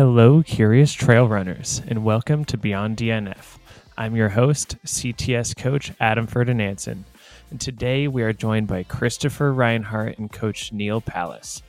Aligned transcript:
Hello, 0.00 0.42
curious 0.42 0.94
trail 0.94 1.28
runners, 1.28 1.82
and 1.86 2.02
welcome 2.02 2.46
to 2.46 2.56
Beyond 2.56 2.96
DNF. 2.96 3.58
I'm 3.98 4.16
your 4.16 4.30
host, 4.30 4.78
CTS 4.82 5.54
coach 5.58 5.92
Adam 6.00 6.26
Ferdinandson, 6.26 7.02
and 7.50 7.60
today 7.60 8.08
we 8.08 8.22
are 8.22 8.32
joined 8.32 8.66
by 8.66 8.84
Kristopher 8.84 9.54
Reinhardt 9.54 10.16
and 10.16 10.32
coach 10.32 10.72
Neal 10.72 11.02
Palles. 11.02 11.60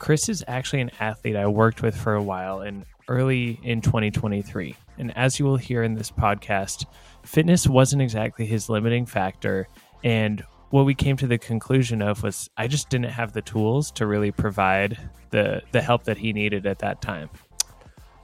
Kris 0.00 0.28
is 0.28 0.42
actually 0.48 0.80
an 0.80 0.90
athlete 0.98 1.36
I 1.36 1.46
worked 1.46 1.82
with 1.82 1.96
for 1.96 2.14
a 2.14 2.22
while 2.22 2.62
and 2.62 2.84
early 3.06 3.60
in 3.62 3.80
2023. 3.80 4.74
And 4.98 5.16
as 5.16 5.38
you 5.38 5.44
will 5.44 5.56
hear 5.56 5.84
in 5.84 5.94
this 5.94 6.10
podcast, 6.10 6.86
fitness 7.22 7.68
wasn't 7.68 8.02
exactly 8.02 8.44
his 8.46 8.68
limiting 8.68 9.06
factor. 9.06 9.68
And 10.02 10.42
what 10.70 10.84
we 10.84 10.94
came 10.94 11.16
to 11.18 11.26
the 11.26 11.38
conclusion 11.38 12.02
of 12.02 12.22
was 12.22 12.50
I 12.56 12.66
just 12.66 12.88
didn't 12.88 13.10
have 13.10 13.32
the 13.32 13.42
tools 13.42 13.90
to 13.92 14.06
really 14.06 14.32
provide 14.32 14.98
the, 15.30 15.62
the 15.72 15.80
help 15.80 16.04
that 16.04 16.18
he 16.18 16.32
needed 16.32 16.66
at 16.66 16.80
that 16.80 17.00
time. 17.00 17.30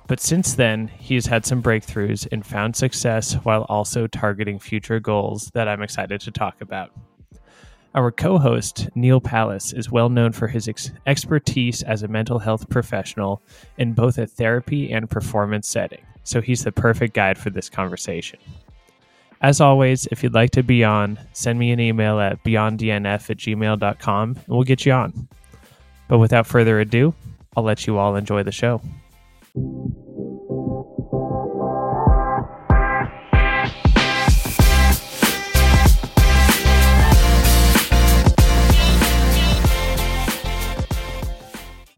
But 0.09 0.21
since 0.21 0.55
then, 0.55 0.89
he's 0.89 1.27
had 1.27 1.47
some 1.47 1.63
breakthroughs 1.63 2.27
and 2.33 2.45
found 2.45 2.75
success 2.77 3.35
while 3.35 3.63
also 3.69 4.07
targeting 4.07 4.59
future 4.59 5.01
goals 5.01 5.51
that 5.55 5.69
I'm 5.69 5.83
excited 5.83 6.21
to 6.23 6.31
talk 6.31 6.61
about. 6.61 6.91
Our 7.95 8.11
co 8.11 8.39
host, 8.39 8.89
Neal 8.95 9.21
Palles, 9.21 9.73
is 9.73 9.91
well 9.91 10.09
known 10.09 10.33
for 10.33 10.49
his 10.49 10.67
ex- 10.67 10.91
expertise 11.07 11.83
as 11.83 12.03
a 12.03 12.09
mental 12.09 12.39
health 12.39 12.69
professional 12.69 13.43
in 13.77 13.93
both 13.93 14.19
a 14.19 14.27
therapy 14.27 14.91
and 14.91 15.09
performance 15.09 15.69
setting, 15.69 16.05
so 16.25 16.41
he's 16.41 16.65
the 16.65 16.73
perfect 16.73 17.15
guide 17.15 17.39
for 17.39 17.51
this 17.51 17.69
conversation. 17.69 18.39
As 19.43 19.61
always, 19.61 20.07
if 20.13 20.23
you'd 20.23 20.35
like 20.35 20.53
to 20.53 20.63
be 20.63 20.85
on, 20.85 21.19
send 21.33 21.59
me 21.59 21.73
an 21.73 21.81
email 21.81 22.21
at 22.21 22.45
beyonddnf 22.45 23.29
at 23.29 23.37
gmail.com 23.37 24.29
and 24.37 24.47
we'll 24.47 24.63
get 24.63 24.87
you 24.87 24.93
on. 24.93 25.29
But 26.07 26.19
without 26.19 26.47
further 26.47 26.79
ado, 26.79 27.13
I'll 27.57 27.65
let 27.65 27.85
you 27.89 27.99
all 27.99 28.15
enjoy 28.15 28.45
the 28.45 28.53
show. 28.53 28.81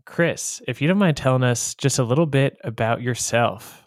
Kris, 0.07 0.63
if 0.67 0.81
you 0.81 0.89
don't 0.89 0.97
mind 0.97 1.19
telling 1.19 1.43
us 1.43 1.75
just 1.75 1.99
a 1.99 2.05
little 2.05 2.25
bit 2.25 2.57
about 2.65 3.03
yourself. 3.03 3.84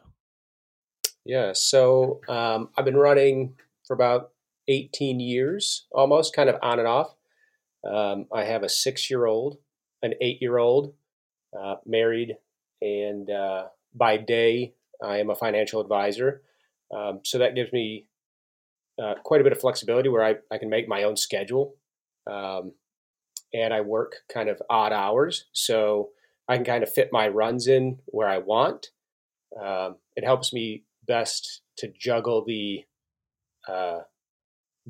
Yeah, 1.27 1.51
so 1.53 2.21
um, 2.29 2.69
I've 2.77 2.85
been 2.85 2.95
running 2.95 3.55
for 3.85 3.93
about 3.93 4.31
18 4.69 5.19
years, 5.19 5.85
almost 5.91 6.33
kind 6.33 6.49
of 6.49 6.55
on 6.61 6.79
and 6.79 6.87
off. 6.87 7.15
Um, 7.85 8.27
I 8.33 8.45
have 8.45 8.63
a 8.63 8.69
six 8.69 9.09
year 9.09 9.25
old, 9.25 9.57
an 10.01 10.13
eight 10.21 10.41
year 10.41 10.57
old, 10.57 10.93
uh, 11.57 11.75
married, 11.85 12.37
and 12.81 13.29
uh, 13.29 13.65
by 13.93 14.15
day, 14.15 14.73
I 15.03 15.17
am 15.17 15.29
a 15.29 15.35
financial 15.35 15.81
advisor. 15.81 16.43
Um, 16.95 17.19
so 17.25 17.39
that 17.39 17.55
gives 17.55 17.73
me 17.73 18.07
uh, 18.97 19.15
quite 19.21 19.41
a 19.41 19.43
bit 19.43 19.51
of 19.51 19.59
flexibility 19.59 20.07
where 20.07 20.23
I, 20.23 20.35
I 20.49 20.57
can 20.57 20.69
make 20.69 20.87
my 20.87 21.03
own 21.03 21.17
schedule. 21.17 21.75
Um, 22.25 22.71
and 23.53 23.73
I 23.73 23.81
work 23.81 24.15
kind 24.33 24.47
of 24.47 24.61
odd 24.69 24.93
hours. 24.93 25.45
So 25.51 26.11
I 26.47 26.55
can 26.55 26.65
kind 26.65 26.83
of 26.83 26.93
fit 26.93 27.09
my 27.11 27.27
runs 27.27 27.67
in 27.67 27.99
where 28.05 28.29
I 28.29 28.37
want. 28.37 28.91
Um, 29.61 29.97
it 30.15 30.23
helps 30.23 30.53
me 30.53 30.83
best 31.07 31.61
to 31.77 31.87
juggle 31.87 32.43
the 32.45 32.85
uh, 33.67 33.99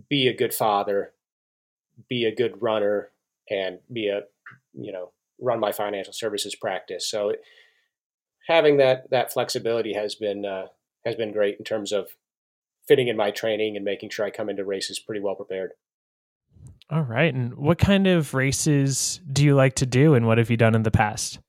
be 0.09 0.27
a 0.27 0.35
good 0.35 0.53
father, 0.53 1.13
be 2.09 2.25
a 2.25 2.35
good 2.35 2.61
runner, 2.61 3.09
and 3.49 3.79
be 3.91 4.07
a 4.07 4.21
you 4.73 4.91
know 4.91 5.11
run 5.39 5.59
my 5.59 5.71
financial 5.71 6.13
services 6.13 6.55
practice. 6.55 7.07
So 7.07 7.33
having 8.47 8.77
that 8.77 9.09
that 9.11 9.31
flexibility 9.31 9.93
has 9.93 10.15
been 10.15 10.45
uh, 10.45 10.67
has 11.05 11.15
been 11.15 11.31
great 11.31 11.57
in 11.57 11.65
terms 11.65 11.91
of 11.91 12.09
fitting 12.87 13.07
in 13.07 13.17
my 13.17 13.31
training 13.31 13.75
and 13.75 13.83
making 13.83 14.09
sure 14.09 14.25
I 14.25 14.29
come 14.29 14.49
into 14.49 14.63
races 14.63 14.99
pretty 14.99 15.21
well 15.21 15.35
prepared. 15.35 15.71
All 16.89 17.01
right. 17.01 17.33
And 17.33 17.55
what 17.55 17.79
kind 17.79 18.07
of 18.07 18.33
races 18.33 19.19
do 19.31 19.43
you 19.43 19.55
like 19.55 19.75
to 19.75 19.85
do 19.85 20.13
and 20.13 20.25
what 20.25 20.37
have 20.37 20.49
you 20.49 20.55
done 20.55 20.73
in 20.73 20.83
the 20.83 20.91
past? 20.91 21.39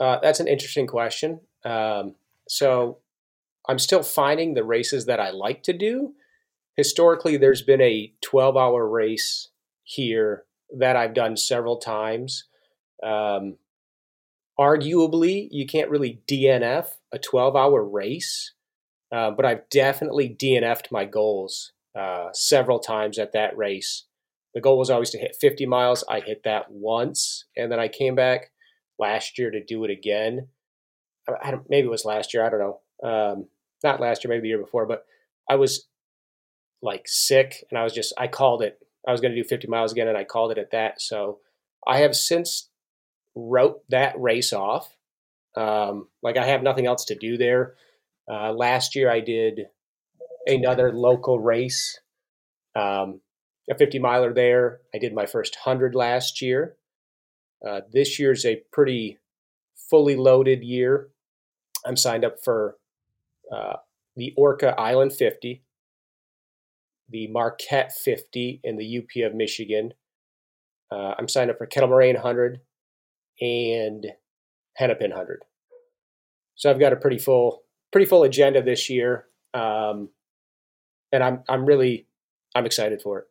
Uh, 0.00 0.18
that's 0.22 0.38
an 0.38 0.46
interesting 0.46 0.86
question. 0.86 1.40
Um, 1.64 2.14
so 2.48 2.98
I'm 3.68 3.78
still 3.78 4.02
finding 4.02 4.54
the 4.54 4.64
races 4.64 5.06
that 5.06 5.20
I 5.20 5.30
like 5.30 5.62
to 5.64 5.72
do. 5.72 6.14
Historically, 6.76 7.36
there's 7.36 7.62
been 7.62 7.80
a 7.80 8.12
12 8.22 8.56
hour 8.56 8.88
race 8.88 9.50
here 9.82 10.44
that 10.78 10.96
I've 10.96 11.14
done 11.14 11.36
several 11.36 11.78
times. 11.78 12.44
Um, 13.02 13.56
arguably, 14.58 15.48
you 15.50 15.66
can't 15.66 15.90
really 15.90 16.20
DNF 16.28 16.88
a 17.12 17.18
12 17.18 17.56
hour 17.56 17.84
race, 17.84 18.52
uh, 19.12 19.30
but 19.30 19.44
I've 19.44 19.68
definitely 19.70 20.28
DNF'd 20.28 20.88
my 20.90 21.04
goals 21.04 21.72
uh, 21.98 22.28
several 22.32 22.78
times 22.78 23.18
at 23.18 23.32
that 23.32 23.56
race. 23.56 24.04
The 24.54 24.60
goal 24.60 24.78
was 24.78 24.90
always 24.90 25.10
to 25.10 25.18
hit 25.18 25.36
50 25.38 25.66
miles. 25.66 26.04
I 26.08 26.20
hit 26.20 26.42
that 26.44 26.70
once, 26.70 27.44
and 27.56 27.70
then 27.70 27.78
I 27.78 27.88
came 27.88 28.14
back 28.14 28.52
last 28.98 29.38
year 29.38 29.50
to 29.50 29.62
do 29.62 29.84
it 29.84 29.90
again. 29.90 30.48
I, 31.28 31.32
I 31.50 31.54
maybe 31.68 31.86
it 31.86 31.90
was 31.90 32.04
last 32.04 32.34
year. 32.34 32.44
I 32.44 32.50
don't 32.50 32.60
know. 32.60 32.80
Um, 33.02 33.46
not 33.84 34.00
last 34.00 34.24
year, 34.24 34.30
maybe 34.30 34.42
the 34.42 34.48
year 34.48 34.58
before. 34.58 34.86
But 34.86 35.04
I 35.48 35.56
was 35.56 35.86
like 36.82 37.04
sick, 37.06 37.64
and 37.70 37.78
I 37.78 37.84
was 37.84 37.92
just 37.92 38.12
I 38.18 38.26
called 38.26 38.62
it. 38.62 38.78
I 39.06 39.12
was 39.12 39.20
going 39.20 39.32
to 39.32 39.40
do 39.40 39.48
50 39.48 39.68
miles 39.68 39.92
again, 39.92 40.08
and 40.08 40.16
I 40.18 40.24
called 40.24 40.52
it 40.52 40.58
at 40.58 40.72
that. 40.72 41.00
So 41.00 41.38
I 41.86 41.98
have 41.98 42.16
since 42.16 42.68
wrote 43.34 43.82
that 43.90 44.18
race 44.20 44.52
off. 44.52 44.96
Um, 45.56 46.08
like 46.22 46.36
I 46.36 46.46
have 46.46 46.62
nothing 46.62 46.86
else 46.86 47.04
to 47.06 47.14
do 47.14 47.36
there. 47.36 47.74
Uh, 48.30 48.52
last 48.52 48.96
year 48.96 49.10
I 49.10 49.20
did 49.20 49.68
another 50.46 50.92
local 50.92 51.38
race, 51.38 52.00
um, 52.74 53.20
a 53.70 53.76
50 53.76 53.98
miler 53.98 54.32
there. 54.32 54.80
I 54.94 54.98
did 54.98 55.14
my 55.14 55.26
first 55.26 55.56
100 55.64 55.94
last 55.94 56.42
year. 56.42 56.76
Uh, 57.66 57.80
this 57.92 58.18
year's 58.18 58.44
a 58.44 58.62
pretty 58.72 59.18
fully 59.88 60.16
loaded 60.16 60.62
year. 60.62 61.08
I'm 61.86 61.96
signed 61.96 62.24
up 62.24 62.36
for 62.42 62.76
uh, 63.52 63.74
the 64.16 64.34
Orcas 64.38 64.74
Island 64.76 65.12
50, 65.12 65.62
the 67.08 67.28
Marquette 67.28 67.92
50 67.92 68.60
in 68.64 68.76
the 68.76 68.98
UP 68.98 69.24
of 69.24 69.34
Michigan. 69.34 69.92
Uh, 70.90 71.14
I'm 71.18 71.28
signed 71.28 71.50
up 71.50 71.58
for 71.58 71.66
Kettle 71.66 71.88
Moraine 71.88 72.14
100 72.14 72.60
and 73.40 74.06
Hennepin 74.74 75.10
100. 75.10 75.42
So 76.54 76.70
I've 76.70 76.80
got 76.80 76.92
a 76.92 76.96
pretty 76.96 77.18
full, 77.18 77.62
pretty 77.92 78.06
full 78.06 78.22
agenda 78.22 78.62
this 78.62 78.88
year, 78.88 79.26
um, 79.52 80.08
and 81.12 81.22
I'm 81.22 81.42
I'm 81.48 81.66
really 81.66 82.06
I'm 82.54 82.64
excited 82.64 83.02
for 83.02 83.20
it. 83.20 83.24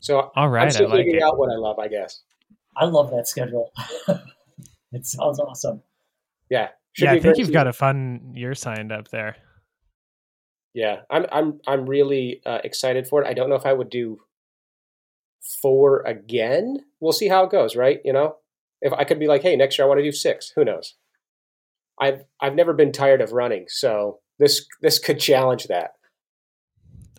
So 0.00 0.30
all 0.36 0.48
right, 0.48 0.64
I'm 0.64 0.70
still 0.70 0.88
I 0.88 0.90
like 0.90 0.98
figuring 0.98 1.16
it. 1.16 1.22
out 1.22 1.38
what 1.38 1.50
I 1.50 1.56
love, 1.56 1.78
I 1.78 1.88
guess. 1.88 2.20
I 2.76 2.84
love 2.84 3.10
that 3.10 3.28
schedule. 3.28 3.70
it 4.92 5.06
sounds 5.06 5.40
awesome. 5.40 5.82
Yeah, 6.50 6.68
should 6.92 7.06
yeah, 7.06 7.12
I 7.12 7.20
think 7.20 7.38
you've 7.38 7.52
got 7.52 7.66
a 7.66 7.72
fun 7.72 8.32
year 8.34 8.54
signed 8.54 8.92
up 8.92 9.08
there. 9.08 9.36
Yeah, 10.74 11.00
I'm 11.10 11.26
I'm 11.30 11.60
I'm 11.66 11.86
really 11.86 12.40
uh, 12.46 12.58
excited 12.64 13.06
for 13.06 13.22
it. 13.22 13.26
I 13.26 13.34
don't 13.34 13.48
know 13.48 13.56
if 13.56 13.66
I 13.66 13.72
would 13.72 13.90
do 13.90 14.18
four 15.60 16.02
again. 16.02 16.78
We'll 17.00 17.12
see 17.12 17.28
how 17.28 17.44
it 17.44 17.50
goes, 17.50 17.76
right? 17.76 18.00
You 18.04 18.12
know, 18.12 18.36
if 18.80 18.92
I 18.92 19.04
could 19.04 19.18
be 19.18 19.26
like, 19.26 19.42
hey, 19.42 19.56
next 19.56 19.78
year 19.78 19.86
I 19.86 19.88
want 19.88 19.98
to 19.98 20.04
do 20.04 20.12
six. 20.12 20.52
Who 20.54 20.64
knows? 20.64 20.94
I've 22.00 22.24
I've 22.40 22.54
never 22.54 22.72
been 22.72 22.92
tired 22.92 23.20
of 23.20 23.32
running, 23.32 23.66
so 23.68 24.20
this 24.38 24.66
this 24.80 24.98
could 24.98 25.20
challenge 25.20 25.64
that. 25.64 25.92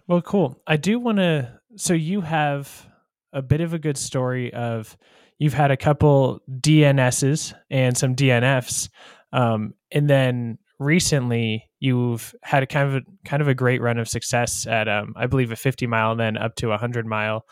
Well, 0.08 0.22
cool. 0.22 0.62
I 0.68 0.78
do 0.78 1.00
want 1.00 1.18
to. 1.20 1.60
So 1.76 1.94
you 1.94 2.22
have 2.22 2.88
a 3.32 3.42
bit 3.42 3.62
of 3.62 3.74
a 3.74 3.80
good 3.80 3.98
story 3.98 4.54
of 4.54 4.98
you've 5.40 5.54
had 5.54 5.72
a 5.72 5.78
couple 5.78 6.42
DNSs 6.50 7.54
and 7.70 7.98
some 7.98 8.16
DNFs, 8.16 8.90
um, 9.34 9.74
and 9.92 10.10
then 10.10 10.60
recently 10.80 11.70
you've 11.80 12.34
had 12.44 12.64
a 12.64 12.68
kind 12.68 12.88
of 12.88 12.96
a 12.96 13.28
kind 13.28 13.42
of 13.42 13.48
a 13.48 13.54
great 13.54 13.82
run 13.82 13.98
of 13.98 14.08
success 14.08 14.66
at 14.68 14.88
um, 14.88 15.14
I 15.18 15.28
believe 15.28 15.52
a 15.52 15.56
50 15.56 15.88
mile 15.88 16.12
and 16.12 16.20
then 16.20 16.38
up 16.38 16.56
to 16.58 16.68
a 16.68 16.70
100 16.70 17.06
mile. 17.06 17.46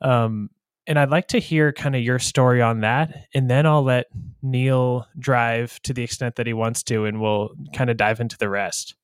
Um, 0.00 0.50
and 0.86 0.98
I'd 0.98 1.10
like 1.10 1.28
to 1.28 1.40
hear 1.40 1.72
kind 1.72 1.96
of 1.96 2.02
your 2.02 2.20
story 2.20 2.62
on 2.62 2.80
that, 2.80 3.26
and 3.34 3.50
then 3.50 3.66
I'll 3.66 3.82
let 3.82 4.06
Neal 4.40 5.08
drive 5.18 5.80
to 5.82 5.92
the 5.92 6.04
extent 6.04 6.36
that 6.36 6.46
he 6.46 6.52
wants 6.52 6.84
to, 6.84 7.06
and 7.06 7.20
we'll 7.20 7.50
kind 7.74 7.90
of 7.90 7.96
dive 7.96 8.20
into 8.20 8.38
the 8.38 8.48
rest. 8.48 8.94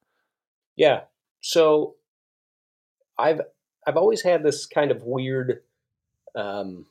Yeah. 0.77 1.01
So 1.41 1.97
I've 3.19 3.41
I've 3.85 3.97
always 3.97 4.23
had 4.23 4.45
this 4.45 4.65
kind 4.65 4.93
of 4.93 5.03
weird 5.03 5.63
um 6.37 6.87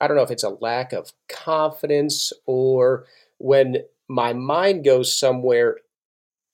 I 0.00 0.06
don't 0.06 0.16
know 0.16 0.22
if 0.22 0.30
it's 0.30 0.44
a 0.44 0.50
lack 0.50 0.92
of 0.92 1.12
confidence 1.28 2.32
or 2.46 3.04
when 3.40 3.78
my 4.08 4.32
mind 4.32 4.84
goes 4.84 5.18
somewhere 5.18 5.78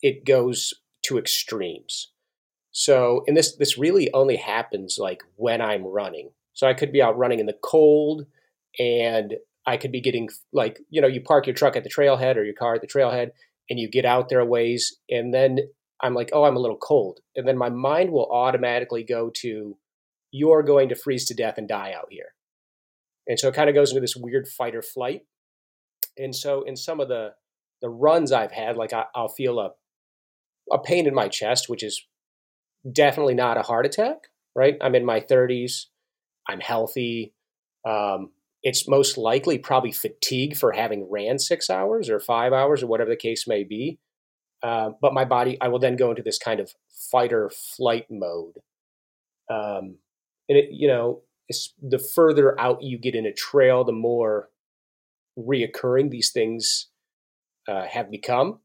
it 0.03 0.25
goes 0.25 0.75
to 1.03 1.19
extremes. 1.19 2.13
So, 2.71 3.25
and 3.27 3.37
this 3.37 3.57
this 3.57 3.79
really 3.79 4.13
only 4.13 4.37
happens 4.37 4.99
like 5.01 5.23
when 5.37 5.61
I'm 5.61 5.85
running. 5.85 6.31
So 6.53 6.67
I 6.67 6.75
could 6.75 6.93
be 6.93 7.03
out 7.03 7.19
running 7.19 7.41
in 7.41 7.47
the 7.47 7.59
cold 7.63 8.27
and 8.79 9.35
I 9.67 9.77
could 9.77 9.93
be 9.93 10.01
getting 10.01 10.29
like, 10.53 10.81
you 10.91 11.01
know, 11.01 11.09
you 11.09 11.21
park 11.21 11.47
your 11.47 11.55
truck 11.55 11.77
at 11.77 11.85
the 11.85 11.91
trailhead 11.91 12.37
or 12.37 12.45
your 12.45 12.55
car 12.55 12.75
at 12.75 12.83
the 12.83 12.87
trailhead 12.87 13.31
and 13.69 13.79
you 13.81 13.89
get 13.89 14.05
out 14.05 14.29
there 14.29 14.41
a 14.41 14.45
ways 14.45 14.97
and 15.11 15.35
then 15.35 15.59
I'm 16.01 16.15
like, 16.15 16.31
oh, 16.33 16.45
I'm 16.45 16.57
a 16.57 16.61
little 16.61 16.77
cold. 16.77 17.21
And 17.35 17.49
then 17.49 17.57
my 17.57 17.71
mind 17.71 18.11
will 18.11 18.31
automatically 18.31 19.03
go 19.03 19.31
to, 19.37 19.77
you're 20.31 20.63
going 20.63 20.91
to 20.91 20.95
freeze 20.95 21.25
to 21.27 21.35
death 21.35 21.57
and 21.57 21.67
die 21.67 21.95
out 21.97 22.09
here. 22.11 22.35
And 23.27 23.41
so 23.41 23.49
it 23.49 23.55
kind 23.55 23.69
of 23.69 23.75
goes 23.75 23.91
into 23.91 24.03
this 24.03 24.17
weird 24.17 24.47
fight 24.47 24.75
or 24.75 24.83
flight. 24.83 25.23
And 26.19 26.35
so 26.35 26.63
in 26.63 26.77
some 26.77 27.01
of 27.01 27.09
the 27.09 27.35
the 27.83 27.89
runs 27.89 28.33
I've 28.33 28.53
had, 28.53 28.77
like 28.77 28.93
I, 28.93 29.05
will 29.15 29.29
feel 29.29 29.59
a 29.59 29.71
a 30.73 30.79
pain 30.79 31.07
in 31.07 31.15
my 31.15 31.29
chest, 31.29 31.69
which 31.69 31.83
is 31.83 32.05
definitely 32.91 33.35
not 33.35 33.59
a 33.59 33.63
heart 33.63 33.87
attack. 33.87 34.17
Right? 34.55 34.77
I'm 34.81 34.95
in 34.95 35.05
my 35.05 35.21
30s. 35.21 35.87
I'm 36.49 36.61
healthy. 36.61 37.35
Um, 37.87 38.31
it's 38.63 38.89
most 38.89 39.19
likely 39.19 39.59
probably 39.59 39.93
fatigue 39.93 40.57
for 40.57 40.73
having 40.73 41.09
ran 41.11 41.39
six 41.39 41.69
hours 41.69 42.09
or 42.09 42.19
five 42.19 42.53
hours 42.53 42.83
or 42.83 42.87
whatever 42.87 43.11
the 43.11 43.17
case 43.17 43.47
may 43.47 43.65
be. 43.65 43.99
Uh, 44.63 44.91
but 45.01 45.15
my 45.15 45.25
body, 45.25 45.59
I 45.61 45.69
will 45.69 45.79
then 45.79 45.97
go 45.97 46.11
into 46.11 46.23
this 46.23 46.39
kind 46.39 46.59
of 46.59 46.73
fight 47.11 47.33
or 47.33 47.51
flight 47.77 48.07
mode. 48.11 48.57
Um, 49.51 49.99
and 50.49 50.59
it, 50.59 50.71
you 50.73 50.89
know, 50.89 51.23
the 51.81 51.99
further 51.99 52.59
out 52.59 52.83
you 52.83 52.99
get 52.99 53.15
in 53.15 53.27
a 53.27 53.33
trail, 53.33 53.85
the 53.85 53.93
more 53.93 54.49
reoccurring 55.39 56.11
these 56.11 56.31
things 56.33 56.89
uh, 57.69 57.87
have 57.87 58.11
become. 58.11 58.61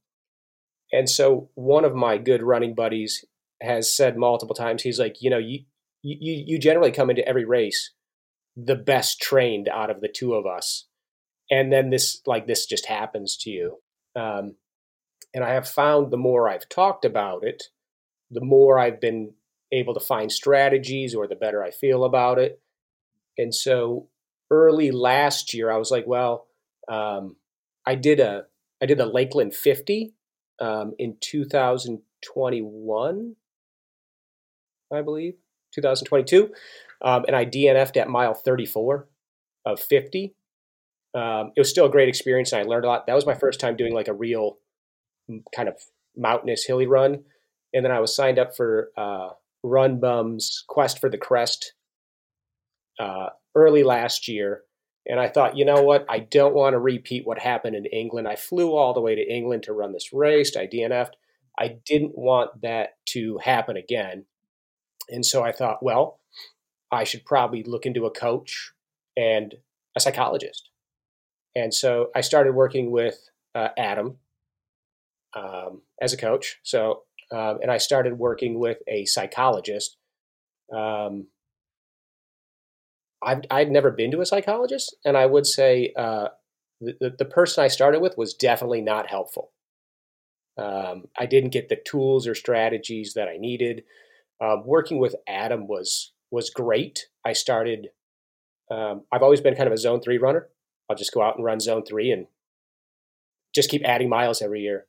And 0.92 1.10
so, 1.10 1.50
one 1.56 1.86
of 1.86 1.96
my 1.96 2.18
good 2.18 2.44
running 2.44 2.76
buddies 2.76 3.26
has 3.62 3.96
said 3.96 4.18
multiple 4.18 4.56
times, 4.56 4.82
he's 4.82 5.00
like, 5.00 5.22
you 5.22 5.30
know, 5.30 5.38
you 5.38 5.60
you 6.02 6.44
you 6.46 6.60
generally 6.60 6.92
come 6.92 7.10
into 7.10 7.28
every 7.28 7.46
race 7.46 7.94
the 8.58 8.76
best 8.76 9.22
trained 9.22 9.70
out 9.70 9.90
of 9.90 10.02
the 10.02 10.10
two 10.10 10.34
of 10.34 10.46
us, 10.46 10.88
and 11.50 11.72
then 11.72 11.90
this 11.90 12.22
like 12.26 12.48
this 12.48 12.66
just 12.66 12.88
happens 12.88 13.38
to 13.38 13.50
you. 13.50 13.78
Um, 14.16 14.56
and 15.34 15.44
I 15.44 15.54
have 15.54 15.70
found 15.70 16.12
the 16.12 16.18
more 16.18 16.50
I've 16.50 16.68
talked 16.68 17.06
about 17.06 17.44
it, 17.44 17.64
the 18.30 18.44
more 18.44 18.78
I've 18.78 19.00
been 19.00 19.34
able 19.72 19.94
to 19.94 20.00
find 20.02 20.32
strategies, 20.32 21.16
or 21.16 21.28
the 21.28 21.36
better 21.36 21.64
I 21.64 21.72
feel 21.72 22.04
about 22.04 22.40
it. 22.40 22.62
And 23.38 23.56
so 23.56 24.10
early 24.50 24.92
last 24.92 25.54
year, 25.54 25.72
I 25.72 25.78
was 25.78 25.92
like, 25.92 26.06
well, 26.06 26.48
um, 26.90 27.36
I 27.86 27.96
did 27.96 28.20
a 28.20 28.46
I 28.82 28.86
did 28.86 29.00
a 29.00 29.06
Lakeland 29.06 29.54
50 29.54 30.14
um, 30.60 30.94
in 30.98 31.16
2021, 31.22 33.36
I 34.92 35.02
believe, 35.02 35.36
2022, 35.74 36.52
um, 37.04 37.24
and 37.28 37.36
I 37.36 37.46
DNF'd 37.46 37.98
at 37.98 38.10
mile 38.10 38.34
34 38.34 39.08
of 39.66 39.80
50. 39.80 40.34
Um, 41.14 41.52
it 41.56 41.60
was 41.60 41.70
still 41.70 41.86
a 41.86 41.92
great 41.92 42.10
experience, 42.10 42.54
and 42.54 42.62
I 42.62 42.66
learned 42.66 42.86
a 42.86 42.88
lot. 42.88 43.06
That 43.08 43.16
was 43.16 43.26
my 43.26 43.36
first 43.36 43.60
time 43.60 43.76
doing 43.76 43.94
like 43.94 44.08
a 44.08 44.14
real 44.14 44.60
kind 45.56 45.70
of 45.70 45.76
mountainous 46.16 46.66
hilly 46.66 46.88
run, 46.88 47.24
and 47.74 47.86
then 47.86 47.92
I 47.92 48.00
was 48.00 48.16
signed 48.16 48.40
up 48.40 48.56
for 48.56 48.92
uh, 48.98 49.30
Run 49.64 50.00
Bum's 50.00 50.64
Quest 50.68 51.00
for 51.00 51.10
the 51.10 51.18
Crest 51.18 51.74
uh, 53.00 53.30
early 53.56 53.84
last 53.84 54.28
year. 54.28 54.64
And 55.08 55.20
I 55.20 55.28
thought, 55.28 55.58
you 55.58 55.66
know 55.66 55.82
what? 55.82 56.06
I 56.08 56.20
don't 56.20 56.54
want 56.54 56.74
to 56.74 56.80
repeat 56.80 57.26
what 57.26 57.40
happened 57.40 57.76
in 57.76 57.86
England. 57.86 58.28
I 58.28 58.36
flew 58.36 58.76
all 58.76 58.94
the 58.94 59.02
way 59.02 59.16
to 59.16 59.34
England 59.34 59.64
to 59.64 59.74
run 59.74 59.94
this 59.94 60.14
race. 60.14 60.56
I 60.56 60.68
DNF'd. 60.68 61.16
I 61.60 61.78
didn't 61.86 62.18
want 62.18 62.62
that 62.62 62.98
to 63.08 63.40
happen 63.40 63.78
again. 63.78 64.26
And 65.10 65.26
so 65.26 65.44
I 65.44 65.52
thought, 65.52 65.84
well, 65.84 66.20
I 66.92 67.04
should 67.04 67.26
probably 67.26 67.64
look 67.64 67.86
into 67.86 68.06
a 68.06 68.12
coach 68.12 68.72
and 69.18 69.56
a 69.96 70.00
psychologist. 70.00 70.70
And 71.56 71.74
so 71.74 72.10
I 72.16 72.22
started 72.22 72.54
working 72.54 72.92
with 72.92 73.30
uh, 73.56 73.70
Adam 73.78 74.18
um, 75.36 75.82
as 76.02 76.14
a 76.14 76.18
coach. 76.18 76.60
So, 76.64 77.04
um, 77.32 77.60
and 77.62 77.72
I 77.72 77.78
started 77.78 78.18
working 78.18 78.60
with 78.60 78.78
a 78.88 79.06
psychologist. 79.06 79.98
Um, 80.74 81.28
I've 83.24 83.42
I'd 83.50 83.72
never 83.72 83.92
been 83.92 84.12
to 84.12 84.22
a 84.22 84.26
psychologist, 84.26 84.96
and 85.06 85.18
I 85.18 85.26
would 85.26 85.46
say 85.46 85.94
uh, 85.98 86.30
the 86.80 87.14
the 87.18 87.26
person 87.26 87.64
I 87.64 87.68
started 87.68 88.02
with 88.02 88.18
was 88.18 88.34
definitely 88.34 88.82
not 88.82 89.08
helpful. 89.08 89.52
Um, 90.58 91.06
I 91.18 91.26
didn't 91.26 91.52
get 91.52 91.70
the 91.70 91.76
tools 91.78 92.28
or 92.28 92.36
strategies 92.36 93.14
that 93.14 93.28
I 93.28 93.38
needed. 93.38 93.84
Um, 94.42 94.64
working 94.66 95.00
with 95.00 95.16
Adam 95.28 95.68
was 95.68 96.14
was 96.32 96.50
great. 96.50 97.08
I 97.26 97.34
started. 97.34 97.90
Um, 98.70 99.04
I've 99.12 99.24
always 99.24 99.42
been 99.42 99.56
kind 99.56 99.68
of 99.68 99.74
a 99.74 99.78
zone 99.78 100.02
three 100.02 100.18
runner. 100.18 100.48
I'll 100.90 100.96
just 100.96 101.14
go 101.14 101.22
out 101.22 101.36
and 101.36 101.46
run 101.46 101.60
zone 101.60 101.84
three 101.84 102.12
and 102.12 102.28
just 103.54 103.70
keep 103.70 103.84
adding 103.86 104.10
miles 104.10 104.42
every 104.42 104.62
year. 104.62 104.86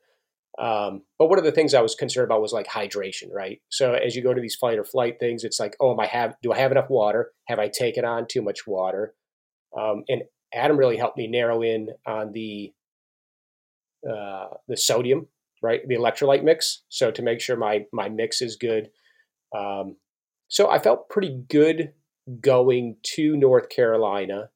Um, 0.59 1.03
but 1.19 1.29
one 1.29 1.39
of 1.39 1.45
the 1.45 1.53
things 1.53 1.73
I 1.73 1.81
was 1.81 1.95
concerned 1.95 2.27
about 2.27 2.43
was 2.43 2.53
like 2.53 2.67
hydration, 2.67 3.33
right? 3.33 3.61
So 3.71 3.95
as 3.95 4.15
you 4.15 4.23
go 4.23 4.35
to 4.35 4.41
these 4.41 4.55
fight 4.55 4.79
or 4.79 4.85
flight 4.85 5.19
things, 5.19 5.45
it's 5.45 5.59
like, 5.59 5.77
oh, 5.81 5.93
am 5.93 6.01
I 6.01 6.07
have 6.07 6.35
do 6.43 6.53
I 6.53 6.59
have 6.59 6.73
enough 6.73 6.91
water? 6.91 7.33
Have 7.49 7.59
I 7.59 7.69
taken 7.69 8.05
on 8.05 8.27
too 8.29 8.43
much 8.43 8.67
water? 8.67 9.15
Um, 9.79 10.05
and 10.09 10.23
Adam 10.53 10.77
really 10.77 10.99
helped 10.99 11.17
me 11.17 11.27
narrow 11.27 11.63
in 11.63 11.89
on 12.07 12.33
the 12.33 12.73
uh, 14.09 14.49
the 14.69 14.77
sodium, 14.77 15.29
right? 15.63 15.81
The 15.87 15.95
electrolyte 15.95 16.45
mix. 16.45 16.83
So 16.89 17.11
to 17.11 17.23
make 17.23 17.41
sure 17.41 17.57
my 17.57 17.87
my 17.93 18.09
mix 18.11 18.43
is 18.43 18.57
good. 18.57 18.91
Um, 19.57 19.97
so 20.49 20.69
I 20.69 20.79
felt 20.79 21.09
pretty 21.09 21.45
good 21.49 21.93
going 22.41 22.97
to 23.15 23.37
North 23.37 23.71
Carolina 23.71 24.51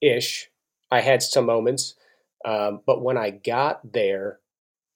ish. 0.00 0.48
I 0.90 1.00
had 1.00 1.22
some 1.22 1.46
moments. 1.46 1.94
Um, 2.44 2.80
but 2.86 3.02
when 3.02 3.16
I 3.16 3.30
got 3.30 3.92
there, 3.92 4.40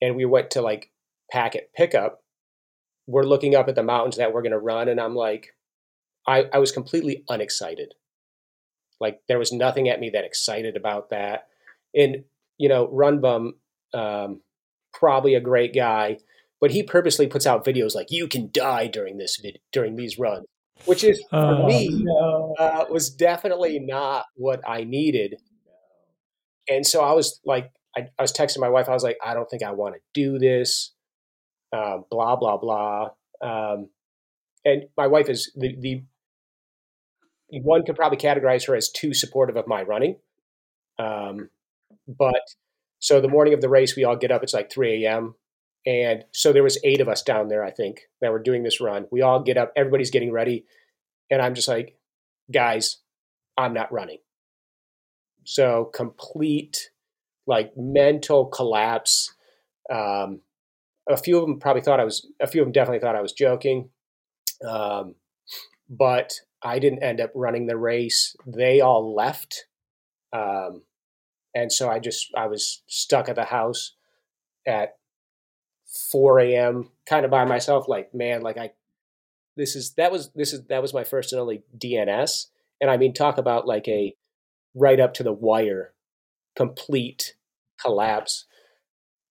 and 0.00 0.16
we 0.16 0.24
went 0.24 0.50
to 0.52 0.62
like 0.62 0.90
packet 1.30 1.70
pickup, 1.74 2.22
we're 3.06 3.24
looking 3.24 3.54
up 3.54 3.68
at 3.68 3.74
the 3.74 3.82
mountains 3.82 4.16
that 4.16 4.32
we're 4.32 4.42
going 4.42 4.52
to 4.52 4.58
run. 4.58 4.88
And 4.88 5.00
I'm 5.00 5.14
like, 5.14 5.54
I, 6.26 6.46
I 6.52 6.58
was 6.58 6.72
completely 6.72 7.24
unexcited. 7.28 7.94
Like 9.00 9.20
there 9.28 9.38
was 9.38 9.52
nothing 9.52 9.88
at 9.88 10.00
me 10.00 10.10
that 10.10 10.24
excited 10.24 10.76
about 10.76 11.10
that. 11.10 11.48
And, 11.94 12.24
you 12.58 12.68
know, 12.68 12.88
Run 12.92 13.20
Bum, 13.20 13.54
um, 13.94 14.42
probably 14.92 15.34
a 15.34 15.40
great 15.40 15.74
guy, 15.74 16.18
but 16.60 16.70
he 16.70 16.82
purposely 16.82 17.26
puts 17.26 17.46
out 17.46 17.64
videos 17.64 17.94
like 17.94 18.10
you 18.10 18.28
can 18.28 18.50
die 18.52 18.86
during 18.86 19.18
this 19.18 19.38
vid- 19.42 19.60
during 19.72 19.96
these 19.96 20.18
runs, 20.18 20.46
which 20.84 21.02
is 21.02 21.22
for 21.30 21.36
oh, 21.36 21.66
me 21.66 21.88
no. 21.90 22.54
uh, 22.58 22.84
was 22.90 23.10
definitely 23.10 23.78
not 23.78 24.26
what 24.36 24.60
I 24.68 24.84
needed. 24.84 25.36
And 26.68 26.86
so 26.86 27.02
I 27.02 27.12
was 27.12 27.40
like, 27.44 27.72
I, 27.96 28.02
I 28.18 28.22
was 28.22 28.32
texting 28.32 28.60
my 28.60 28.68
wife. 28.68 28.88
I 28.88 28.92
was 28.92 29.02
like, 29.02 29.18
I 29.24 29.34
don't 29.34 29.48
think 29.48 29.62
I 29.62 29.72
want 29.72 29.94
to 29.96 30.00
do 30.14 30.38
this. 30.38 30.92
Uh, 31.72 31.98
blah 32.10 32.36
blah 32.36 32.56
blah. 32.56 33.10
Um, 33.42 33.88
and 34.64 34.84
my 34.96 35.06
wife 35.06 35.28
is 35.28 35.52
the 35.56 35.76
the 35.78 36.02
one 37.50 37.84
could 37.84 37.96
probably 37.96 38.18
categorize 38.18 38.66
her 38.66 38.76
as 38.76 38.90
too 38.90 39.12
supportive 39.14 39.56
of 39.56 39.66
my 39.66 39.82
running. 39.82 40.16
Um, 40.98 41.50
but 42.06 42.42
so 43.00 43.20
the 43.20 43.28
morning 43.28 43.54
of 43.54 43.60
the 43.60 43.68
race, 43.68 43.96
we 43.96 44.04
all 44.04 44.16
get 44.16 44.30
up. 44.30 44.42
It's 44.42 44.54
like 44.54 44.70
3 44.70 45.04
a.m. 45.04 45.34
And 45.86 46.24
so 46.32 46.52
there 46.52 46.62
was 46.62 46.78
eight 46.84 47.00
of 47.00 47.08
us 47.08 47.22
down 47.22 47.48
there, 47.48 47.64
I 47.64 47.70
think, 47.70 48.02
that 48.20 48.30
were 48.30 48.42
doing 48.42 48.62
this 48.62 48.80
run. 48.80 49.06
We 49.10 49.22
all 49.22 49.42
get 49.42 49.56
up. 49.56 49.72
Everybody's 49.74 50.10
getting 50.10 50.30
ready, 50.30 50.66
and 51.30 51.40
I'm 51.40 51.54
just 51.54 51.68
like, 51.68 51.96
guys, 52.52 52.98
I'm 53.56 53.72
not 53.72 53.92
running. 53.92 54.18
So 55.44 55.90
complete 55.94 56.90
like 57.50 57.72
mental 57.76 58.46
collapse. 58.46 59.34
Um, 59.92 60.40
a 61.08 61.16
few 61.16 61.36
of 61.36 61.42
them 61.42 61.58
probably 61.58 61.82
thought 61.82 61.98
I 61.98 62.04
was. 62.04 62.26
A 62.40 62.46
few 62.46 62.62
of 62.62 62.66
them 62.66 62.72
definitely 62.72 63.00
thought 63.00 63.16
I 63.16 63.20
was 63.20 63.32
joking. 63.32 63.90
Um, 64.66 65.16
but 65.88 66.32
I 66.62 66.78
didn't 66.78 67.02
end 67.02 67.20
up 67.20 67.32
running 67.34 67.66
the 67.66 67.76
race. 67.76 68.36
They 68.46 68.80
all 68.80 69.14
left, 69.14 69.66
um, 70.32 70.82
and 71.54 71.72
so 71.72 71.90
I 71.90 71.98
just 71.98 72.28
I 72.36 72.46
was 72.46 72.82
stuck 72.86 73.28
at 73.28 73.34
the 73.34 73.44
house 73.44 73.96
at 74.66 74.96
4 76.12 76.38
a.m. 76.40 76.90
kind 77.06 77.24
of 77.24 77.32
by 77.32 77.44
myself. 77.44 77.88
Like 77.88 78.14
man, 78.14 78.42
like 78.42 78.58
I 78.58 78.70
this 79.56 79.74
is 79.74 79.94
that 79.94 80.12
was 80.12 80.30
this 80.36 80.52
is 80.52 80.66
that 80.66 80.82
was 80.82 80.94
my 80.94 81.02
first 81.02 81.32
and 81.32 81.40
only 81.40 81.64
DNS, 81.76 82.46
and 82.80 82.88
I 82.88 82.96
mean 82.96 83.12
talk 83.12 83.38
about 83.38 83.66
like 83.66 83.88
a 83.88 84.14
right 84.72 85.00
up 85.00 85.14
to 85.14 85.24
the 85.24 85.32
wire, 85.32 85.94
complete 86.54 87.34
collapse. 87.80 88.46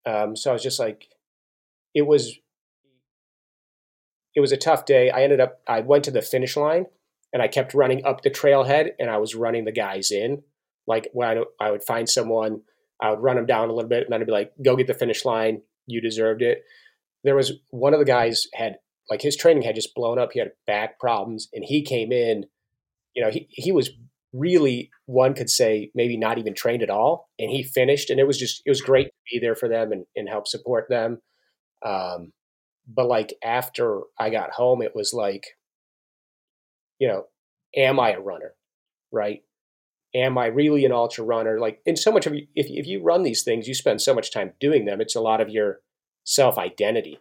Um, 0.05 0.35
so 0.35 0.49
I 0.49 0.53
was 0.53 0.63
just 0.63 0.79
like, 0.79 1.07
it 1.93 2.03
was, 2.03 2.35
it 4.35 4.39
was 4.39 4.51
a 4.51 4.57
tough 4.57 4.85
day. 4.85 5.09
I 5.09 5.23
ended 5.23 5.39
up, 5.39 5.61
I 5.67 5.81
went 5.81 6.05
to 6.05 6.11
the 6.11 6.21
finish 6.21 6.55
line 6.55 6.85
and 7.33 7.41
I 7.41 7.47
kept 7.47 7.73
running 7.73 8.05
up 8.05 8.21
the 8.21 8.29
trailhead 8.29 8.91
and 8.99 9.09
I 9.09 9.17
was 9.17 9.35
running 9.35 9.65
the 9.65 9.71
guys 9.71 10.11
in. 10.11 10.43
Like 10.87 11.09
when 11.13 11.27
I, 11.27 11.43
I 11.65 11.71
would 11.71 11.83
find 11.83 12.09
someone, 12.09 12.61
I 13.01 13.11
would 13.11 13.21
run 13.21 13.35
them 13.35 13.45
down 13.45 13.69
a 13.69 13.73
little 13.73 13.89
bit 13.89 14.03
and 14.03 14.11
then 14.11 14.21
I'd 14.21 14.27
be 14.27 14.31
like, 14.31 14.51
go 14.63 14.75
get 14.75 14.87
the 14.87 14.93
finish 14.93 15.25
line. 15.25 15.61
You 15.87 16.01
deserved 16.01 16.41
it. 16.41 16.63
There 17.23 17.35
was 17.35 17.53
one 17.69 17.93
of 17.93 17.99
the 17.99 18.05
guys 18.05 18.43
had 18.53 18.77
like 19.09 19.21
his 19.21 19.35
training 19.35 19.63
had 19.63 19.75
just 19.75 19.95
blown 19.95 20.19
up. 20.19 20.31
He 20.33 20.39
had 20.39 20.51
back 20.67 20.99
problems 20.99 21.49
and 21.53 21.63
he 21.65 21.83
came 21.83 22.11
in, 22.11 22.45
you 23.15 23.23
know, 23.23 23.31
he, 23.31 23.47
he 23.49 23.71
was 23.71 23.89
really 24.33 24.91
one 25.05 25.33
could 25.33 25.49
say 25.49 25.91
maybe 25.95 26.17
not 26.17 26.37
even 26.37 26.53
trained 26.53 26.83
at 26.83 26.89
all 26.89 27.29
and 27.39 27.49
he 27.49 27.63
finished 27.63 28.09
and 28.09 28.19
it 28.19 28.27
was 28.27 28.37
just 28.37 28.61
it 28.65 28.69
was 28.69 28.81
great 28.81 29.07
to 29.07 29.11
be 29.31 29.39
there 29.39 29.55
for 29.55 29.67
them 29.67 29.91
and, 29.91 30.05
and 30.15 30.29
help 30.29 30.47
support 30.47 30.87
them. 30.89 31.19
Um, 31.83 32.33
but 32.91 33.07
like 33.07 33.33
after 33.43 34.01
i 34.19 34.29
got 34.29 34.51
home 34.51 34.81
it 34.81 34.95
was 34.95 35.13
like 35.13 35.45
you 36.97 37.07
know 37.07 37.25
am 37.75 37.99
i 37.99 38.11
a 38.11 38.19
runner 38.19 38.53
right? 39.11 39.41
Am 40.15 40.37
i 40.37 40.47
really 40.47 40.85
an 40.85 40.91
ultra 40.91 41.23
runner? 41.23 41.59
Like 41.59 41.81
in 41.85 41.95
so 41.95 42.11
much 42.11 42.25
of 42.25 42.33
you 42.33 42.47
if, 42.55 42.67
if 42.69 42.87
you 42.87 43.01
run 43.01 43.23
these 43.23 43.43
things 43.43 43.67
you 43.67 43.73
spend 43.73 44.01
so 44.01 44.13
much 44.13 44.31
time 44.31 44.53
doing 44.59 44.85
them 44.85 45.01
it's 45.01 45.15
a 45.15 45.21
lot 45.21 45.41
of 45.41 45.49
your 45.49 45.79
self 46.23 46.57
identity 46.57 47.19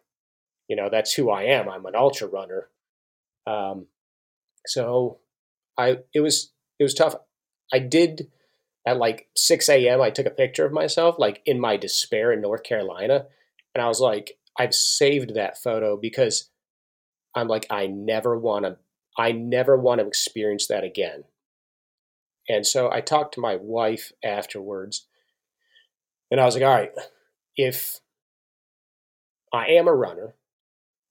you 0.69 0.77
know 0.77 0.89
that's 0.91 1.13
who 1.15 1.31
i 1.31 1.43
am 1.45 1.69
i'm 1.69 1.87
an 1.87 1.97
ultra 1.97 2.29
runner. 2.29 2.69
Um, 3.47 3.87
so 4.67 5.19
i 5.79 5.99
it 6.15 6.21
was 6.21 6.53
it 6.79 6.83
was 6.83 6.95
tough. 6.95 7.15
I 7.73 7.79
did 7.79 8.29
at 8.87 8.97
like 8.97 9.29
6 9.37 9.69
a.m. 9.69 10.01
I 10.01 10.11
took 10.11 10.27
a 10.27 10.31
picture 10.31 10.65
of 10.65 10.73
myself, 10.73 11.17
like 11.19 11.43
in 11.45 11.61
my 11.61 11.77
despair 11.77 12.33
in 12.33 12.41
North 12.41 12.63
Carolina, 12.63 13.27
and 13.75 13.83
I 13.83 13.89
was 13.89 14.01
like, 14.01 14.39
I've 14.59 14.75
saved 14.75 15.35
that 15.35 15.59
photo 15.59 15.97
because 15.97 16.51
I'm 17.35 17.49
like, 17.49 17.67
I 17.71 17.87
never 17.87 18.37
want 18.37 18.65
to, 18.65 18.77
I 19.17 19.33
never 19.33 19.77
want 19.77 20.01
to 20.01 20.07
experience 20.07 20.67
that 20.69 20.85
again. 20.85 21.25
And 22.49 22.67
so 22.67 22.91
I 22.91 23.01
talked 23.03 23.35
to 23.35 23.41
my 23.41 23.57
wife 23.57 24.13
afterwards, 24.25 25.07
and 26.31 26.41
I 26.41 26.45
was 26.45 26.55
like, 26.55 26.65
all 26.65 26.75
right, 26.75 26.93
if 27.57 28.01
I 29.53 29.67
am 29.67 29.87
a 29.87 29.95
runner, 29.95 30.35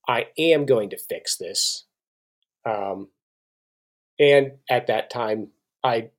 I 0.08 0.28
am 0.38 0.66
going 0.66 0.90
to 0.92 0.98
fix 0.98 1.38
this. 1.38 1.86
Um, 2.66 3.10
and 4.20 4.54
at 4.70 4.88
that 4.88 5.10
time, 5.10 5.50
I 5.84 6.10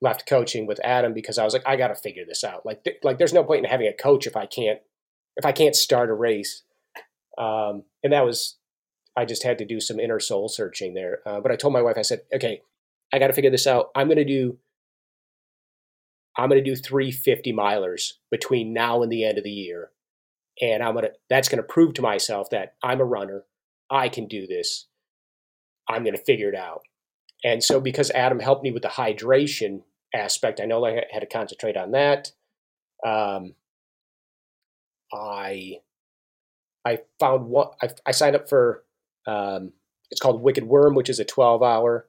left 0.00 0.28
coaching 0.28 0.66
with 0.66 0.80
Adam 0.84 1.12
because 1.12 1.38
I 1.38 1.44
was 1.44 1.52
like, 1.52 1.66
I 1.66 1.76
got 1.76 1.88
to 1.88 1.94
figure 1.94 2.24
this 2.26 2.44
out. 2.44 2.64
Like, 2.64 2.84
th- 2.84 2.98
like 3.02 3.18
there's 3.18 3.32
no 3.32 3.44
point 3.44 3.64
in 3.64 3.70
having 3.70 3.86
a 3.86 3.92
coach 3.92 4.26
if 4.26 4.36
I 4.36 4.46
can't, 4.46 4.80
if 5.36 5.44
I 5.44 5.52
can't 5.52 5.76
start 5.76 6.10
a 6.10 6.14
race. 6.14 6.62
Um, 7.38 7.84
and 8.02 8.12
that 8.12 8.24
was, 8.24 8.56
I 9.16 9.24
just 9.24 9.42
had 9.42 9.58
to 9.58 9.64
do 9.64 9.80
some 9.80 10.00
inner 10.00 10.20
soul 10.20 10.48
searching 10.48 10.94
there. 10.94 11.20
Uh, 11.26 11.40
but 11.40 11.52
I 11.52 11.56
told 11.56 11.74
my 11.74 11.82
wife, 11.82 11.96
I 11.98 12.02
said, 12.02 12.22
okay, 12.34 12.62
I 13.12 13.18
got 13.18 13.26
to 13.26 13.32
figure 13.32 13.50
this 13.50 13.66
out. 13.66 13.90
I'm 13.94 14.06
going 14.06 14.16
to 14.18 14.24
do, 14.24 14.58
I'm 16.36 16.48
going 16.48 16.62
to 16.62 16.70
do 16.70 16.76
three 16.76 17.10
50 17.10 17.52
milers 17.52 18.12
between 18.30 18.72
now 18.72 19.02
and 19.02 19.10
the 19.10 19.24
end 19.24 19.36
of 19.38 19.44
the 19.44 19.50
year. 19.50 19.90
And 20.62 20.82
I'm 20.82 20.94
going 20.94 21.06
to, 21.06 21.12
that's 21.28 21.48
going 21.48 21.62
to 21.62 21.62
prove 21.62 21.94
to 21.94 22.02
myself 22.02 22.50
that 22.50 22.74
I'm 22.82 23.00
a 23.00 23.04
runner. 23.04 23.44
I 23.90 24.08
can 24.08 24.26
do 24.26 24.46
this. 24.46 24.86
I'm 25.88 26.04
going 26.04 26.16
to 26.16 26.22
figure 26.22 26.48
it 26.48 26.54
out. 26.54 26.82
And 27.44 27.62
so, 27.62 27.80
because 27.80 28.10
Adam 28.10 28.40
helped 28.40 28.62
me 28.62 28.70
with 28.70 28.82
the 28.82 28.88
hydration 28.88 29.82
aspect, 30.14 30.60
I 30.60 30.66
know 30.66 30.84
I 30.84 31.04
had 31.10 31.20
to 31.20 31.26
concentrate 31.26 31.76
on 31.76 31.92
that. 31.92 32.32
Um, 33.04 33.54
I 35.12 35.78
I 36.84 36.98
found 37.18 37.46
one. 37.46 37.68
I, 37.82 37.88
I 38.06 38.10
signed 38.10 38.36
up 38.36 38.48
for 38.48 38.84
um, 39.26 39.72
it's 40.10 40.20
called 40.20 40.42
Wicked 40.42 40.64
Worm, 40.64 40.94
which 40.94 41.08
is 41.08 41.20
a 41.20 41.24
12 41.24 41.62
hour 41.62 42.06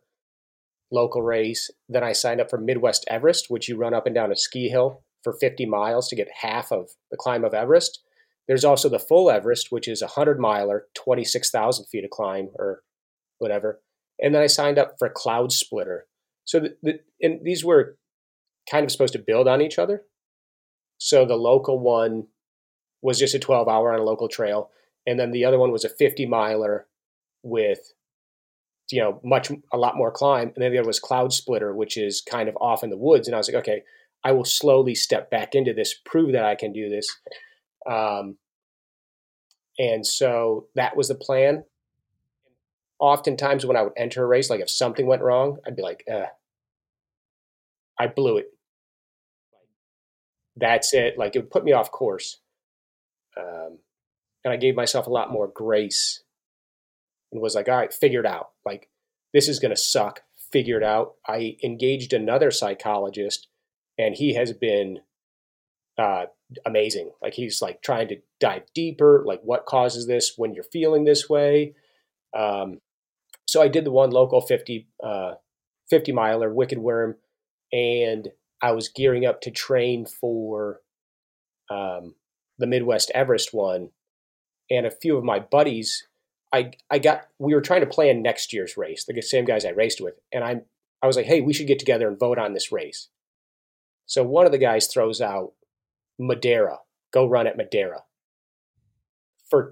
local 0.91 1.21
race. 1.21 1.69
Then 1.87 2.03
I 2.03 2.11
signed 2.11 2.41
up 2.41 2.49
for 2.49 2.57
Midwest 2.57 3.05
Everest, 3.07 3.49
which 3.49 3.69
you 3.69 3.77
run 3.77 3.93
up 3.93 4.05
and 4.05 4.15
down 4.15 4.31
a 4.31 4.35
ski 4.35 4.67
hill 4.67 5.03
for 5.23 5.33
50 5.33 5.65
miles 5.65 6.07
to 6.09 6.15
get 6.15 6.27
half 6.41 6.71
of 6.71 6.89
the 7.11 7.17
climb 7.17 7.45
of 7.45 7.53
Everest. 7.53 8.01
There's 8.47 8.65
also 8.65 8.89
the 8.89 8.99
full 8.99 9.29
Everest, 9.29 9.71
which 9.71 9.87
is 9.87 10.01
a 10.01 10.05
100 10.05 10.39
miler, 10.39 10.87
26,000 10.95 11.85
feet 11.85 12.03
of 12.03 12.09
climb 12.09 12.49
or 12.55 12.81
whatever 13.37 13.79
and 14.21 14.33
then 14.33 14.41
I 14.41 14.47
signed 14.47 14.77
up 14.77 14.95
for 14.99 15.09
Cloud 15.09 15.51
Splitter. 15.51 16.05
So 16.45 16.59
the, 16.59 16.75
the, 16.83 16.99
and 17.21 17.39
these 17.43 17.65
were 17.65 17.97
kind 18.69 18.85
of 18.85 18.91
supposed 18.91 19.13
to 19.13 19.19
build 19.19 19.47
on 19.47 19.61
each 19.61 19.79
other. 19.79 20.03
So 20.97 21.25
the 21.25 21.35
local 21.35 21.79
one 21.79 22.27
was 23.01 23.17
just 23.17 23.33
a 23.33 23.39
12 23.39 23.67
hour 23.67 23.91
on 23.91 23.99
a 23.99 24.03
local 24.03 24.27
trail, 24.27 24.69
and 25.07 25.19
then 25.19 25.31
the 25.31 25.45
other 25.45 25.57
one 25.57 25.71
was 25.71 25.83
a 25.83 25.89
50 25.89 26.27
miler 26.27 26.87
with 27.43 27.79
you 28.91 29.01
know 29.01 29.19
much 29.23 29.49
a 29.71 29.77
lot 29.77 29.97
more 29.97 30.11
climb, 30.11 30.51
and 30.53 30.63
then 30.63 30.71
the 30.71 30.77
other 30.77 30.87
was 30.87 30.99
Cloud 30.99 31.33
Splitter, 31.33 31.73
which 31.73 31.97
is 31.97 32.21
kind 32.21 32.47
of 32.47 32.57
off 32.61 32.83
in 32.83 32.89
the 32.89 32.97
woods. 32.97 33.27
And 33.27 33.33
I 33.33 33.37
was 33.37 33.47
like, 33.47 33.61
okay, 33.63 33.83
I 34.23 34.31
will 34.33 34.45
slowly 34.45 34.93
step 34.93 35.31
back 35.31 35.55
into 35.55 35.73
this, 35.73 35.95
prove 36.05 36.33
that 36.33 36.45
I 36.45 36.55
can 36.55 36.73
do 36.73 36.89
this. 36.89 37.07
Um, 37.89 38.37
and 39.79 40.05
so 40.05 40.67
that 40.75 40.95
was 40.95 41.07
the 41.07 41.15
plan 41.15 41.63
oftentimes 43.01 43.65
when 43.65 43.75
I 43.75 43.81
would 43.81 43.93
enter 43.97 44.23
a 44.23 44.27
race, 44.27 44.49
like 44.49 44.61
if 44.61 44.69
something 44.69 45.07
went 45.07 45.23
wrong, 45.23 45.57
I'd 45.65 45.75
be 45.75 45.81
like, 45.81 46.05
I 47.99 48.07
blew 48.07 48.37
it. 48.37 48.47
That's 50.55 50.93
it. 50.93 51.17
Like 51.17 51.35
it 51.35 51.39
would 51.39 51.51
put 51.51 51.63
me 51.63 51.73
off 51.73 51.91
course. 51.91 52.39
Um, 53.37 53.79
and 54.43 54.53
I 54.53 54.57
gave 54.57 54.75
myself 54.75 55.07
a 55.07 55.11
lot 55.11 55.31
more 55.31 55.47
grace 55.47 56.23
and 57.31 57.41
was 57.41 57.55
like, 57.55 57.69
all 57.69 57.77
right, 57.77 57.93
figure 57.93 58.19
it 58.19 58.25
out. 58.25 58.51
Like 58.65 58.89
this 59.33 59.47
is 59.47 59.59
going 59.59 59.73
to 59.73 59.79
suck. 59.79 60.21
Figure 60.51 60.77
it 60.77 60.83
out. 60.83 61.13
I 61.25 61.57
engaged 61.63 62.11
another 62.11 62.51
psychologist 62.51 63.47
and 63.97 64.15
he 64.15 64.33
has 64.33 64.51
been 64.51 64.99
uh, 65.97 66.25
amazing. 66.65 67.11
Like 67.21 67.33
he's 67.33 67.61
like 67.61 67.81
trying 67.81 68.09
to 68.09 68.17
dive 68.39 68.63
deeper, 68.73 69.23
like 69.25 69.41
what 69.43 69.65
causes 69.65 70.07
this 70.07 70.33
when 70.37 70.53
you're 70.53 70.63
feeling 70.63 71.05
this 71.05 71.29
way. 71.29 71.75
Um, 72.37 72.79
so 73.51 73.61
I 73.61 73.67
did 73.67 73.83
the 73.83 73.91
one 73.91 74.11
local 74.11 74.39
50, 74.39 74.87
uh, 75.03 75.33
50 75.89 76.13
miler, 76.13 76.53
Wicked 76.53 76.77
Worm, 76.77 77.17
and 77.73 78.29
I 78.61 78.71
was 78.71 78.87
gearing 78.87 79.25
up 79.25 79.41
to 79.41 79.51
train 79.51 80.05
for 80.05 80.79
um, 81.69 82.15
the 82.57 82.65
Midwest 82.65 83.11
Everest 83.13 83.53
one. 83.53 83.89
And 84.69 84.85
a 84.85 84.91
few 84.91 85.17
of 85.17 85.25
my 85.25 85.39
buddies, 85.39 86.07
I 86.53 86.71
I 86.89 86.99
got 86.99 87.23
we 87.39 87.53
were 87.53 87.59
trying 87.59 87.81
to 87.81 87.87
plan 87.87 88.21
next 88.21 88.53
year's 88.53 88.77
race, 88.77 89.03
the 89.03 89.21
same 89.21 89.43
guys 89.43 89.65
I 89.65 89.71
raced 89.71 89.99
with, 89.99 90.13
and 90.31 90.45
I'm 90.45 90.61
I 91.01 91.07
was 91.07 91.17
like, 91.17 91.25
hey, 91.25 91.41
we 91.41 91.51
should 91.51 91.67
get 91.67 91.79
together 91.79 92.07
and 92.07 92.17
vote 92.17 92.39
on 92.39 92.53
this 92.53 92.71
race. 92.71 93.09
So 94.05 94.23
one 94.23 94.45
of 94.45 94.53
the 94.53 94.59
guys 94.59 94.87
throws 94.87 95.19
out 95.19 95.51
Madeira, 96.17 96.79
go 97.11 97.25
run 97.25 97.47
at 97.47 97.57
Madeira. 97.57 98.03
for 99.49 99.71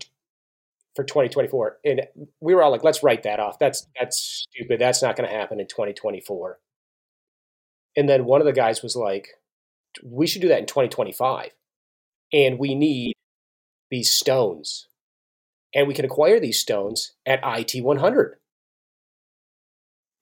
for 0.99 1.05
2024 1.05 1.77
and 1.85 2.01
we 2.41 2.53
were 2.53 2.61
all 2.61 2.71
like 2.71 2.83
let's 2.83 3.03
write 3.03 3.23
that 3.23 3.39
off. 3.39 3.57
That's 3.57 3.87
that's 3.97 4.21
stupid. 4.21 4.81
That's 4.81 5.01
not 5.01 5.15
going 5.15 5.29
to 5.29 5.33
happen 5.33 5.61
in 5.61 5.67
2024 5.67 6.59
and 7.95 8.09
then 8.09 8.25
one 8.25 8.41
of 8.41 8.45
the 8.45 8.51
guys 8.51 8.83
was 8.83 8.97
like 8.97 9.29
we 10.03 10.27
should 10.27 10.41
do 10.41 10.49
that 10.49 10.59
in 10.59 10.65
2025 10.65 11.51
and 12.33 12.59
we 12.59 12.75
need 12.75 13.15
these 13.89 14.11
stones. 14.11 14.87
And 15.73 15.87
we 15.87 15.93
can 15.93 16.03
acquire 16.03 16.39
these 16.39 16.59
stones 16.59 17.13
at 17.25 17.39
IT 17.43 17.81
100 17.81 18.35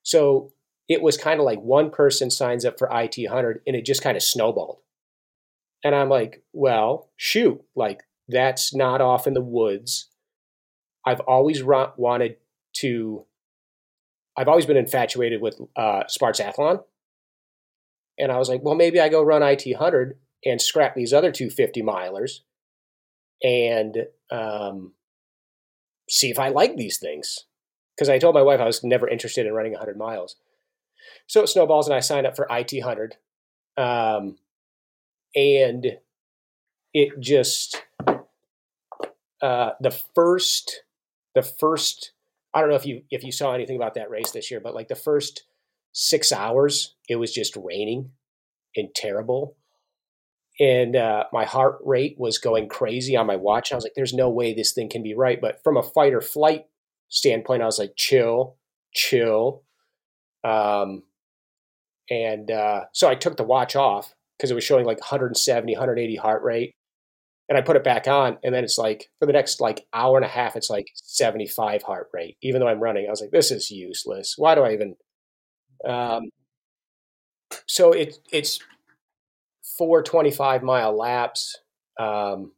so 0.03 0.51
it 0.87 1.01
was 1.01 1.17
kind 1.17 1.39
of 1.39 1.45
like 1.45 1.59
one 1.59 1.89
person 1.89 2.29
signs 2.29 2.65
up 2.65 2.77
for 2.77 2.87
IT 2.91 3.15
100 3.17 3.61
and 3.65 3.75
it 3.75 3.83
just 3.83 4.03
kind 4.03 4.15
of 4.15 4.21
snowballed. 4.21 4.77
And 5.83 5.95
I'm 5.95 6.09
like 6.09 6.43
well 6.53 7.09
shoot. 7.15 7.61
Like 7.75 8.03
that's 8.27 8.75
not 8.75 9.01
off 9.01 9.25
in 9.25 9.33
the 9.33 9.41
woods 9.41 10.09
I've 11.07 11.21
always 11.21 11.61
run, 11.61 11.91
wanted 11.95 12.35
to. 12.79 13.23
I've 14.35 14.49
always 14.49 14.65
been 14.65 14.75
infatuated 14.75 15.41
with 15.41 15.57
uh, 15.73 16.03
Spartathlon, 16.03 16.83
and 18.19 18.29
I 18.29 18.37
was 18.37 18.49
like, 18.49 18.61
well, 18.61 18.75
maybe 18.75 18.99
I 18.99 19.07
go 19.07 19.23
run 19.23 19.41
IT 19.41 19.63
hundred 19.77 20.17
and 20.43 20.61
scrap 20.61 20.95
these 20.95 21.13
other 21.13 21.31
two 21.31 21.49
50 21.49 21.81
milers, 21.81 22.41
and 23.41 24.07
um, 24.29 24.91
see 26.09 26.29
if 26.29 26.37
I 26.37 26.49
like 26.49 26.75
these 26.75 26.97
things. 26.97 27.45
Because 27.95 28.09
I 28.09 28.19
told 28.19 28.35
my 28.35 28.41
wife 28.41 28.59
I 28.59 28.65
was 28.65 28.83
never 28.83 29.07
interested 29.07 29.47
in 29.47 29.53
running 29.53 29.71
100 29.71 29.97
miles. 29.97 30.35
So 31.25 31.41
it 31.41 31.47
snowballs, 31.47 31.87
and 31.87 31.95
I 31.95 32.01
signed 32.01 32.27
up 32.27 32.35
for 32.35 32.47
IT 32.51 32.73
100. 32.73 33.15
Um, 33.77 34.35
and 35.33 35.97
it 36.93 37.19
just, 37.21 37.81
uh, 39.41 39.71
the 39.79 39.97
first 40.13 40.83
the 41.37 41.43
first 41.43 42.13
I 42.53 42.61
don't 42.61 42.69
know 42.69 42.75
if 42.75 42.87
you 42.87 43.03
if 43.11 43.23
you 43.23 43.31
saw 43.31 43.53
anything 43.53 43.75
about 43.75 43.93
that 43.93 44.09
race 44.09 44.31
this 44.31 44.49
year, 44.49 44.59
but 44.59 44.73
like 44.73 44.87
the 44.87 44.95
first 44.95 45.43
six 45.93 46.31
hours, 46.31 46.95
it 47.07 47.17
was 47.17 47.31
just 47.31 47.55
raining 47.55 48.09
and 48.75 48.89
terrible. 48.95 49.55
And 50.59 50.95
uh, 50.95 51.25
my 51.31 51.45
heart 51.45 51.77
rate 51.85 52.15
was 52.17 52.39
going 52.39 52.67
crazy 52.67 53.15
on 53.15 53.27
my 53.27 53.35
watch. 53.35 53.71
I 53.71 53.75
was 53.75 53.83
like, 53.83 53.93
there's 53.95 54.13
no 54.13 54.27
way 54.27 54.55
this 54.55 54.73
thing 54.73 54.89
can 54.89 55.03
be 55.03 55.13
right. 55.13 55.39
But 55.39 55.61
from 55.63 55.77
a 55.77 55.83
fight 55.83 56.15
or 56.15 56.21
flight 56.21 56.65
standpoint, 57.09 57.61
I 57.61 57.67
was 57.67 57.77
like, 57.77 57.93
chill, 57.95 58.57
chill. 58.91 59.61
Um, 60.43 61.03
and 62.09 62.49
uh, 62.49 62.85
so 62.91 63.07
I 63.07 63.13
took 63.13 63.37
the 63.37 63.43
watch 63.43 63.75
off 63.75 64.15
because 64.35 64.49
it 64.49 64.55
was 64.55 64.63
showing 64.63 64.85
like 64.85 64.99
170, 64.99 65.73
180 65.73 66.15
heart 66.15 66.41
rate 66.41 66.73
and 67.49 67.57
I 67.57 67.61
put 67.61 67.75
it 67.75 67.83
back 67.83 68.07
on, 68.07 68.37
and 68.43 68.53
then 68.53 68.63
it's 68.63 68.77
like 68.77 69.09
for 69.19 69.25
the 69.25 69.33
next 69.33 69.61
like 69.61 69.85
hour 69.93 70.17
and 70.17 70.25
a 70.25 70.29
half, 70.29 70.55
it's 70.55 70.69
like 70.69 70.87
75 70.95 71.83
heart 71.83 72.09
rate, 72.13 72.37
even 72.41 72.59
though 72.61 72.67
I'm 72.67 72.81
running. 72.81 73.07
I 73.07 73.09
was 73.09 73.21
like, 73.21 73.31
this 73.31 73.51
is 73.51 73.71
useless. 73.71 74.35
Why 74.37 74.55
do 74.55 74.61
I 74.61 74.73
even? 74.73 74.95
Um, 75.87 76.29
so 77.65 77.91
it, 77.93 78.19
it's 78.31 78.59
four 79.77 80.03
25 80.03 80.63
mile 80.63 80.97
laps. 80.97 81.57
Um, 81.99 82.51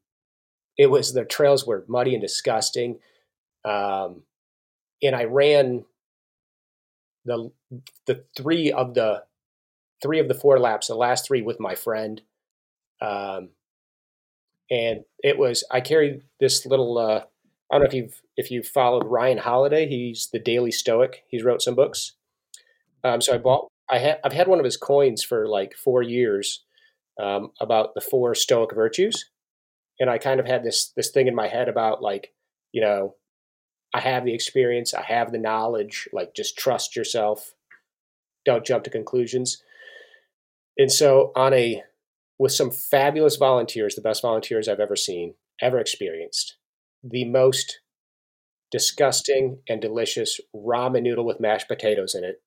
it 0.77 0.87
was 0.89 1.13
the 1.13 1.25
trails 1.25 1.67
were 1.67 1.85
muddy 1.87 2.13
and 2.13 2.21
disgusting. 2.21 2.99
Um, 3.65 4.23
and 5.03 5.15
I 5.15 5.25
ran 5.25 5.85
the 7.25 7.51
the 8.07 8.23
three 8.35 8.71
of 8.71 8.93
the 8.93 9.23
three 10.01 10.19
of 10.19 10.27
the 10.27 10.33
four 10.33 10.59
laps, 10.59 10.87
the 10.87 10.95
last 10.95 11.27
three 11.27 11.41
with 11.41 11.59
my 11.59 11.75
friend. 11.75 12.21
Um, 13.01 13.49
and 14.69 15.01
it 15.23 15.37
was 15.37 15.63
I 15.71 15.81
carried 15.81 16.21
this 16.39 16.65
little. 16.65 16.97
Uh, 16.97 17.23
I 17.71 17.75
don't 17.75 17.81
know 17.81 17.87
if 17.87 17.93
you've 17.93 18.21
if 18.37 18.51
you've 18.51 18.67
followed 18.67 19.05
Ryan 19.05 19.39
Holiday. 19.39 19.87
He's 19.87 20.29
the 20.31 20.39
Daily 20.39 20.71
Stoic. 20.71 21.23
He's 21.27 21.43
wrote 21.43 21.61
some 21.61 21.75
books. 21.75 22.13
Um, 23.03 23.21
so 23.21 23.33
I 23.33 23.37
bought. 23.37 23.67
I 23.89 23.99
had 23.99 24.19
I've 24.23 24.33
had 24.33 24.47
one 24.47 24.59
of 24.59 24.65
his 24.65 24.77
coins 24.77 25.23
for 25.23 25.47
like 25.47 25.75
four 25.75 26.01
years 26.01 26.63
um, 27.19 27.51
about 27.59 27.95
the 27.95 28.01
four 28.01 28.35
Stoic 28.35 28.73
virtues, 28.73 29.29
and 29.99 30.09
I 30.09 30.17
kind 30.17 30.39
of 30.39 30.45
had 30.45 30.63
this 30.63 30.91
this 30.95 31.09
thing 31.11 31.27
in 31.27 31.35
my 31.35 31.47
head 31.47 31.69
about 31.69 32.01
like 32.01 32.33
you 32.71 32.81
know 32.81 33.15
I 33.93 34.01
have 34.01 34.25
the 34.25 34.33
experience, 34.33 34.93
I 34.93 35.01
have 35.03 35.31
the 35.31 35.39
knowledge. 35.39 36.07
Like 36.13 36.35
just 36.35 36.57
trust 36.57 36.95
yourself. 36.95 37.53
Don't 38.45 38.65
jump 38.65 38.83
to 38.85 38.89
conclusions. 38.89 39.61
And 40.77 40.91
so 40.91 41.31
on 41.35 41.53
a 41.53 41.83
with 42.39 42.53
some 42.53 42.71
fabulous 42.71 43.35
volunteers, 43.35 43.95
the 43.95 44.01
best 44.01 44.21
volunteers 44.21 44.67
I've 44.67 44.79
ever 44.79 44.95
seen, 44.95 45.35
ever 45.61 45.77
experienced. 45.77 46.55
The 47.03 47.25
most 47.25 47.81
disgusting 48.71 49.59
and 49.67 49.81
delicious 49.81 50.39
ramen 50.55 51.03
noodle 51.03 51.25
with 51.25 51.39
mashed 51.39 51.67
potatoes 51.67 52.15
in 52.15 52.23
it. 52.23 52.41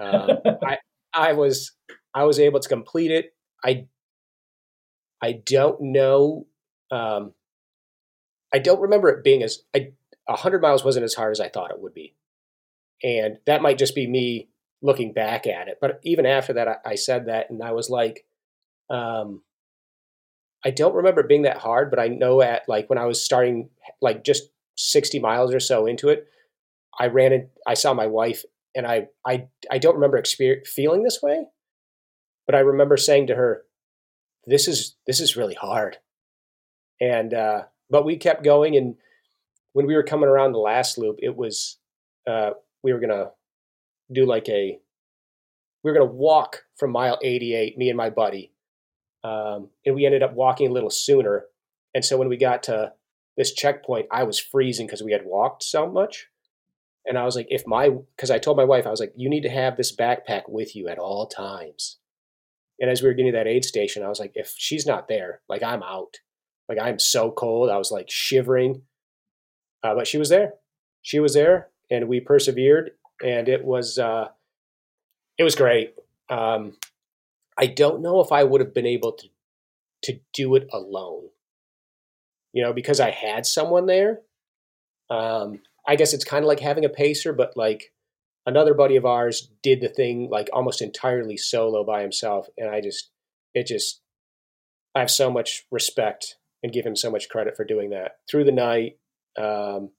Um, 0.00 0.38
I 0.62 0.78
I 1.12 1.32
was 1.32 1.72
I 2.14 2.24
was 2.24 2.38
able 2.38 2.60
to 2.60 2.68
complete 2.68 3.10
it. 3.10 3.34
I 3.64 3.86
I 5.20 5.32
don't 5.44 5.80
know. 5.80 6.46
Um, 6.90 7.32
I 8.54 8.58
don't 8.58 8.80
remember 8.80 9.08
it 9.08 9.24
being 9.24 9.42
as 9.42 9.62
I, 9.74 9.92
100 10.26 10.62
miles 10.62 10.84
wasn't 10.84 11.04
as 11.04 11.14
hard 11.14 11.32
as 11.32 11.40
I 11.40 11.48
thought 11.48 11.70
it 11.72 11.80
would 11.80 11.94
be, 11.94 12.14
and 13.02 13.38
that 13.46 13.62
might 13.62 13.78
just 13.78 13.94
be 13.94 14.06
me 14.06 14.50
looking 14.82 15.12
back 15.12 15.46
at 15.46 15.68
it. 15.68 15.78
But 15.80 16.00
even 16.04 16.26
after 16.26 16.52
that, 16.52 16.68
I, 16.68 16.76
I 16.84 16.94
said 16.94 17.26
that, 17.26 17.50
and 17.50 17.62
I 17.62 17.72
was 17.72 17.90
like, 17.90 18.24
um, 18.90 19.42
I 20.64 20.70
don't 20.70 20.94
remember 20.94 21.20
it 21.20 21.28
being 21.28 21.42
that 21.42 21.58
hard, 21.58 21.90
but 21.90 22.00
I 22.00 22.08
know 22.08 22.42
at 22.42 22.68
like 22.68 22.90
when 22.90 22.98
I 22.98 23.06
was 23.06 23.22
starting, 23.22 23.70
like 24.00 24.24
just 24.24 24.50
60 24.76 25.20
miles 25.20 25.54
or 25.54 25.60
so 25.60 25.86
into 25.86 26.08
it, 26.08 26.26
I 26.98 27.06
ran 27.06 27.32
and 27.32 27.48
I 27.66 27.74
saw 27.74 27.94
my 27.94 28.06
wife 28.06 28.44
and 28.74 28.86
I, 28.86 29.08
I, 29.24 29.46
I 29.70 29.78
don't 29.78 29.94
remember 29.94 30.22
feeling 30.66 31.02
this 31.02 31.20
way, 31.22 31.46
but 32.46 32.54
I 32.54 32.60
remember 32.60 32.96
saying 32.96 33.28
to 33.28 33.34
her, 33.36 33.62
this 34.46 34.66
is, 34.68 34.96
this 35.06 35.20
is 35.20 35.36
really 35.36 35.54
hard. 35.54 35.98
And, 37.00 37.32
uh, 37.32 37.62
but 37.90 38.04
we 38.04 38.16
kept 38.16 38.44
going. 38.44 38.76
And 38.76 38.96
when 39.72 39.86
we 39.86 39.94
were 39.94 40.02
coming 40.02 40.28
around 40.28 40.52
the 40.52 40.58
last 40.58 40.98
loop, 40.98 41.18
it 41.20 41.36
was, 41.36 41.78
uh, 42.26 42.50
we 42.82 42.92
were 42.92 43.00
going 43.00 43.10
to 43.10 43.30
do 44.12 44.26
like 44.26 44.48
a, 44.48 44.78
we 45.84 45.92
were 45.92 45.98
to 45.98 46.04
walk 46.04 46.64
from 46.76 46.90
mile 46.90 47.18
88, 47.22 47.78
me 47.78 47.88
and 47.88 47.96
my 47.96 48.10
buddy, 48.10 48.52
um, 49.26 49.70
and 49.84 49.96
we 49.96 50.06
ended 50.06 50.22
up 50.22 50.34
walking 50.34 50.68
a 50.68 50.72
little 50.72 50.90
sooner. 50.90 51.46
And 51.94 52.04
so 52.04 52.16
when 52.16 52.28
we 52.28 52.36
got 52.36 52.62
to 52.64 52.92
this 53.36 53.52
checkpoint, 53.52 54.06
I 54.12 54.22
was 54.22 54.38
freezing 54.38 54.86
because 54.86 55.02
we 55.02 55.10
had 55.10 55.24
walked 55.24 55.64
so 55.64 55.90
much. 55.90 56.28
And 57.04 57.18
I 57.18 57.24
was 57.24 57.34
like, 57.34 57.48
if 57.50 57.66
my, 57.66 57.88
because 57.88 58.30
I 58.30 58.38
told 58.38 58.56
my 58.56 58.64
wife, 58.64 58.86
I 58.86 58.90
was 58.90 59.00
like, 59.00 59.12
you 59.16 59.28
need 59.28 59.42
to 59.42 59.48
have 59.48 59.76
this 59.76 59.94
backpack 59.94 60.42
with 60.48 60.76
you 60.76 60.86
at 60.86 60.98
all 60.98 61.26
times. 61.26 61.98
And 62.78 62.88
as 62.88 63.02
we 63.02 63.08
were 63.08 63.14
getting 63.14 63.32
to 63.32 63.38
that 63.38 63.48
aid 63.48 63.64
station, 63.64 64.04
I 64.04 64.08
was 64.08 64.20
like, 64.20 64.32
if 64.34 64.54
she's 64.56 64.86
not 64.86 65.08
there, 65.08 65.40
like 65.48 65.62
I'm 65.62 65.82
out. 65.82 66.18
Like 66.68 66.78
I'm 66.80 66.98
so 67.00 67.32
cold. 67.32 67.68
I 67.68 67.78
was 67.78 67.90
like 67.90 68.08
shivering. 68.08 68.82
Uh, 69.82 69.94
but 69.94 70.06
she 70.06 70.18
was 70.18 70.28
there. 70.28 70.54
She 71.02 71.18
was 71.18 71.34
there 71.34 71.68
and 71.90 72.08
we 72.08 72.20
persevered 72.20 72.92
and 73.24 73.48
it 73.48 73.64
was, 73.64 73.98
uh, 73.98 74.28
it 75.36 75.42
was 75.42 75.54
great. 75.56 75.94
Um, 76.28 76.76
I 77.58 77.66
don't 77.66 78.02
know 78.02 78.20
if 78.20 78.32
I 78.32 78.44
would 78.44 78.60
have 78.60 78.74
been 78.74 78.86
able 78.86 79.12
to 79.12 79.28
to 80.02 80.20
do 80.32 80.54
it 80.54 80.68
alone. 80.72 81.28
You 82.52 82.62
know, 82.62 82.72
because 82.72 83.00
I 83.00 83.10
had 83.10 83.44
someone 83.44 83.86
there. 83.86 84.20
Um, 85.10 85.60
I 85.86 85.96
guess 85.96 86.14
it's 86.14 86.24
kind 86.24 86.44
of 86.44 86.48
like 86.48 86.60
having 86.60 86.84
a 86.84 86.90
pacer, 86.90 87.32
but 87.32 87.56
like 87.56 87.92
another 88.44 88.74
buddy 88.74 88.96
of 88.96 89.04
ours 89.04 89.50
did 89.62 89.80
the 89.80 89.88
thing 89.88 90.28
like 90.30 90.48
almost 90.52 90.82
entirely 90.82 91.36
solo 91.36 91.84
by 91.84 92.02
himself, 92.02 92.48
and 92.56 92.70
I 92.70 92.80
just 92.80 93.10
it 93.54 93.66
just 93.66 94.00
I 94.94 95.00
have 95.00 95.10
so 95.10 95.30
much 95.30 95.66
respect 95.70 96.36
and 96.62 96.72
give 96.72 96.86
him 96.86 96.96
so 96.96 97.10
much 97.10 97.28
credit 97.28 97.56
for 97.56 97.64
doing 97.64 97.90
that 97.90 98.12
through 98.28 98.44
the 98.44 98.52
night. 98.52 98.98
Um, 99.38 99.90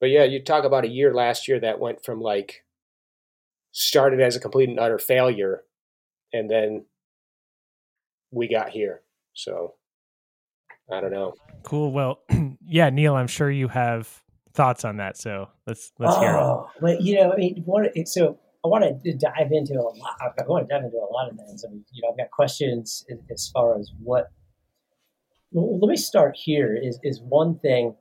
but 0.00 0.10
yeah, 0.10 0.24
you 0.24 0.42
talk 0.42 0.64
about 0.64 0.84
a 0.84 0.88
year 0.88 1.12
last 1.12 1.46
year 1.46 1.60
that 1.60 1.78
went 1.80 2.04
from 2.04 2.20
like 2.20 2.64
started 3.72 4.20
as 4.20 4.36
a 4.36 4.40
complete 4.40 4.68
and 4.68 4.80
utter 4.80 4.98
failure 4.98 5.62
and 6.34 6.50
then 6.50 6.84
we 8.30 8.48
got 8.48 8.70
here. 8.70 9.02
So 9.32 9.74
I 10.92 11.00
don't 11.00 11.12
know. 11.12 11.34
Cool. 11.62 11.92
Well, 11.92 12.20
yeah, 12.66 12.90
Neal, 12.90 13.14
I'm 13.14 13.28
sure 13.28 13.50
you 13.50 13.68
have 13.68 14.22
thoughts 14.52 14.84
on 14.84 14.98
that. 14.98 15.16
So 15.16 15.48
let's 15.66 15.92
let's 15.98 16.14
oh, 16.16 16.20
hear 16.20 16.30
it. 16.30 16.36
Oh, 16.36 16.70
well, 16.82 16.96
you 17.00 17.14
know, 17.14 17.32
I 17.32 17.36
mean, 17.36 17.62
one, 17.64 17.88
so 18.06 18.38
I 18.64 18.68
want 18.68 18.84
to 19.04 19.12
dive 19.14 19.52
into 19.52 19.74
a 19.74 19.82
lot. 19.82 20.16
I 20.20 20.42
want 20.46 20.68
to 20.68 20.74
dive 20.74 20.84
into 20.84 20.96
a 20.96 21.12
lot 21.12 21.30
of 21.30 21.36
things. 21.36 21.64
I 21.66 21.70
mean, 21.70 21.84
you 21.92 22.02
know, 22.02 22.10
I've 22.10 22.18
got 22.18 22.30
questions 22.30 23.06
as 23.30 23.50
far 23.52 23.78
as 23.78 23.92
what. 24.02 24.30
Well, 25.52 25.78
let 25.78 25.88
me 25.88 25.96
start 25.96 26.36
here. 26.36 26.76
Is 26.76 26.98
is 27.04 27.20
one 27.22 27.58
thing, 27.60 27.94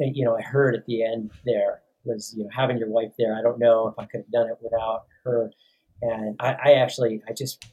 uh, 0.00 0.06
you 0.12 0.24
know, 0.24 0.36
I 0.36 0.42
heard 0.42 0.74
at 0.74 0.84
the 0.86 1.04
end 1.04 1.30
there 1.44 1.82
was 2.04 2.34
you 2.36 2.44
know 2.44 2.50
having 2.54 2.78
your 2.78 2.88
wife 2.88 3.12
there. 3.18 3.36
I 3.36 3.42
don't 3.42 3.58
know 3.58 3.88
if 3.88 3.98
I 3.98 4.06
could 4.06 4.22
have 4.22 4.30
done 4.32 4.48
it 4.48 4.58
without 4.60 5.04
her 5.24 5.50
and 6.02 6.36
I, 6.40 6.56
I 6.64 6.72
actually, 6.74 7.22
I 7.28 7.32
just 7.32 7.64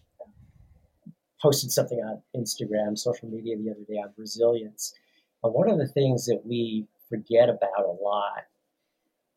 posted 1.42 1.72
something 1.72 2.00
on 2.00 2.22
Instagram, 2.36 2.98
social 2.98 3.30
media 3.30 3.58
the 3.58 3.72
other 3.72 3.84
day 3.88 3.96
on 3.96 4.14
resilience. 4.18 4.94
One 5.42 5.70
of 5.70 5.78
the 5.78 5.88
things 5.88 6.26
that 6.28 6.42
we 6.46 6.88
forget 7.10 7.50
about 7.50 7.86
a 7.86 7.92
lot, 8.02 8.46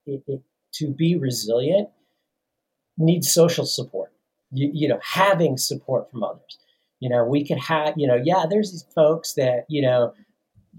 it, 0.06 0.22
it, 0.28 0.42
to 0.74 0.88
be 0.88 1.16
resilient, 1.16 1.88
needs 2.96 3.32
social 3.32 3.66
support. 3.66 4.12
You, 4.52 4.70
you 4.72 4.88
know, 4.88 5.00
having 5.02 5.56
support 5.56 6.10
from 6.10 6.22
others. 6.22 6.58
You 7.00 7.10
know, 7.10 7.24
we 7.24 7.44
could 7.44 7.58
have, 7.58 7.94
you 7.96 8.06
know, 8.06 8.20
yeah, 8.22 8.44
there's 8.48 8.70
these 8.70 8.86
folks 8.94 9.34
that, 9.34 9.66
you 9.68 9.82
know, 9.82 10.14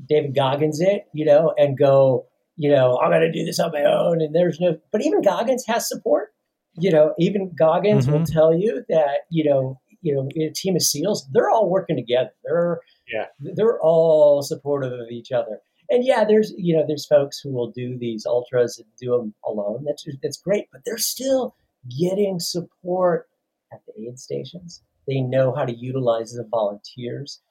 David 0.08 0.34
Goggins 0.34 0.80
it, 0.80 1.08
you 1.13 1.26
know, 1.26 1.54
and 1.58 1.78
go, 1.78 2.26
you 2.56 2.72
know, 2.72 2.98
I'm 2.98 3.12
going 3.12 3.22
to 3.22 3.32
do 3.32 3.46
this 3.46 3.60
on 3.60 3.72
my 3.72 3.84
own. 3.84 4.22
And 4.22 4.34
there's 4.34 4.60
no, 4.60 4.80
but 4.91 5.04
even 5.04 5.22
Goggins 5.22 5.65
has 5.67 5.88
support 5.88 6.34
you 6.78 6.92
know, 6.92 7.13
even 7.18 7.52
Goggins 7.58 8.06
mm-hmm. 8.06 8.20
will 8.20 8.26
tell 8.26 8.54
you 8.54 8.84
that, 8.90 9.22
you 9.30 9.44
know, 9.44 9.80
you 10.02 10.13
know, 10.13 10.30
a 10.36 10.50
team 10.52 10.76
of 10.76 10.84
SEALs, 10.84 11.28
they're 11.32 11.50
all 11.50 11.70
working 11.70 11.96
together. 11.96 12.32
They're 12.44 12.80
yeah, 13.12 13.26
they're 13.40 13.80
all 13.82 14.42
supportive 14.42 14.94
of 14.94 15.10
each 15.10 15.32
other. 15.32 15.60
And 15.90 16.06
yeah, 16.06 16.24
there's 16.26 16.54
you 16.58 16.76
know, 16.76 16.86
there's 16.88 17.06
folks 17.06 17.40
who 17.40 17.52
will 17.52 17.72
do 17.72 17.98
these 17.98 18.26
ultras 18.26 18.78
and 18.78 18.88
do 19.00 19.12
them 19.12 19.34
alone. 19.46 19.86
That's 19.86 20.06
that's 20.22 20.38
great, 20.38 20.68
but 20.72 20.82
they're 20.86 20.98
still 20.98 21.56
getting 22.00 22.40
support 22.40 23.28
at 23.74 23.80
the 23.88 24.08
aid 24.08 24.20
stations. 24.20 24.82
They 25.08 25.22
know 25.22 25.56
how 25.56 25.66
to 25.66 25.76
utilize 25.76 26.34
the 26.34 26.44
volunteers, 26.44 27.42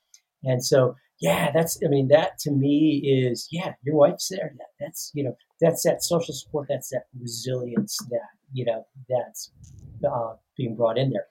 and 0.44 0.64
so 0.64 0.96
yeah, 1.20 1.50
that's 1.52 1.78
I 1.84 1.88
mean 1.88 2.08
that 2.08 2.38
to 2.40 2.50
me 2.50 3.02
is 3.04 3.48
yeah, 3.50 3.72
your 3.82 3.96
wife's 3.96 4.28
there. 4.28 4.52
That, 4.58 4.68
that's 4.78 5.10
you 5.14 5.24
know 5.24 5.36
that's 5.60 5.82
that 5.84 6.02
social 6.02 6.34
support. 6.34 6.66
That's 6.68 6.90
that 6.90 7.04
resilience 7.18 7.96
that 8.10 8.28
you 8.52 8.64
know 8.66 8.86
that's 9.08 9.50
uh, 10.08 10.34
being 10.56 10.76
brought 10.76 10.98
in 10.98 11.10
there. 11.10 11.26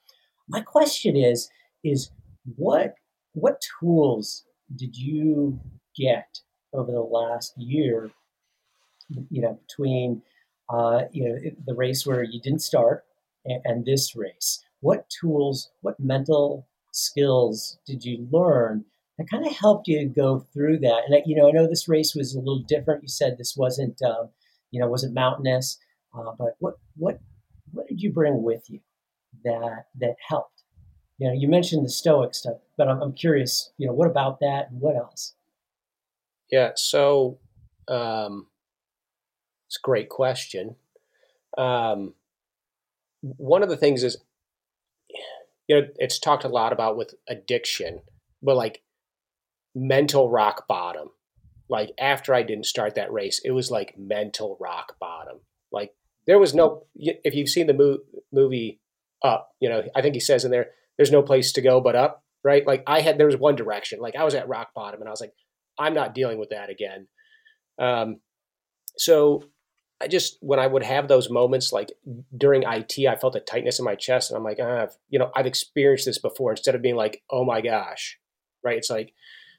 My 0.47 0.61
question 0.61 1.15
is 1.15 1.49
is 1.83 2.09
what 2.55 2.95
what 3.33 3.61
tools 3.79 4.45
did 4.75 4.95
you 4.95 5.59
get 5.95 6.39
over 6.73 6.91
the 6.91 7.01
last 7.01 7.53
year? 7.57 8.09
You 9.29 9.41
know, 9.41 9.59
between 9.67 10.23
uh, 10.67 11.03
you 11.11 11.29
know 11.29 11.35
the 11.65 11.75
race 11.75 12.07
where 12.07 12.23
you 12.23 12.41
didn't 12.41 12.63
start 12.63 13.03
and, 13.45 13.61
and 13.65 13.85
this 13.85 14.15
race, 14.15 14.63
what 14.79 15.05
tools, 15.09 15.69
what 15.81 15.99
mental 15.99 16.67
skills 16.91 17.77
did 17.85 18.03
you 18.03 18.27
learn 18.31 18.85
that 19.17 19.29
kind 19.29 19.45
of 19.45 19.53
helped 19.53 19.87
you 19.87 20.07
go 20.07 20.39
through 20.53 20.79
that? 20.79 21.03
And 21.07 21.21
you 21.25 21.35
know, 21.35 21.47
I 21.47 21.51
know 21.51 21.67
this 21.67 21.87
race 21.87 22.15
was 22.15 22.35
a 22.35 22.39
little 22.39 22.63
different. 22.67 23.03
You 23.03 23.09
said 23.09 23.37
this 23.37 23.55
wasn't, 23.57 24.01
um, 24.01 24.29
you 24.71 24.79
know, 24.79 24.87
wasn't 24.87 25.13
mountainous. 25.13 25.77
Uh, 26.13 26.31
but 26.37 26.55
what 26.59 26.75
what 26.95 27.19
what 27.71 27.87
did 27.87 28.01
you 28.01 28.11
bring 28.11 28.43
with 28.43 28.69
you 28.69 28.79
that 29.43 29.85
that 29.99 30.15
helped? 30.27 30.63
You 31.17 31.27
know, 31.27 31.33
you 31.33 31.47
mentioned 31.47 31.85
the 31.85 31.89
Stoic 31.89 32.33
stuff, 32.33 32.57
but 32.77 32.89
I'm, 32.89 33.01
I'm 33.01 33.13
curious. 33.13 33.71
You 33.77 33.87
know, 33.87 33.93
what 33.93 34.09
about 34.09 34.39
that, 34.41 34.71
and 34.71 34.81
what 34.81 34.95
else? 34.95 35.33
Yeah, 36.51 36.71
so 36.75 37.39
um, 37.87 38.47
it's 39.67 39.77
a 39.77 39.81
great 39.81 40.09
question. 40.09 40.75
Um, 41.57 42.13
one 43.21 43.63
of 43.63 43.69
the 43.69 43.77
things 43.77 44.03
is 44.03 44.17
you 45.67 45.81
know, 45.81 45.87
it's 45.97 46.19
talked 46.19 46.43
a 46.43 46.49
lot 46.49 46.73
about 46.73 46.97
with 46.97 47.15
addiction, 47.27 48.01
but 48.41 48.55
like 48.55 48.81
mental 49.75 50.29
rock 50.29 50.67
bottom. 50.67 51.09
Like 51.69 51.91
after 51.99 52.33
I 52.33 52.43
didn't 52.43 52.65
start 52.65 52.95
that 52.95 53.11
race, 53.11 53.41
it 53.43 53.51
was 53.51 53.69
like 53.69 53.95
mental 53.97 54.57
rock 54.59 54.97
bottom. 54.99 55.39
Like 55.71 55.93
there 56.25 56.39
was 56.39 56.55
no, 56.55 56.85
if 56.95 57.35
you've 57.35 57.49
seen 57.49 57.67
the 57.67 57.73
mo- 57.73 57.99
movie 58.31 58.79
Up, 59.23 59.49
you 59.59 59.69
know, 59.69 59.83
I 59.95 60.01
think 60.01 60.15
he 60.15 60.19
says 60.19 60.45
in 60.45 60.51
there, 60.51 60.67
there's 60.97 61.11
no 61.11 61.21
place 61.21 61.51
to 61.53 61.61
go 61.61 61.81
but 61.81 61.95
up, 61.95 62.23
right? 62.43 62.65
Like 62.65 62.83
I 62.87 63.01
had, 63.01 63.17
there 63.17 63.25
was 63.27 63.37
one 63.37 63.55
direction. 63.55 63.99
Like 63.99 64.15
I 64.15 64.23
was 64.23 64.35
at 64.35 64.47
rock 64.47 64.69
bottom 64.73 65.01
and 65.01 65.09
I 65.09 65.11
was 65.11 65.21
like, 65.21 65.33
I'm 65.77 65.93
not 65.93 66.15
dealing 66.15 66.39
with 66.39 66.49
that 66.49 66.69
again. 66.69 67.07
Um, 67.79 68.21
so 68.97 69.43
I 70.01 70.07
just 70.07 70.37
when 70.41 70.59
I 70.59 70.67
would 70.67 70.83
have 70.83 71.07
those 71.07 71.29
moments 71.29 71.71
like 71.71 71.91
during 72.37 72.63
IT, 72.63 73.07
I 73.07 73.15
felt 73.15 73.35
a 73.35 73.39
tightness 73.39 73.79
in 73.79 73.85
my 73.85 73.95
chest, 73.95 74.29
and 74.29 74.37
I'm 74.37 74.43
like, 74.43 74.57
ah, 74.61 74.83
I've, 74.83 74.97
you 75.09 75.19
know, 75.19 75.31
I've 75.35 75.45
experienced 75.45 76.05
this 76.05 76.17
before. 76.17 76.51
Instead 76.51 76.75
of 76.75 76.81
being 76.81 76.95
like, 76.95 77.23
oh 77.29 77.45
my 77.45 77.61
gosh, 77.61 78.17
right? 78.63 78.77
It's 78.77 78.89
like 78.89 79.13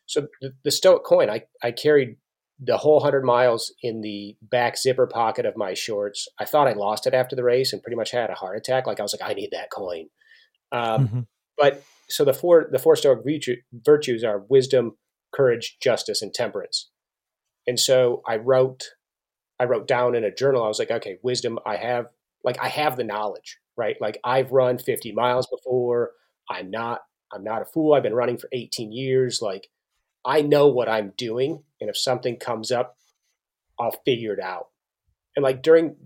so 0.07 0.29
the, 0.40 0.53
the 0.64 0.71
Stoic 0.71 1.05
coin. 1.05 1.31
I 1.31 1.42
I 1.62 1.73
carried 1.73 2.16
the 2.59 2.79
whole 2.79 3.01
hundred 3.01 3.25
miles 3.25 3.75
in 3.83 4.01
the 4.01 4.37
back 4.40 4.79
zipper 4.79 5.07
pocket 5.07 5.45
of 5.45 5.57
my 5.57 5.75
shorts. 5.75 6.29
I 6.38 6.45
thought 6.45 6.69
I 6.69 6.73
lost 6.73 7.07
it 7.07 7.14
after 7.14 7.37
the 7.37 7.45
race, 7.45 7.73
and 7.73 7.83
pretty 7.83 7.97
much 7.97 8.11
had 8.11 8.31
a 8.31 8.35
heart 8.35 8.57
attack. 8.57 8.87
Like 8.87 9.01
I 9.01 9.03
was 9.03 9.16
like, 9.19 9.29
I 9.29 9.35
need 9.35 9.51
that 9.53 9.71
coin. 9.71 10.07
Um, 10.73 11.09
mm-hmm. 11.09 11.21
But 11.59 11.83
so 12.09 12.25
the 12.25 12.35
four 12.35 12.69
the 12.71 12.79
four 12.79 12.97
Stoic 12.97 13.21
virtues 13.73 14.25
are 14.25 14.45
wisdom, 14.49 14.97
courage, 15.35 15.77
justice, 15.81 16.23
and 16.23 16.33
temperance. 16.33 16.90
And 17.66 17.81
so 17.81 18.23
I 18.27 18.37
wrote 18.37 18.85
I 19.59 19.64
wrote 19.64 19.87
down 19.87 20.14
in 20.14 20.25
a 20.25 20.35
journal, 20.35 20.62
I 20.62 20.69
was 20.69 20.79
like, 20.79 20.90
okay, 20.90 21.19
wisdom, 21.23 21.59
I 21.64 21.77
have, 21.77 22.07
like, 22.45 22.59
I 22.61 22.69
have 22.69 22.97
the 22.97 23.05
knowledge, 23.05 23.59
right? 23.77 23.97
Like, 24.01 24.19
I've 24.25 24.53
run 24.53 24.79
50 24.79 25.12
miles 25.12 25.47
before. 25.47 26.12
I'm 26.51 26.71
not, 26.71 27.01
I'm 27.33 27.42
not 27.42 27.62
a 27.62 27.64
fool. 27.64 27.95
I've 27.95 28.03
been 28.03 28.14
running 28.14 28.37
for 28.37 28.49
18 28.53 28.92
years. 28.92 29.40
Like, 29.40 29.69
I 30.26 30.42
know 30.42 30.68
what 30.68 30.88
I'm 30.88 31.12
doing. 31.16 31.62
And 31.80 31.88
if 31.88 31.96
something 31.96 32.36
comes 32.36 32.72
up, 32.72 32.96
I'll 33.78 34.02
figure 34.04 34.34
it 34.34 34.40
out. 34.40 34.68
And 35.36 35.42
like, 35.42 35.62
during, 35.62 35.96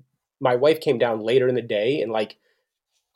my 0.40 0.56
wife 0.56 0.80
came 0.80 0.98
down 0.98 1.20
later 1.20 1.48
in 1.48 1.54
the 1.54 1.62
day 1.62 2.00
and 2.00 2.12
like, 2.12 2.36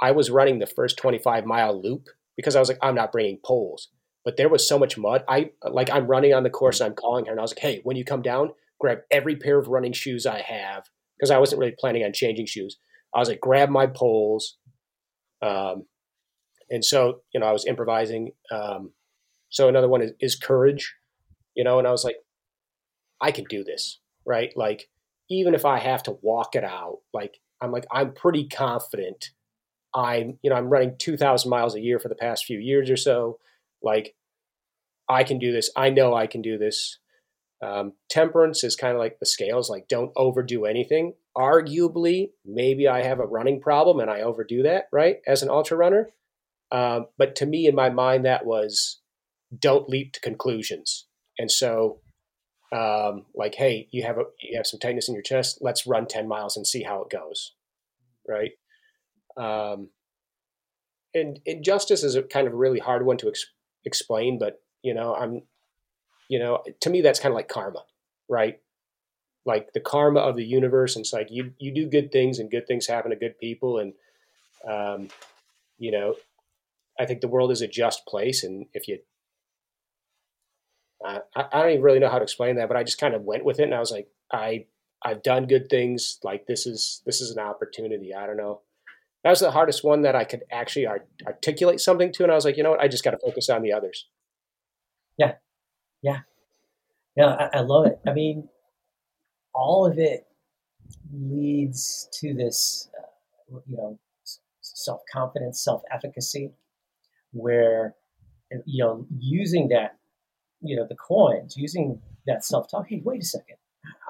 I 0.00 0.12
was 0.12 0.30
running 0.30 0.58
the 0.58 0.66
first 0.66 0.96
25 0.96 1.44
mile 1.44 1.80
loop 1.80 2.08
because 2.36 2.56
I 2.56 2.60
was 2.60 2.68
like, 2.68 2.78
I'm 2.82 2.94
not 2.94 3.12
bringing 3.12 3.38
poles. 3.44 3.88
But 4.24 4.36
there 4.36 4.48
was 4.48 4.66
so 4.66 4.78
much 4.78 4.96
mud. 4.96 5.22
I 5.28 5.50
like 5.62 5.90
I'm 5.90 6.06
running 6.06 6.32
on 6.32 6.44
the 6.44 6.50
course. 6.50 6.80
I'm 6.80 6.94
calling 6.94 7.26
her, 7.26 7.30
and 7.30 7.38
I 7.38 7.42
was 7.42 7.50
like, 7.50 7.58
"Hey, 7.58 7.80
when 7.84 7.94
you 7.94 8.06
come 8.06 8.22
down, 8.22 8.52
grab 8.80 9.00
every 9.10 9.36
pair 9.36 9.58
of 9.58 9.68
running 9.68 9.92
shoes 9.92 10.24
I 10.24 10.40
have 10.40 10.84
because 11.18 11.30
I 11.30 11.38
wasn't 11.38 11.60
really 11.60 11.74
planning 11.78 12.04
on 12.04 12.12
changing 12.12 12.46
shoes. 12.46 12.78
I 13.14 13.18
was 13.18 13.28
like, 13.28 13.40
grab 13.40 13.70
my 13.70 13.86
poles. 13.86 14.58
Um, 15.42 15.84
and 16.70 16.84
so, 16.84 17.20
you 17.32 17.40
know, 17.40 17.46
I 17.46 17.52
was 17.52 17.66
improvising. 17.66 18.32
Um, 18.50 18.92
so 19.54 19.68
another 19.68 19.88
one 19.88 20.02
is, 20.02 20.10
is 20.20 20.34
courage, 20.34 20.96
you 21.54 21.62
know, 21.62 21.78
and 21.78 21.86
I 21.86 21.92
was 21.92 22.04
like, 22.04 22.16
I 23.20 23.30
can 23.30 23.44
do 23.44 23.62
this, 23.62 24.00
right? 24.26 24.52
Like, 24.56 24.88
even 25.30 25.54
if 25.54 25.64
I 25.64 25.78
have 25.78 26.02
to 26.02 26.18
walk 26.22 26.56
it 26.56 26.64
out, 26.64 26.98
like, 27.12 27.38
I'm 27.60 27.70
like, 27.70 27.86
I'm 27.92 28.12
pretty 28.12 28.48
confident. 28.48 29.30
I'm, 29.94 30.40
you 30.42 30.50
know, 30.50 30.56
I'm 30.56 30.68
running 30.68 30.96
2,000 30.98 31.48
miles 31.48 31.76
a 31.76 31.80
year 31.80 32.00
for 32.00 32.08
the 32.08 32.16
past 32.16 32.44
few 32.44 32.58
years 32.58 32.90
or 32.90 32.96
so. 32.96 33.38
Like, 33.80 34.16
I 35.08 35.22
can 35.22 35.38
do 35.38 35.52
this. 35.52 35.70
I 35.76 35.88
know 35.88 36.14
I 36.14 36.26
can 36.26 36.42
do 36.42 36.58
this. 36.58 36.98
Um, 37.62 37.92
temperance 38.10 38.64
is 38.64 38.74
kind 38.74 38.94
of 38.94 38.98
like 38.98 39.20
the 39.20 39.26
scales, 39.26 39.70
like 39.70 39.86
don't 39.86 40.10
overdo 40.16 40.64
anything. 40.64 41.14
Arguably, 41.36 42.30
maybe 42.44 42.88
I 42.88 43.04
have 43.04 43.20
a 43.20 43.26
running 43.26 43.60
problem 43.60 44.00
and 44.00 44.10
I 44.10 44.22
overdo 44.22 44.64
that, 44.64 44.88
right, 44.92 45.18
as 45.28 45.44
an 45.44 45.48
ultra 45.48 45.76
runner. 45.76 46.10
Um, 46.72 47.06
but 47.16 47.36
to 47.36 47.46
me, 47.46 47.68
in 47.68 47.76
my 47.76 47.88
mind, 47.88 48.24
that 48.24 48.44
was 48.44 49.00
don't 49.60 49.88
leap 49.88 50.12
to 50.12 50.20
conclusions. 50.20 51.06
And 51.38 51.50
so, 51.50 52.00
um, 52.72 53.26
like, 53.34 53.56
hey, 53.56 53.88
you 53.90 54.04
have 54.04 54.18
a 54.18 54.24
you 54.40 54.56
have 54.56 54.66
some 54.66 54.80
tightness 54.80 55.08
in 55.08 55.14
your 55.14 55.22
chest. 55.22 55.58
Let's 55.60 55.86
run 55.86 56.06
ten 56.06 56.28
miles 56.28 56.56
and 56.56 56.66
see 56.66 56.82
how 56.82 57.02
it 57.02 57.10
goes, 57.10 57.52
right? 58.28 58.52
Um, 59.36 59.90
and, 61.12 61.40
and 61.46 61.64
justice 61.64 62.02
is 62.02 62.14
a 62.14 62.22
kind 62.22 62.46
of 62.46 62.52
a 62.52 62.56
really 62.56 62.78
hard 62.78 63.04
one 63.04 63.16
to 63.18 63.28
ex- 63.28 63.46
explain, 63.84 64.38
but 64.38 64.60
you 64.82 64.94
know, 64.94 65.14
I'm 65.14 65.42
you 66.28 66.38
know, 66.38 66.62
to 66.80 66.90
me, 66.90 67.00
that's 67.00 67.20
kind 67.20 67.32
of 67.32 67.36
like 67.36 67.48
karma, 67.48 67.84
right? 68.28 68.58
Like 69.44 69.72
the 69.72 69.80
karma 69.80 70.20
of 70.20 70.36
the 70.36 70.44
universe. 70.44 70.96
And 70.96 71.02
it's 71.02 71.12
like 71.12 71.28
you, 71.30 71.52
you 71.58 71.72
do 71.74 71.86
good 71.88 72.10
things 72.10 72.38
and 72.38 72.50
good 72.50 72.66
things 72.66 72.86
happen 72.86 73.10
to 73.10 73.16
good 73.16 73.38
people. 73.38 73.78
And, 73.78 73.92
um, 74.68 75.08
you 75.78 75.90
know, 75.90 76.16
I 76.98 77.04
think 77.04 77.20
the 77.20 77.28
world 77.28 77.50
is 77.52 77.60
a 77.60 77.68
just 77.68 78.06
place. 78.06 78.42
And 78.42 78.66
if 78.72 78.88
you, 78.88 79.00
uh, 81.04 81.20
I, 81.36 81.44
I 81.52 81.62
don't 81.62 81.70
even 81.70 81.82
really 81.82 81.98
know 81.98 82.08
how 82.08 82.18
to 82.18 82.22
explain 82.24 82.56
that, 82.56 82.68
but 82.68 82.76
I 82.76 82.84
just 82.84 82.98
kind 82.98 83.14
of 83.14 83.22
went 83.22 83.44
with 83.44 83.60
it. 83.60 83.64
And 83.64 83.74
I 83.74 83.80
was 83.80 83.90
like, 83.90 84.08
I, 84.32 84.66
I've 85.02 85.22
done 85.22 85.46
good 85.46 85.68
things. 85.68 86.18
Like 86.22 86.46
this 86.46 86.66
is, 86.66 87.02
this 87.04 87.20
is 87.20 87.30
an 87.30 87.38
opportunity. 87.38 88.14
I 88.14 88.26
don't 88.26 88.36
know. 88.36 88.62
That 89.22 89.30
was 89.30 89.40
the 89.40 89.50
hardest 89.50 89.84
one 89.84 90.02
that 90.02 90.14
I 90.14 90.24
could 90.24 90.42
actually 90.52 90.86
art- 90.86 91.08
articulate 91.26 91.80
something 91.80 92.12
to. 92.12 92.22
And 92.22 92.32
I 92.32 92.34
was 92.34 92.44
like, 92.44 92.56
you 92.56 92.62
know 92.62 92.70
what? 92.70 92.80
I 92.80 92.88
just 92.88 93.04
got 93.04 93.12
to 93.12 93.18
focus 93.18 93.48
on 93.48 93.62
the 93.62 93.72
others. 93.72 94.06
Yeah. 95.18 95.32
Yeah. 96.02 96.20
Yeah, 97.16 97.26
I, 97.26 97.58
I 97.58 97.60
love 97.60 97.86
it. 97.86 98.00
I 98.06 98.12
mean, 98.12 98.48
all 99.54 99.86
of 99.86 99.98
it 99.98 100.26
leads 101.12 102.08
to 102.20 102.34
this, 102.34 102.90
uh, 102.98 103.58
you 103.68 103.76
know, 103.76 103.98
self 104.60 105.00
confidence, 105.12 105.62
self 105.62 105.82
efficacy, 105.92 106.50
where, 107.32 107.94
you 108.66 108.84
know, 108.84 109.06
using 109.18 109.68
that, 109.68 109.96
you 110.64 110.76
know, 110.76 110.86
the 110.88 110.96
coins, 110.96 111.56
using 111.56 112.00
that 112.26 112.44
self 112.44 112.70
talk, 112.70 112.86
hey, 112.88 113.02
wait 113.04 113.22
a 113.22 113.24
second, 113.24 113.56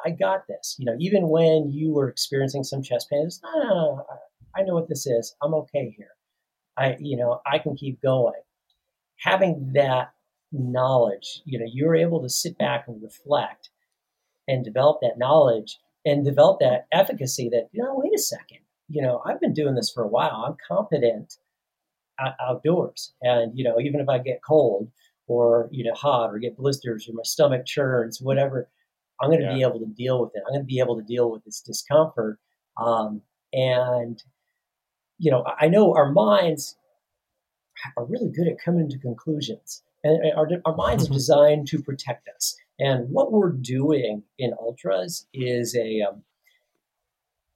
I 0.04 0.10
got 0.10 0.46
this. 0.46 0.76
You 0.78 0.86
know, 0.86 0.96
even 0.98 1.28
when 1.28 1.70
you 1.70 1.92
were 1.92 2.08
experiencing 2.08 2.64
some 2.64 2.82
chest 2.82 3.10
pains, 3.10 3.40
no, 3.42 3.62
no, 3.62 3.68
no, 3.68 4.06
I 4.56 4.62
know 4.62 4.74
what 4.74 4.88
this 4.88 5.06
is. 5.06 5.34
I'm 5.42 5.54
okay 5.54 5.94
here. 5.96 6.10
I, 6.76 6.96
you 7.00 7.16
know, 7.16 7.40
I 7.46 7.58
can 7.58 7.76
keep 7.76 8.00
going. 8.00 8.40
Having 9.18 9.72
that 9.74 10.12
knowledge. 10.54 11.42
You 11.44 11.58
know, 11.58 11.66
you're 11.68 11.96
able 11.96 12.22
to 12.22 12.28
sit 12.28 12.56
back 12.56 12.84
and 12.86 13.02
reflect 13.02 13.70
and 14.46 14.64
develop 14.64 14.98
that 15.02 15.18
knowledge 15.18 15.78
and 16.04 16.24
develop 16.24 16.60
that 16.60 16.86
efficacy 16.92 17.48
that, 17.50 17.68
you 17.72 17.82
know, 17.82 17.94
wait 17.96 18.14
a 18.14 18.18
second, 18.18 18.58
you 18.88 19.02
know, 19.02 19.22
I've 19.24 19.40
been 19.40 19.54
doing 19.54 19.74
this 19.74 19.90
for 19.90 20.02
a 20.02 20.08
while. 20.08 20.44
I'm 20.46 20.56
competent 20.68 21.38
outdoors. 22.40 23.14
And, 23.22 23.56
you 23.58 23.64
know, 23.64 23.80
even 23.80 24.00
if 24.00 24.08
I 24.08 24.18
get 24.18 24.42
cold 24.46 24.90
or, 25.26 25.68
you 25.72 25.84
know, 25.84 25.94
hot 25.94 26.30
or 26.30 26.38
get 26.38 26.56
blisters 26.56 27.08
or 27.08 27.12
my 27.14 27.22
stomach 27.24 27.66
churns, 27.66 28.20
whatever, 28.20 28.68
I'm 29.20 29.30
going 29.30 29.40
to 29.40 29.46
yeah. 29.46 29.54
be 29.54 29.62
able 29.62 29.80
to 29.80 29.86
deal 29.86 30.20
with 30.20 30.32
it. 30.34 30.42
I'm 30.46 30.52
going 30.52 30.62
to 30.62 30.66
be 30.66 30.80
able 30.80 30.96
to 30.96 31.04
deal 31.04 31.30
with 31.30 31.44
this 31.44 31.60
discomfort. 31.60 32.38
Um, 32.76 33.22
and, 33.52 34.22
you 35.18 35.30
know, 35.30 35.44
I 35.58 35.68
know 35.68 35.94
our 35.94 36.12
minds 36.12 36.76
are 37.96 38.04
really 38.04 38.30
good 38.30 38.48
at 38.48 38.62
coming 38.64 38.88
to 38.88 38.98
conclusions 38.98 39.82
and 40.04 40.32
our, 40.36 40.48
our 40.64 40.76
minds 40.76 41.08
are 41.08 41.12
designed 41.12 41.66
to 41.68 41.82
protect 41.82 42.28
us. 42.28 42.56
And 42.78 43.10
what 43.10 43.32
we're 43.32 43.52
doing 43.52 44.22
in 44.38 44.52
ultras 44.60 45.26
is 45.32 45.74
a 45.74 46.02
um, 46.02 46.22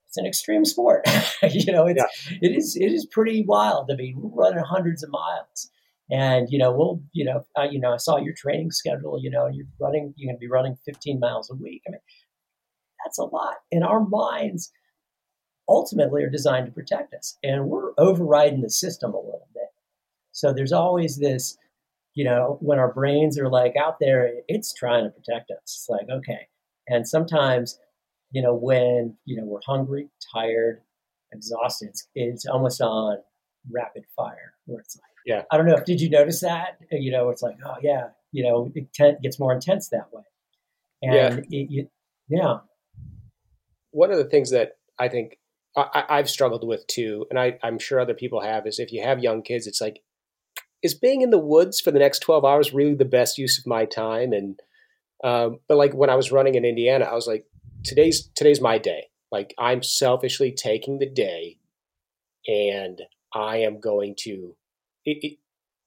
it's 0.07 0.17
an 0.17 0.27
extreme 0.27 0.65
sport. 0.65 1.07
you 1.51 1.73
know, 1.73 1.87
it's 1.87 2.03
yeah. 2.31 2.39
it 2.41 2.57
is 2.57 2.77
it 2.77 2.93
is 2.93 3.07
pretty 3.07 3.45
wild. 3.47 3.91
I 3.93 3.97
mean, 3.97 4.17
we're 4.17 4.45
running 4.45 4.65
hundreds 4.65 5.03
of 5.03 5.11
miles, 5.11 5.71
and 6.11 6.49
you 6.51 6.59
know, 6.59 6.73
we'll 6.73 7.03
you 7.13 7.25
know, 7.25 7.45
uh, 7.59 7.67
you 7.71 7.81
know, 7.81 7.93
I 7.93 7.99
saw 7.99 8.17
your 8.17 8.35
training 8.35 8.71
schedule. 8.71 9.19
You 9.21 9.31
know, 9.31 9.49
you're 9.53 9.67
running, 9.81 10.15
you're 10.17 10.29
going 10.29 10.37
to 10.37 10.41
be 10.41 10.49
running 10.49 10.77
15 10.85 11.21
miles 11.21 11.51
a 11.51 11.55
week. 11.55 11.83
I 11.87 11.93
mean, 11.93 12.01
that's 13.05 13.19
a 13.19 13.25
lot. 13.25 13.57
And 13.71 13.85
our 13.85 14.01
minds 14.01 14.73
ultimately 15.69 16.23
are 16.23 16.31
designed 16.31 16.67
to 16.67 16.73
protect 16.73 17.15
us, 17.15 17.37
and 17.43 17.67
we're 17.67 17.93
overriding 17.99 18.63
the 18.63 18.71
system 18.71 19.13
a 19.13 19.19
little 19.19 19.49
bit. 19.55 19.69
So 20.33 20.53
there's 20.53 20.73
always 20.73 21.19
this 21.19 21.57
you 22.19 22.25
know, 22.25 22.59
when 22.61 22.81
our 22.81 22.93
brains 22.93 23.39
are 23.39 23.49
like 23.49 23.75
out 23.77 24.01
there, 24.01 24.33
it's 24.49 24.75
trying 24.75 25.05
to 25.05 25.11
protect 25.11 25.53
us. 25.53 25.61
It's 25.63 25.87
like, 25.89 26.09
okay. 26.11 26.49
And 26.89 27.07
sometimes, 27.07 27.79
you 28.33 28.43
know, 28.43 28.55
when, 28.55 29.17
you 29.25 29.37
know, 29.37 29.45
we're 29.45 29.61
hungry, 29.65 30.09
tired, 30.35 30.81
exhausted, 31.33 31.91
it's, 31.91 32.09
it's 32.17 32.45
almost 32.45 32.81
on 32.81 33.19
rapid 33.71 34.03
fire 34.17 34.55
where 34.67 34.81
it's 34.81 34.97
like, 34.97 35.08
yeah. 35.29 35.43
I 35.53 35.59
don't 35.59 35.67
know. 35.67 35.77
If 35.77 35.85
did 35.85 36.01
you 36.01 36.09
notice 36.09 36.41
that? 36.41 36.79
You 36.91 37.13
know, 37.13 37.29
it's 37.29 37.43
like, 37.43 37.57
oh, 37.65 37.75
yeah, 37.83 38.09
you 38.33 38.43
know, 38.45 38.73
it 38.75 39.23
gets 39.23 39.39
more 39.39 39.53
intense 39.53 39.91
that 39.91 40.09
way. 40.11 40.23
And 41.03 41.15
yeah. 41.15 41.37
It, 41.51 41.69
it, 41.71 41.91
yeah. 42.29 42.59
One 43.91 44.11
of 44.11 44.17
the 44.17 44.25
things 44.25 44.51
that 44.51 44.79
I 44.99 45.09
think 45.09 45.39
I, 45.77 46.17
have 46.17 46.31
struggled 46.31 46.67
with 46.67 46.87
too, 46.87 47.27
and 47.31 47.39
I, 47.39 47.59
I'm 47.63 47.79
sure 47.79 48.01
other 48.01 48.15
people 48.15 48.41
have, 48.41 48.67
is 48.67 48.79
if 48.79 48.91
you 48.91 49.03
have 49.03 49.21
young 49.21 49.43
kids, 49.43 49.67
it's 49.67 49.81
like 49.81 50.01
is 50.83 50.95
being 50.95 51.21
in 51.23 51.31
the 51.31 51.39
woods 51.39 51.81
for 51.81 51.91
the 51.91 51.99
next 51.99 52.21
12 52.21 52.45
hours 52.45 52.73
really 52.73 52.95
the 52.95 53.05
best 53.05 53.37
use 53.37 53.59
of 53.59 53.67
my 53.67 53.85
time 53.85 54.33
and 54.33 54.61
um, 55.25 55.59
but 55.67 55.77
like 55.77 55.93
when 55.93 56.09
i 56.09 56.15
was 56.15 56.31
running 56.31 56.55
in 56.55 56.65
indiana 56.65 57.05
i 57.05 57.15
was 57.15 57.27
like 57.27 57.47
today's 57.83 58.31
today's 58.37 58.61
my 58.61 58.79
day 58.79 59.09
like 59.33 59.53
i'm 59.59 59.83
selfishly 59.83 60.53
taking 60.53 61.01
the 61.01 61.11
day 61.11 61.59
and 62.47 63.03
I 63.35 63.59
am 63.59 63.81
going 63.81 64.15
to, 64.21 64.57
it, 65.05 65.19
it, 65.23 65.39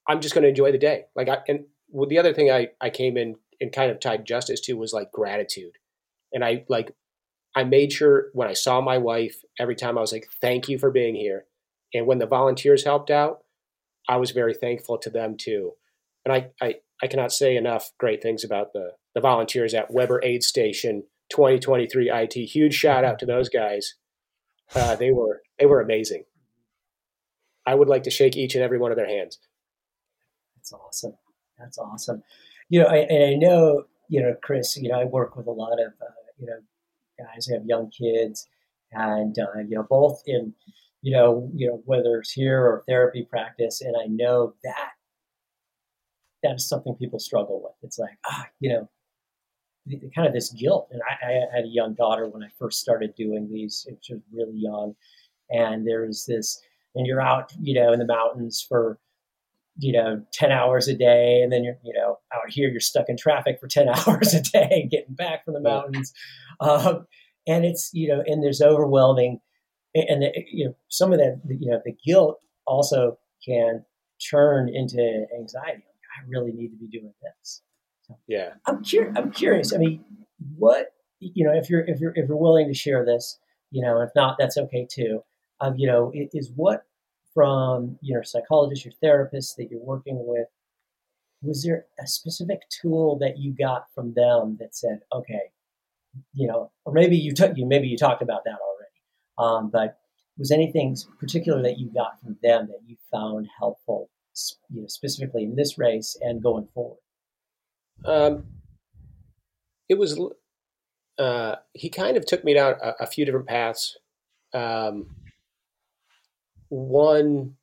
I'm 0.07 0.21
just 0.21 0.33
going 0.33 0.43
to 0.43 0.49
enjoy 0.49 0.71
the 0.71 0.77
day. 0.77 1.05
Like 1.15 1.29
I, 1.29 1.39
and 1.47 1.65
well, 1.89 2.07
the 2.07 2.19
other 2.19 2.33
thing 2.33 2.51
I, 2.51 2.69
I 2.79 2.89
came 2.89 3.17
in 3.17 3.35
and 3.59 3.71
kind 3.71 3.91
of 3.91 3.99
tied 3.99 4.25
justice 4.25 4.59
to 4.61 4.77
was 4.77 4.93
like 4.93 5.11
gratitude. 5.11 5.73
And 6.33 6.43
I 6.43 6.65
like, 6.69 6.95
I 7.55 7.63
made 7.63 7.91
sure 7.91 8.27
when 8.33 8.47
I 8.47 8.53
saw 8.53 8.81
my 8.81 8.97
wife 8.97 9.43
every 9.59 9.75
time 9.75 9.97
I 9.97 10.01
was 10.01 10.13
like, 10.13 10.27
thank 10.41 10.69
you 10.69 10.79
for 10.79 10.89
being 10.89 11.15
here. 11.15 11.45
And 11.93 12.07
when 12.07 12.19
the 12.19 12.25
volunteers 12.25 12.85
helped 12.85 13.09
out, 13.09 13.39
I 14.07 14.17
was 14.17 14.31
very 14.31 14.53
thankful 14.53 14.97
to 14.99 15.09
them 15.09 15.35
too. 15.37 15.73
And 16.25 16.33
I, 16.33 16.51
I, 16.61 16.75
I 17.03 17.07
cannot 17.07 17.31
say 17.31 17.55
enough 17.55 17.91
great 17.99 18.21
things 18.21 18.43
about 18.43 18.73
the, 18.73 18.91
the 19.13 19.21
volunteers 19.21 19.73
at 19.73 19.91
Weber 19.91 20.21
Aid 20.23 20.43
Station 20.43 21.03
2023 21.31 22.09
IT. 22.09 22.33
Huge 22.33 22.73
shout 22.73 23.03
out 23.03 23.19
to 23.19 23.25
those 23.25 23.49
guys. 23.49 23.95
Uh, 24.73 24.95
they 24.95 25.11
were 25.11 25.41
they 25.59 25.65
were 25.65 25.81
amazing. 25.81 26.23
I 27.65 27.75
would 27.75 27.87
like 27.87 28.03
to 28.03 28.11
shake 28.11 28.35
each 28.35 28.55
and 28.55 28.63
every 28.63 28.77
one 28.77 28.91
of 28.91 28.97
their 28.97 29.07
hands. 29.07 29.39
That's 30.55 30.73
awesome. 30.73 31.13
That's 31.59 31.77
awesome. 31.77 32.23
You 32.69 32.81
know, 32.81 32.87
I, 32.87 32.97
and 32.97 33.23
I 33.23 33.33
know, 33.35 33.83
you 34.09 34.21
know, 34.21 34.35
Kris. 34.41 34.77
You 34.77 34.89
know, 34.89 34.99
I 34.99 35.05
work 35.05 35.35
with 35.35 35.47
a 35.47 35.51
lot 35.51 35.79
of, 35.79 35.93
uh, 36.01 36.11
you 36.39 36.47
know, 36.47 36.59
guys 37.19 37.45
who 37.45 37.53
have 37.53 37.65
young 37.65 37.89
kids, 37.91 38.47
and 38.91 39.37
uh, 39.37 39.59
you 39.59 39.75
know, 39.75 39.83
both 39.83 40.21
in, 40.25 40.53
you 41.01 41.13
know, 41.13 41.49
you 41.53 41.67
know, 41.67 41.81
whether 41.85 42.19
it's 42.19 42.31
here 42.31 42.61
or 42.61 42.83
therapy 42.87 43.27
practice, 43.29 43.81
and 43.81 43.95
I 44.01 44.07
know 44.07 44.53
that 44.63 44.91
that 46.43 46.55
is 46.55 46.67
something 46.67 46.95
people 46.95 47.19
struggle 47.19 47.61
with. 47.61 47.73
It's 47.83 47.99
like, 47.99 48.17
ah, 48.25 48.47
you 48.59 48.69
know, 48.69 48.89
kind 50.15 50.27
of 50.27 50.33
this 50.33 50.51
guilt. 50.51 50.89
And 50.91 51.01
I, 51.03 51.27
I, 51.27 51.31
had 51.55 51.65
a 51.65 51.67
young 51.67 51.93
daughter 51.93 52.27
when 52.27 52.43
I 52.43 52.49
first 52.57 52.79
started 52.79 53.15
doing 53.15 53.49
these. 53.51 53.87
She 54.01 54.13
was 54.13 54.23
really 54.33 54.57
young, 54.57 54.95
and 55.49 55.85
there's 55.87 56.25
this, 56.25 56.61
and 56.95 57.07
you're 57.07 57.21
out, 57.21 57.51
you 57.59 57.73
know, 57.73 57.93
in 57.93 57.99
the 57.99 58.05
mountains 58.05 58.65
for 58.67 58.99
you 59.77 59.93
know 59.93 60.21
10 60.33 60.51
hours 60.51 60.87
a 60.87 60.93
day 60.93 61.41
and 61.41 61.51
then 61.51 61.63
you're 61.63 61.77
you 61.81 61.93
know 61.93 62.19
out 62.33 62.49
here 62.49 62.69
you're 62.69 62.81
stuck 62.81 63.05
in 63.07 63.15
traffic 63.15 63.57
for 63.59 63.67
10 63.67 63.87
hours 64.07 64.33
a 64.33 64.41
day 64.41 64.87
getting 64.91 65.15
back 65.15 65.45
from 65.45 65.53
the 65.53 65.61
mountains. 65.61 66.13
Um, 66.59 67.07
and 67.47 67.65
it's 67.65 67.89
you 67.93 68.07
know 68.07 68.23
and 68.25 68.43
there's 68.43 68.61
overwhelming 68.61 69.39
and 69.95 70.21
the, 70.21 70.31
you 70.51 70.65
know 70.65 70.75
some 70.89 71.11
of 71.11 71.19
that 71.19 71.41
you 71.47 71.71
know 71.71 71.81
the 71.83 71.95
guilt 72.05 72.39
also 72.67 73.17
can 73.45 73.83
turn 74.29 74.69
into 74.69 75.25
anxiety. 75.37 75.83
I 75.83 76.27
really 76.27 76.51
need 76.51 76.69
to 76.69 76.77
be 76.77 76.87
doing 76.87 77.13
this. 77.23 77.61
So, 78.03 78.17
yeah. 78.27 78.49
I'm 78.67 78.83
curious 78.83 79.17
i'm 79.17 79.31
curious 79.31 79.73
i 79.73 79.77
mean 79.77 80.03
what 80.57 80.93
you 81.19 81.45
know 81.45 81.53
if 81.53 81.69
you're 81.69 81.81
if 81.87 81.99
you're 81.99 82.13
if 82.15 82.27
you're 82.27 82.37
willing 82.37 82.67
to 82.67 82.73
share 82.73 83.05
this 83.05 83.37
you 83.69 83.81
know 83.81 84.01
if 84.01 84.09
not 84.15 84.37
that's 84.37 84.57
okay 84.57 84.87
too 84.89 85.23
um, 85.61 85.75
you 85.77 85.87
know 85.87 86.11
is 86.13 86.51
what 86.55 86.85
from 87.33 87.97
your 88.01 88.23
psychologist, 88.23 88.85
your 88.85 88.93
therapist 89.01 89.55
that 89.57 89.69
you're 89.71 89.79
working 89.79 90.25
with, 90.25 90.47
was 91.41 91.63
there 91.63 91.85
a 91.99 92.07
specific 92.07 92.59
tool 92.69 93.17
that 93.19 93.37
you 93.37 93.53
got 93.53 93.85
from 93.95 94.13
them 94.13 94.57
that 94.59 94.75
said, 94.75 94.99
okay, 95.13 95.51
you 96.33 96.47
know, 96.47 96.71
or 96.85 96.93
maybe 96.93 97.15
you 97.15 97.33
took 97.33 97.57
you 97.57 97.65
maybe 97.65 97.87
you 97.87 97.97
talked 97.97 98.21
about 98.21 98.43
that 98.45 98.57
already, 98.59 99.61
um, 99.63 99.69
but 99.71 99.97
was 100.37 100.51
anything 100.51 100.95
particular 101.19 101.61
that 101.61 101.77
you 101.77 101.89
got 101.93 102.19
from 102.21 102.37
them 102.43 102.67
that 102.67 102.79
you 102.85 102.95
found 103.11 103.47
helpful, 103.57 104.09
you 104.69 104.81
know, 104.81 104.87
specifically 104.87 105.43
in 105.43 105.55
this 105.55 105.77
race 105.77 106.17
and 106.21 106.43
going 106.43 106.67
forward? 106.73 106.99
Um, 108.05 108.45
it 109.87 109.97
was 109.97 110.19
uh, 111.17 111.55
he 111.73 111.89
kind 111.89 112.17
of 112.17 112.25
took 112.25 112.43
me 112.43 112.53
down 112.53 112.75
a, 112.81 112.93
a 113.01 113.07
few 113.07 113.25
different 113.25 113.47
paths. 113.47 113.97
Um, 114.53 115.15
one 116.71 117.55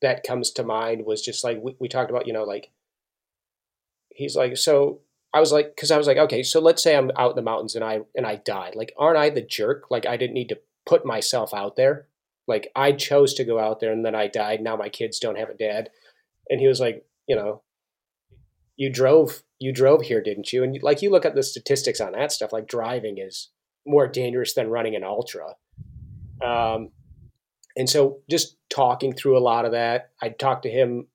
that 0.00 0.22
comes 0.24 0.52
to 0.52 0.62
mind 0.62 1.04
was 1.04 1.20
just 1.20 1.42
like 1.42 1.58
we, 1.60 1.74
we 1.80 1.88
talked 1.88 2.10
about, 2.10 2.26
you 2.26 2.32
know, 2.32 2.44
like 2.44 2.70
he's 4.10 4.36
like, 4.36 4.56
so 4.56 5.00
I 5.34 5.40
was 5.40 5.50
like, 5.50 5.74
because 5.74 5.90
I 5.90 5.98
was 5.98 6.06
like, 6.06 6.18
okay, 6.18 6.44
so 6.44 6.60
let's 6.60 6.82
say 6.82 6.96
I'm 6.96 7.10
out 7.16 7.30
in 7.30 7.36
the 7.36 7.42
mountains 7.42 7.74
and 7.74 7.84
I 7.84 8.02
and 8.14 8.24
I 8.24 8.36
died. 8.36 8.74
Like, 8.76 8.92
aren't 8.96 9.18
I 9.18 9.28
the 9.28 9.42
jerk? 9.42 9.90
Like, 9.90 10.06
I 10.06 10.16
didn't 10.16 10.34
need 10.34 10.50
to 10.50 10.60
put 10.86 11.04
myself 11.04 11.52
out 11.52 11.74
there. 11.74 12.06
Like, 12.46 12.70
I 12.76 12.92
chose 12.92 13.34
to 13.34 13.44
go 13.44 13.58
out 13.58 13.80
there 13.80 13.92
and 13.92 14.04
then 14.04 14.14
I 14.14 14.28
died. 14.28 14.60
Now 14.60 14.76
my 14.76 14.88
kids 14.88 15.18
don't 15.18 15.38
have 15.38 15.50
a 15.50 15.54
dad. 15.54 15.90
And 16.48 16.60
he 16.60 16.68
was 16.68 16.78
like, 16.78 17.04
you 17.26 17.34
know, 17.34 17.62
you 18.76 18.88
drove 18.88 19.42
you 19.58 19.72
drove 19.72 20.02
here, 20.02 20.22
didn't 20.22 20.52
you? 20.52 20.62
And 20.62 20.80
like 20.80 21.02
you 21.02 21.10
look 21.10 21.24
at 21.24 21.34
the 21.34 21.42
statistics 21.42 22.00
on 22.00 22.12
that 22.12 22.30
stuff, 22.30 22.52
like 22.52 22.68
driving 22.68 23.18
is 23.18 23.48
more 23.84 24.06
dangerous 24.06 24.54
than 24.54 24.70
running 24.70 24.94
an 24.94 25.02
ultra. 25.02 25.56
Um, 26.40 26.90
and 27.76 27.88
so 27.88 28.18
just 28.28 28.56
talking 28.70 29.14
through 29.14 29.36
a 29.36 29.40
lot 29.40 29.64
of 29.64 29.72
that, 29.72 30.10
I 30.20 30.30
talked 30.30 30.64
to 30.64 30.70
him 30.70 31.06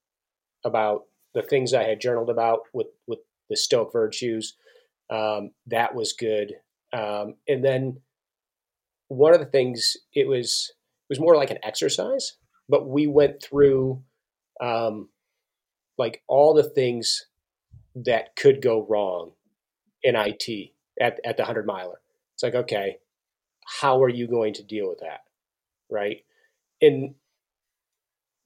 about 0.66 1.04
the 1.34 1.42
things 1.42 1.74
I 1.74 1.84
had 1.84 2.02
journaled 2.02 2.30
about 2.30 2.62
with 2.74 2.88
with 3.08 3.20
the 3.50 3.58
Stoic 3.58 3.92
virtues. 3.94 4.56
Um, 5.10 5.52
that 5.68 5.96
was 5.96 6.14
good. 6.14 6.54
Um, 6.94 7.36
and 7.48 7.64
then 7.64 8.02
one 9.08 9.34
of 9.34 9.40
the 9.40 9.46
things 9.46 9.98
it 10.14 10.28
was 10.28 10.72
it 11.10 11.10
was 11.10 11.20
more 11.20 11.36
like 11.36 11.52
an 11.52 11.60
exercise, 11.64 12.34
but 12.68 12.88
we 12.88 13.08
went 13.08 13.42
through 13.42 14.04
um, 14.60 15.10
like 15.98 16.24
all 16.28 16.54
the 16.54 16.70
things 16.70 17.28
that 17.96 18.36
could 18.36 18.62
go 18.62 18.86
wrong 18.90 19.32
in 20.04 20.16
IT 20.16 20.72
at 21.00 21.20
at 21.26 21.38
the 21.38 21.46
hundred 21.46 21.66
miler. 21.66 22.00
It's 22.34 22.44
like 22.44 22.56
okay, 22.56 22.98
how 23.80 24.02
are 24.04 24.10
you 24.10 24.28
going 24.28 24.54
to 24.56 24.64
deal 24.64 24.90
with 24.90 25.00
that, 25.00 25.22
right? 25.90 26.24
In 26.82 27.16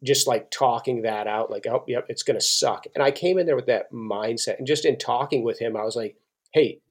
just 0.03 0.27
like 0.27 0.49
talking 0.49 1.03
that 1.03 1.27
out, 1.27 1.51
like, 1.51 1.67
oh, 1.67 1.83
yep, 1.87 2.05
it's 2.09 2.23
going 2.23 2.39
to 2.39 2.45
suck. 2.45 2.85
And 2.95 3.03
I 3.03 3.11
came 3.11 3.37
in 3.37 3.45
there 3.45 3.55
with 3.55 3.67
that 3.67 3.91
mindset. 3.91 4.57
And 4.57 4.65
just 4.65 4.85
in 4.85 4.97
talking 4.97 5.43
with 5.43 5.59
him, 5.59 5.77
I 5.77 5.83
was 5.83 5.95
like, 5.95 6.15
hey, 6.53 6.81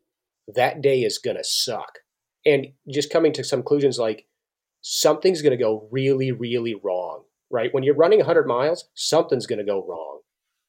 that 0.55 0.81
day 0.81 1.03
is 1.03 1.19
going 1.19 1.37
to 1.37 1.45
suck. 1.45 1.99
And 2.47 2.69
just 2.89 3.13
coming 3.13 3.33
to 3.35 3.45
some 3.45 3.61
conclusions 3.61 3.99
like, 3.99 4.27
something's 4.81 5.43
going 5.43 5.57
to 5.57 5.63
go 5.63 5.89
really, 5.91 6.31
really 6.33 6.75
wrong, 6.75 7.25
right? 7.51 7.75
When 7.75 7.83
you're 7.83 7.97
running 7.97 8.21
100 8.21 8.47
miles, 8.47 8.89
something's 8.95 9.47
going 9.47 9.59
to 9.59 9.65
go 9.65 9.85
wrong, 9.87 10.21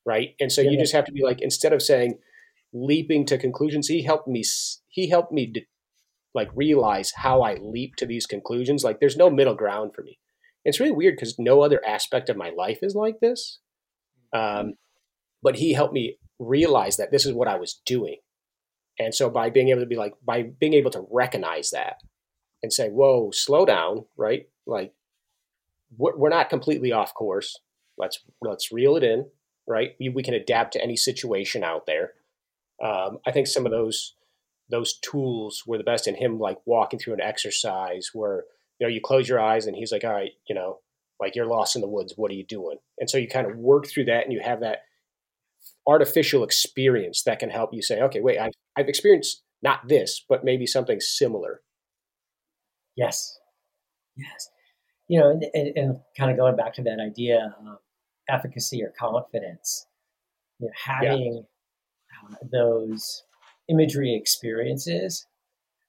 right? 0.06 0.36
And 0.40 0.52
so 0.52 0.62
yeah. 0.62 0.72
you 0.72 0.78
just 0.80 0.94
have 0.94 1.06
to 1.06 1.12
be 1.12 1.24
like, 1.24 1.42
instead 1.42 1.74
of 1.74 1.82
saying, 1.82 2.18
leaping 2.74 3.26
to 3.28 3.38
conclusions, 3.38 3.88
he 3.88 4.04
helped 4.04 4.28
me, 4.28 4.44
he 4.88 5.10
helped 5.10 5.32
me 5.32 5.52
to, 5.54 5.62
like 6.34 6.50
realize 6.56 7.12
how 7.18 7.42
I 7.42 7.56
leap 7.56 7.98
to 7.98 8.06
these 8.06 8.26
conclusions. 8.26 8.86
Like, 8.86 9.00
there's 9.02 9.18
no 9.18 9.30
middle 9.30 9.54
ground 9.54 9.94
for 9.94 10.02
me 10.02 10.18
it's 10.64 10.80
really 10.80 10.92
weird 10.92 11.16
because 11.16 11.40
no 11.40 11.62
other 11.62 11.82
aspect 11.86 12.30
of 12.30 12.38
my 12.38 12.52
life 12.56 12.80
is 12.82 12.96
like 12.96 13.20
this. 13.20 13.60
Um, 14.34 14.74
but 15.42 15.56
he 15.56 15.74
helped 15.74 15.94
me 15.94 16.18
realize 16.40 16.98
that 16.98 17.12
this 17.12 17.26
is 17.26 17.34
what 17.34 17.48
I 17.48 17.58
was 17.58 17.82
doing. 17.86 18.18
And 19.00 19.14
so 19.14 19.30
by 19.30 19.50
being 19.50 19.70
able 19.70 19.82
to 19.82 19.88
be 19.88 19.96
like, 19.96 20.14
by 20.24 20.44
being 20.44 20.74
able 20.74 20.92
to 20.92 21.08
recognize 21.10 21.72
that 21.72 21.96
and 22.62 22.72
say, 22.72 22.90
whoa, 22.90 23.32
slow 23.32 23.66
down, 23.66 24.06
right? 24.18 24.48
Like 24.68 24.94
we're 25.98 26.30
not 26.30 26.50
completely 26.50 26.92
off 26.92 27.14
course. 27.14 27.58
Let's, 27.98 28.20
let's 28.42 28.72
reel 28.72 28.96
it 28.96 29.04
in, 29.04 29.26
right? 29.68 29.96
We, 30.00 30.10
we 30.10 30.24
can 30.24 30.34
adapt 30.34 30.74
to 30.74 30.84
any 30.84 30.96
situation 30.96 31.64
out 31.64 31.86
there. 31.86 32.14
Um, 32.84 33.20
I 33.26 33.32
think 33.32 33.48
some 33.48 33.66
of 33.66 33.72
those, 33.72 34.16
those 34.70 34.98
tools 35.00 35.64
were 35.66 35.78
the 35.78 35.84
best 35.84 36.08
in 36.08 36.16
him, 36.16 36.40
like 36.40 36.58
walking 36.66 37.00
through 37.00 37.14
an 37.16 37.22
exercise 37.22 38.12
where 38.14 38.46
you 38.82 38.88
know, 38.88 38.92
you 38.92 39.00
close 39.00 39.30
your 39.30 39.40
eyes 39.40 39.68
and 39.68 39.76
he's 39.76 39.92
like, 39.92 40.04
all 40.04 40.12
right, 40.12 40.32
you 40.50 40.56
know, 40.56 40.80
like 41.20 41.36
you're 41.36 41.46
lost 41.46 41.76
in 41.76 41.84
the 41.84 41.88
woods. 41.88 42.16
What 42.18 42.32
are 42.32 42.34
you 42.34 42.44
doing? 42.44 42.78
And 42.98 43.08
so 43.08 43.20
you 43.20 43.28
kind 43.28 43.46
of 43.46 43.56
work 43.56 43.86
through 43.86 44.06
that 44.06 44.24
and 44.24 44.34
you 44.34 44.42
have 44.44 44.62
that 44.62 44.80
artificial 45.88 46.44
experience 46.44 47.22
that 47.24 47.38
can 47.38 47.52
help 47.52 47.76
you 47.76 47.84
say, 47.84 48.02
okay, 48.02 48.22
wait, 48.22 48.40
I've, 48.40 48.54
I've 48.76 48.90
experienced 48.90 49.44
not 49.62 49.88
this, 49.88 50.26
but 50.28 50.44
maybe 50.44 50.66
something 50.66 51.00
similar. 51.00 51.62
Yes. 52.96 53.38
Yes. 54.18 54.50
You 55.08 55.20
know, 55.20 55.30
and, 55.30 55.46
and, 55.54 55.78
and 55.78 56.00
kind 56.18 56.32
of 56.32 56.38
going 56.38 56.56
back 56.56 56.74
to 56.74 56.82
that 56.82 56.98
idea 57.00 57.56
of 57.60 57.78
efficacy 58.28 58.82
or 58.82 58.92
confidence, 59.00 59.86
you 60.58 60.66
know, 60.66 60.74
having 60.84 61.44
yeah. 62.24 62.36
uh, 62.36 62.48
those 62.52 63.22
imagery 63.70 64.16
experiences 64.20 65.28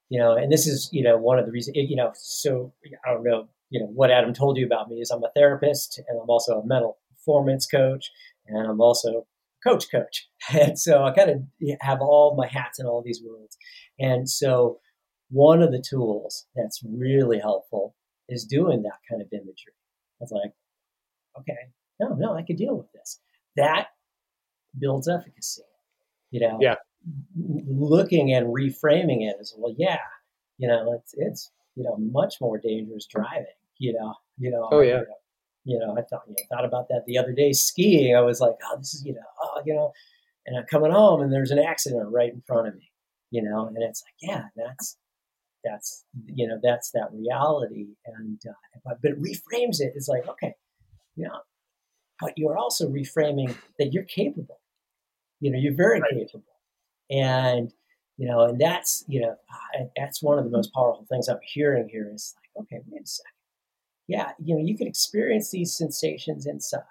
you 0.09 0.19
know, 0.19 0.35
and 0.35 0.51
this 0.51 0.67
is, 0.67 0.89
you 0.91 1.03
know, 1.03 1.17
one 1.17 1.39
of 1.39 1.45
the 1.45 1.51
reasons, 1.51 1.75
you 1.75 1.95
know, 1.95 2.11
so 2.15 2.73
I 3.05 3.13
don't 3.13 3.23
know, 3.23 3.47
you 3.69 3.79
know, 3.79 3.87
what 3.87 4.11
Adam 4.11 4.33
told 4.33 4.57
you 4.57 4.65
about 4.65 4.89
me 4.89 4.97
is 4.97 5.09
I'm 5.09 5.23
a 5.23 5.31
therapist 5.35 5.99
and 6.07 6.19
I'm 6.21 6.29
also 6.29 6.59
a 6.59 6.65
mental 6.65 6.97
performance 7.09 7.65
coach 7.65 8.11
and 8.47 8.67
I'm 8.67 8.81
also 8.81 9.25
coach 9.63 9.89
coach. 9.91 10.29
And 10.53 10.77
so 10.77 11.03
I 11.05 11.11
kind 11.11 11.29
of 11.29 11.37
have 11.81 12.01
all 12.01 12.35
my 12.35 12.47
hats 12.47 12.79
in 12.79 12.85
all 12.85 13.01
these 13.01 13.21
worlds. 13.25 13.57
And 13.97 14.29
so 14.29 14.79
one 15.29 15.61
of 15.61 15.71
the 15.71 15.81
tools 15.81 16.45
that's 16.53 16.81
really 16.83 17.39
helpful 17.39 17.95
is 18.27 18.45
doing 18.45 18.83
that 18.83 18.99
kind 19.09 19.21
of 19.21 19.29
imagery. 19.31 19.73
It's 20.19 20.31
like, 20.31 20.51
okay, 21.39 21.71
no, 21.99 22.09
no, 22.09 22.35
I 22.35 22.43
could 22.43 22.57
deal 22.57 22.75
with 22.75 22.91
this. 22.91 23.19
That 23.55 23.87
builds 24.77 25.07
efficacy. 25.07 25.63
You 26.29 26.41
know, 26.41 26.57
yeah 26.61 26.75
looking 27.35 28.33
and 28.33 28.47
reframing 28.47 29.27
it 29.29 29.35
as 29.39 29.53
well, 29.57 29.73
yeah, 29.77 29.99
you 30.57 30.67
know, 30.67 30.93
it's 30.93 31.13
it's 31.17 31.51
you 31.75 31.83
know 31.83 31.97
much 31.97 32.35
more 32.39 32.57
dangerous 32.57 33.05
driving 33.05 33.45
you 33.83 33.93
know, 33.93 34.15
you 34.37 34.49
know. 34.49 34.69
Oh 34.71 34.81
yeah. 34.81 35.01
You 35.65 35.79
know, 35.79 35.95
I 35.97 36.01
thought, 36.01 36.23
you 36.27 36.35
know, 36.37 36.43
thought 36.49 36.65
about 36.65 36.89
that 36.89 37.03
the 37.05 37.17
other 37.17 37.31
day 37.31 37.53
skiing. 37.53 38.15
I 38.15 38.21
was 38.21 38.41
like, 38.41 38.55
oh, 38.65 38.77
this 38.77 38.93
is, 38.95 39.05
you 39.05 39.13
know, 39.13 39.21
oh, 39.41 39.61
you 39.65 39.73
know, 39.73 39.93
and 40.45 40.57
I'm 40.57 40.65
coming 40.65 40.91
home 40.91 41.21
and 41.21 41.31
there's 41.31 41.51
an 41.51 41.59
accident 41.59 42.11
right 42.11 42.33
in 42.33 42.41
front 42.45 42.67
of 42.67 42.75
me, 42.75 42.91
you 43.31 43.41
know, 43.41 43.67
and 43.67 43.77
it's 43.81 44.03
like, 44.03 44.15
yeah, 44.29 44.43
that's, 44.57 44.97
that's, 45.63 46.03
you 46.25 46.49
know, 46.49 46.59
that's 46.61 46.91
that 46.91 47.07
reality. 47.13 47.87
And, 48.05 48.41
uh, 48.45 48.93
but 49.01 49.11
it 49.11 49.21
reframes 49.21 49.79
it. 49.79 49.93
It's 49.95 50.09
like, 50.09 50.27
okay, 50.27 50.53
you 51.15 51.27
know, 51.27 51.39
but 52.19 52.33
you're 52.35 52.57
also 52.57 52.89
reframing 52.89 53.55
that 53.79 53.93
you're 53.93 54.03
capable. 54.03 54.59
You 55.39 55.51
know, 55.51 55.59
you're 55.59 55.75
very 55.75 56.01
right. 56.01 56.11
capable. 56.11 56.43
And, 57.09 57.71
you 58.17 58.27
know, 58.27 58.41
and 58.41 58.59
that's, 58.59 59.03
you 59.07 59.21
know, 59.21 59.35
that's 59.95 60.21
one 60.21 60.37
of 60.37 60.45
the 60.45 60.51
most 60.51 60.73
powerful 60.73 61.05
things 61.09 61.27
I'm 61.27 61.39
hearing 61.43 61.89
here 61.89 62.11
is 62.13 62.35
like, 62.37 62.63
okay, 62.63 62.81
wait 62.87 63.03
a 63.03 63.07
second. 63.07 63.31
Yeah, 64.07 64.31
you 64.43 64.55
know, 64.55 64.61
you 64.61 64.77
could 64.77 64.87
experience 64.87 65.51
these 65.51 65.75
sensations 65.75 66.45
inside. 66.45 66.81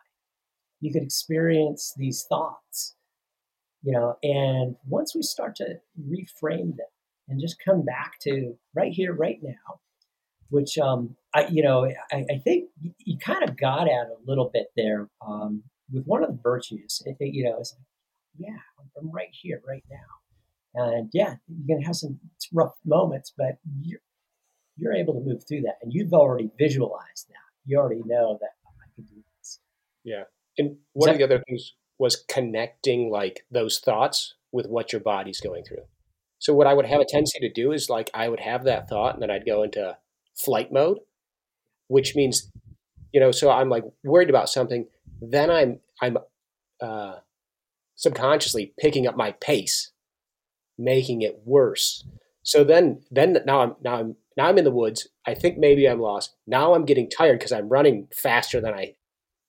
You 0.81 0.93
could 0.93 1.03
experience 1.03 1.93
these 1.97 2.25
thoughts, 2.29 2.97
you 3.83 3.93
know, 3.93 4.17
and 4.23 4.77
once 4.87 5.15
we 5.15 5.23
start 5.23 5.55
to 5.57 5.79
reframe 6.01 6.77
them 6.77 6.87
and 7.29 7.41
just 7.41 7.63
come 7.65 7.85
back 7.85 8.19
to 8.23 8.57
right 8.75 8.93
here, 8.93 9.15
right 9.15 9.39
now, 9.43 9.81
which 10.49 10.77
um, 10.79 11.17
I, 11.35 11.47
you 11.47 11.63
know, 11.63 11.87
I, 12.13 12.25
I 12.31 12.39
think 12.43 12.71
you 12.99 13.17
kind 13.19 13.43
of 13.49 13.57
got 13.57 13.89
at 13.89 14.09
a 14.09 14.17
little 14.27 14.51
bit 14.53 14.69
there 14.77 15.09
um, 15.27 15.63
with 15.93 16.05
one 16.05 16.25
of 16.25 16.31
the 16.31 16.39
virtues. 16.43 17.03
It, 17.07 17.17
you 17.21 17.45
know, 17.45 17.59
it's 17.61 17.75
like, 17.75 18.49
yeah, 18.49 18.61
I'm 18.99 19.11
right 19.11 19.29
here, 19.33 19.61
right 19.67 19.85
now, 19.91 20.85
and 20.87 21.11
yeah, 21.13 21.37
you're 21.49 21.77
gonna 21.77 21.87
have 21.87 21.97
some 21.97 22.19
rough 22.53 22.75
moments, 22.85 23.33
but 23.37 23.59
you're 23.81 24.01
you're 24.77 24.95
able 24.95 25.15
to 25.15 25.21
move 25.21 25.43
through 25.47 25.63
that, 25.63 25.77
and 25.83 25.93
you've 25.93 26.13
already 26.13 26.51
visualized 26.59 27.29
that. 27.29 27.37
You 27.67 27.79
already 27.79 28.03
know 28.05 28.39
that 28.41 28.51
oh, 28.67 28.75
I 28.81 28.89
can 28.95 29.05
do 29.05 29.23
this. 29.39 29.61
Yeah, 30.05 30.25
and 30.59 30.77
one 30.93 31.09
that, 31.09 31.13
of 31.13 31.19
the 31.19 31.25
other 31.25 31.45
things 31.47 31.75
was 31.99 32.25
connecting 32.29 33.11
like 33.11 33.45
those 33.51 33.79
thoughts 33.79 34.35
with 34.51 34.67
what 34.67 34.93
your 34.93 35.01
body's 35.01 35.41
going 35.41 35.65
through. 35.65 35.85
So 36.39 36.53
what 36.53 36.67
I 36.67 36.75
would 36.75 36.87
have 36.87 37.01
a 37.01 37.07
tendency 37.09 37.39
to 37.39 37.53
do 37.53 37.71
is 37.71 37.89
like 37.89 38.11
I 38.13 38.29
would 38.29 38.41
have 38.41 38.65
that 38.65 38.89
thought, 38.89 39.15
and 39.15 39.23
then 39.23 39.31
I'd 39.31 39.47
go 39.47 39.63
into 39.63 39.97
flight 40.35 40.73
mode, 40.73 40.99
which 41.87 42.17
means, 42.17 42.51
you 43.13 43.21
know, 43.21 43.31
so 43.31 43.51
I'm 43.51 43.69
like 43.69 43.85
worried 44.03 44.31
about 44.31 44.49
something. 44.49 44.87
Then 45.21 45.51
I'm 45.51 45.79
I'm 46.01 46.19
uh, 46.81 47.17
subconsciously 48.03 48.75
picking 48.79 49.07
up 49.07 49.17
my 49.17 49.33
pace, 49.33 49.93
making 50.77 51.23
it 51.23 51.41
worse. 51.45 52.05
So 52.43 52.65
then 52.65 53.03
then 53.11 53.39
now 53.47 53.61
I'm 53.61 53.77
now 53.83 53.95
I'm 53.95 54.17
now 54.37 54.49
I'm 54.49 54.59
in 54.59 54.65
the 54.65 54.71
woods. 54.71 55.09
I 55.27 55.35
think 55.35 55.57
maybe 55.57 55.89
I'm 55.89 56.01
lost. 56.01 56.35
Now 56.47 56.75
I'm 56.75 56.85
getting 56.85 57.09
tired 57.09 57.39
because 57.39 57.53
I'm 57.53 57.69
running 57.69 58.09
faster 58.13 58.61
than 58.61 58.75
I 58.75 58.95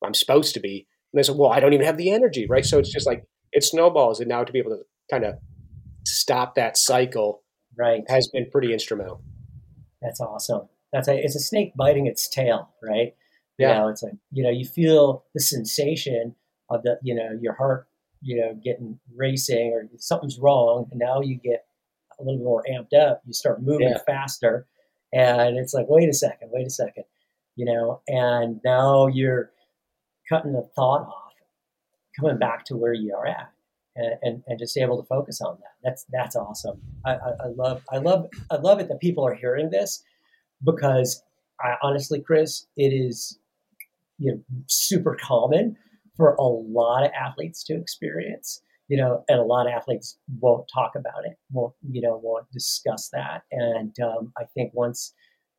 I'm 0.05 0.13
supposed 0.13 0.53
to 0.53 0.59
be. 0.59 0.87
And 1.11 1.19
they 1.19 1.23
said, 1.23 1.35
well, 1.35 1.51
I 1.51 1.59
don't 1.59 1.73
even 1.73 1.85
have 1.85 1.97
the 1.97 2.11
energy, 2.11 2.45
right? 2.47 2.65
So 2.65 2.77
it's 2.77 2.91
just 2.91 3.07
like 3.07 3.25
it 3.51 3.63
snowballs, 3.63 4.19
and 4.19 4.29
now 4.29 4.43
to 4.43 4.51
be 4.51 4.59
able 4.59 4.71
to 4.71 4.83
kind 5.09 5.25
of 5.25 5.35
stop 6.05 6.55
that 6.55 6.77
cycle, 6.77 7.41
right, 7.77 8.03
has 8.07 8.27
been 8.27 8.49
pretty 8.51 8.71
instrumental. 8.71 9.21
That's 10.01 10.19
awesome. 10.19 10.69
That's 10.91 11.07
a 11.07 11.15
it's 11.15 11.35
a 11.35 11.39
snake 11.39 11.73
biting 11.75 12.05
its 12.05 12.27
tail, 12.27 12.69
right? 12.83 13.15
Yeah. 13.57 13.69
You 13.69 13.73
know, 13.73 13.87
it's 13.89 14.03
like 14.03 14.13
you 14.31 14.43
know 14.43 14.51
you 14.51 14.65
feel 14.65 15.25
the 15.33 15.41
sensation 15.41 16.35
of 16.69 16.83
the 16.83 16.99
you 17.01 17.15
know 17.15 17.37
your 17.41 17.53
heart 17.53 17.87
you 18.23 18.37
know 18.37 18.57
getting 18.63 18.99
racing 19.15 19.71
or 19.73 19.87
something's 19.97 20.39
wrong, 20.39 20.87
and 20.91 20.99
now 20.99 21.21
you 21.21 21.35
get 21.35 21.65
a 22.19 22.23
little 22.23 22.39
bit 22.39 22.45
more 22.45 22.63
amped 22.71 22.97
up. 22.97 23.21
You 23.25 23.33
start 23.33 23.61
moving 23.61 23.89
yeah. 23.89 23.99
faster, 24.05 24.65
and 25.11 25.57
it's 25.57 25.73
like 25.73 25.85
wait 25.89 26.09
a 26.09 26.13
second, 26.13 26.49
wait 26.51 26.65
a 26.65 26.71
second, 26.71 27.03
you 27.55 27.65
know, 27.65 28.01
and 28.07 28.61
now 28.63 29.07
you're 29.07 29.51
cutting 30.29 30.53
the 30.53 30.67
thought 30.75 31.01
off, 31.01 31.33
coming 32.19 32.39
back 32.39 32.65
to 32.65 32.77
where 32.77 32.93
you 32.93 33.13
are 33.15 33.27
at. 33.27 33.49
And, 33.95 34.15
and, 34.23 34.43
and, 34.47 34.57
just 34.57 34.75
able 34.75 34.99
to 34.99 35.07
focus 35.07 35.39
on 35.39 35.55
that. 35.59 35.73
That's 35.83 36.03
that's 36.09 36.35
awesome. 36.35 36.81
I, 37.05 37.11
I, 37.11 37.29
I, 37.43 37.47
love 37.55 37.83
I 37.91 37.97
love 37.97 38.25
I 38.49 38.55
love 38.55 38.79
it 38.79 38.87
that 38.87 38.99
people 38.99 39.23
are 39.23 39.35
hearing 39.35 39.69
this 39.69 40.03
because 40.63 41.21
I 41.61 41.75
honestly, 41.83 42.19
Kris, 42.19 42.65
it 42.75 42.89
is 42.89 43.37
you 44.17 44.31
know 44.31 44.39
super 44.65 45.15
common 45.21 45.77
for 46.15 46.35
a 46.35 46.43
lot 46.43 47.03
of 47.03 47.11
athletes 47.11 47.63
to 47.65 47.75
experience. 47.75 48.61
You 48.89 48.97
know, 48.97 49.23
and 49.29 49.39
a 49.39 49.43
lot 49.43 49.65
of 49.65 49.73
athletes 49.73 50.17
won't 50.39 50.69
talk 50.71 50.91
about 50.95 51.25
it, 51.25 51.37
won't 51.51 51.73
you 51.89 52.01
know, 52.01 52.19
won't 52.21 52.51
discuss 52.51 53.09
that. 53.13 53.43
And 53.51 53.95
um, 54.01 54.33
I 54.37 54.43
think 54.53 54.73
once, 54.73 55.13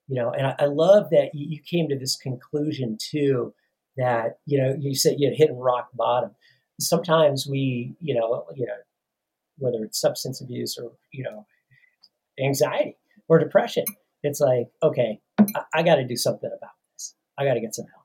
you 0.09 0.21
know, 0.21 0.31
and 0.31 0.47
I, 0.47 0.55
I 0.59 0.67
love 0.67 1.09
that 1.11 1.31
you, 1.35 1.57
you 1.57 1.61
came 1.63 1.89
to 1.89 1.99
this 1.99 2.17
conclusion 2.17 2.99
too 3.01 3.55
that 3.97 4.39
you 4.47 4.59
know 4.59 4.77
you 4.79 4.95
said 4.95 5.17
you 5.19 5.33
hit 5.35 5.51
rock 5.55 5.89
bottom. 5.95 6.31
Sometimes 6.79 7.47
we, 7.47 7.95
you 8.01 8.15
know, 8.15 8.45
you 8.55 8.67
know, 8.67 8.75
whether 9.59 9.83
it's 9.85 10.01
substance 10.01 10.41
abuse 10.41 10.77
or 10.77 10.93
you 11.13 11.25
know, 11.25 11.47
anxiety 12.39 12.99
or 13.29 13.39
depression, 13.39 13.85
it's 14.23 14.41
like, 14.41 14.69
okay, 14.83 15.21
I, 15.39 15.63
I 15.75 15.83
got 15.83 15.97
to 15.97 16.07
do 16.07 16.17
something 16.17 16.51
about 16.55 16.73
this. 16.93 17.15
I 17.39 17.45
got 17.45 17.55
to 17.55 17.61
get 17.61 17.75
some 17.75 17.87
help. 17.87 18.04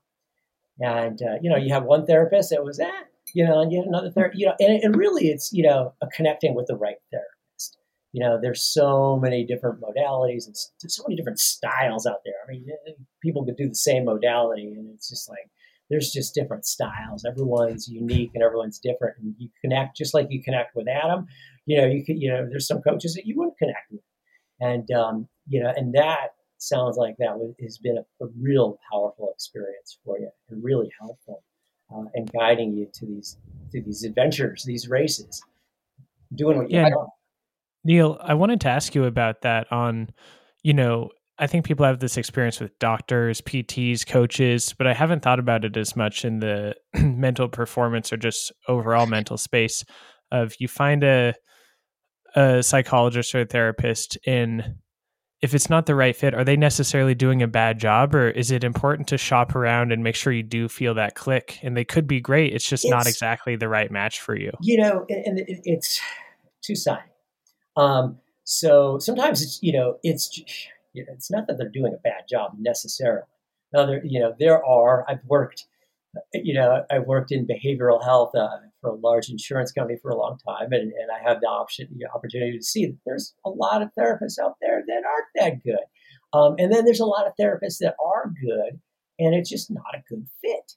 And, 0.80 1.22
uh, 1.22 1.36
you 1.42 1.50
know, 1.50 1.58
you 1.58 1.74
have 1.74 1.84
one 1.84 2.06
therapist 2.06 2.52
that 2.52 2.64
was, 2.64 2.80
eh, 2.80 2.90
you 3.34 3.46
know, 3.46 3.60
and 3.62 3.72
you 3.72 3.80
have 3.80 3.88
another 3.88 4.12
therapist, 4.12 4.40
you 4.40 4.46
know, 4.48 4.56
and, 4.60 4.82
and 4.84 4.96
really 4.96 5.28
it's, 5.28 5.52
you 5.52 5.64
know, 5.64 5.94
connecting 6.14 6.56
with 6.56 6.68
the 6.68 6.76
right 6.76 6.98
therapist. 7.12 7.78
You 8.12 8.24
know, 8.24 8.40
there's 8.42 8.64
so 8.64 9.20
many 9.22 9.46
different 9.46 9.82
modalities 9.82 10.48
and 10.48 10.56
so 10.92 11.04
many 11.08 11.16
different 11.16 11.40
styles 11.40 12.06
out 12.06 12.22
there. 12.26 12.34
I 12.48 12.52
mean, 12.52 12.66
eh, 12.88 12.92
people 13.22 13.46
could 13.46 13.58
do 13.58 13.70
the 13.70 13.76
same 13.76 14.06
modality 14.06 14.64
and 14.64 14.90
it's 14.96 15.10
just 15.10 15.30
like, 15.30 15.50
there's 15.90 16.12
just 16.12 16.36
different 16.36 16.66
styles. 16.66 17.26
Everyone's 17.26 17.88
unique 17.88 18.32
and 18.36 18.44
everyone's 18.44 18.80
different. 18.80 19.18
And 19.18 19.34
you 19.38 19.50
connect 19.62 19.98
just 19.98 20.14
like 20.14 20.28
you 20.30 20.42
connect 20.42 20.76
with 20.76 20.88
Adam. 20.88 21.26
You 21.66 21.82
know, 21.82 21.88
you 21.88 22.06
could, 22.06 22.22
you 22.22 22.30
know, 22.30 22.48
there's 22.48 22.68
some 22.68 22.82
coaches 22.82 23.16
that 23.16 23.26
you 23.26 23.36
wouldn't 23.36 23.58
connect 23.58 23.92
with. 23.92 24.02
And, 24.60 24.90
um, 24.92 25.28
you 25.48 25.64
know, 25.64 25.74
and 25.76 25.94
that 25.96 26.34
sounds 26.62 26.98
like 26.98 27.16
that 27.18 27.38
has 27.62 27.78
been 27.78 27.98
a, 27.98 28.24
a 28.24 28.28
real 28.40 28.80
powerful 28.92 29.32
experience 29.34 29.98
for 30.04 30.20
you 30.20 30.30
and 30.50 30.64
really 30.64 30.92
helpful 31.00 31.44
uh, 31.94 32.04
in 32.14 32.26
guiding 32.26 32.74
you 32.74 32.88
to 32.94 33.06
these 33.06 33.38
to 33.72 33.82
these 33.82 34.04
adventures, 34.04 34.64
these 34.64 34.90
races, 34.90 35.42
doing 36.36 36.58
what 36.58 36.72
you 36.72 36.80
want. 36.82 37.10
Neal, 37.84 38.18
I 38.22 38.34
wanted 38.34 38.62
to 38.62 38.70
ask 38.70 38.94
you 38.94 39.06
about 39.06 39.42
that. 39.42 39.72
On, 39.72 40.10
you 40.64 40.74
know, 40.74 41.10
I 41.38 41.48
think 41.48 41.66
people 41.66 41.86
have 41.86 42.00
this 42.00 42.18
experience 42.18 42.60
with 42.60 42.78
doctors, 42.80 43.42
PTs, 43.42 44.06
coaches, 44.06 44.74
but 44.78 44.88
I 44.88 44.94
haven't 44.94 45.22
thought 45.22 45.40
about 45.40 45.64
it 45.64 45.78
as 45.78 45.96
much 45.96 46.26
in 46.26 46.40
the 46.40 46.76
mental 46.94 47.48
performance 47.48 48.12
or 48.12 48.18
just 48.18 48.52
overall 48.68 49.06
mental 49.06 49.38
space. 49.38 49.86
Of 50.32 50.54
you 50.60 50.68
find 50.68 51.04
a 51.04 51.34
a 52.36 52.62
psychologist 52.62 53.34
or 53.34 53.42
a 53.42 53.46
therapist 53.46 54.18
in 54.28 54.78
if 55.42 55.54
it's 55.54 55.70
not 55.70 55.86
the 55.86 55.96
right 55.96 56.16
fit, 56.16 56.34
are 56.34 56.44
they 56.44 56.58
necessarily 56.58 57.16
doing 57.16 57.42
a 57.42 57.48
bad 57.48 57.80
job 57.80 58.14
or 58.14 58.30
is 58.30 58.52
it 58.52 58.64
important 58.64 59.08
to 59.08 59.18
shop 59.18 59.56
around 59.56 59.94
and 59.94 60.04
make 60.04 60.16
sure 60.16 60.34
you 60.34 60.44
do 60.44 60.68
feel 60.68 60.94
that 60.96 61.16
click? 61.16 61.60
And 61.64 61.78
they 61.78 61.86
could 61.86 62.08
be 62.08 62.20
great. 62.20 62.54
It's 62.54 62.68
just 62.68 62.84
it's, 62.84 62.92
not 62.92 63.08
exactly 63.08 63.56
the 63.56 63.70
right 63.70 63.90
match 63.90 64.20
for 64.20 64.36
you. 64.36 64.52
You 64.62 64.82
know, 64.82 65.06
and 65.08 65.42
it's 65.48 66.02
two 66.62 66.76
sided. 66.76 67.04
Um, 67.78 68.18
so 68.44 69.00
sometimes 69.00 69.42
it's, 69.42 69.60
you 69.62 69.72
know, 69.72 69.98
it's, 70.04 70.42
it's 70.94 71.32
not 71.32 71.48
that 71.48 71.58
they're 71.58 71.70
doing 71.70 71.94
a 71.94 72.02
bad 72.02 72.24
job 72.30 72.56
necessarily. 72.60 73.24
Now 73.72 73.86
there, 73.86 74.02
you 74.04 74.20
know, 74.20 74.34
there 74.38 74.64
are, 74.66 75.06
I've 75.08 75.24
worked, 75.26 75.68
you 76.34 76.54
know, 76.54 76.84
I 76.92 77.00
worked 77.00 77.32
in 77.32 77.48
behavioral 77.48 78.04
health 78.04 78.36
uh, 78.36 78.58
for 78.82 78.90
a 78.90 78.96
large 78.96 79.30
insurance 79.30 79.72
company 79.72 79.98
for 80.02 80.12
a 80.12 80.18
long 80.18 80.38
time, 80.48 80.72
and, 80.72 80.92
and 80.94 81.10
I 81.14 81.28
have 81.28 81.42
the 81.42 81.48
option, 81.48 81.88
the 81.98 82.10
opportunity 82.14 82.58
to 82.58 82.64
see 82.64 82.86
that 82.88 82.98
there's 83.06 83.34
a 83.46 83.50
lot 83.50 83.82
of 83.82 83.90
therapists 83.98 84.40
out 84.42 84.56
there 84.62 84.84
that 84.88 85.04
aren't 85.06 85.28
that 85.36 85.64
good, 85.64 85.86
um, 86.34 86.56
and 86.58 86.72
then 86.72 86.86
there's 86.86 87.00
a 87.00 87.06
lot 87.06 87.28
of 87.28 87.34
therapists 87.40 87.80
that 87.80 87.96
are 88.04 88.32
good, 88.42 88.80
and 89.20 89.36
it's 89.36 89.50
just 89.50 89.72
not 89.72 89.96
a 89.96 90.04
good 90.10 90.26
fit. 90.42 90.74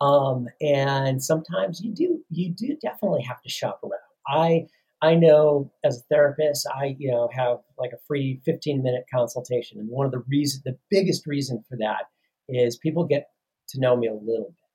Um, 0.00 0.46
and 0.60 1.22
sometimes 1.22 1.80
you 1.82 1.94
do, 1.94 2.20
you 2.30 2.52
do 2.52 2.76
definitely 2.82 3.22
have 3.22 3.40
to 3.42 3.48
shop 3.48 3.80
around. 3.82 4.00
I 4.28 4.66
I 5.02 5.14
know 5.14 5.70
as 5.84 5.98
a 5.98 6.14
therapist, 6.14 6.66
I 6.74 6.96
you 6.98 7.10
know 7.10 7.28
have 7.32 7.58
like 7.78 7.92
a 7.92 7.98
free 8.06 8.40
15 8.44 8.82
minute 8.82 9.04
consultation, 9.12 9.78
and 9.78 9.88
one 9.88 10.06
of 10.06 10.12
the 10.12 10.24
reasons, 10.28 10.62
the 10.62 10.78
biggest 10.90 11.26
reason 11.26 11.62
for 11.68 11.76
that 11.78 12.04
is 12.48 12.76
people 12.76 13.04
get 13.04 13.28
to 13.68 13.80
know 13.80 13.96
me 13.96 14.06
a 14.06 14.14
little 14.14 14.46
bit 14.46 14.65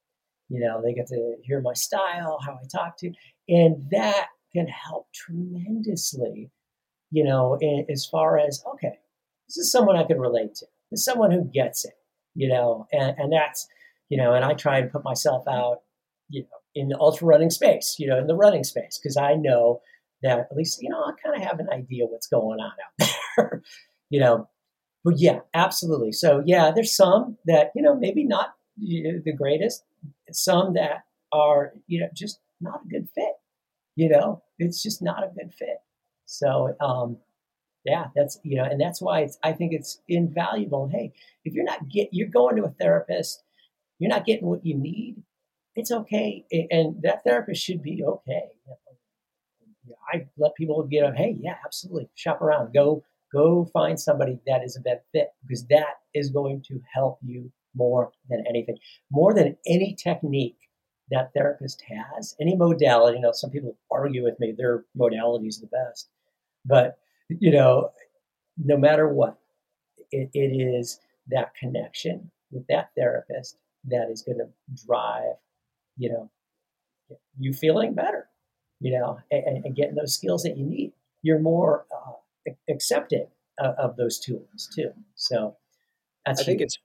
you 0.51 0.59
know, 0.59 0.81
they 0.83 0.93
get 0.93 1.07
to 1.07 1.35
hear 1.43 1.61
my 1.61 1.73
style, 1.73 2.37
how 2.45 2.53
I 2.53 2.67
talk 2.69 2.97
to, 2.97 3.11
and 3.47 3.89
that 3.91 4.27
can 4.53 4.67
help 4.67 5.07
tremendously, 5.13 6.51
you 7.09 7.23
know, 7.23 7.57
as 7.89 8.05
far 8.05 8.37
as, 8.37 8.61
okay, 8.73 8.99
this 9.47 9.57
is 9.57 9.71
someone 9.71 9.95
I 9.95 10.03
can 10.03 10.19
relate 10.19 10.55
to. 10.55 10.65
This 10.91 10.99
is 10.99 11.05
someone 11.05 11.31
who 11.31 11.45
gets 11.45 11.85
it, 11.85 11.93
you 12.35 12.49
know, 12.49 12.85
and, 12.91 13.15
and 13.17 13.31
that's, 13.31 13.65
you 14.09 14.17
know, 14.17 14.33
and 14.33 14.43
I 14.43 14.53
try 14.53 14.79
and 14.79 14.91
put 14.91 15.05
myself 15.05 15.47
out, 15.47 15.77
you 16.29 16.41
know, 16.41 16.47
in 16.75 16.89
the 16.89 16.99
ultra 16.99 17.27
running 17.27 17.49
space, 17.49 17.95
you 17.97 18.07
know, 18.07 18.17
in 18.17 18.27
the 18.27 18.35
running 18.35 18.65
space, 18.65 18.99
because 19.01 19.15
I 19.15 19.35
know 19.35 19.79
that 20.21 20.39
at 20.39 20.55
least, 20.55 20.81
you 20.81 20.89
know, 20.89 21.01
I 21.01 21.11
kind 21.23 21.41
of 21.41 21.47
have 21.47 21.59
an 21.59 21.69
idea 21.71 22.05
what's 22.05 22.27
going 22.27 22.59
on 22.59 22.71
out 22.71 23.09
there, 23.37 23.61
you 24.09 24.19
know. 24.19 24.49
but 25.05 25.15
yeah, 25.17 25.39
absolutely. 25.53 26.11
So 26.11 26.43
yeah, 26.45 26.71
there's 26.75 26.95
some 26.95 27.37
that 27.45 27.71
you 27.73 27.81
know 27.81 27.95
maybe 27.95 28.25
not 28.25 28.53
the 28.77 29.33
greatest, 29.37 29.83
some 30.35 30.73
that 30.73 31.03
are 31.31 31.73
you 31.87 31.99
know 31.99 32.09
just 32.15 32.39
not 32.59 32.81
a 32.85 32.89
good 32.89 33.07
fit. 33.13 33.33
You 33.95 34.09
know, 34.09 34.43
it's 34.57 34.81
just 34.81 35.01
not 35.01 35.23
a 35.23 35.31
good 35.35 35.53
fit. 35.53 35.77
So 36.25 36.75
um, 36.79 37.17
yeah, 37.85 38.05
that's 38.15 38.39
you 38.43 38.57
know, 38.57 38.63
and 38.63 38.79
that's 38.79 39.01
why 39.01 39.21
it's 39.21 39.37
I 39.43 39.53
think 39.53 39.73
it's 39.73 40.01
invaluable. 40.07 40.89
Hey, 40.91 41.13
if 41.43 41.53
you're 41.53 41.65
not 41.65 41.89
get 41.89 42.09
you're 42.11 42.27
going 42.27 42.55
to 42.57 42.63
a 42.63 42.69
therapist, 42.69 43.43
you're 43.99 44.09
not 44.09 44.25
getting 44.25 44.47
what 44.47 44.65
you 44.65 44.77
need. 44.77 45.23
It's 45.75 45.91
okay, 45.91 46.45
and 46.51 47.01
that 47.03 47.23
therapist 47.23 47.63
should 47.63 47.81
be 47.81 48.03
okay. 48.03 48.49
I 50.13 50.27
let 50.37 50.55
people 50.55 50.83
get, 50.83 51.15
hey, 51.15 51.37
yeah, 51.39 51.55
absolutely, 51.65 52.09
shop 52.15 52.41
around, 52.41 52.73
go 52.73 53.03
go 53.33 53.65
find 53.71 53.99
somebody 53.99 54.39
that 54.45 54.63
is 54.63 54.75
a 54.75 54.81
better 54.81 55.01
fit 55.13 55.29
because 55.41 55.65
that 55.67 56.01
is 56.13 56.29
going 56.29 56.61
to 56.67 56.79
help 56.93 57.17
you 57.23 57.51
more 57.75 58.11
than 58.29 58.43
anything, 58.47 58.77
more 59.11 59.33
than 59.33 59.57
any 59.65 59.95
technique 59.95 60.57
that 61.09 61.31
therapist 61.33 61.83
has, 61.87 62.35
any 62.39 62.55
modality. 62.55 63.17
You 63.17 63.23
know, 63.23 63.31
some 63.33 63.49
people 63.49 63.77
argue 63.89 64.23
with 64.23 64.39
me 64.39 64.53
their 64.57 64.85
modality 64.95 65.47
is 65.47 65.59
the 65.59 65.67
best, 65.67 66.09
but 66.65 66.97
you 67.29 67.51
know, 67.51 67.91
no 68.57 68.77
matter 68.77 69.07
what, 69.07 69.37
it, 70.11 70.29
it 70.33 70.39
is 70.39 70.99
that 71.27 71.55
connection 71.55 72.31
with 72.51 72.67
that 72.67 72.89
therapist 72.97 73.57
that 73.85 74.09
is 74.11 74.21
going 74.21 74.37
to 74.37 74.49
drive, 74.85 75.35
you 75.97 76.09
know, 76.09 76.29
you 77.39 77.53
feeling 77.53 77.93
better, 77.93 78.27
you 78.79 78.91
know, 78.91 79.19
and, 79.31 79.65
and 79.65 79.75
getting 79.75 79.95
those 79.95 80.15
skills 80.15 80.43
that 80.43 80.57
you 80.57 80.65
need. 80.65 80.93
You're 81.23 81.39
more 81.39 81.85
uh, 81.91 82.51
accepting 82.69 83.27
of, 83.59 83.75
of, 83.75 83.95
those 83.95 84.19
tools 84.19 84.69
too. 84.73 84.91
So 85.15 85.55
that's 86.25 86.41
I 86.41 86.43
think 86.43 86.61
it's 86.61 86.79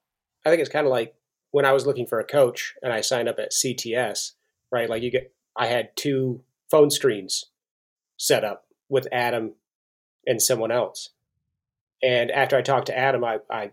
I 0.46 0.50
think 0.50 0.60
it's 0.60 0.70
kind 0.70 0.86
of 0.86 0.92
like 0.92 1.14
when 1.50 1.64
I 1.64 1.72
was 1.72 1.86
looking 1.86 2.06
for 2.06 2.20
a 2.20 2.24
coach 2.24 2.76
and 2.80 2.92
I 2.92 3.00
signed 3.00 3.28
up 3.28 3.40
at 3.40 3.50
CTS, 3.50 4.32
right? 4.70 4.88
Like 4.88 5.02
you 5.02 5.10
get, 5.10 5.32
I 5.56 5.66
had 5.66 5.96
two 5.96 6.42
phone 6.70 6.88
screens 6.90 7.46
set 8.16 8.44
up 8.44 8.64
with 8.88 9.08
Adam 9.10 9.54
and 10.24 10.40
someone 10.40 10.70
else. 10.70 11.10
And 12.00 12.30
after 12.30 12.56
I 12.56 12.62
talked 12.62 12.86
to 12.86 12.96
Adam, 12.96 13.24
I, 13.24 13.38
I, 13.50 13.72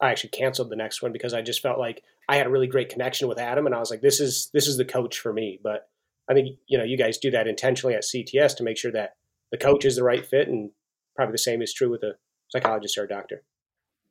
I 0.00 0.10
actually 0.10 0.30
canceled 0.30 0.70
the 0.70 0.76
next 0.76 1.02
one 1.02 1.12
because 1.12 1.32
I 1.32 1.40
just 1.40 1.62
felt 1.62 1.78
like 1.78 2.02
I 2.28 2.36
had 2.36 2.48
a 2.48 2.50
really 2.50 2.66
great 2.66 2.88
connection 2.88 3.28
with 3.28 3.38
Adam, 3.38 3.66
and 3.66 3.74
I 3.74 3.78
was 3.78 3.90
like, 3.90 4.00
this 4.00 4.20
is 4.20 4.50
this 4.52 4.66
is 4.66 4.76
the 4.76 4.84
coach 4.84 5.20
for 5.20 5.32
me. 5.32 5.60
But 5.62 5.88
I 6.28 6.34
think 6.34 6.58
you 6.66 6.76
know 6.76 6.84
you 6.84 6.98
guys 6.98 7.18
do 7.18 7.30
that 7.30 7.46
intentionally 7.46 7.94
at 7.94 8.02
CTS 8.02 8.56
to 8.56 8.64
make 8.64 8.76
sure 8.76 8.92
that 8.92 9.14
the 9.52 9.58
coach 9.58 9.84
is 9.84 9.96
the 9.96 10.02
right 10.02 10.26
fit, 10.26 10.48
and 10.48 10.70
probably 11.14 11.32
the 11.32 11.38
same 11.38 11.62
is 11.62 11.72
true 11.72 11.88
with 11.88 12.02
a 12.02 12.16
psychologist 12.48 12.98
or 12.98 13.04
a 13.04 13.08
doctor. 13.08 13.42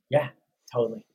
Yeah, 0.10 0.30
totally. 0.74 1.06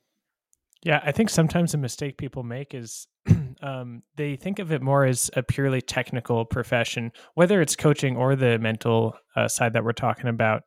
Yeah, 0.83 0.99
I 1.03 1.11
think 1.11 1.29
sometimes 1.29 1.73
a 1.73 1.77
mistake 1.77 2.17
people 2.17 2.43
make 2.43 2.73
is 2.73 3.07
um, 3.61 4.01
they 4.15 4.35
think 4.35 4.59
of 4.59 4.71
it 4.71 4.81
more 4.81 5.05
as 5.05 5.29
a 5.35 5.43
purely 5.43 5.81
technical 5.81 6.43
profession, 6.45 7.11
whether 7.35 7.61
it's 7.61 7.75
coaching 7.75 8.17
or 8.17 8.35
the 8.35 8.57
mental 8.57 9.13
uh, 9.35 9.47
side 9.47 9.73
that 9.73 9.83
we're 9.83 9.91
talking 9.91 10.27
about, 10.27 10.63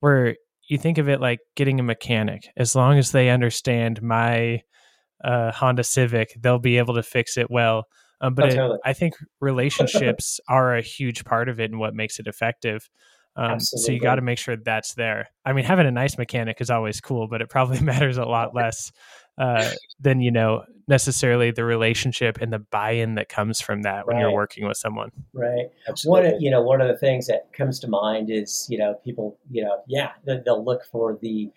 where 0.00 0.36
you 0.68 0.78
think 0.78 0.98
of 0.98 1.08
it 1.08 1.20
like 1.20 1.40
getting 1.54 1.78
a 1.78 1.84
mechanic. 1.84 2.48
As 2.56 2.74
long 2.74 2.98
as 2.98 3.12
they 3.12 3.30
understand 3.30 4.02
my 4.02 4.62
uh, 5.22 5.52
Honda 5.52 5.84
Civic, 5.84 6.36
they'll 6.40 6.58
be 6.58 6.78
able 6.78 6.94
to 6.94 7.02
fix 7.02 7.36
it 7.36 7.50
well. 7.50 7.84
Um, 8.20 8.34
but 8.34 8.52
it, 8.52 8.80
I 8.84 8.92
think 8.92 9.14
relationships 9.40 10.40
are 10.48 10.76
a 10.76 10.82
huge 10.82 11.24
part 11.24 11.48
of 11.48 11.60
it 11.60 11.70
and 11.70 11.78
what 11.78 11.94
makes 11.94 12.18
it 12.18 12.26
effective. 12.26 12.88
Um, 13.34 13.60
so 13.60 13.90
you 13.90 13.98
got 13.98 14.16
to 14.16 14.22
make 14.22 14.38
sure 14.38 14.56
that's 14.56 14.94
there. 14.94 15.28
I 15.44 15.54
mean, 15.54 15.64
having 15.64 15.86
a 15.86 15.90
nice 15.90 16.18
mechanic 16.18 16.60
is 16.60 16.68
always 16.70 17.00
cool, 17.00 17.28
but 17.28 17.40
it 17.40 17.48
probably 17.48 17.80
matters 17.82 18.18
a 18.18 18.24
lot 18.24 18.54
less 18.54 18.92
uh, 19.38 19.70
than 20.00 20.20
you 20.20 20.30
know 20.30 20.64
necessarily 20.88 21.50
the 21.50 21.64
relationship 21.64 22.38
and 22.40 22.52
the 22.52 22.58
buy-in 22.58 23.14
that 23.14 23.28
comes 23.28 23.60
from 23.60 23.82
that 23.82 24.06
when 24.06 24.16
right. 24.16 24.22
you're 24.22 24.32
working 24.32 24.66
with 24.66 24.76
someone. 24.76 25.10
Right. 25.32 25.70
Absolutely. 25.88 26.22
One, 26.24 26.34
of, 26.34 26.42
you 26.42 26.50
know, 26.50 26.60
one 26.60 26.80
of 26.80 26.88
the 26.88 26.98
things 26.98 27.28
that 27.28 27.52
comes 27.52 27.78
to 27.80 27.88
mind 27.88 28.30
is 28.30 28.66
you 28.68 28.78
know 28.78 28.94
people, 29.04 29.38
you 29.50 29.64
know, 29.64 29.82
yeah, 29.86 30.10
they'll 30.24 30.64
look 30.64 30.84
for 30.84 31.18
the 31.20 31.50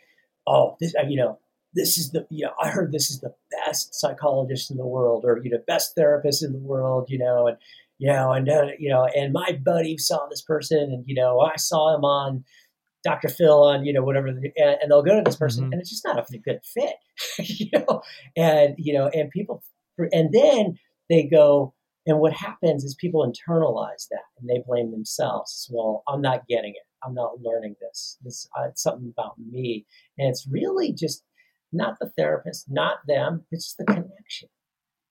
oh, 0.48 0.78
this, 0.80 0.94
uh, 0.96 1.06
you 1.08 1.18
know, 1.18 1.40
this 1.74 1.98
is 1.98 2.12
the 2.12 2.26
you 2.30 2.46
know 2.46 2.54
I 2.62 2.70
heard 2.70 2.92
this 2.92 3.10
is 3.10 3.20
the 3.20 3.34
best 3.66 3.94
psychologist 3.94 4.72
in 4.72 4.78
the 4.78 4.86
world 4.86 5.26
or 5.26 5.42
you 5.44 5.52
know 5.52 5.60
best 5.68 5.96
therapist 5.96 6.44
in 6.44 6.54
the 6.54 6.60
world, 6.60 7.10
you 7.10 7.18
know, 7.18 7.48
and 7.48 7.58
you 7.98 8.08
know, 8.08 8.32
and 8.32 8.50
uh, 8.50 8.68
you 8.78 8.90
know, 8.90 9.06
and 9.16 9.34
my 9.34 9.60
buddy 9.64 9.98
saw 9.98 10.28
this 10.28 10.42
person, 10.42 10.80
and 10.80 11.04
you 11.08 11.16
know, 11.16 11.40
I 11.40 11.56
saw 11.58 11.96
him 11.96 12.04
on 12.04 12.44
Dr. 13.06 13.30
Phil 13.30 13.64
on, 13.64 13.86
you 13.86 13.94
know, 13.94 14.04
whatever, 14.04 14.28
and, 14.28 14.44
and 14.58 14.90
they'll 14.92 15.04
go 15.04 15.16
to 15.16 15.24
this 15.24 15.38
person, 15.38 15.64
mm-hmm. 15.64 15.74
and 15.74 15.82
it's 15.82 15.90
just 15.90 16.04
not 16.04 16.20
a 16.20 16.38
good 16.38 16.60
fit, 16.64 16.96
you 17.40 17.70
know, 17.74 18.02
and 18.36 18.76
you 18.78 18.94
know, 18.94 19.08
and 19.08 19.30
people, 19.30 19.64
and 20.12 20.34
then 20.34 20.78
they 21.10 21.24
go, 21.24 21.74
and 22.06 22.20
what 22.20 22.34
happens 22.34 22.84
is 22.84 22.96
people 22.96 23.26
internalize 23.26 24.08
that, 24.12 24.26
and 24.40 24.50
they 24.50 24.62
blame 24.68 24.92
themselves. 24.92 25.70
Well, 25.72 26.04
I'm 26.08 26.22
not 26.22 26.48
getting 26.48 26.72
it. 26.72 26.84
I'm 27.06 27.14
not 27.14 27.42
learning 27.42 27.76
this. 27.80 28.18
This 28.24 28.50
uh, 28.58 28.68
it's 28.70 28.84
something 28.84 29.14
about 29.18 29.36
me, 29.38 29.86
and 30.18 30.28
it's 30.28 30.48
really 30.50 30.92
just 30.92 31.24
not 31.72 31.98
the 32.00 32.12
therapist, 32.18 32.66
not 32.70 32.98
them. 33.08 33.46
It's 33.52 33.76
the 33.76 33.86
connection 33.86 34.50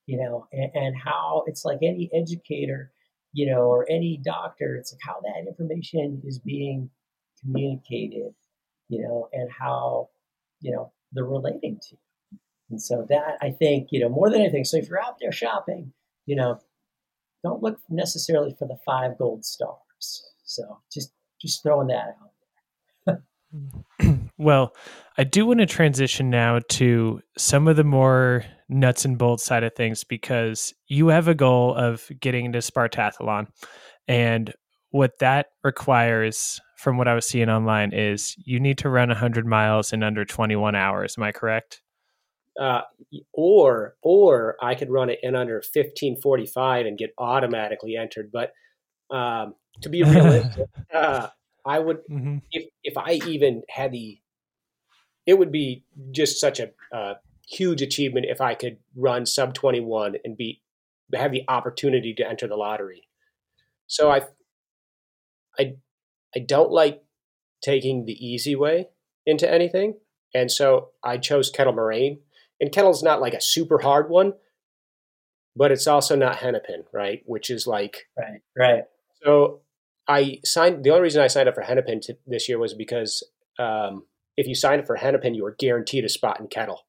you 0.06 0.18
know, 0.18 0.46
and, 0.52 0.70
and 0.74 0.96
how 0.96 1.44
it's 1.46 1.64
like 1.64 1.78
any 1.82 2.10
educator, 2.14 2.92
you 3.32 3.50
know, 3.50 3.62
or 3.62 3.86
any 3.90 4.20
doctor, 4.22 4.76
it's 4.76 4.92
like 4.92 5.00
how 5.02 5.20
that 5.22 5.48
information 5.48 6.22
is 6.24 6.38
being 6.38 6.90
communicated, 7.44 8.34
you 8.88 9.02
know, 9.02 9.28
and 9.32 9.50
how, 9.50 10.08
you 10.60 10.72
know, 10.72 10.92
they're 11.12 11.24
relating 11.24 11.78
to 11.80 11.88
you. 11.92 12.38
And 12.70 12.80
so 12.80 13.06
that 13.08 13.38
I 13.40 13.50
think, 13.50 13.88
you 13.90 14.00
know, 14.00 14.08
more 14.08 14.30
than 14.30 14.40
anything, 14.40 14.64
so 14.64 14.76
if 14.78 14.88
you're 14.88 15.02
out 15.02 15.18
there 15.20 15.32
shopping, 15.32 15.92
you 16.26 16.36
know, 16.36 16.60
don't 17.42 17.62
look 17.62 17.78
necessarily 17.90 18.54
for 18.58 18.66
the 18.66 18.78
five 18.86 19.18
gold 19.18 19.44
stars. 19.44 20.24
So 20.44 20.80
just 20.92 21.12
just 21.40 21.62
throwing 21.62 21.88
that 21.88 22.16
out 22.20 23.22
there. 24.00 24.18
well, 24.38 24.74
I 25.18 25.24
do 25.24 25.46
want 25.46 25.60
to 25.60 25.66
transition 25.66 26.30
now 26.30 26.60
to 26.70 27.20
some 27.36 27.68
of 27.68 27.76
the 27.76 27.84
more 27.84 28.44
nuts 28.68 29.04
and 29.04 29.18
bolts 29.18 29.44
side 29.44 29.62
of 29.62 29.74
things 29.74 30.04
because 30.04 30.74
you 30.88 31.08
have 31.08 31.28
a 31.28 31.34
goal 31.34 31.74
of 31.74 32.08
getting 32.20 32.46
into 32.46 32.58
Spartathlon. 32.58 33.46
And 34.08 34.52
what 34.94 35.18
that 35.18 35.48
requires, 35.64 36.60
from 36.76 36.96
what 36.98 37.08
I 37.08 37.16
was 37.16 37.26
seeing 37.26 37.48
online, 37.48 37.92
is 37.92 38.36
you 38.44 38.60
need 38.60 38.78
to 38.78 38.88
run 38.88 39.08
100 39.08 39.44
miles 39.44 39.92
in 39.92 40.04
under 40.04 40.24
21 40.24 40.76
hours. 40.76 41.16
Am 41.18 41.24
I 41.24 41.32
correct? 41.32 41.82
Uh, 42.60 42.82
or 43.32 43.96
or 44.02 44.54
I 44.62 44.76
could 44.76 44.90
run 44.90 45.10
it 45.10 45.18
in 45.20 45.34
under 45.34 45.56
1545 45.56 46.86
and 46.86 46.96
get 46.96 47.12
automatically 47.18 47.96
entered. 47.96 48.30
But 48.30 48.52
um, 49.10 49.56
to 49.80 49.88
be 49.88 50.04
realistic, 50.04 50.68
uh, 50.94 51.26
I 51.66 51.80
would 51.80 52.06
mm-hmm. 52.08 52.38
if 52.52 52.66
if 52.84 52.96
I 52.96 53.14
even 53.26 53.62
had 53.68 53.90
the, 53.90 54.20
it 55.26 55.36
would 55.36 55.50
be 55.50 55.82
just 56.12 56.40
such 56.40 56.60
a 56.60 56.70
uh, 56.96 57.14
huge 57.48 57.82
achievement 57.82 58.26
if 58.28 58.40
I 58.40 58.54
could 58.54 58.76
run 58.94 59.26
sub 59.26 59.54
21 59.54 60.18
and 60.24 60.36
be 60.36 60.62
have 61.12 61.32
the 61.32 61.42
opportunity 61.48 62.14
to 62.14 62.28
enter 62.28 62.46
the 62.46 62.54
lottery. 62.56 63.08
So 63.88 64.12
I 64.12 64.22
I 65.58 65.76
I 66.34 66.40
don't 66.40 66.70
like 66.70 67.02
taking 67.62 68.04
the 68.04 68.12
easy 68.12 68.54
way 68.54 68.88
into 69.26 69.50
anything. 69.50 69.94
And 70.34 70.50
so 70.50 70.90
I 71.02 71.18
chose 71.18 71.50
Kettle 71.50 71.72
Moraine. 71.72 72.20
And 72.60 72.72
Kettle's 72.72 73.02
not 73.02 73.20
like 73.20 73.34
a 73.34 73.40
super 73.40 73.78
hard 73.78 74.08
one, 74.10 74.34
but 75.56 75.72
it's 75.72 75.86
also 75.86 76.16
not 76.16 76.36
Hennepin, 76.36 76.84
right? 76.92 77.22
Which 77.26 77.50
is 77.50 77.66
like 77.66 78.06
Right, 78.18 78.40
right. 78.56 78.82
So 79.24 79.60
I 80.06 80.40
signed 80.44 80.84
the 80.84 80.90
only 80.90 81.02
reason 81.02 81.22
I 81.22 81.28
signed 81.28 81.48
up 81.48 81.54
for 81.54 81.62
Hennepin 81.62 82.00
to, 82.02 82.16
this 82.26 82.48
year 82.48 82.58
was 82.58 82.74
because 82.74 83.22
um, 83.58 84.04
if 84.36 84.46
you 84.46 84.54
signed 84.54 84.80
up 84.80 84.86
for 84.86 84.96
Hennepin, 84.96 85.34
you 85.34 85.44
were 85.44 85.56
guaranteed 85.58 86.04
a 86.04 86.08
spot 86.08 86.40
in 86.40 86.48
Kettle. 86.48 86.84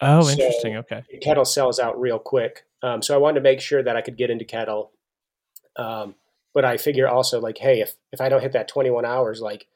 Oh, 0.00 0.22
so 0.22 0.32
interesting. 0.32 0.76
Okay. 0.76 1.02
Kettle 1.22 1.44
sells 1.44 1.78
out 1.78 2.00
real 2.00 2.18
quick. 2.18 2.64
Um, 2.82 3.02
so 3.02 3.14
I 3.14 3.18
wanted 3.18 3.36
to 3.36 3.42
make 3.42 3.60
sure 3.60 3.82
that 3.82 3.96
I 3.96 4.02
could 4.02 4.16
get 4.16 4.30
into 4.30 4.44
Kettle. 4.44 4.90
Um, 5.76 6.16
but 6.54 6.64
I 6.64 6.76
figure 6.76 7.08
also 7.08 7.40
like, 7.40 7.58
hey, 7.58 7.80
if, 7.80 7.94
if 8.12 8.20
I 8.20 8.28
don't 8.28 8.42
hit 8.42 8.52
that 8.52 8.68
21 8.68 9.04
hours, 9.04 9.40
like 9.40 9.66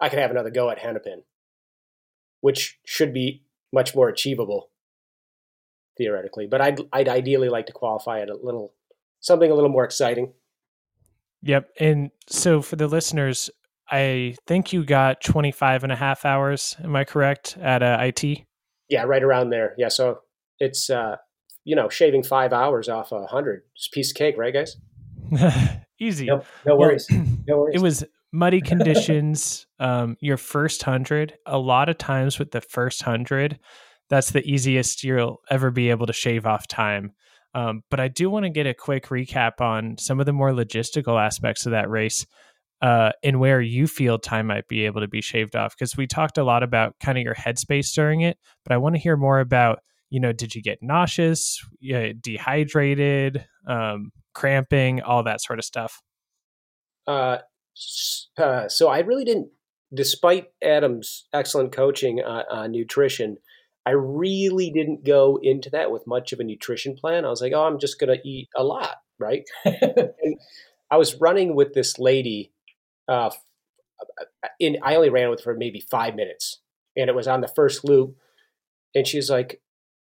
I 0.00 0.08
could 0.08 0.18
have 0.18 0.30
another 0.30 0.50
go 0.50 0.70
at 0.70 0.78
Hennepin, 0.78 1.22
which 2.40 2.78
should 2.84 3.12
be 3.12 3.42
much 3.72 3.94
more 3.94 4.08
achievable 4.08 4.70
theoretically. 5.96 6.46
But 6.46 6.60
I'd, 6.60 6.80
I'd 6.92 7.08
ideally 7.08 7.48
like 7.48 7.66
to 7.66 7.72
qualify 7.72 8.20
at 8.20 8.28
a 8.28 8.36
little, 8.36 8.72
something 9.20 9.50
a 9.50 9.54
little 9.54 9.70
more 9.70 9.84
exciting. 9.84 10.32
Yep. 11.42 11.70
And 11.78 12.10
so 12.28 12.60
for 12.60 12.76
the 12.76 12.88
listeners, 12.88 13.50
I 13.90 14.34
think 14.46 14.72
you 14.72 14.84
got 14.84 15.20
25 15.20 15.84
and 15.84 15.92
a 15.92 15.96
half 15.96 16.24
hours. 16.24 16.76
Am 16.82 16.96
I 16.96 17.04
correct 17.04 17.56
at 17.60 17.82
uh, 17.82 17.98
IT? 18.00 18.42
Yeah, 18.88 19.04
right 19.04 19.22
around 19.22 19.50
there. 19.50 19.74
Yeah, 19.78 19.88
so 19.88 20.20
it's 20.58 20.90
uh, 20.90 21.16
you 21.64 21.76
know 21.76 21.88
shaving 21.88 22.22
five 22.22 22.52
hours 22.52 22.88
off 22.88 23.12
a 23.12 23.26
hundred. 23.26 23.62
It's 23.74 23.88
a 23.88 23.90
piece 23.90 24.10
of 24.10 24.16
cake, 24.16 24.36
right, 24.36 24.54
guys? 24.54 24.76
Easy. 25.98 26.26
no 26.64 26.76
worries. 26.76 27.06
no 27.46 27.58
worries. 27.58 27.76
It 27.76 27.82
was 27.82 28.04
muddy 28.32 28.60
conditions, 28.60 29.66
um, 29.78 30.16
your 30.20 30.36
first 30.36 30.82
hundred. 30.82 31.34
A 31.46 31.58
lot 31.58 31.88
of 31.88 31.98
times 31.98 32.38
with 32.38 32.50
the 32.50 32.60
first 32.60 33.02
hundred, 33.02 33.58
that's 34.08 34.30
the 34.30 34.44
easiest 34.48 35.02
you'll 35.02 35.40
ever 35.50 35.70
be 35.70 35.90
able 35.90 36.06
to 36.06 36.12
shave 36.12 36.46
off 36.46 36.66
time. 36.66 37.12
Um, 37.54 37.82
but 37.90 38.00
I 38.00 38.08
do 38.08 38.28
want 38.28 38.44
to 38.44 38.50
get 38.50 38.66
a 38.66 38.74
quick 38.74 39.06
recap 39.06 39.60
on 39.60 39.96
some 39.98 40.20
of 40.20 40.26
the 40.26 40.32
more 40.32 40.50
logistical 40.50 41.20
aspects 41.20 41.64
of 41.64 41.72
that 41.72 41.88
race 41.88 42.26
uh, 42.82 43.12
and 43.22 43.40
where 43.40 43.62
you 43.62 43.86
feel 43.86 44.18
time 44.18 44.48
might 44.48 44.68
be 44.68 44.84
able 44.84 45.00
to 45.00 45.08
be 45.08 45.22
shaved 45.22 45.56
off. 45.56 45.74
Because 45.74 45.96
we 45.96 46.06
talked 46.06 46.36
a 46.36 46.44
lot 46.44 46.62
about 46.62 46.96
kind 47.00 47.16
of 47.16 47.24
your 47.24 47.34
headspace 47.34 47.94
during 47.94 48.20
it, 48.20 48.38
but 48.64 48.74
I 48.74 48.76
want 48.76 48.94
to 48.94 49.00
hear 49.00 49.16
more 49.16 49.40
about, 49.40 49.78
you 50.10 50.20
know, 50.20 50.32
did 50.32 50.54
you 50.54 50.62
get 50.62 50.78
nauseous, 50.82 51.60
uh, 51.94 52.08
dehydrated, 52.20 53.46
um, 53.66 54.12
cramping, 54.34 55.02
all 55.02 55.22
that 55.24 55.40
sort 55.40 55.58
of 55.58 55.64
stuff? 55.64 56.02
Uh, 57.06 57.38
uh, 58.38 58.68
so 58.68 58.88
I 58.88 59.00
really 59.00 59.24
didn't, 59.24 59.48
despite 59.92 60.48
Adam's 60.62 61.26
excellent 61.32 61.72
coaching 61.72 62.20
on, 62.20 62.44
on 62.50 62.72
nutrition, 62.72 63.38
I 63.84 63.90
really 63.90 64.70
didn't 64.70 65.04
go 65.04 65.38
into 65.40 65.70
that 65.70 65.90
with 65.92 66.06
much 66.06 66.32
of 66.32 66.40
a 66.40 66.44
nutrition 66.44 66.96
plan. 66.96 67.24
I 67.24 67.28
was 67.28 67.40
like, 67.40 67.52
oh, 67.54 67.64
I'm 67.64 67.78
just 67.78 68.00
going 68.00 68.16
to 68.16 68.28
eat 68.28 68.48
a 68.56 68.64
lot, 68.64 68.96
right? 69.18 69.44
and 69.64 70.36
I 70.90 70.96
was 70.96 71.20
running 71.20 71.54
with 71.54 71.72
this 71.72 71.98
lady. 71.98 72.52
Uh, 73.08 73.30
in 74.58 74.78
I 74.82 74.96
only 74.96 75.08
ran 75.08 75.30
with 75.30 75.40
her 75.40 75.54
for 75.54 75.56
maybe 75.56 75.80
five 75.80 76.16
minutes, 76.16 76.60
and 76.96 77.08
it 77.08 77.14
was 77.14 77.28
on 77.28 77.40
the 77.40 77.48
first 77.48 77.84
loop. 77.84 78.16
And 78.94 79.06
she's 79.06 79.30
like, 79.30 79.60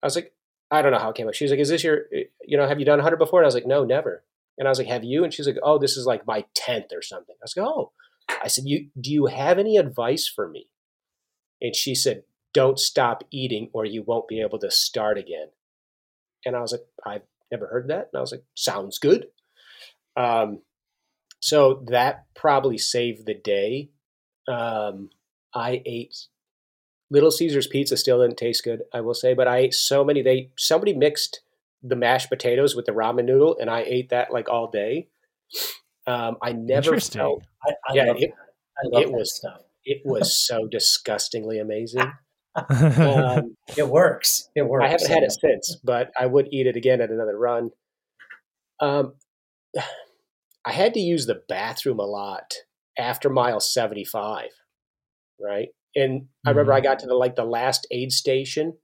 I 0.03 0.07
was 0.07 0.17
like, 0.17 0.33
I 0.71 0.83
don't 0.83 0.93
know 0.93 0.99
how 0.99 1.11
it 1.11 1.17
came 1.17 1.29
up. 1.29 1.35
She's 1.35 1.51
like, 1.51 1.61
is 1.61 1.69
this 1.69 1.85
your, 1.85 2.05
you 2.45 2.57
know, 2.57 2.67
have 2.67 2.79
you 2.79 2.87
done 2.87 2.99
100 2.99 3.17
before? 3.19 3.41
And 3.41 3.45
I 3.45 3.49
was 3.49 3.55
like, 3.55 3.67
no, 3.67 3.85
never. 3.85 4.25
And 4.59 4.67
I 4.67 4.71
was 4.71 4.79
like, 4.79 4.89
have 4.89 5.05
you? 5.05 5.25
And 5.25 5.33
she's 5.33 5.47
like, 5.47 5.59
oh, 5.63 5.79
this 5.79 5.97
is 5.97 6.07
like 6.07 6.27
my 6.27 6.45
10th 6.57 6.93
or 6.93 7.03
something. 7.03 7.35
I 7.35 7.45
was 7.45 7.57
like, 7.57 7.67
oh. 7.67 7.93
I 8.43 8.49
said, 8.49 8.65
you 8.67 8.89
do 8.99 9.13
you 9.13 9.27
have 9.27 9.59
any 9.59 9.77
advice 9.77 10.29
for 10.29 10.49
me? 10.49 10.69
And 11.61 11.77
she 11.77 11.95
said, 11.95 12.25
don't 12.55 12.79
stop 12.79 13.25
eating 13.31 13.71
or 13.73 13.85
you 13.85 14.03
won't 14.03 14.29
be 14.29 14.41
able 14.41 14.59
to 14.61 14.71
start 14.71 15.19
again. 15.19 15.49
And 16.45 16.57
I 16.57 16.61
was 16.61 16.73
like, 16.73 16.83
I've 17.05 17.23
never 17.51 17.67
heard 17.67 17.89
that. 17.89 18.11
And 18.13 18.19
I 18.19 18.21
was 18.21 18.33
like, 18.33 18.45
sounds 18.55 18.99
good. 18.99 19.27
Um, 20.17 20.63
so 21.41 21.85
that 21.89 22.27
probably 22.35 22.79
saved 22.79 23.27
the 23.27 23.35
day. 23.35 23.91
Um, 24.49 25.11
I 25.55 25.83
ate 25.87 26.17
Little 27.13 27.31
Caesars 27.31 27.67
pizza 27.67 27.99
still 27.99 28.23
didn't 28.23 28.39
taste 28.39 28.65
good, 28.65 28.85
I 28.93 29.03
will 29.03 29.13
say, 29.13 29.35
but 29.35 29.47
I 29.47 29.59
ate 29.59 29.75
so 29.75 30.03
many. 30.03 30.23
They 30.23 30.51
somebody 30.57 30.95
mixed 30.95 31.43
the 31.83 31.95
mashed 31.95 32.31
potatoes 32.31 32.75
with 32.75 32.87
the 32.87 32.93
ramen 32.93 33.27
noodle, 33.27 33.55
and 33.61 33.69
I 33.69 33.83
ate 33.87 34.09
that 34.09 34.33
like 34.33 34.49
all 34.49 34.71
day. 34.71 35.09
Um, 36.07 36.39
I 36.41 36.53
never 36.53 36.99
felt. 36.99 37.45
I, 37.63 37.73
I 37.87 37.95
yeah, 37.95 38.15
it, 38.17 38.33
it 38.93 39.13
was 39.13 39.37
stuff. 39.37 39.61
It 39.85 40.01
was 40.07 40.35
so 40.35 40.67
disgustingly 40.67 41.59
amazing. 41.59 42.11
Um, 42.55 43.57
it 43.79 43.89
works. 43.89 44.51
It 44.55 44.69
works. 44.69 44.85
I 44.85 44.89
haven't 44.89 45.09
had 45.09 45.23
it 45.23 45.33
since, 45.33 45.81
but 45.83 46.11
I 46.15 46.27
would 46.27 46.49
eat 46.53 46.67
it 46.67 46.77
again 46.77 47.01
at 47.01 47.09
another 47.09 47.39
run. 47.39 47.71
Um, 48.79 49.15
I 50.67 50.73
had 50.73 50.93
to 50.93 51.01
use 51.01 51.25
the 51.25 51.41
bathroom 51.49 51.99
a 51.99 52.05
lot 52.05 52.53
after 52.99 53.31
mile 53.31 53.59
75, 53.59 54.51
right? 55.41 55.69
And 55.95 56.29
I 56.47 56.51
remember 56.51 56.73
I 56.73 56.79
mm-hmm. 56.79 56.85
got 56.85 56.99
to 57.01 57.07
the 57.07 57.15
like 57.15 57.37
the 57.37 57.45
last 57.45 57.87
aid 57.91 58.13
station 58.13 58.75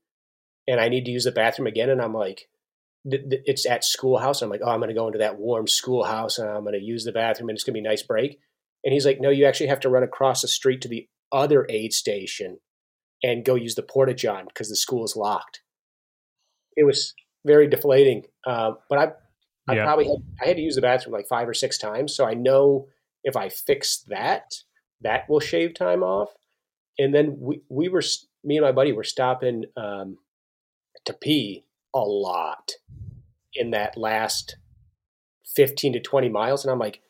and 0.67 0.79
I 0.79 0.89
need 0.89 1.05
to 1.05 1.11
use 1.11 1.23
the 1.23 1.31
bathroom 1.31 1.67
again 1.67 1.89
and 1.89 2.01
I'm 2.01 2.13
like 2.13 2.47
it's 3.05 3.65
at 3.65 3.85
schoolhouse. 3.85 4.41
I'm 4.41 4.49
like, 4.49 4.61
"Oh, 4.63 4.69
I'm 4.69 4.79
going 4.79 4.89
to 4.89 4.95
go 4.95 5.07
into 5.07 5.19
that 5.19 5.39
warm 5.39 5.67
schoolhouse 5.67 6.37
and 6.37 6.49
I'm 6.49 6.63
going 6.63 6.73
to 6.73 6.83
use 6.83 7.05
the 7.05 7.13
bathroom 7.13 7.49
and 7.49 7.55
it's 7.55 7.63
going 7.63 7.73
to 7.73 7.81
be 7.81 7.85
a 7.85 7.89
nice 7.89 8.03
break." 8.03 8.39
And 8.83 8.93
he's 8.93 9.05
like, 9.05 9.21
"No, 9.21 9.29
you 9.29 9.45
actually 9.45 9.67
have 9.67 9.79
to 9.81 9.89
run 9.89 10.03
across 10.03 10.41
the 10.41 10.47
street 10.47 10.81
to 10.81 10.89
the 10.89 11.07
other 11.31 11.65
aid 11.69 11.93
station 11.93 12.57
and 13.23 13.45
go 13.45 13.55
use 13.55 13.75
the 13.75 13.83
porta 13.83 14.13
john 14.13 14.45
because 14.45 14.69
the 14.69 14.75
school 14.75 15.03
is 15.05 15.15
locked. 15.15 15.61
It 16.75 16.83
was 16.83 17.13
very 17.45 17.67
deflating. 17.67 18.23
Uh, 18.45 18.73
but 18.89 18.99
I, 18.99 19.71
I 19.71 19.75
yeah. 19.75 19.85
probably 19.85 20.07
had, 20.07 20.23
I 20.41 20.47
had 20.47 20.57
to 20.57 20.61
use 20.61 20.75
the 20.75 20.81
bathroom 20.81 21.13
like 21.13 21.27
five 21.27 21.47
or 21.47 21.53
six 21.53 21.77
times, 21.77 22.15
so 22.15 22.25
I 22.25 22.33
know 22.33 22.87
if 23.23 23.35
I 23.35 23.49
fix 23.49 24.03
that, 24.07 24.53
that 25.01 25.29
will 25.29 25.39
shave 25.39 25.73
time 25.73 26.03
off. 26.03 26.29
And 26.99 27.15
then 27.15 27.37
we 27.39 27.61
we 27.69 27.89
were 27.89 28.03
me 28.43 28.57
and 28.57 28.65
my 28.65 28.71
buddy 28.71 28.91
were 28.91 29.03
stopping 29.03 29.63
um, 29.75 30.17
to 31.05 31.13
pee 31.13 31.65
a 31.95 32.01
lot 32.01 32.73
in 33.53 33.71
that 33.71 33.97
last 33.97 34.57
fifteen 35.55 35.93
to 35.93 35.99
twenty 35.99 36.29
miles, 36.29 36.63
and 36.63 36.71
I'm 36.71 36.77
like, 36.77 37.01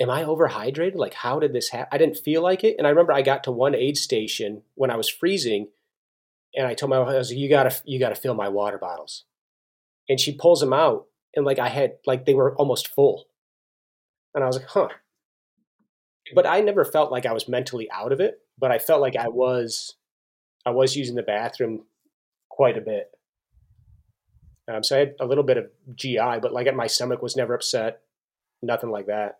am 0.00 0.10
I 0.10 0.24
overhydrated? 0.24 0.96
Like, 0.96 1.14
how 1.14 1.38
did 1.38 1.52
this 1.52 1.70
happen? 1.70 1.88
I 1.92 1.98
didn't 1.98 2.18
feel 2.18 2.42
like 2.42 2.64
it. 2.64 2.74
And 2.78 2.86
I 2.86 2.90
remember 2.90 3.12
I 3.12 3.22
got 3.22 3.44
to 3.44 3.52
one 3.52 3.74
aid 3.74 3.96
station 3.96 4.62
when 4.74 4.90
I 4.90 4.96
was 4.96 5.08
freezing, 5.08 5.68
and 6.54 6.66
I 6.66 6.74
told 6.74 6.90
my 6.90 6.98
wife, 6.98 7.10
I 7.10 7.18
was 7.18 7.30
like, 7.30 7.38
you 7.38 7.48
gotta, 7.48 7.74
you 7.84 7.98
gotta 7.98 8.16
fill 8.16 8.34
my 8.34 8.48
water 8.48 8.78
bottles. 8.78 9.24
And 10.08 10.18
she 10.18 10.36
pulls 10.36 10.60
them 10.60 10.72
out, 10.72 11.06
and 11.34 11.46
like 11.46 11.58
I 11.58 11.68
had, 11.68 11.92
like 12.06 12.26
they 12.26 12.34
were 12.34 12.54
almost 12.56 12.88
full. 12.88 13.26
And 14.34 14.42
I 14.42 14.48
was 14.48 14.56
like, 14.56 14.66
huh. 14.66 14.88
But 16.34 16.46
I 16.46 16.60
never 16.60 16.84
felt 16.84 17.12
like 17.12 17.24
I 17.24 17.32
was 17.32 17.48
mentally 17.48 17.88
out 17.90 18.10
of 18.10 18.20
it, 18.20 18.40
but 18.58 18.70
I 18.70 18.78
felt 18.78 19.00
like 19.00 19.16
I 19.16 19.28
was, 19.28 19.94
I 20.64 20.70
was 20.70 20.96
using 20.96 21.16
the 21.16 21.22
bathroom 21.22 21.84
quite 22.48 22.78
a 22.78 22.80
bit. 22.80 23.10
Um, 24.72 24.82
so 24.82 24.96
I 24.96 25.00
had 25.00 25.14
a 25.20 25.26
little 25.26 25.44
bit 25.44 25.58
of 25.58 25.66
GI, 25.94 26.38
but 26.40 26.52
like 26.52 26.72
my 26.74 26.86
stomach 26.86 27.20
was 27.20 27.36
never 27.36 27.54
upset, 27.54 28.00
nothing 28.62 28.90
like 28.90 29.06
that. 29.06 29.36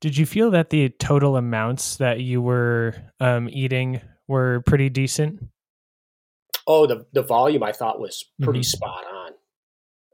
Did 0.00 0.16
you 0.16 0.26
feel 0.26 0.50
that 0.50 0.70
the 0.70 0.88
total 0.88 1.36
amounts 1.36 1.96
that 1.96 2.20
you 2.20 2.42
were 2.42 2.94
um, 3.20 3.48
eating 3.48 4.00
were 4.26 4.60
pretty 4.66 4.90
decent? 4.90 5.48
Oh, 6.66 6.86
the 6.86 7.06
the 7.12 7.22
volume 7.22 7.62
I 7.62 7.72
thought 7.72 8.00
was 8.00 8.24
pretty 8.40 8.60
mm-hmm. 8.60 8.64
spot 8.64 9.04
on. 9.06 9.32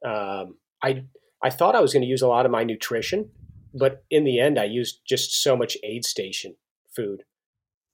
Um, 0.04 0.56
I 0.82 1.04
I 1.42 1.50
thought 1.50 1.74
I 1.74 1.80
was 1.80 1.92
going 1.92 2.02
to 2.02 2.08
use 2.08 2.22
a 2.22 2.28
lot 2.28 2.44
of 2.44 2.52
my 2.52 2.64
nutrition, 2.64 3.30
but 3.74 4.04
in 4.10 4.24
the 4.24 4.40
end, 4.40 4.58
I 4.58 4.64
used 4.64 5.00
just 5.06 5.42
so 5.42 5.56
much 5.56 5.76
aid 5.82 6.04
station 6.04 6.56
food, 6.94 7.24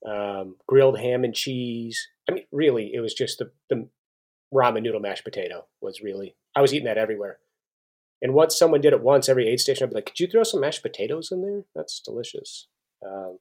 um, 0.04 0.56
grilled 0.66 0.98
ham 0.98 1.24
and 1.24 1.34
cheese. 1.34 2.08
I 2.28 2.32
mean, 2.32 2.44
really, 2.52 2.92
it 2.94 3.00
was 3.00 3.14
just 3.14 3.38
the 3.38 3.50
the 3.68 3.88
ramen 4.52 4.82
noodle 4.82 5.00
mashed 5.00 5.24
potato 5.24 5.66
was 5.80 6.00
really. 6.00 6.36
I 6.56 6.60
was 6.60 6.72
eating 6.72 6.86
that 6.86 6.98
everywhere. 6.98 7.38
And 8.22 8.32
once 8.32 8.56
someone 8.56 8.80
did 8.80 8.92
it 8.92 9.02
once 9.02 9.28
every 9.28 9.48
aid 9.48 9.60
station, 9.60 9.84
I'd 9.84 9.90
be 9.90 9.96
like, 9.96 10.06
could 10.06 10.20
you 10.20 10.26
throw 10.26 10.44
some 10.44 10.60
mashed 10.60 10.82
potatoes 10.82 11.30
in 11.30 11.42
there? 11.42 11.64
That's 11.74 12.00
delicious. 12.00 12.68
Um, 13.04 13.38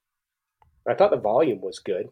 I 0.88 0.93
thought 0.93 1.11
the 1.11 1.18
volume 1.18 1.61
was 1.61 1.80
good. 1.80 2.09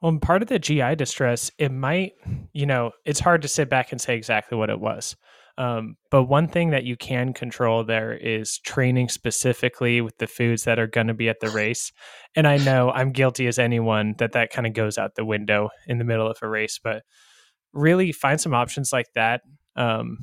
Well, 0.00 0.18
part 0.18 0.42
of 0.42 0.48
the 0.48 0.58
GI 0.58 0.96
distress, 0.96 1.50
it 1.58 1.70
might, 1.70 2.14
you 2.52 2.66
know, 2.66 2.90
it's 3.04 3.20
hard 3.20 3.42
to 3.42 3.48
sit 3.48 3.70
back 3.70 3.92
and 3.92 4.00
say 4.00 4.16
exactly 4.16 4.58
what 4.58 4.68
it 4.68 4.80
was. 4.80 5.16
Um, 5.58 5.96
but 6.10 6.24
one 6.24 6.48
thing 6.48 6.70
that 6.70 6.84
you 6.84 6.96
can 6.96 7.32
control 7.32 7.82
there 7.82 8.12
is 8.12 8.58
training 8.58 9.08
specifically 9.08 10.00
with 10.00 10.18
the 10.18 10.26
foods 10.26 10.64
that 10.64 10.78
are 10.78 10.86
going 10.86 11.06
to 11.06 11.14
be 11.14 11.28
at 11.28 11.40
the 11.40 11.48
race. 11.54 11.92
And 12.34 12.46
I 12.46 12.58
know 12.58 12.90
I'm 12.90 13.12
guilty 13.12 13.46
as 13.46 13.58
anyone 13.58 14.14
that 14.18 14.32
that 14.32 14.50
kind 14.50 14.66
of 14.66 14.74
goes 14.74 14.98
out 14.98 15.14
the 15.14 15.24
window 15.24 15.70
in 15.86 15.98
the 15.98 16.04
middle 16.04 16.30
of 16.30 16.38
a 16.42 16.48
race, 16.48 16.78
but 16.82 17.02
really 17.72 18.12
find 18.12 18.40
some 18.40 18.54
options 18.54 18.92
like 18.92 19.12
that. 19.14 19.42
Um, 19.76 20.18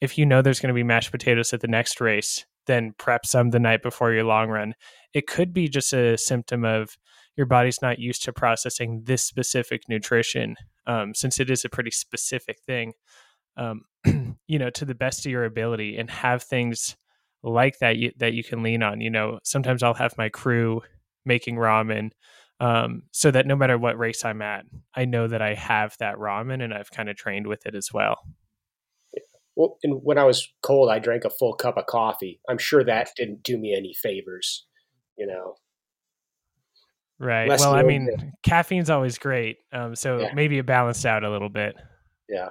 if 0.00 0.18
you 0.18 0.26
know 0.26 0.42
there's 0.42 0.60
going 0.60 0.68
to 0.68 0.74
be 0.74 0.82
mashed 0.82 1.10
potatoes 1.10 1.52
at 1.52 1.60
the 1.60 1.68
next 1.68 2.00
race, 2.00 2.44
then 2.66 2.94
prep 2.98 3.26
some 3.26 3.50
the 3.50 3.58
night 3.58 3.82
before 3.82 4.12
your 4.12 4.24
long 4.24 4.48
run. 4.48 4.74
It 5.12 5.26
could 5.26 5.52
be 5.52 5.68
just 5.68 5.92
a 5.92 6.18
symptom 6.18 6.64
of 6.64 6.96
your 7.36 7.46
body's 7.46 7.82
not 7.82 7.98
used 7.98 8.22
to 8.24 8.32
processing 8.32 9.02
this 9.04 9.22
specific 9.22 9.82
nutrition, 9.88 10.56
um, 10.86 11.14
since 11.14 11.40
it 11.40 11.50
is 11.50 11.64
a 11.64 11.68
pretty 11.68 11.90
specific 11.90 12.58
thing. 12.64 12.92
Um, 13.56 13.82
you 14.46 14.58
know, 14.58 14.70
to 14.70 14.84
the 14.84 14.94
best 14.94 15.24
of 15.26 15.32
your 15.32 15.44
ability, 15.44 15.96
and 15.96 16.10
have 16.10 16.42
things 16.42 16.96
like 17.42 17.78
that 17.78 17.96
you, 17.96 18.12
that 18.18 18.32
you 18.34 18.44
can 18.44 18.62
lean 18.62 18.82
on. 18.82 19.00
You 19.00 19.10
know, 19.10 19.38
sometimes 19.44 19.82
I'll 19.82 19.94
have 19.94 20.18
my 20.18 20.28
crew 20.28 20.82
making 21.24 21.56
ramen 21.56 22.10
um, 22.60 23.04
so 23.10 23.30
that 23.30 23.46
no 23.46 23.56
matter 23.56 23.78
what 23.78 23.98
race 23.98 24.24
I'm 24.24 24.42
at, 24.42 24.64
I 24.94 25.04
know 25.04 25.26
that 25.26 25.42
I 25.42 25.54
have 25.54 25.96
that 25.98 26.16
ramen 26.16 26.62
and 26.62 26.72
I've 26.72 26.90
kind 26.90 27.08
of 27.08 27.16
trained 27.16 27.46
with 27.46 27.66
it 27.66 27.74
as 27.74 27.92
well 27.92 28.18
well, 29.56 29.78
and 29.82 30.00
when 30.02 30.18
I 30.18 30.24
was 30.24 30.48
cold, 30.62 30.90
I 30.90 30.98
drank 30.98 31.24
a 31.24 31.30
full 31.30 31.54
cup 31.54 31.76
of 31.76 31.86
coffee. 31.86 32.40
I'm 32.48 32.58
sure 32.58 32.84
that 32.84 33.10
didn't 33.16 33.42
do 33.42 33.58
me 33.58 33.74
any 33.76 33.94
favors, 33.94 34.66
you 35.16 35.26
know. 35.26 35.54
Right. 37.18 37.48
Less 37.48 37.60
well, 37.60 37.74
I 37.74 37.82
mean, 37.82 38.06
bit. 38.06 38.28
caffeine's 38.42 38.90
always 38.90 39.18
great, 39.18 39.58
um, 39.72 39.94
so 39.94 40.18
yeah. 40.18 40.32
maybe 40.34 40.58
it 40.58 40.66
balanced 40.66 41.06
out 41.06 41.24
a 41.24 41.30
little 41.30 41.48
bit. 41.48 41.76
Yeah. 42.28 42.48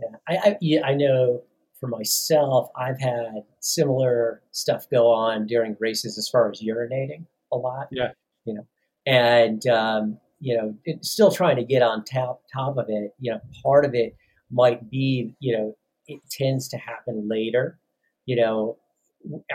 Yeah, 0.00 0.16
I, 0.28 0.50
I, 0.50 0.56
yeah, 0.60 0.86
I 0.86 0.94
know 0.94 1.42
for 1.78 1.88
myself, 1.88 2.68
I've 2.76 3.00
had 3.00 3.42
similar 3.60 4.42
stuff 4.52 4.88
go 4.90 5.10
on 5.10 5.46
during 5.46 5.76
races 5.80 6.18
as 6.18 6.28
far 6.28 6.50
as 6.50 6.62
urinating 6.62 7.24
a 7.52 7.56
lot. 7.56 7.88
Yeah. 7.90 8.12
You 8.44 8.54
know, 8.54 8.66
and 9.06 9.66
um, 9.66 10.18
you 10.40 10.56
know, 10.56 10.74
still 11.02 11.30
trying 11.30 11.56
to 11.56 11.64
get 11.64 11.82
on 11.82 12.04
top 12.04 12.42
top 12.52 12.76
of 12.76 12.86
it. 12.88 13.14
You 13.18 13.32
know, 13.32 13.40
part 13.62 13.84
of 13.84 13.94
it 13.94 14.16
might 14.50 14.90
be, 14.90 15.34
you 15.40 15.56
know, 15.56 15.76
it 16.06 16.20
tends 16.30 16.68
to 16.68 16.76
happen 16.76 17.28
later. 17.28 17.78
You 18.26 18.36
know, 18.36 18.76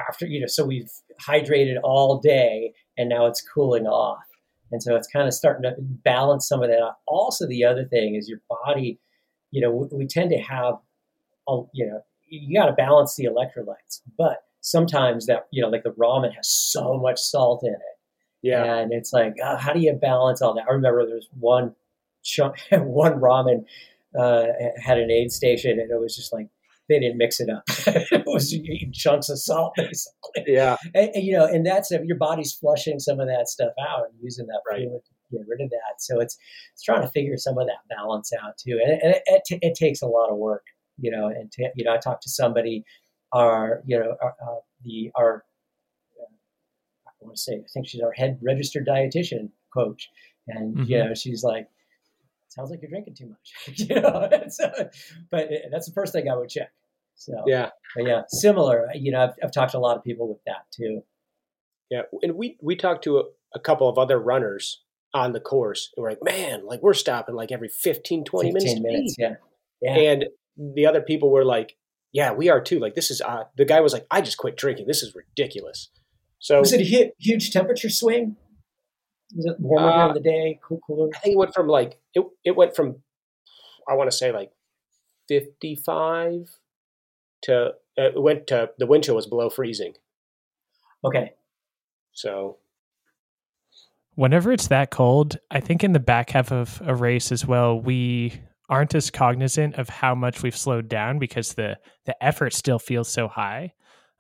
after 0.10 0.26
you 0.26 0.39
know, 0.41 0.48
so 0.48 0.66
we've 0.66 0.91
hydrated 1.22 1.76
all 1.84 2.20
day, 2.20 2.74
and 2.98 3.10
now 3.10 3.26
it's 3.26 3.41
cooling 3.41 3.88
off, 3.88 4.24
and 4.72 4.82
so 4.82 4.96
it's 4.96 5.08
kind 5.08 5.28
of 5.28 5.34
starting 5.34 5.64
to 5.64 5.76
balance 5.80 6.48
some 6.48 6.62
of 6.62 6.70
that. 6.70 6.93
Also, 7.08 7.48
the 7.48 7.64
other 7.64 7.86
thing 7.86 8.16
is 8.16 8.30
your 8.30 8.41
body. 8.50 9.00
You 9.56 9.62
know, 9.62 9.72
we, 9.72 9.99
we 9.99 10.06
tend 10.06 10.32
to 10.32 10.38
have, 10.38 10.76
you 11.74 11.88
know, 11.88 12.01
you 12.28 12.60
got 12.60 12.66
to 12.66 12.74
balance 12.74 13.16
the 13.16 13.24
electrolytes, 13.24 14.01
but 14.18 14.43
sometimes 14.60 15.28
that 15.28 15.47
you 15.51 15.62
know, 15.62 15.70
like 15.70 15.84
the 15.84 15.91
ramen 15.91 16.36
has 16.36 16.49
so 16.49 16.97
much 16.97 17.22
salt 17.22 17.64
in 17.64 17.72
it. 17.72 17.80
Yeah, 18.41 18.80
and 18.80 18.91
it's 18.91 19.14
like, 19.14 19.36
uh, 19.41 19.56
how 19.56 19.72
do 19.72 19.80
you 19.80 19.93
balance 19.93 20.41
all 20.41 20.53
that? 20.56 20.66
I 20.70 20.74
remember 20.74 21.06
there's 21.06 21.30
one 21.39 21.74
chunk, 22.22 22.58
one 22.72 23.22
ramen 23.22 23.64
uh, 24.20 24.47
had 24.84 24.97
an 24.97 25.10
aid 25.10 25.32
station, 25.32 25.80
and 25.80 25.89
it 25.89 25.99
was 26.01 26.18
just 26.18 26.34
like 26.34 26.49
they 26.89 26.99
didn't 26.99 27.18
mix 27.18 27.39
it 27.39 27.49
up. 27.49 27.64
it 27.88 28.24
was 28.26 28.53
eating 28.53 28.91
chunks 28.91 29.30
of 29.30 29.39
salt, 29.39 29.74
basically. 29.78 30.43
Yeah, 30.47 30.76
and, 30.93 31.12
and, 31.16 31.24
you 31.24 31.38
know, 31.38 31.45
and 31.45 31.66
that's 31.66 31.93
if 31.93 32.03
your 32.03 32.18
body's 32.18 32.51
flushing 32.51 32.99
some 32.99 33.22
of 33.22 33.28
that 33.28 33.47
stuff 33.47 33.72
out 33.80 34.08
and 34.10 34.20
using 34.22 34.47
that 34.47 34.62
right. 34.70 34.82
fluid 34.82 35.01
to 35.06 35.12
get 35.38 35.47
rid 35.47 35.61
of 35.61 35.69
that. 35.69 35.99
So 35.99 36.19
it's 36.19 36.38
it's 36.73 36.83
trying 36.83 37.01
to 37.01 37.09
figure 37.09 37.38
some 37.38 37.57
of 37.57 37.67
that 37.67 37.95
balance 37.95 38.31
out 38.41 38.57
too, 38.57 38.79
and, 38.83 39.01
and 39.01 39.15
it, 39.15 39.23
it, 39.25 39.41
t- 39.45 39.59
it, 39.61 39.75
takes 39.75 40.01
a 40.01 40.07
lot 40.07 40.29
of 40.29 40.38
work, 40.38 40.65
you 40.97 41.11
know. 41.11 41.27
And 41.27 41.51
t- 41.51 41.67
you 41.75 41.83
know, 41.83 41.93
I 41.93 41.97
talked 41.97 42.23
to 42.23 42.29
somebody, 42.29 42.83
our 43.33 43.81
you 43.86 43.99
know, 43.99 44.15
our, 44.21 44.36
uh, 44.41 44.59
the 44.83 45.11
our 45.15 45.43
I 47.25 47.25
want 47.25 47.36
to 47.38 47.41
say, 47.41 47.53
I 47.53 47.67
think 47.73 47.88
she's 47.88 48.01
our 48.01 48.11
head 48.11 48.39
registered 48.41 48.88
dietitian 48.88 49.49
coach, 49.73 50.09
and 50.47 50.75
mm-hmm. 50.75 50.91
you 50.91 51.03
know, 51.03 51.13
she's 51.13 51.43
like 51.43 51.67
sounds 52.49 52.69
like 52.69 52.81
you're 52.81 52.89
drinking 52.89 53.15
too 53.15 53.27
much. 53.27 53.77
you 53.89 54.01
know, 54.01 54.07
uh, 54.07 54.83
but 55.31 55.49
that's 55.71 55.88
the 55.88 55.93
first 55.93 56.13
thing 56.13 56.29
I 56.29 56.36
would 56.36 56.49
check. 56.49 56.71
So 57.15 57.33
yeah, 57.47 57.69
but 57.95 58.05
yeah, 58.05 58.21
similar. 58.27 58.88
You 58.93 59.11
know, 59.11 59.23
I've, 59.23 59.33
I've 59.43 59.51
talked 59.51 59.71
to 59.71 59.77
a 59.77 59.79
lot 59.79 59.97
of 59.97 60.03
people 60.03 60.27
with 60.27 60.43
that 60.45 60.65
too. 60.71 61.01
Yeah, 61.89 62.01
and 62.21 62.36
we 62.36 62.57
we 62.61 62.75
talked 62.75 63.03
to 63.05 63.19
a, 63.19 63.23
a 63.53 63.59
couple 63.59 63.88
of 63.89 63.97
other 63.97 64.19
runners 64.19 64.83
on 65.16 65.32
the 65.32 65.39
course, 65.39 65.91
and 65.95 66.03
we're 66.03 66.09
like, 66.09 66.24
man, 66.24 66.66
like 66.66 66.84
we're 66.84 66.93
stopping 66.93 67.36
like 67.36 67.51
every 67.51 67.70
15, 67.70 68.26
20 68.26 68.51
15 68.51 68.84
minutes. 68.84 68.84
minutes 68.84 69.16
yeah. 69.18 69.36
yeah. 69.82 70.11
And 70.11 70.26
the 70.57 70.86
other 70.86 71.01
people 71.01 71.32
were 71.32 71.45
like, 71.45 71.78
yeah, 72.11 72.34
we 72.34 72.49
are 72.49 72.61
too. 72.61 72.80
Like 72.80 72.95
this 72.95 73.09
is 73.09 73.22
uh, 73.22 73.45
the 73.57 73.66
guy 73.66 73.80
was 73.80 73.93
like, 73.93 74.05
I 74.11 74.22
just 74.22 74.38
quit 74.38 74.57
drinking. 74.57 74.88
This 74.88 75.01
is 75.01 75.16
ridiculous. 75.16 75.89
So 76.39 76.59
was 76.59 76.74
it 76.74 76.82
a 76.82 77.11
huge 77.18 77.51
temperature 77.51 77.89
swing? 77.89 78.36
Was 79.34 79.45
it 79.45 79.59
warmer 79.59 79.89
uh, 79.89 79.97
during 80.07 80.13
the 80.13 80.30
day, 80.30 80.59
cool, 80.61 80.80
cooler? 80.86 81.09
I 81.16 81.20
think 81.20 81.34
it 81.34 81.38
went 81.38 81.53
from 81.53 81.68
like 81.68 81.97
it. 82.13 82.24
It 82.43 82.55
went 82.55 82.76
from 82.76 82.97
I 83.88 83.95
want 83.95 84.11
to 84.11 84.16
say 84.16 84.32
like 84.32 84.51
fifty 85.28 85.76
five 85.76 86.49
to 87.43 87.74
uh, 87.97 88.01
it 88.01 88.22
went 88.22 88.47
to 88.47 88.70
the 88.78 88.86
wind 88.86 89.05
chill 89.05 89.16
was 89.16 89.28
below 89.28 89.49
freezing. 89.49 89.93
Okay. 91.03 91.34
So. 92.11 92.57
Whenever 94.16 94.51
it's 94.51 94.68
that 94.68 94.91
cold, 94.91 95.38
I 95.51 95.59
think 95.59 95.84
in 95.84 95.91
the 95.91 95.99
back 95.99 96.30
half 96.32 96.51
of 96.51 96.82
a 96.86 96.95
race 96.95 97.32
as 97.32 97.45
well, 97.45 97.80
we 97.80 98.34
aren't 98.70 98.95
as 98.95 99.11
cognizant 99.11 99.76
of 99.76 99.89
how 99.89 100.16
much 100.16 100.41
we've 100.41 100.55
slowed 100.55 100.88
down 100.88 101.20
because 101.20 101.53
the 101.53 101.78
the 102.05 102.24
effort 102.24 102.53
still 102.53 102.80
feels 102.80 103.09
so 103.09 103.28
high. 103.28 103.74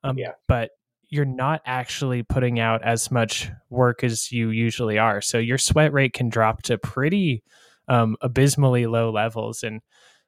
Um, 0.03 0.17
yeah. 0.17 0.33
But 0.47 0.71
you're 1.09 1.25
not 1.25 1.61
actually 1.65 2.23
putting 2.23 2.59
out 2.59 2.83
as 2.83 3.09
much 3.09 3.49
work 3.69 4.03
as 4.03 4.31
you 4.31 4.49
usually 4.49 4.97
are. 4.97 5.21
So 5.21 5.37
your 5.37 5.57
sweat 5.57 5.93
rate 5.93 6.13
can 6.13 6.29
drop 6.29 6.63
to 6.63 6.77
pretty 6.77 7.43
um, 7.87 8.17
abysmally 8.21 8.87
low 8.87 9.11
levels. 9.11 9.63
And 9.63 9.81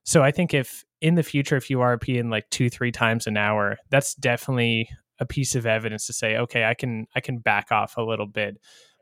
so 0.03 0.23
I 0.23 0.31
think 0.31 0.53
if 0.53 0.83
in 1.01 1.15
the 1.15 1.23
future, 1.23 1.57
if 1.57 1.69
you 1.69 1.81
are 1.81 1.97
peeing 1.97 2.31
like 2.31 2.49
two, 2.49 2.69
three 2.69 2.91
times 2.91 3.27
an 3.27 3.37
hour, 3.37 3.77
that's 3.89 4.15
definitely 4.15 4.89
a 5.19 5.25
piece 5.25 5.55
of 5.55 5.65
evidence 5.65 6.07
to 6.07 6.13
say, 6.13 6.37
okay, 6.37 6.63
I 6.63 6.73
can 6.73 7.07
I 7.15 7.19
can 7.19 7.39
back 7.39 7.71
off 7.71 7.97
a 7.97 8.03
little 8.03 8.27
bit. 8.27 8.57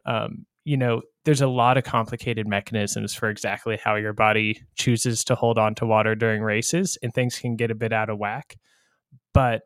Um, 0.05 0.45
you 0.65 0.75
know, 0.75 1.03
there's 1.23 1.41
a 1.41 1.47
lot 1.47 1.77
of 1.77 1.83
complicated 1.83 2.47
mechanisms 2.47 3.13
for 3.13 3.29
exactly 3.29 3.79
how 3.81 3.95
your 3.95 4.13
body 4.13 4.61
chooses 4.75 5.23
to 5.25 5.35
hold 5.35 5.57
on 5.57 5.75
to 5.75 5.85
water 5.85 6.15
during 6.15 6.41
races, 6.41 6.97
and 7.01 7.13
things 7.13 7.37
can 7.37 7.55
get 7.55 7.71
a 7.71 7.75
bit 7.75 7.93
out 7.93 8.09
of 8.09 8.17
whack. 8.17 8.57
But 9.33 9.61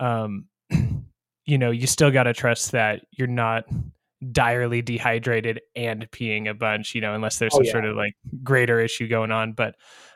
um, 0.00 0.46
you 1.44 1.58
know, 1.58 1.70
you 1.70 1.86
still 1.86 2.10
got 2.10 2.24
to 2.24 2.32
trust 2.32 2.72
that 2.72 3.02
you're 3.12 3.28
not 3.28 3.64
direly 4.32 4.82
dehydrated 4.82 5.60
and 5.76 6.10
peeing 6.10 6.48
a 6.48 6.54
bunch, 6.54 6.94
you 6.94 7.00
know, 7.00 7.14
unless 7.14 7.38
there's 7.38 7.54
oh, 7.54 7.58
some 7.58 7.64
yeah. 7.66 7.72
sort 7.72 7.84
of 7.84 7.96
like 7.96 8.14
greater 8.42 8.80
issue 8.80 9.08
going 9.08 9.30
on. 9.30 9.52
But 9.52 9.74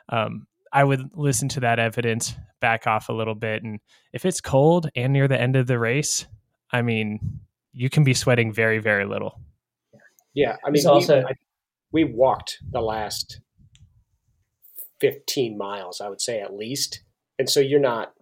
um, 0.09 0.47
I 0.71 0.83
would 0.83 1.09
listen 1.13 1.49
to 1.49 1.59
that 1.61 1.79
evidence, 1.79 2.35
back 2.61 2.87
off 2.87 3.09
a 3.09 3.13
little 3.13 3.35
bit. 3.35 3.63
And 3.63 3.79
if 4.11 4.25
it's 4.25 4.41
cold 4.41 4.89
and 4.95 5.13
near 5.13 5.27
the 5.27 5.39
end 5.39 5.55
of 5.55 5.67
the 5.67 5.79
race, 5.79 6.25
I 6.71 6.81
mean, 6.81 7.41
you 7.73 7.89
can 7.89 8.03
be 8.03 8.13
sweating 8.13 8.51
very, 8.51 8.79
very 8.79 9.05
little. 9.05 9.39
Yeah. 10.35 10.57
I 10.63 10.69
mean, 10.69 10.83
we, 10.83 10.89
also, 10.89 11.21
I, 11.21 11.33
we 11.91 12.03
walked 12.03 12.59
the 12.69 12.81
last 12.81 13.39
15 14.99 15.57
miles, 15.57 16.01
I 16.01 16.09
would 16.09 16.21
say 16.21 16.41
at 16.41 16.53
least. 16.53 17.01
And 17.39 17.49
so 17.49 17.59
you're 17.59 17.79
not, 17.79 18.13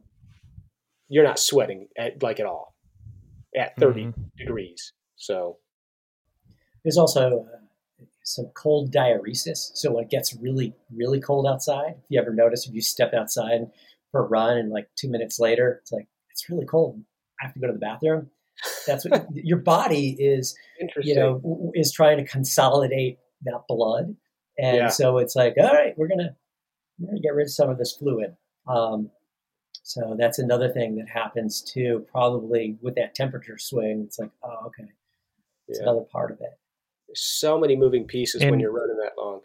you're 1.09 1.23
not 1.23 1.39
sweating 1.39 1.87
at, 1.97 2.23
like 2.23 2.39
at 2.39 2.45
all 2.45 2.75
at 3.55 3.75
30 3.77 4.05
mm-hmm. 4.05 4.21
degrees. 4.37 4.93
So 5.15 5.57
there's 6.83 6.97
also 6.97 7.47
uh, 7.51 8.05
some 8.23 8.45
cold 8.55 8.91
diuresis. 8.91 9.71
So 9.73 9.91
when 9.91 10.05
it 10.05 10.09
gets 10.09 10.35
really, 10.35 10.73
really 10.95 11.19
cold 11.19 11.47
outside, 11.47 11.95
if 11.97 12.05
you 12.09 12.19
ever 12.19 12.33
notice 12.33 12.67
if 12.67 12.73
you 12.73 12.81
step 12.81 13.13
outside 13.13 13.71
for 14.11 14.25
a 14.25 14.27
run 14.27 14.57
and 14.57 14.71
like 14.71 14.87
two 14.95 15.09
minutes 15.09 15.39
later, 15.39 15.79
it's 15.81 15.91
like, 15.91 16.07
it's 16.29 16.49
really 16.49 16.65
cold. 16.65 17.01
I 17.41 17.45
have 17.45 17.53
to 17.53 17.59
go 17.59 17.67
to 17.67 17.73
the 17.73 17.79
bathroom. 17.79 18.29
That's 18.87 19.05
what 19.09 19.27
your 19.33 19.57
body 19.57 20.15
is, 20.19 20.55
you 21.01 21.15
know, 21.15 21.71
is 21.73 21.91
trying 21.91 22.17
to 22.17 22.25
consolidate 22.25 23.17
that 23.43 23.61
blood. 23.67 24.15
And 24.57 24.77
yeah. 24.77 24.87
so 24.89 25.17
it's 25.17 25.35
like, 25.35 25.55
all 25.59 25.73
right, 25.73 25.93
we're 25.97 26.07
going 26.07 26.19
to, 26.19 26.35
we're 26.99 27.07
going 27.07 27.21
to 27.21 27.23
get 27.23 27.33
rid 27.33 27.45
of 27.45 27.51
some 27.51 27.69
of 27.69 27.77
this 27.77 27.95
fluid. 27.97 28.35
Um, 28.67 29.09
so 29.83 30.15
that's 30.17 30.39
another 30.39 30.69
thing 30.69 30.95
that 30.95 31.09
happens 31.09 31.61
too, 31.61 32.05
probably 32.11 32.77
with 32.81 32.95
that 32.95 33.15
temperature 33.15 33.57
swing. 33.57 34.03
It's 34.05 34.17
like, 34.19 34.31
oh, 34.43 34.67
okay. 34.67 34.89
It's 35.67 35.79
yeah. 35.79 35.83
another 35.83 36.05
part 36.11 36.31
of 36.31 36.37
it. 36.39 36.57
There's 37.07 37.21
so 37.21 37.59
many 37.59 37.75
moving 37.75 38.05
pieces 38.05 38.41
and 38.41 38.51
when 38.51 38.59
you're 38.59 38.71
running 38.71 38.97
that 38.97 39.13
long. 39.17 39.41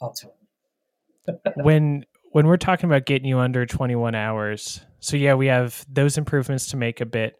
Oh, 0.00 0.12
totally. 0.18 1.54
when 1.56 2.04
when 2.38 2.46
we're 2.46 2.56
talking 2.56 2.88
about 2.88 3.04
getting 3.04 3.26
you 3.26 3.40
under 3.40 3.66
21 3.66 4.14
hours, 4.14 4.80
so 5.00 5.16
yeah, 5.16 5.34
we 5.34 5.48
have 5.48 5.84
those 5.88 6.16
improvements 6.16 6.68
to 6.68 6.76
make 6.76 7.00
a 7.00 7.04
bit. 7.04 7.34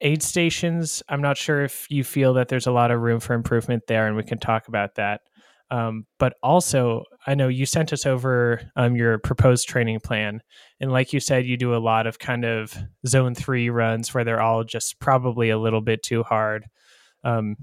Aid 0.00 0.24
stations, 0.24 1.04
I'm 1.08 1.22
not 1.22 1.36
sure 1.36 1.62
if 1.62 1.86
you 1.88 2.02
feel 2.02 2.34
that 2.34 2.48
there's 2.48 2.66
a 2.66 2.72
lot 2.72 2.90
of 2.90 3.00
room 3.00 3.20
for 3.20 3.34
improvement 3.34 3.84
there, 3.86 4.08
and 4.08 4.16
we 4.16 4.24
can 4.24 4.38
talk 4.38 4.66
about 4.66 4.96
that. 4.96 5.20
Um, 5.70 6.06
but 6.18 6.34
also, 6.42 7.04
I 7.28 7.36
know 7.36 7.46
you 7.46 7.64
sent 7.64 7.92
us 7.92 8.06
over 8.06 8.60
um, 8.74 8.96
your 8.96 9.18
proposed 9.18 9.68
training 9.68 10.00
plan. 10.00 10.40
And 10.80 10.90
like 10.90 11.12
you 11.12 11.20
said, 11.20 11.46
you 11.46 11.56
do 11.56 11.72
a 11.72 11.78
lot 11.78 12.08
of 12.08 12.18
kind 12.18 12.44
of 12.44 12.76
zone 13.06 13.36
three 13.36 13.70
runs 13.70 14.12
where 14.12 14.24
they're 14.24 14.42
all 14.42 14.64
just 14.64 14.98
probably 14.98 15.50
a 15.50 15.58
little 15.58 15.80
bit 15.80 16.02
too 16.02 16.24
hard. 16.24 16.64
Because 17.22 17.38
um, 17.38 17.56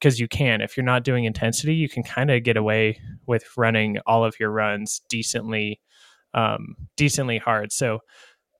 because 0.00 0.18
you 0.18 0.26
can, 0.26 0.62
if 0.62 0.74
you're 0.74 0.84
not 0.84 1.04
doing 1.04 1.26
intensity, 1.26 1.74
you 1.74 1.88
can 1.90 2.02
kind 2.02 2.30
of 2.30 2.44
get 2.44 2.56
away 2.56 2.98
with 3.26 3.44
running 3.58 3.98
all 4.06 4.24
of 4.24 4.40
your 4.40 4.50
runs 4.50 5.02
decently, 5.10 5.80
um, 6.38 6.76
decently 6.96 7.38
hard. 7.38 7.72
So 7.72 8.00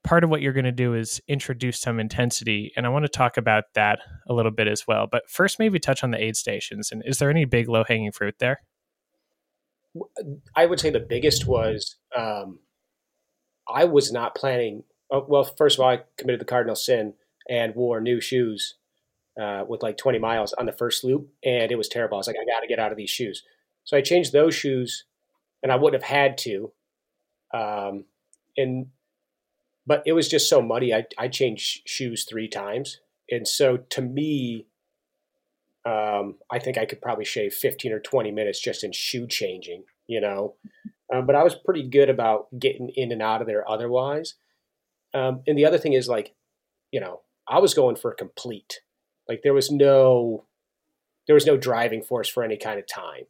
part 0.05 0.25
of 0.25 0.31
what 0.31 0.41
you're 0.41 0.53
going 0.53 0.65
to 0.65 0.73
do 0.73 0.95
is 0.95 1.21
introduce 1.29 1.81
some 1.81 1.99
intensity 1.99 2.73
and 2.77 2.87
i 2.87 2.89
want 2.89 3.05
to 3.05 3.09
talk 3.09 3.37
about 3.37 3.65
that 3.75 3.99
a 4.29 4.33
little 4.33 4.53
bit 4.53 4.69
as 4.69 4.87
well 4.87 5.09
but 5.11 5.29
first 5.29 5.59
maybe 5.59 5.81
touch 5.81 6.05
on 6.05 6.13
the 6.13 6.23
aid 6.23 6.37
stations 6.37 6.93
and 6.93 7.03
is 7.05 7.19
there 7.19 7.29
any 7.29 7.45
big 7.45 7.69
low 7.69 7.83
hanging 7.83 8.13
fruit 8.13 8.37
there 8.39 8.61
I 10.55 10.67
would 10.67 10.81
say 10.81 10.91
the 10.91 11.01
biggest 11.01 11.47
was 11.47 11.97
um, 12.17 12.61
I 13.69 13.85
was 13.85 14.13
not 14.13 14.35
planning. 14.35 14.85
Oh, 15.11 15.25
well, 15.29 15.45
first 15.45 15.79
of 15.79 15.85
all, 15.85 15.91
I 15.91 16.03
committed 16.17 16.41
the 16.41 16.47
cardinal 16.47 16.77
sin 16.77 17.15
and 17.49 17.75
wore 17.75 18.01
new 18.01 18.21
shoes 18.21 18.75
uh, 19.41 19.65
with 19.67 19.83
like 19.83 19.97
20 19.97 20.19
miles 20.19 20.53
on 20.55 20.67
the 20.67 20.73
first 20.73 21.05
loop, 21.05 21.29
and 21.45 21.73
it 21.73 21.77
was 21.77 21.89
terrible. 21.89 22.17
I 22.17 22.19
was 22.19 22.27
like, 22.27 22.37
I 22.37 22.45
got 22.45 22.61
to 22.61 22.67
get 22.67 22.79
out 22.79 22.93
of 22.93 22.99
these 22.99 23.11
shoes. 23.11 23.43
So 23.85 23.97
I 23.97 24.03
changed 24.03 24.33
those 24.33 24.55
shoes, 24.55 25.05
and 25.63 25.73
I 25.73 25.77
wouldn't 25.77 26.03
have 26.03 26.11
had 26.11 26.37
to. 26.39 26.73
Um, 27.53 28.05
and 28.57 28.87
but 29.87 30.03
it 30.05 30.13
was 30.13 30.29
just 30.29 30.49
so 30.49 30.61
muddy. 30.61 30.95
I 30.95 31.07
I 31.17 31.29
changed 31.29 31.89
shoes 31.89 32.25
three 32.25 32.49
times, 32.49 33.01
and 33.31 33.47
so 33.47 33.79
to 33.91 34.03
me, 34.03 34.67
um, 35.85 36.37
I 36.51 36.59
think 36.59 36.77
I 36.77 36.85
could 36.85 37.01
probably 37.01 37.25
shave 37.25 37.55
15 37.55 37.93
or 37.93 38.01
20 38.01 38.31
minutes 38.31 38.61
just 38.61 38.85
in 38.85 38.93
shoe 38.93 39.27
changing, 39.27 39.85
you 40.07 40.21
know. 40.21 40.55
Um, 41.13 41.27
but 41.27 41.35
I 41.35 41.43
was 41.43 41.55
pretty 41.55 41.89
good 41.89 42.11
about 42.11 42.49
getting 42.59 42.91
in 42.91 43.13
and 43.13 43.23
out 43.23 43.41
of 43.41 43.47
there 43.47 43.69
otherwise. 43.69 44.35
Um, 45.15 45.43
and 45.47 45.57
the 45.57 45.65
other 45.65 45.79
thing 45.79 45.95
is 45.95 46.09
like, 46.09 46.35
you 46.93 47.01
know, 47.01 47.23
I 47.47 47.61
was 47.61 47.73
going 47.73 47.97
for 47.97 48.13
complete. 48.13 48.81
Like 49.29 49.41
there 49.43 49.55
was 49.55 49.71
no, 49.71 50.45
there 51.27 51.35
was 51.35 51.47
no 51.47 51.57
driving 51.57 52.03
force 52.03 52.29
for 52.29 52.43
any 52.43 52.59
kind 52.59 52.79
of 52.79 52.87
time. 52.87 53.25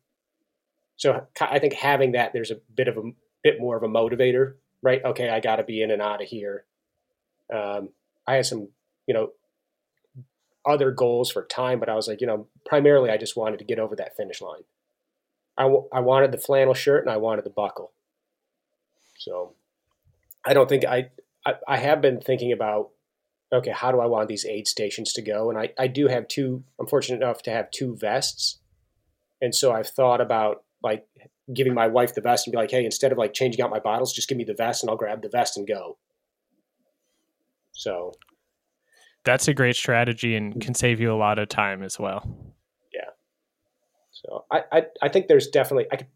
So 0.97 1.27
I 1.41 1.61
think 1.61 1.75
having 1.75 2.13
that, 2.13 2.33
there's 2.33 2.51
a 2.51 2.61
bit 2.75 2.89
of 2.89 2.97
a 2.97 3.03
bit 3.43 3.61
more 3.61 3.77
of 3.77 3.83
a 3.83 3.89
motivator, 3.89 4.55
right? 4.83 5.05
Okay, 5.05 5.29
I 5.29 5.41
got 5.41 5.57
to 5.57 5.65
be 5.65 5.83
in 5.83 5.91
and 5.91 6.03
out 6.03 6.23
of 6.23 6.29
here. 6.29 6.65
Um, 7.53 7.91
I 8.27 8.35
had 8.35 8.47
some, 8.47 8.69
you 9.07 9.15
know, 9.15 9.31
other 10.67 10.91
goals 10.91 11.31
for 11.31 11.45
time, 11.45 11.81
but 11.81 11.89
I 11.89 11.95
was 11.95 12.09
like, 12.09 12.21
you 12.21 12.27
know, 12.27 12.47
primarily 12.67 13.11
I 13.11 13.17
just 13.17 13.37
wanted 13.37 13.59
to 13.59 13.65
get 13.65 13.79
over 13.79 13.97
that 13.97 14.17
finish 14.17 14.43
line. 14.43 14.63
I, 15.57 15.63
w- 15.63 15.89
I 15.93 16.01
wanted 16.01 16.31
the 16.31 16.39
flannel 16.39 16.75
shirt 16.75 17.05
and 17.05 17.13
I 17.13 17.17
wanted 17.17 17.45
the 17.45 17.51
buckle. 17.51 17.93
So 19.17 19.55
I 20.45 20.53
don't 20.53 20.69
think 20.69 20.85
I, 20.85 21.11
I, 21.47 21.55
I 21.67 21.77
have 21.79 22.01
been 22.01 22.21
thinking 22.21 22.53
about, 22.53 22.91
okay, 23.53 23.71
how 23.71 23.91
do 23.91 24.01
I 24.01 24.07
want 24.07 24.29
these 24.29 24.45
aid 24.45 24.69
stations 24.69 25.13
to 25.15 25.23
go? 25.23 25.49
And 25.49 25.59
I, 25.59 25.73
I 25.79 25.87
do 25.87 26.09
have 26.09 26.29
two, 26.29 26.65
I'm 26.79 26.87
fortunate 26.87 27.23
enough 27.23 27.43
to 27.45 27.51
have 27.51 27.71
two 27.71 27.97
vests. 27.97 28.59
And 29.41 29.55
so 29.55 29.73
I've 29.73 29.89
thought 29.89 30.21
about 30.21 30.65
like 30.83 31.07
giving 31.53 31.75
my 31.75 31.87
wife 31.87 32.15
the 32.15 32.21
vest 32.21 32.47
and 32.47 32.53
be 32.53 32.59
like, 32.59 32.71
hey, 32.71 32.85
instead 32.85 33.13
of 33.13 33.19
like 33.19 33.33
changing 33.33 33.61
out 33.61 33.71
my 33.71 33.81
bottles, 33.81 34.13
just 34.13 34.29
give 34.29 34.39
me 34.39 34.45
the 34.45 34.55
vest 34.55 34.83
and 34.83 34.91
I'll 34.91 34.97
grab 34.97 35.23
the 35.23 35.29
vest 35.29 35.57
and 35.57 35.67
go. 35.67 35.99
So 37.73 38.13
that's 39.25 39.49
a 39.49 39.55
great 39.55 39.77
strategy 39.77 40.35
and 40.35 40.61
can 40.61 40.75
save 40.75 41.01
you 41.01 41.13
a 41.13 41.17
lot 41.17 41.39
of 41.39 41.49
time 41.49 41.83
as 41.83 41.99
well. 41.99 42.29
Yeah. 42.93 43.11
So 44.11 44.45
I, 44.51 44.63
I, 44.73 44.83
I 45.03 45.09
think 45.09 45.29
there's 45.29 45.49
definitely 45.49 45.87
I 45.93 45.97
could 45.97 46.09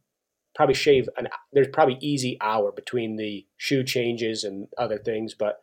probably 0.55 0.75
shave 0.75 1.09
an 1.17 1.29
there's 1.53 1.69
probably 1.69 1.99
easy 2.01 2.37
hour 2.41 2.73
between 2.73 3.17
the 3.17 3.47
shoe 3.57 3.85
changes 3.85 4.45
and 4.45 4.69
other 4.77 4.99
things, 4.99 5.35
but 5.35 5.63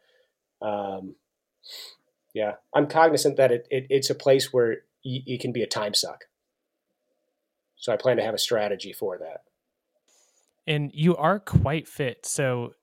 um, 0.61 1.15
yeah, 2.33 2.53
I'm 2.73 2.87
cognizant 2.87 3.37
that 3.37 3.51
it, 3.51 3.67
it 3.69 3.87
it's 3.89 4.09
a 4.09 4.15
place 4.15 4.53
where 4.53 4.77
you, 5.03 5.21
you 5.25 5.39
can 5.39 5.51
be 5.51 5.61
a 5.61 5.67
time 5.67 5.93
suck. 5.93 6.25
So 7.79 7.91
I 7.91 7.97
plan 7.97 8.17
to 8.17 8.23
have 8.23 8.33
a 8.33 8.39
strategy 8.39 8.93
for 8.93 9.17
that. 9.17 9.41
And 10.67 10.91
you 10.93 11.15
are 11.15 11.39
quite 11.39 11.87
fit. 11.87 12.25
So 12.25 12.73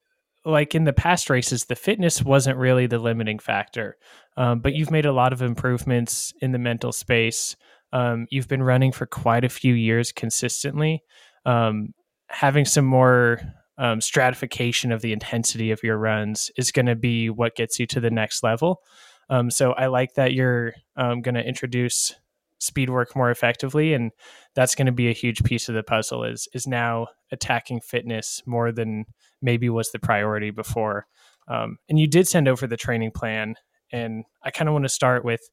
like 0.44 0.74
in 0.74 0.84
the 0.84 0.92
past 0.92 1.30
races, 1.30 1.64
the 1.64 1.76
fitness 1.76 2.22
wasn't 2.22 2.58
really 2.58 2.86
the 2.86 2.98
limiting 2.98 3.38
factor, 3.38 3.96
um, 4.36 4.60
but 4.60 4.74
you've 4.74 4.90
made 4.90 5.06
a 5.06 5.12
lot 5.12 5.32
of 5.32 5.42
improvements 5.42 6.32
in 6.40 6.52
the 6.52 6.58
mental 6.58 6.92
space. 6.92 7.56
Um, 7.92 8.26
you've 8.30 8.48
been 8.48 8.62
running 8.62 8.92
for 8.92 9.06
quite 9.06 9.44
a 9.44 9.48
few 9.48 9.74
years 9.74 10.12
consistently. 10.12 11.02
Um, 11.44 11.94
having 12.28 12.64
some 12.64 12.84
more 12.84 13.40
um, 13.78 14.00
stratification 14.00 14.92
of 14.92 15.02
the 15.02 15.12
intensity 15.12 15.70
of 15.70 15.82
your 15.82 15.98
runs 15.98 16.50
is 16.56 16.72
going 16.72 16.86
to 16.86 16.96
be 16.96 17.28
what 17.28 17.54
gets 17.54 17.78
you 17.78 17.86
to 17.88 18.00
the 18.00 18.10
next 18.10 18.42
level. 18.42 18.80
Um, 19.28 19.50
so 19.50 19.72
I 19.72 19.86
like 19.86 20.14
that 20.14 20.32
you're 20.32 20.74
um, 20.96 21.20
going 21.22 21.34
to 21.34 21.46
introduce 21.46 22.14
speed 22.58 22.90
work 22.90 23.14
more 23.14 23.30
effectively 23.30 23.92
and 23.92 24.12
that's 24.54 24.74
going 24.74 24.86
to 24.86 24.92
be 24.92 25.08
a 25.08 25.12
huge 25.12 25.42
piece 25.44 25.68
of 25.68 25.74
the 25.74 25.82
puzzle 25.82 26.24
is 26.24 26.48
is 26.54 26.66
now 26.66 27.06
attacking 27.30 27.80
fitness 27.80 28.42
more 28.46 28.72
than 28.72 29.04
maybe 29.42 29.68
was 29.68 29.90
the 29.90 29.98
priority 29.98 30.50
before. 30.50 31.06
Um, 31.48 31.78
and 31.88 31.98
you 31.98 32.06
did 32.06 32.26
send 32.26 32.48
over 32.48 32.66
the 32.66 32.76
training 32.76 33.12
plan 33.12 33.54
and 33.92 34.24
i 34.42 34.50
kind 34.50 34.68
of 34.68 34.72
want 34.72 34.84
to 34.84 34.88
start 34.88 35.24
with 35.24 35.48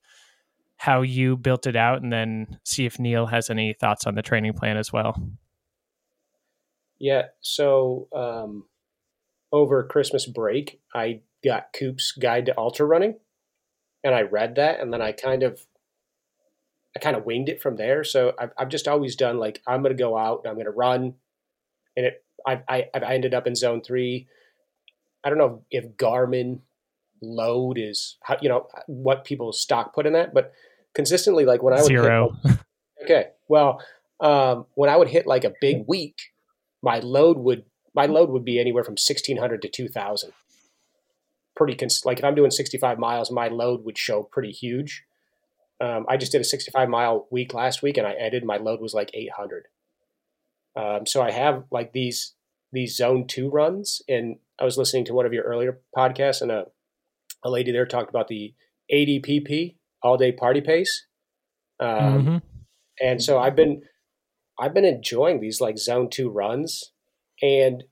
how 0.78 1.02
you 1.02 1.38
built 1.38 1.68
it 1.68 1.76
out 1.76 2.02
and 2.02 2.12
then 2.12 2.58
see 2.64 2.86
if 2.86 3.00
neal 3.00 3.28
has 3.28 3.50
any 3.50 3.74
thoughts 3.74 4.08
on 4.08 4.16
the 4.16 4.24
training 4.24 4.54
plan 4.54 4.78
as 4.78 4.92
well. 4.92 5.22
Yeah 7.00 7.28
so 7.42 8.08
um, 8.16 8.66
over 9.52 9.84
christmas 9.84 10.26
break 10.26 10.80
i 10.96 11.20
got 11.44 11.74
Koop's 11.74 12.14
guide 12.14 12.46
to 12.46 12.58
ultra 12.58 12.86
running 12.86 13.16
and 14.04 14.16
i 14.16 14.22
read 14.22 14.56
that 14.56 14.80
and 14.80 14.92
then 14.92 15.02
i 15.02 15.12
kind 15.12 15.44
of 15.44 15.66
I 16.96 17.00
kind 17.00 17.16
of 17.16 17.26
winged 17.26 17.50
it 17.50 17.62
from 17.62 17.76
there. 17.76 18.04
So 18.04 18.34
I've, 18.38 18.52
I've 18.58 18.70
just 18.70 18.88
always 18.88 19.16
done 19.16 19.38
like 19.38 19.62
I'm 19.68 19.82
going 19.82 19.96
to 19.96 20.02
go 20.02 20.18
out 20.18 20.42
and 20.44 20.50
I'm 20.50 20.56
going 20.56 20.66
to 20.66 20.72
run, 20.72 21.16
and 21.98 22.06
it 22.06 22.24
I, 22.46 22.62
I 22.68 22.90
I 22.94 23.14
ended 23.14 23.34
up 23.34 23.48
in 23.48 23.56
zone 23.56 23.82
three. 23.82 24.28
I 25.24 25.30
don't 25.30 25.38
know 25.38 25.64
if 25.72 25.96
Garmin 25.98 26.60
load 27.22 27.78
is 27.78 28.18
how 28.22 28.38
you 28.42 28.50
know 28.50 28.68
what 28.88 29.26
people 29.26 29.54
stock 29.54 29.96
put 29.96 30.06
in 30.06 30.14
that, 30.14 30.34
but 30.34 30.54
consistently 30.94 31.46
like 31.46 31.64
when 31.64 31.74
I 31.74 31.78
would 31.78 31.86
zero. 31.86 32.38
Hit, 32.44 32.52
like, 32.52 32.60
okay, 33.04 33.26
well, 33.48 33.82
um, 34.20 34.66
when 34.76 34.90
I 34.90 34.98
would 34.98 35.10
hit 35.10 35.26
like 35.26 35.44
a 35.44 35.54
big 35.62 35.86
week, 35.88 36.18
my 36.82 37.00
load 37.00 37.38
would 37.38 37.64
my 37.96 38.06
load 38.06 38.30
would 38.30 38.46
be 38.46 38.60
anywhere 38.60 38.84
from 38.84 38.98
sixteen 38.98 39.38
hundred 39.38 39.62
to 39.64 39.70
two 39.70 39.88
thousand. 39.88 40.34
Pretty 41.56 41.76
cons- 41.76 42.04
like 42.06 42.20
if 42.20 42.26
I'm 42.26 42.36
doing 42.36 42.52
sixty 42.52 42.78
five 42.78 43.00
miles, 43.00 43.32
my 43.32 43.48
load 43.48 43.84
would 43.86 43.98
show 43.98 44.24
pretty 44.24 44.52
huge. 44.52 45.04
Um, 45.84 46.06
I 46.08 46.16
just 46.16 46.32
did 46.32 46.40
a 46.40 46.46
65 46.46 46.88
mile 46.88 47.28
week 47.30 47.54
last 47.54 47.82
week, 47.82 47.98
and 47.98 48.08
I 48.08 48.14
ended. 48.14 48.46
My 48.46 48.56
load 48.58 48.80
was 48.80 48.94
like 48.94 49.12
800. 49.14 49.68
Um, 50.76 51.06
so 51.06 51.22
I 51.22 51.32
have 51.32 51.66
like 51.72 51.92
these 51.92 52.36
these 52.72 52.96
zone 52.96 53.28
two 53.28 53.50
runs, 53.50 54.02
and 54.08 54.38
I 54.60 54.64
was 54.64 54.78
listening 54.78 55.04
to 55.06 55.14
one 55.14 55.26
of 55.26 55.34
your 55.34 55.44
earlier 55.44 55.82
podcasts, 55.96 56.42
and 56.42 56.52
a 56.52 56.68
a 57.44 57.50
lady 57.50 57.72
there 57.72 57.86
talked 57.86 58.10
about 58.10 58.30
the 58.30 58.54
ADPP 58.92 59.76
all 60.02 60.16
day 60.16 60.32
party 60.32 60.62
pace. 60.62 61.06
Um, 61.80 61.90
mm-hmm. 61.90 62.38
And 63.02 63.22
so 63.22 63.40
I've 63.40 63.56
been 63.56 63.82
I've 64.58 64.74
been 64.74 64.86
enjoying 64.86 65.42
these 65.42 65.60
like 65.60 65.78
zone 65.78 66.10
two 66.10 66.30
runs, 66.30 66.94
and 67.42 67.84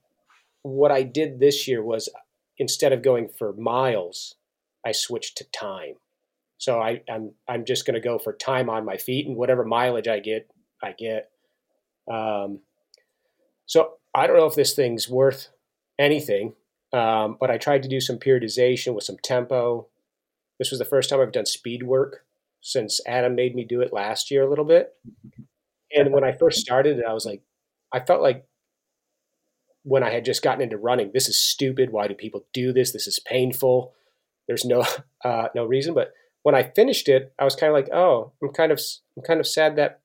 what 0.62 0.90
I 0.90 1.02
did 1.02 1.40
this 1.40 1.68
year 1.68 1.82
was 1.84 2.08
instead 2.56 2.92
of 2.92 3.02
going 3.02 3.28
for 3.28 3.52
miles, 3.52 4.36
I 4.86 4.92
switched 4.92 5.36
to 5.38 5.44
time. 5.50 5.96
So 6.62 6.80
I, 6.80 7.00
I'm 7.10 7.32
I'm 7.48 7.64
just 7.64 7.86
going 7.86 7.94
to 7.94 8.00
go 8.00 8.20
for 8.20 8.34
time 8.34 8.70
on 8.70 8.84
my 8.84 8.96
feet 8.96 9.26
and 9.26 9.34
whatever 9.34 9.64
mileage 9.64 10.06
I 10.06 10.20
get, 10.20 10.48
I 10.80 10.92
get. 10.92 11.28
Um, 12.08 12.60
so 13.66 13.94
I 14.14 14.28
don't 14.28 14.36
know 14.36 14.46
if 14.46 14.54
this 14.54 14.72
thing's 14.72 15.08
worth 15.08 15.48
anything, 15.98 16.52
um, 16.92 17.36
but 17.40 17.50
I 17.50 17.58
tried 17.58 17.82
to 17.82 17.88
do 17.88 18.00
some 18.00 18.16
periodization 18.16 18.94
with 18.94 19.02
some 19.02 19.16
tempo. 19.24 19.88
This 20.60 20.70
was 20.70 20.78
the 20.78 20.84
first 20.84 21.10
time 21.10 21.18
I've 21.18 21.32
done 21.32 21.46
speed 21.46 21.82
work 21.82 22.24
since 22.60 23.00
Adam 23.08 23.34
made 23.34 23.56
me 23.56 23.64
do 23.64 23.80
it 23.80 23.92
last 23.92 24.30
year 24.30 24.44
a 24.44 24.48
little 24.48 24.64
bit. 24.64 24.94
And 25.92 26.12
when 26.12 26.22
I 26.22 26.30
first 26.30 26.60
started 26.60 27.00
it, 27.00 27.04
I 27.04 27.12
was 27.12 27.26
like, 27.26 27.42
I 27.92 27.98
felt 27.98 28.22
like 28.22 28.46
when 29.82 30.04
I 30.04 30.10
had 30.10 30.24
just 30.24 30.44
gotten 30.44 30.62
into 30.62 30.76
running, 30.76 31.10
this 31.12 31.28
is 31.28 31.36
stupid. 31.36 31.90
Why 31.90 32.06
do 32.06 32.14
people 32.14 32.46
do 32.52 32.72
this? 32.72 32.92
This 32.92 33.08
is 33.08 33.18
painful. 33.18 33.94
There's 34.46 34.64
no 34.64 34.84
uh, 35.24 35.48
no 35.56 35.64
reason, 35.64 35.92
but 35.92 36.12
when 36.42 36.54
I 36.54 36.70
finished 36.74 37.08
it, 37.08 37.32
I 37.38 37.44
was 37.44 37.56
kind 37.56 37.70
of 37.70 37.74
like, 37.74 37.92
oh, 37.92 38.32
I'm 38.42 38.50
kind 38.50 38.72
of 38.72 38.80
I'm 39.16 39.22
kind 39.22 39.40
of 39.40 39.46
sad 39.46 39.76
that 39.76 40.00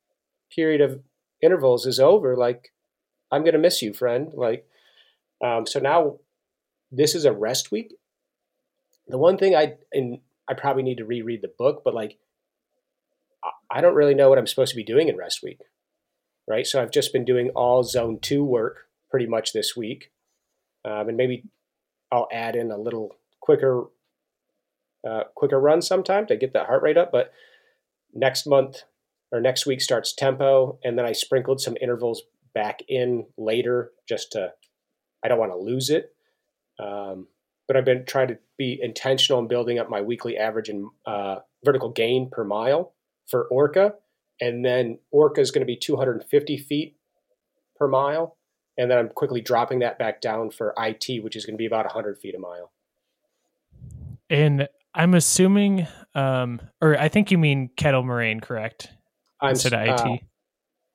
period 0.53 0.81
of 0.81 1.01
intervals 1.41 1.85
is 1.85 1.99
over. 1.99 2.35
Like, 2.35 2.73
I'm 3.31 3.43
gonna 3.43 3.57
miss 3.57 3.81
you, 3.81 3.93
friend. 3.93 4.31
Like, 4.33 4.67
um, 5.43 5.65
so 5.65 5.79
now 5.79 6.19
this 6.91 7.15
is 7.15 7.25
a 7.25 7.33
rest 7.33 7.71
week. 7.71 7.93
The 9.07 9.17
one 9.17 9.37
thing 9.37 9.55
I 9.55 9.75
and 9.91 10.19
I 10.47 10.53
probably 10.53 10.83
need 10.83 10.97
to 10.97 11.05
reread 11.05 11.41
the 11.41 11.51
book, 11.57 11.81
but 11.83 11.93
like, 11.93 12.17
I 13.69 13.81
don't 13.81 13.95
really 13.95 14.15
know 14.15 14.29
what 14.29 14.37
I'm 14.37 14.47
supposed 14.47 14.71
to 14.71 14.77
be 14.77 14.83
doing 14.83 15.07
in 15.09 15.17
rest 15.17 15.41
week, 15.43 15.59
right? 16.47 16.65
So 16.65 16.81
I've 16.81 16.91
just 16.91 17.13
been 17.13 17.25
doing 17.25 17.49
all 17.49 17.83
zone 17.83 18.19
two 18.21 18.43
work 18.43 18.87
pretty 19.09 19.25
much 19.25 19.53
this 19.53 19.75
week, 19.75 20.11
um, 20.85 21.09
and 21.09 21.17
maybe 21.17 21.45
I'll 22.11 22.27
add 22.31 22.55
in 22.55 22.71
a 22.71 22.77
little 22.77 23.15
quicker 23.41 23.87
uh, 25.07 25.23
quicker 25.35 25.59
run 25.59 25.81
sometime 25.81 26.25
to 26.27 26.35
get 26.35 26.53
that 26.53 26.67
heart 26.67 26.83
rate 26.83 26.97
up. 26.97 27.11
But 27.11 27.31
next 28.13 28.45
month 28.45 28.83
or 29.31 29.41
next 29.41 29.65
week 29.65 29.81
starts 29.81 30.13
tempo, 30.13 30.79
and 30.83 30.97
then 30.97 31.05
I 31.05 31.11
sprinkled 31.11 31.61
some 31.61 31.77
intervals 31.81 32.23
back 32.53 32.81
in 32.87 33.27
later 33.37 33.91
just 34.07 34.31
to 34.33 34.53
I 35.23 35.27
don't 35.27 35.39
want 35.39 35.51
to 35.51 35.57
lose 35.57 35.89
it. 35.89 36.13
Um, 36.79 37.27
but 37.67 37.75
I've 37.75 37.85
been 37.85 38.05
trying 38.05 38.29
to 38.29 38.37
be 38.57 38.79
intentional 38.81 39.41
in 39.41 39.47
building 39.47 39.77
up 39.77 39.89
my 39.89 40.01
weekly 40.01 40.37
average 40.37 40.69
and 40.69 40.89
uh, 41.05 41.37
vertical 41.65 41.89
gain 41.89 42.29
per 42.29 42.43
mile 42.43 42.93
for 43.29 43.45
Orca, 43.45 43.95
and 44.39 44.63
then 44.63 44.99
Orca 45.11 45.41
is 45.41 45.51
going 45.51 45.61
to 45.61 45.65
be 45.65 45.75
250 45.75 46.57
feet 46.57 46.95
per 47.77 47.87
mile, 47.87 48.37
and 48.77 48.89
then 48.89 48.97
I'm 48.97 49.09
quickly 49.09 49.41
dropping 49.41 49.79
that 49.79 49.99
back 49.99 50.21
down 50.21 50.49
for 50.51 50.73
IT, 50.77 51.23
which 51.23 51.35
is 51.35 51.45
going 51.45 51.55
to 51.55 51.61
be 51.61 51.65
about 51.65 51.85
100 51.85 52.17
feet 52.19 52.35
a 52.35 52.39
mile. 52.39 52.71
And 54.29 54.67
I'm 54.97 55.13
assuming, 55.13 55.87
um, 56.15 56.59
or 56.81 56.99
I 56.99 57.07
think 57.07 57.29
you 57.29 57.37
mean 57.37 57.69
kettle 57.77 58.03
moraine, 58.03 58.39
correct? 58.39 58.89
I'm 59.39 59.51
instead 59.51 59.73
of 59.73 59.81
IT. 59.81 60.01
Uh, 60.01 60.17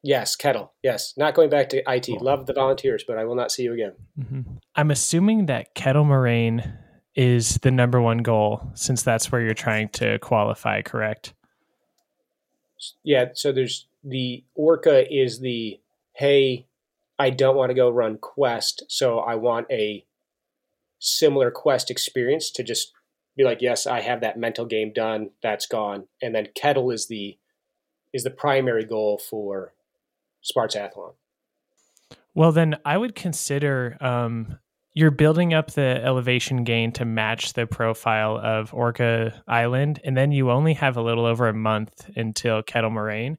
yes, 0.03 0.34
kettle. 0.34 0.72
Yes, 0.82 1.14
not 1.16 1.34
going 1.34 1.48
back 1.48 1.68
to 1.68 1.82
IT. 1.86 2.09
Love 2.20 2.46
the 2.46 2.53
volunteers, 2.53 3.05
but 3.07 3.16
I 3.16 3.24
will 3.24 3.36
not 3.36 3.53
see 3.53 3.62
you 3.62 3.72
again. 3.72 3.92
Mm-hmm. 4.18 4.40
I'm 4.74 4.90
assuming 4.90 5.46
that 5.46 5.76
kettle 5.76 6.05
moraine 6.05 6.74
is 7.14 7.59
the 7.62 7.70
number 7.70 8.00
one 8.00 8.18
goal, 8.18 8.72
since 8.74 9.05
that's 9.05 9.30
where 9.30 9.40
you're 9.40 9.55
trying 9.55 9.88
to 9.90 10.18
qualify. 10.18 10.82
Correct? 10.82 11.32
Yeah. 13.05 13.26
So 13.34 13.53
there's 13.53 13.86
the 14.03 14.42
Orca 14.57 15.07
is 15.14 15.38
the 15.38 15.78
hey, 16.14 16.66
I 17.20 17.30
don't 17.30 17.57
want 17.57 17.70
to 17.70 17.74
go 17.74 17.88
run 17.88 18.18
Quest, 18.18 18.82
so 18.88 19.20
I 19.20 19.36
want 19.36 19.68
a 19.70 20.05
similar 20.98 21.53
Quest 21.53 21.88
experience 21.88 22.50
to 22.50 22.64
just 22.64 22.92
be 23.37 23.45
like, 23.45 23.62
yes, 23.62 23.87
I 23.87 24.01
have 24.01 24.20
that 24.20 24.39
mental 24.39 24.66
game 24.66 24.93
done. 24.95 25.30
That's 25.43 25.66
gone. 25.66 26.07
And 26.20 26.35
then 26.35 26.49
kettle 26.55 26.91
is 26.91 27.09
the 27.09 27.39
is 28.12 28.24
the 28.24 28.30
primary 28.30 28.85
goal 28.85 29.18
for 29.18 29.72
Spartathlon. 30.45 31.14
Well, 32.35 32.53
then 32.53 32.76
I 32.85 32.99
would 32.99 33.14
consider 33.14 33.97
um, 34.01 34.59
you're 34.95 35.11
building 35.11 35.55
up 35.55 35.70
the 35.70 36.01
elevation 36.05 36.64
gain 36.64 36.93
to 36.93 37.05
match 37.07 37.55
the 37.55 37.66
profile 37.66 38.37
of 38.37 38.72
Orcas 38.72 39.35
Island, 39.49 40.01
and 40.05 40.16
then 40.16 40.33
you 40.33 40.51
only 40.51 40.74
have 40.74 40.97
a 40.97 41.03
little 41.03 41.24
over 41.24 41.49
a 41.49 41.55
month 41.55 42.11
until 42.16 42.62
Kettle 42.62 42.91
Moraine. 42.91 43.39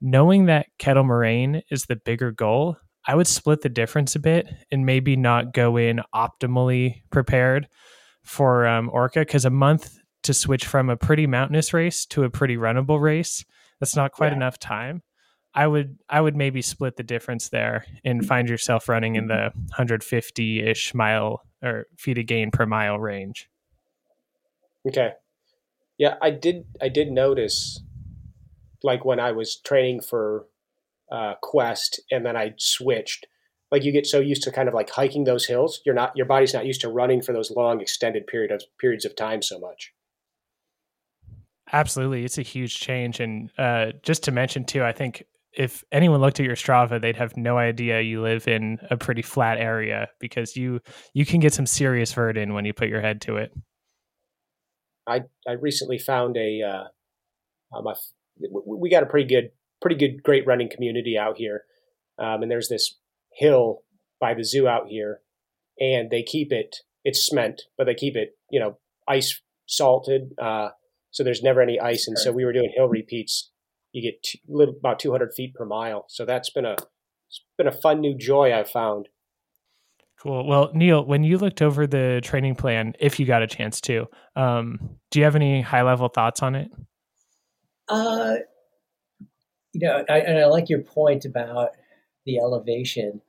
Knowing 0.00 0.46
that 0.46 0.66
Kettle 0.78 1.04
Moraine 1.04 1.62
is 1.70 1.84
the 1.84 1.96
bigger 1.96 2.32
goal, 2.32 2.76
I 3.06 3.14
would 3.14 3.26
split 3.26 3.60
the 3.60 3.68
difference 3.68 4.16
a 4.16 4.20
bit 4.20 4.48
and 4.72 4.86
maybe 4.86 5.14
not 5.14 5.52
go 5.52 5.76
in 5.76 6.00
optimally 6.14 7.02
prepared 7.10 7.68
for 8.30 8.64
um, 8.64 8.88
Orca 8.92 9.20
because 9.20 9.44
a 9.44 9.50
month 9.50 9.98
to 10.22 10.32
switch 10.32 10.64
from 10.64 10.88
a 10.88 10.96
pretty 10.96 11.26
mountainous 11.26 11.74
race 11.74 12.06
to 12.06 12.22
a 12.22 12.30
pretty 12.30 12.56
runnable 12.56 13.00
race, 13.00 13.44
that's 13.80 13.96
not 13.96 14.12
quite 14.12 14.30
yeah. 14.30 14.36
enough 14.36 14.56
time. 14.56 15.02
I 15.52 15.66
would 15.66 15.98
I 16.08 16.20
would 16.20 16.36
maybe 16.36 16.62
split 16.62 16.96
the 16.96 17.02
difference 17.02 17.48
there 17.48 17.84
and 18.04 18.24
find 18.24 18.48
yourself 18.48 18.88
running 18.88 19.16
in 19.16 19.26
the 19.26 19.50
150 19.70 20.62
ish 20.62 20.94
mile 20.94 21.42
or 21.60 21.86
feet 21.98 22.18
of 22.18 22.26
gain 22.26 22.52
per 22.52 22.66
mile 22.66 23.00
range. 23.00 23.50
Okay. 24.86 25.14
Yeah, 25.98 26.14
I 26.22 26.30
did 26.30 26.66
I 26.80 26.88
did 26.88 27.10
notice 27.10 27.82
like 28.84 29.04
when 29.04 29.18
I 29.18 29.32
was 29.32 29.56
training 29.56 30.02
for 30.02 30.46
uh, 31.10 31.34
Quest 31.42 32.00
and 32.12 32.24
then 32.24 32.36
I 32.36 32.54
switched 32.58 33.26
like 33.70 33.84
you 33.84 33.92
get 33.92 34.06
so 34.06 34.20
used 34.20 34.42
to 34.42 34.50
kind 34.50 34.68
of 34.68 34.74
like 34.74 34.90
hiking 34.90 35.24
those 35.24 35.46
hills 35.46 35.80
you're 35.84 35.94
not 35.94 36.16
your 36.16 36.26
body's 36.26 36.54
not 36.54 36.66
used 36.66 36.80
to 36.80 36.88
running 36.88 37.22
for 37.22 37.32
those 37.32 37.50
long 37.50 37.80
extended 37.80 38.26
period 38.26 38.50
of 38.50 38.62
periods 38.78 39.04
of 39.04 39.16
time 39.16 39.42
so 39.42 39.58
much. 39.58 39.92
Absolutely. 41.72 42.24
It's 42.24 42.36
a 42.36 42.42
huge 42.42 42.80
change. 42.80 43.20
And 43.20 43.48
uh, 43.56 43.92
just 44.02 44.24
to 44.24 44.32
mention 44.32 44.64
too 44.64 44.82
i 44.82 44.92
think 44.92 45.24
if 45.52 45.84
anyone 45.90 46.20
looked 46.20 46.38
at 46.38 46.46
your 46.46 46.56
Strava, 46.56 47.00
they'd 47.00 47.16
have 47.16 47.36
no 47.36 47.58
idea 47.58 48.00
you 48.00 48.22
live 48.22 48.46
in 48.46 48.78
a 48.90 48.96
pretty 48.96 49.22
flat 49.22 49.58
area 49.58 50.08
because 50.18 50.56
you 50.56 50.80
you 51.12 51.26
can 51.26 51.40
get 51.40 51.52
some 51.52 51.66
serious 51.66 52.12
vert 52.12 52.36
in 52.36 52.54
when 52.54 52.64
you 52.64 52.72
put 52.72 52.88
your 52.88 53.00
head 53.00 53.20
to 53.22 53.36
it. 53.36 53.52
I 55.06 55.22
I 55.48 55.52
recently 55.52 55.98
found 55.98 56.36
a 56.36 56.62
uh, 56.62 57.76
um, 57.76 57.86
we 58.64 58.90
got 58.90 59.02
a 59.02 59.06
pretty 59.06 59.28
good 59.28 59.50
pretty 59.80 59.96
good 59.96 60.22
great 60.22 60.46
running 60.46 60.70
community 60.70 61.18
out 61.18 61.36
here, 61.36 61.64
um, 62.18 62.42
and 62.42 62.50
there's 62.50 62.68
this 62.68 62.96
hill 63.40 63.80
by 64.20 64.34
the 64.34 64.44
zoo 64.44 64.68
out 64.68 64.88
here, 64.88 65.20
and 65.80 66.10
they 66.10 66.22
keep 66.22 66.52
it 66.52 66.76
it's 67.02 67.26
cement, 67.26 67.62
but 67.76 67.84
they 67.84 67.94
keep 67.94 68.14
it 68.14 68.36
you 68.50 68.60
know 68.60 68.78
ice 69.08 69.40
salted, 69.66 70.32
uh, 70.40 70.68
so 71.10 71.24
there's 71.24 71.42
never 71.42 71.60
any 71.60 71.80
ice, 71.80 72.06
and 72.06 72.18
so 72.18 72.30
we 72.30 72.44
were 72.44 72.52
doing 72.52 72.72
hill 72.76 72.88
repeats 72.88 73.50
you 73.92 74.02
get 74.02 74.22
two, 74.22 74.38
little, 74.48 74.74
about 74.76 74.98
200 74.98 75.32
feet 75.34 75.54
per 75.54 75.64
mile. 75.64 76.04
So 76.08 76.24
that's 76.24 76.50
been 76.50 76.64
a 76.64 76.72
it's 76.72 77.44
been 77.56 77.66
a 77.66 77.72
fun 77.72 78.00
new 78.00 78.16
joy 78.16 78.52
I've 78.52 78.70
found. 78.70 79.08
Cool. 80.20 80.46
Well, 80.46 80.70
Neal, 80.74 81.04
when 81.04 81.24
you 81.24 81.38
looked 81.38 81.62
over 81.62 81.86
the 81.86 82.20
training 82.22 82.56
plan, 82.56 82.94
if 82.98 83.18
you 83.18 83.24
got 83.24 83.42
a 83.42 83.46
chance 83.46 83.80
to, 83.82 84.06
um, 84.36 84.98
do 85.10 85.18
you 85.18 85.24
have 85.24 85.36
any 85.36 85.62
high 85.62 85.82
level 85.82 86.08
thoughts 86.08 86.42
on 86.42 86.54
it? 86.54 86.70
Uh, 87.88 88.34
you 89.72 89.80
know, 89.86 90.04
I, 90.08 90.18
and 90.18 90.38
I 90.38 90.46
like 90.46 90.68
your 90.68 90.82
point 90.82 91.24
about 91.24 91.70
the 92.26 92.38
elevation. 92.38 93.22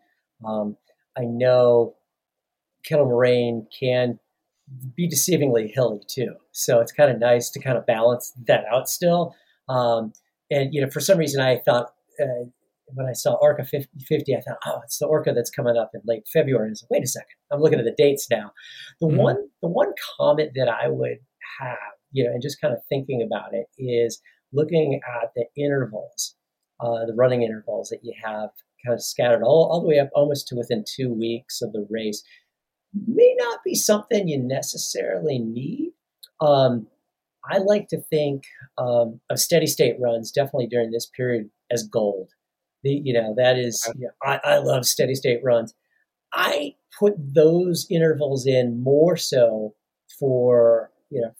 Um, 0.45 0.77
I 1.17 1.25
know 1.25 1.95
Kettle 2.85 3.05
Moraine 3.05 3.67
can 3.77 4.19
be 4.95 5.09
deceivingly 5.09 5.71
hilly 5.73 6.01
too, 6.07 6.35
so 6.51 6.79
it's 6.79 6.91
kind 6.91 7.11
of 7.11 7.19
nice 7.19 7.49
to 7.51 7.59
kind 7.59 7.77
of 7.77 7.85
balance 7.85 8.33
that 8.47 8.65
out 8.71 8.89
still. 8.89 9.35
Um, 9.67 10.13
and 10.49 10.73
you 10.73 10.81
know, 10.81 10.89
for 10.89 10.99
some 10.99 11.17
reason, 11.17 11.41
I 11.41 11.57
thought 11.57 11.93
uh, 12.21 12.45
when 12.93 13.05
I 13.05 13.13
saw 13.13 13.33
Orca 13.35 13.63
50, 13.63 13.89
50, 14.05 14.35
I 14.35 14.41
thought, 14.41 14.57
oh, 14.65 14.81
it's 14.83 14.97
the 14.97 15.07
Orca 15.07 15.33
that's 15.33 15.49
coming 15.49 15.77
up 15.77 15.91
in 15.93 16.01
late 16.05 16.27
February. 16.31 16.67
And 16.67 16.71
I 16.71 16.73
was 16.73 16.83
like, 16.83 16.91
wait 16.91 17.03
a 17.03 17.07
second, 17.07 17.35
I'm 17.51 17.61
looking 17.61 17.79
at 17.79 17.85
the 17.85 17.95
dates 17.97 18.27
now. 18.29 18.51
The 18.99 19.07
mm-hmm. 19.07 19.17
one, 19.17 19.37
the 19.61 19.69
one 19.69 19.93
comment 20.17 20.51
that 20.55 20.69
I 20.69 20.87
would 20.87 21.19
have, 21.59 21.77
you 22.11 22.23
know, 22.23 22.31
and 22.31 22.41
just 22.41 22.59
kind 22.61 22.73
of 22.73 22.79
thinking 22.89 23.21
about 23.21 23.53
it 23.53 23.67
is 23.77 24.21
looking 24.53 24.99
at 25.23 25.31
the 25.35 25.45
intervals, 25.57 26.35
uh, 26.79 27.05
the 27.05 27.13
running 27.15 27.43
intervals 27.43 27.89
that 27.89 27.99
you 28.03 28.13
have 28.23 28.49
kind 28.85 28.93
of 28.93 29.03
scattered 29.03 29.43
all, 29.43 29.69
all 29.71 29.81
the 29.81 29.87
way 29.87 29.99
up 29.99 30.09
almost 30.13 30.47
to 30.47 30.55
within 30.55 30.83
two 30.87 31.13
weeks 31.13 31.61
of 31.61 31.71
the 31.73 31.85
race 31.89 32.23
may 33.07 33.35
not 33.37 33.59
be 33.63 33.75
something 33.75 34.27
you 34.27 34.37
necessarily 34.37 35.39
need. 35.39 35.91
Um, 36.39 36.87
I 37.49 37.57
like 37.57 37.87
to 37.89 38.01
think 38.09 38.43
um, 38.77 39.19
of 39.29 39.39
steady 39.39 39.67
state 39.67 39.95
runs 39.99 40.31
definitely 40.31 40.67
during 40.67 40.91
this 40.91 41.05
period 41.05 41.49
as 41.71 41.83
gold. 41.83 42.29
The, 42.83 42.91
you 42.91 43.13
know, 43.13 43.33
that 43.37 43.57
is, 43.57 43.89
you 43.97 44.07
know, 44.07 44.11
I, 44.23 44.39
I 44.43 44.57
love 44.57 44.85
steady 44.85 45.15
state 45.15 45.39
runs. 45.43 45.73
I 46.33 46.75
put 46.99 47.13
those 47.17 47.87
intervals 47.89 48.45
in 48.45 48.81
more 48.83 49.17
so 49.17 49.75
for, 50.19 50.91
you 51.09 51.21
know, 51.21 51.31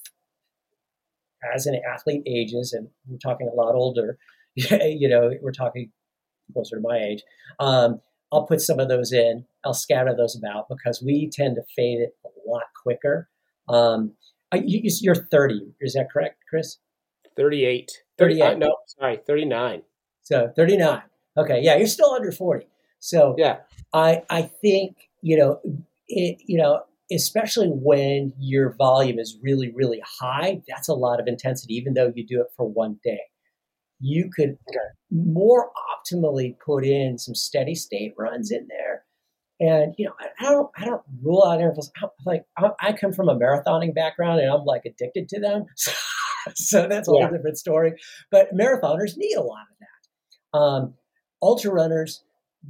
as 1.54 1.66
an 1.66 1.82
athlete 1.92 2.24
ages, 2.28 2.74
and 2.74 2.88
we're 3.08 3.18
talking 3.18 3.50
a 3.52 3.56
lot 3.56 3.74
older, 3.74 4.18
you 4.56 5.10
know, 5.10 5.32
we're 5.42 5.52
talking 5.52 5.92
closer 6.52 6.78
to 6.78 6.82
my 6.82 6.98
age. 6.98 7.24
Um, 7.60 8.02
I'll 8.32 8.46
put 8.46 8.62
some 8.62 8.80
of 8.80 8.88
those 8.88 9.12
in. 9.12 9.46
I'll 9.66 9.74
scatter 9.74 10.16
those 10.16 10.36
about 10.36 10.68
because 10.70 11.02
we 11.02 11.30
tend 11.30 11.56
to 11.56 11.64
fade 11.76 12.00
it 12.00 12.16
a 12.26 12.50
lot 12.50 12.64
quicker. 12.82 13.30
Um, 13.68 14.14
you're 14.54 15.16
30. 15.16 15.74
Is 15.82 15.94
that 15.94 16.10
correct, 16.12 16.38
Kris? 16.50 16.78
38. 17.36 17.92
38. 18.18 18.42
Uh, 18.42 18.54
no, 18.56 18.76
sorry, 18.88 19.20
39. 19.26 19.82
So 20.24 20.52
39. 20.56 21.02
Okay, 21.38 21.62
yeah, 21.62 21.76
you're 21.78 21.88
still 21.88 22.12
under 22.12 22.32
40. 22.32 22.68
So 23.00 23.36
yeah, 23.38 23.58
I 23.94 24.22
I 24.30 24.44
think 24.44 25.10
you 25.22 25.38
know 25.38 25.60
it. 26.08 26.38
You 26.46 26.58
know, 26.58 26.84
especially 27.12 27.68
when 27.68 28.34
your 28.38 28.74
volume 28.76 29.18
is 29.18 29.38
really 29.42 29.72
really 29.74 30.02
high, 30.20 30.62
that's 30.68 30.88
a 30.88 30.94
lot 30.94 31.20
of 31.20 31.28
intensity. 31.28 31.74
Even 31.76 31.94
though 31.94 32.12
you 32.16 32.26
do 32.26 32.42
it 32.42 32.48
for 32.56 32.70
one 32.70 33.00
day, 33.04 33.22
you 34.02 34.30
could 34.36 34.58
more 35.12 35.72
optimally 35.96 36.56
put 36.66 36.84
in 36.84 37.18
some 37.18 37.36
steady 37.36 37.76
state 37.76 38.14
runs 38.18 38.52
in 38.52 38.68
there 38.70 39.06
and 39.62 39.94
you 39.98 40.08
know, 40.08 40.14
I, 40.40 40.44
don't, 40.44 40.70
I 40.76 40.86
don't 40.86 41.04
rule 41.22 41.46
out 41.46 41.62
intervals. 41.62 41.92
Like 42.26 42.46
I, 42.58 42.72
I, 42.82 42.94
come 42.94 43.14
from 43.14 43.30
a 43.30 43.36
marathoning 43.38 43.94
background, 43.94 44.42
and 44.42 44.50
I'm 44.50 44.66
like 44.66 44.86
addicted 44.86 45.30
to 45.30 45.40
them. 45.40 45.66
so 46.56 46.88
that's 46.88 47.08
a 47.08 47.12
yeah. 47.12 47.28
whole 47.28 47.32
different 47.32 47.60
story. 47.60 47.94
But 48.32 48.56
marathoners 48.56 49.16
need 49.18 49.36
a 49.36 49.44
lot 49.44 49.68
of 49.70 49.78
that. 49.80 50.58
Um, 50.58 50.94
ultra 51.44 51.72
runners, 51.72 52.24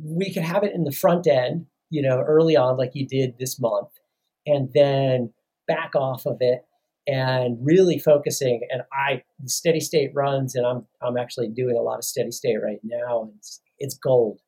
we 0.04 0.34
could 0.34 0.44
have 0.44 0.64
it 0.64 0.76
in 0.76 0.84
the 0.84 0.92
front 0.92 1.28
end, 1.28 1.68
you 1.90 2.02
know, 2.02 2.20
early 2.20 2.58
on, 2.58 2.76
like 2.76 2.92
you 2.94 3.08
did 3.08 3.36
this 3.40 3.58
month, 3.58 3.88
and 4.46 4.70
then 4.74 5.32
back 5.70 5.96
off 5.96 6.26
of 6.26 6.38
it 6.42 6.66
and 7.08 7.58
really 7.62 8.00
focusing. 8.00 8.62
And 8.72 8.84
I 8.94 9.24
steady 9.46 9.80
state 9.80 10.12
runs, 10.14 10.56
and 10.56 10.66
I'm 10.66 10.86
I'm 11.02 11.18
actually 11.18 11.50
doing 11.50 11.76
a 11.78 11.82
lot 11.82 11.98
of 11.98 12.04
steady 12.04 12.32
state 12.32 12.58
right 12.62 12.80
now. 12.84 13.24
And 13.24 13.34
it's, 13.38 13.62
it's 13.80 13.96
gold. 13.96 14.40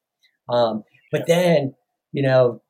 Um, 0.50 0.84
but 1.12 1.28
then 1.28 1.76
you 2.14 2.22
know, 2.22 2.62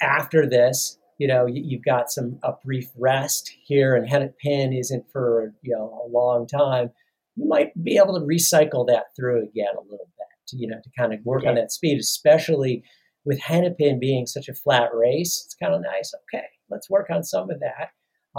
after 0.00 0.48
this, 0.48 0.98
you 1.18 1.26
know, 1.28 1.46
you, 1.46 1.78
have 1.78 1.84
got 1.84 2.10
some 2.10 2.38
a 2.42 2.52
brief 2.64 2.90
rest 2.98 3.52
here, 3.64 3.94
and 3.94 4.08
Hennepin 4.08 4.72
isn't 4.72 5.04
for 5.12 5.52
you 5.62 5.74
know 5.74 6.02
a 6.04 6.08
long 6.08 6.46
time. 6.46 6.90
You 7.36 7.48
might 7.48 7.70
be 7.82 7.96
able 7.96 8.18
to 8.18 8.26
recycle 8.26 8.86
that 8.88 9.14
through 9.16 9.42
again 9.42 9.74
a 9.76 9.82
little 9.82 10.08
bit, 10.18 10.26
to, 10.48 10.56
you 10.56 10.68
know, 10.68 10.80
to 10.82 10.90
kind 10.98 11.12
of 11.12 11.20
work 11.24 11.44
on 11.46 11.54
that 11.54 11.72
speed, 11.72 11.98
especially 11.98 12.82
with 13.24 13.40
Hennepin 13.40 14.00
being 14.00 14.26
such 14.26 14.48
a 14.48 14.54
flat 14.54 14.90
race. 14.94 15.42
It's 15.44 15.54
kind 15.54 15.74
of 15.74 15.82
nice. 15.82 16.12
Okay, 16.14 16.44
let's 16.70 16.90
work 16.90 17.08
on 17.10 17.24
some 17.24 17.50
of 17.50 17.60
that. 17.60 17.90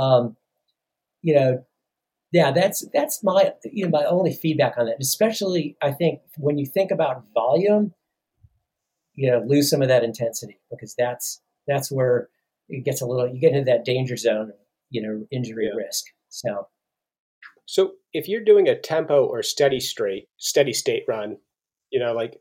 Um, 0.01 0.35
you 1.23 1.33
know, 1.33 1.65
yeah, 2.31 2.51
that's 2.51 2.85
that's 2.93 3.23
my 3.23 3.53
you 3.63 3.85
know 3.85 3.89
my 3.89 4.05
only 4.05 4.33
feedback 4.33 4.77
on 4.77 4.85
that. 4.85 4.97
Especially, 5.01 5.75
I 5.81 5.91
think 5.91 6.19
when 6.37 6.59
you 6.59 6.67
think 6.67 6.91
about 6.91 7.23
volume, 7.33 7.93
you 9.15 9.29
know 9.29 9.43
lose 9.45 9.69
some 9.69 9.81
of 9.81 9.87
that 9.87 10.03
intensity 10.03 10.59
because 10.69 10.95
that's 10.97 11.41
that's 11.67 11.91
where 11.91 12.29
it 12.69 12.83
gets 12.85 13.01
a 13.01 13.05
little 13.05 13.27
you 13.27 13.39
get 13.39 13.53
into 13.53 13.65
that 13.65 13.85
danger 13.85 14.17
zone 14.17 14.51
you 14.89 15.01
know 15.01 15.25
injury 15.31 15.69
yeah. 15.71 15.75
risk 15.75 16.05
so 16.29 16.67
so 17.65 17.91
if 18.11 18.27
you're 18.27 18.43
doing 18.43 18.67
a 18.67 18.79
tempo 18.79 19.25
or 19.25 19.43
steady 19.43 19.79
straight 19.79 20.27
steady 20.37 20.73
state 20.73 21.03
run 21.07 21.37
you 21.91 21.99
know 21.99 22.13
like 22.13 22.39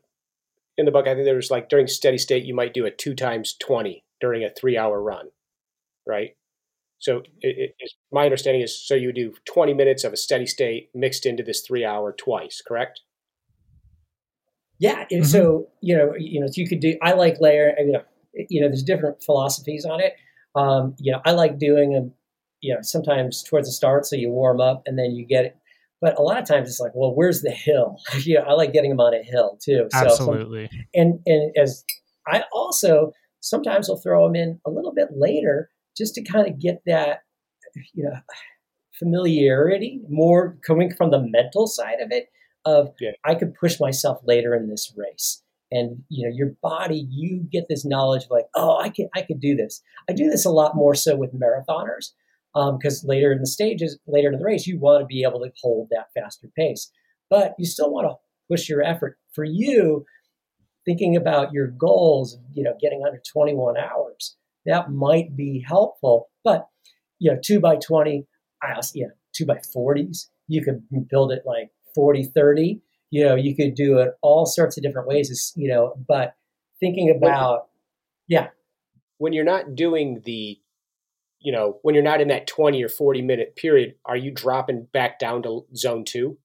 in 0.77 0.85
the 0.85 0.91
book 0.91 1.07
i 1.07 1.13
think 1.13 1.25
there 1.25 1.35
was 1.35 1.51
like 1.51 1.69
during 1.69 1.87
steady 1.87 2.17
state 2.17 2.45
you 2.45 2.55
might 2.55 2.73
do 2.73 2.85
a 2.85 2.91
two 2.91 3.15
times 3.15 3.55
20 3.59 4.03
during 4.19 4.43
a 4.43 4.49
three 4.49 4.77
hour 4.77 5.01
run 5.01 5.27
right 6.07 6.35
so 7.03 7.17
it, 7.41 7.73
it, 7.79 7.91
my 8.11 8.23
understanding 8.23 8.61
is 8.61 8.85
so 8.85 8.95
you 8.95 9.11
do 9.11 9.33
20 9.45 9.73
minutes 9.73 10.03
of 10.03 10.13
a 10.13 10.17
steady 10.17 10.45
state 10.45 10.89
mixed 10.95 11.25
into 11.25 11.43
this 11.43 11.61
three 11.61 11.85
hour 11.85 12.11
twice 12.11 12.61
correct 12.65 13.01
yeah, 14.83 15.05
and 15.11 15.21
mm-hmm. 15.21 15.31
so 15.31 15.69
you 15.79 15.95
know, 15.95 16.13
you 16.17 16.41
know, 16.41 16.47
so 16.47 16.53
you 16.57 16.67
could 16.67 16.81
do. 16.81 16.97
I 17.01 17.13
like 17.13 17.39
layer. 17.39 17.73
I 17.79 17.83
mean, 17.83 17.95
you 18.49 18.59
know, 18.59 18.67
there's 18.67 18.83
different 18.83 19.23
philosophies 19.23 19.85
on 19.85 20.01
it. 20.01 20.13
Um, 20.55 20.95
you 20.99 21.11
know, 21.11 21.21
I 21.25 21.31
like 21.31 21.57
doing 21.57 21.93
them. 21.93 22.13
You 22.59 22.75
know, 22.75 22.81
sometimes 22.81 23.43
towards 23.43 23.67
the 23.67 23.71
start, 23.71 24.05
so 24.05 24.17
you 24.17 24.29
warm 24.29 24.59
up 24.59 24.83
and 24.85 24.99
then 24.99 25.11
you 25.11 25.25
get 25.25 25.45
it. 25.45 25.57
But 26.01 26.19
a 26.19 26.21
lot 26.21 26.37
of 26.37 26.45
times 26.45 26.67
it's 26.67 26.81
like, 26.81 26.91
well, 26.93 27.15
where's 27.15 27.41
the 27.41 27.51
hill? 27.51 27.97
you 28.23 28.35
know, 28.35 28.41
I 28.41 28.53
like 28.53 28.73
getting 28.73 28.89
them 28.89 28.99
on 28.99 29.13
a 29.13 29.23
hill 29.23 29.57
too. 29.63 29.87
So 29.89 29.97
Absolutely. 29.97 30.67
Some, 30.67 30.85
and 30.93 31.19
and 31.25 31.57
as 31.57 31.85
I 32.27 32.43
also 32.51 33.13
sometimes 33.39 33.89
I'll 33.89 33.97
throw 33.97 34.25
them 34.25 34.35
in 34.35 34.59
a 34.65 34.69
little 34.69 34.93
bit 34.93 35.09
later 35.15 35.69
just 35.97 36.15
to 36.15 36.23
kind 36.23 36.47
of 36.47 36.59
get 36.59 36.81
that, 36.85 37.19
you 37.93 38.03
know, 38.03 38.17
familiarity 38.99 40.01
more 40.09 40.57
coming 40.65 40.93
from 40.95 41.11
the 41.11 41.19
mental 41.19 41.67
side 41.67 41.99
of 41.99 42.11
it 42.11 42.27
of 42.65 42.93
yeah. 42.99 43.11
I 43.25 43.35
could 43.35 43.53
push 43.53 43.79
myself 43.79 44.19
later 44.25 44.55
in 44.55 44.69
this 44.69 44.93
race. 44.95 45.41
And 45.71 46.03
you 46.09 46.27
know, 46.27 46.33
your 46.33 46.53
body, 46.61 47.07
you 47.09 47.47
get 47.51 47.65
this 47.67 47.83
knowledge 47.83 48.25
of 48.25 48.31
like, 48.31 48.45
oh, 48.55 48.77
I 48.77 48.89
can 48.89 49.09
I 49.15 49.23
could 49.23 49.39
do 49.39 49.55
this. 49.55 49.81
I 50.09 50.13
do 50.13 50.29
this 50.29 50.45
a 50.45 50.51
lot 50.51 50.75
more 50.75 50.95
so 50.95 51.15
with 51.15 51.33
marathoners 51.33 52.11
because 52.53 53.03
um, 53.03 53.09
later 53.09 53.31
in 53.31 53.39
the 53.39 53.47
stages, 53.47 53.97
later 54.05 54.31
in 54.31 54.37
the 54.37 54.45
race, 54.45 54.67
you 54.67 54.79
want 54.79 55.01
to 55.01 55.07
be 55.07 55.23
able 55.23 55.39
to 55.39 55.51
hold 55.61 55.87
that 55.89 56.09
faster 56.13 56.47
pace, 56.55 56.91
but 57.29 57.55
you 57.57 57.65
still 57.65 57.91
want 57.91 58.07
to 58.07 58.15
push 58.49 58.69
your 58.69 58.83
effort. 58.83 59.17
For 59.33 59.43
you, 59.43 60.05
thinking 60.85 61.15
about 61.15 61.51
your 61.51 61.67
goals, 61.67 62.37
you 62.53 62.63
know, 62.63 62.75
getting 62.79 63.01
under 63.05 63.21
21 63.31 63.75
hours, 63.77 64.02
that 64.65 64.91
might 64.91 65.35
be 65.35 65.63
helpful. 65.67 66.29
But 66.43 66.67
you 67.19 67.31
know, 67.31 67.39
two 67.43 67.59
by 67.59 67.77
20, 67.77 68.25
I 68.61 68.73
also, 68.73 68.91
yeah, 68.95 69.07
two 69.33 69.45
by 69.45 69.57
40s, 69.75 70.27
you 70.47 70.63
could 70.63 70.83
build 71.09 71.31
it 71.31 71.43
like 71.45 71.71
40, 71.95 72.25
30. 72.25 72.81
You 73.11 73.25
know, 73.25 73.35
you 73.35 73.55
could 73.55 73.75
do 73.75 73.99
it 73.99 74.13
all 74.21 74.45
sorts 74.45 74.77
of 74.77 74.83
different 74.83 75.07
ways, 75.07 75.53
you 75.55 75.69
know, 75.69 75.93
but 76.07 76.35
thinking 76.79 77.13
about, 77.15 77.67
yeah. 78.27 78.49
When 79.19 79.31
you're 79.31 79.45
not 79.45 79.75
doing 79.75 80.21
the, 80.25 80.59
you 81.39 81.51
know, 81.51 81.79
when 81.83 81.95
you're 81.95 82.03
not 82.03 82.19
in 82.19 82.27
that 82.29 82.47
20 82.47 82.83
or 82.83 82.89
40 82.89 83.21
minute 83.21 83.55
period, 83.55 83.95
are 84.05 84.17
you 84.17 84.31
dropping 84.31 84.87
back 84.91 85.19
down 85.19 85.43
to 85.43 85.65
zone 85.75 86.03
two? 86.03 86.37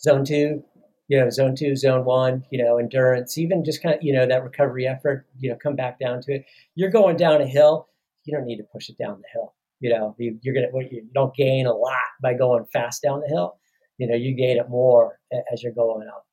Zone 0.00 0.24
two, 0.24 0.62
you 1.08 1.18
know, 1.18 1.30
zone 1.30 1.54
two, 1.54 1.76
zone 1.76 2.04
one, 2.04 2.44
you 2.50 2.62
know, 2.62 2.78
endurance, 2.78 3.38
even 3.38 3.64
just 3.64 3.82
kind 3.82 3.94
of, 3.94 4.02
you 4.02 4.12
know, 4.12 4.26
that 4.26 4.42
recovery 4.42 4.86
effort, 4.86 5.26
you 5.38 5.50
know, 5.50 5.56
come 5.62 5.76
back 5.76 5.98
down 5.98 6.20
to 6.22 6.34
it. 6.34 6.46
You're 6.74 6.90
going 6.90 7.16
down 7.16 7.40
a 7.40 7.46
hill, 7.46 7.88
you 8.24 8.36
don't 8.36 8.46
need 8.46 8.56
to 8.56 8.64
push 8.64 8.88
it 8.88 8.98
down 8.98 9.20
the 9.20 9.28
hill. 9.32 9.54
You 9.80 9.90
know, 9.90 10.14
you, 10.18 10.38
are 10.46 10.52
gonna 10.52 10.88
you 10.90 11.06
don't 11.14 11.34
gain 11.34 11.66
a 11.66 11.72
lot 11.72 11.92
by 12.22 12.34
going 12.34 12.64
fast 12.72 13.02
down 13.02 13.20
the 13.20 13.28
hill. 13.28 13.58
You 13.98 14.08
know, 14.08 14.14
you 14.14 14.34
gain 14.34 14.56
it 14.56 14.68
more 14.68 15.18
as 15.52 15.62
you're 15.62 15.72
going 15.72 16.08
up. 16.08 16.26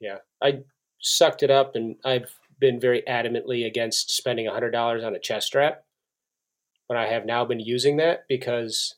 Yeah, 0.00 0.18
I 0.42 0.60
sucked 1.00 1.42
it 1.42 1.50
up, 1.50 1.74
and 1.74 1.96
I've 2.04 2.32
been 2.60 2.80
very 2.80 3.02
adamantly 3.08 3.66
against 3.66 4.12
spending 4.12 4.46
hundred 4.46 4.70
dollars 4.70 5.02
on 5.02 5.14
a 5.14 5.18
chest 5.18 5.48
strap, 5.48 5.84
but 6.88 6.96
I 6.96 7.08
have 7.08 7.26
now 7.26 7.44
been 7.44 7.60
using 7.60 7.96
that 7.98 8.24
because, 8.28 8.94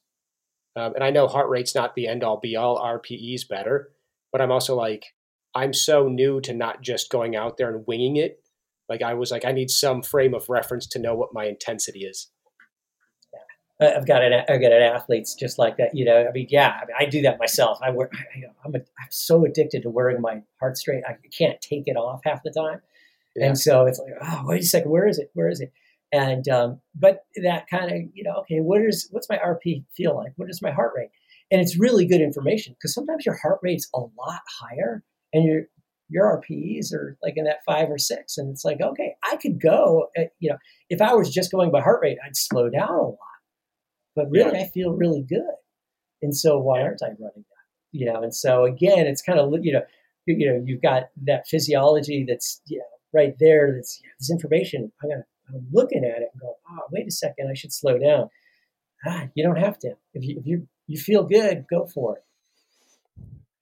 um, 0.77 0.95
and 0.95 1.03
I 1.03 1.11
know 1.11 1.27
heart 1.27 1.49
rate's 1.49 1.75
not 1.75 1.95
the 1.95 2.09
end 2.09 2.25
all 2.25 2.39
be 2.39 2.57
all. 2.57 2.79
RPE's 2.79 3.45
better, 3.45 3.91
but 4.37 4.43
I'm 4.43 4.53
also 4.53 4.77
like, 4.77 5.15
I'm 5.55 5.73
so 5.73 6.09
new 6.09 6.43
to 6.43 6.53
not 6.53 6.83
just 6.83 7.09
going 7.09 7.37
out 7.37 7.57
there 7.57 7.75
and 7.75 7.87
winging 7.87 8.17
it. 8.17 8.45
Like 8.87 9.01
I 9.01 9.15
was 9.15 9.31
like, 9.31 9.47
I 9.47 9.53
need 9.53 9.71
some 9.71 10.03
frame 10.03 10.35
of 10.35 10.51
reference 10.51 10.87
to 10.89 10.99
know 10.99 11.15
what 11.15 11.33
my 11.33 11.47
intensity 11.47 12.01
is. 12.01 12.29
I've 13.81 14.07
got 14.07 14.23
an 14.23 14.35
I've 14.35 14.61
got 14.61 14.73
an 14.73 14.83
athletes 14.83 15.35
just 15.35 15.59
like 15.59 15.79
that. 15.79 15.95
You 15.95 16.05
know, 16.05 16.27
I 16.29 16.33
mean, 16.33 16.49
yeah, 16.51 16.79
I, 16.83 16.85
mean, 16.85 16.97
I 17.01 17.07
do 17.07 17.23
that 17.23 17.39
myself. 17.39 17.79
I 17.83 17.89
wear. 17.89 18.11
I, 18.13 18.43
I'm 18.63 18.75
a, 18.75 18.79
I'm 18.79 19.09
so 19.11 19.47
addicted 19.47 19.83
to 19.85 19.91
wearing 19.91 20.21
my 20.21 20.43
heart 20.61 20.77
straight. 20.77 21.03
I 21.09 21.17
can't 21.37 21.59
take 21.63 21.85
it 21.87 21.97
off 21.97 22.21
half 22.27 22.43
the 22.43 22.51
time, 22.51 22.83
yeah. 23.37 23.47
and 23.47 23.59
so 23.59 23.87
it's 23.87 23.99
like, 23.99 24.13
oh, 24.21 24.43
wait 24.45 24.61
a 24.61 24.67
second, 24.67 24.91
where 24.91 25.09
is 25.09 25.19
it? 25.19 25.31
Where 25.33 25.49
is 25.49 25.63
it? 25.63 25.73
And 26.13 26.47
um, 26.49 26.81
but 26.95 27.25
that 27.43 27.69
kind 27.69 27.91
of 27.91 27.99
you 28.13 28.23
know, 28.23 28.35
okay, 28.41 28.61
what 28.61 28.83
is 28.83 29.09
what's 29.13 29.31
my 29.31 29.39
RP 29.39 29.85
feel 29.97 30.15
like? 30.15 30.33
What 30.37 30.51
is 30.51 30.61
my 30.61 30.73
heart 30.73 30.93
rate? 30.95 31.11
And 31.51 31.61
it's 31.61 31.79
really 31.79 32.07
good 32.07 32.21
information 32.21 32.75
because 32.75 32.95
sometimes 32.95 33.25
your 33.25 33.37
heart 33.37 33.61
rate's 33.63 33.89
a 33.95 34.01
lot 34.01 34.43
higher 34.61 35.05
and 35.33 35.45
your 35.45 35.63
your 36.09 36.41
RPEs 36.41 36.93
are 36.93 37.17
like 37.23 37.35
in 37.37 37.45
that 37.45 37.65
five 37.67 37.91
or 37.91 37.99
six, 37.99 38.39
and 38.39 38.51
it's 38.51 38.65
like 38.65 38.81
okay, 38.81 39.15
I 39.25 39.37
could 39.37 39.61
go. 39.61 40.09
At, 40.17 40.31
you 40.39 40.51
know, 40.51 40.59
if 40.89 41.01
I 41.01 41.15
was 41.15 41.33
just 41.33 41.51
going 41.51 41.71
by 41.71 41.81
heart 41.81 42.01
rate, 42.03 42.19
I'd 42.25 42.37
slow 42.37 42.71
down 42.71 42.91
a 42.91 43.03
lot, 43.03 43.19
but 44.15 44.31
really, 44.31 44.57
yeah. 44.57 44.65
I 44.65 44.69
feel 44.69 44.93
really 44.93 45.25
good, 45.29 45.43
and 46.23 46.37
so 46.37 46.59
why 46.59 46.83
aren't 46.83 47.03
I 47.03 47.09
running 47.09 47.33
that? 47.37 47.93
You 47.93 48.07
know, 48.07 48.23
and 48.23 48.35
so 48.35 48.65
again, 48.65 49.07
it's 49.07 49.23
kind 49.23 49.39
of 49.39 49.53
you 49.63 49.73
know, 49.73 49.83
you 50.27 50.53
know, 50.53 50.63
you've 50.65 50.83
got 50.83 51.05
that 51.25 51.49
physiology 51.49 52.25
that's 52.29 52.61
you 52.67 52.79
know 52.79 52.85
right 53.13 53.35
there. 53.41 53.73
That's 53.75 54.01
you 54.01 54.09
know, 54.09 54.15
this 54.21 54.31
information. 54.31 54.93
I'm 55.03 55.11
gonna 55.11 55.25
I'm 55.49 55.67
looking 55.73 56.05
at 56.05 56.23
it 56.23 56.31
and 56.33 56.41
go, 56.41 56.55
oh, 56.71 56.83
wait 56.91 57.07
a 57.07 57.11
second, 57.11 57.49
I 57.51 57.55
should 57.55 57.73
slow 57.73 57.99
down. 57.99 58.31
Ah, 59.07 59.29
you 59.35 59.45
don't 59.45 59.59
have 59.59 59.79
to. 59.81 59.95
If 60.15 60.25
you 60.25 60.39
if 60.39 60.47
you 60.47 60.69
you 60.87 60.99
feel 60.99 61.25
good, 61.25 61.65
go 61.71 61.87
for 61.87 62.17
it. 62.17 62.23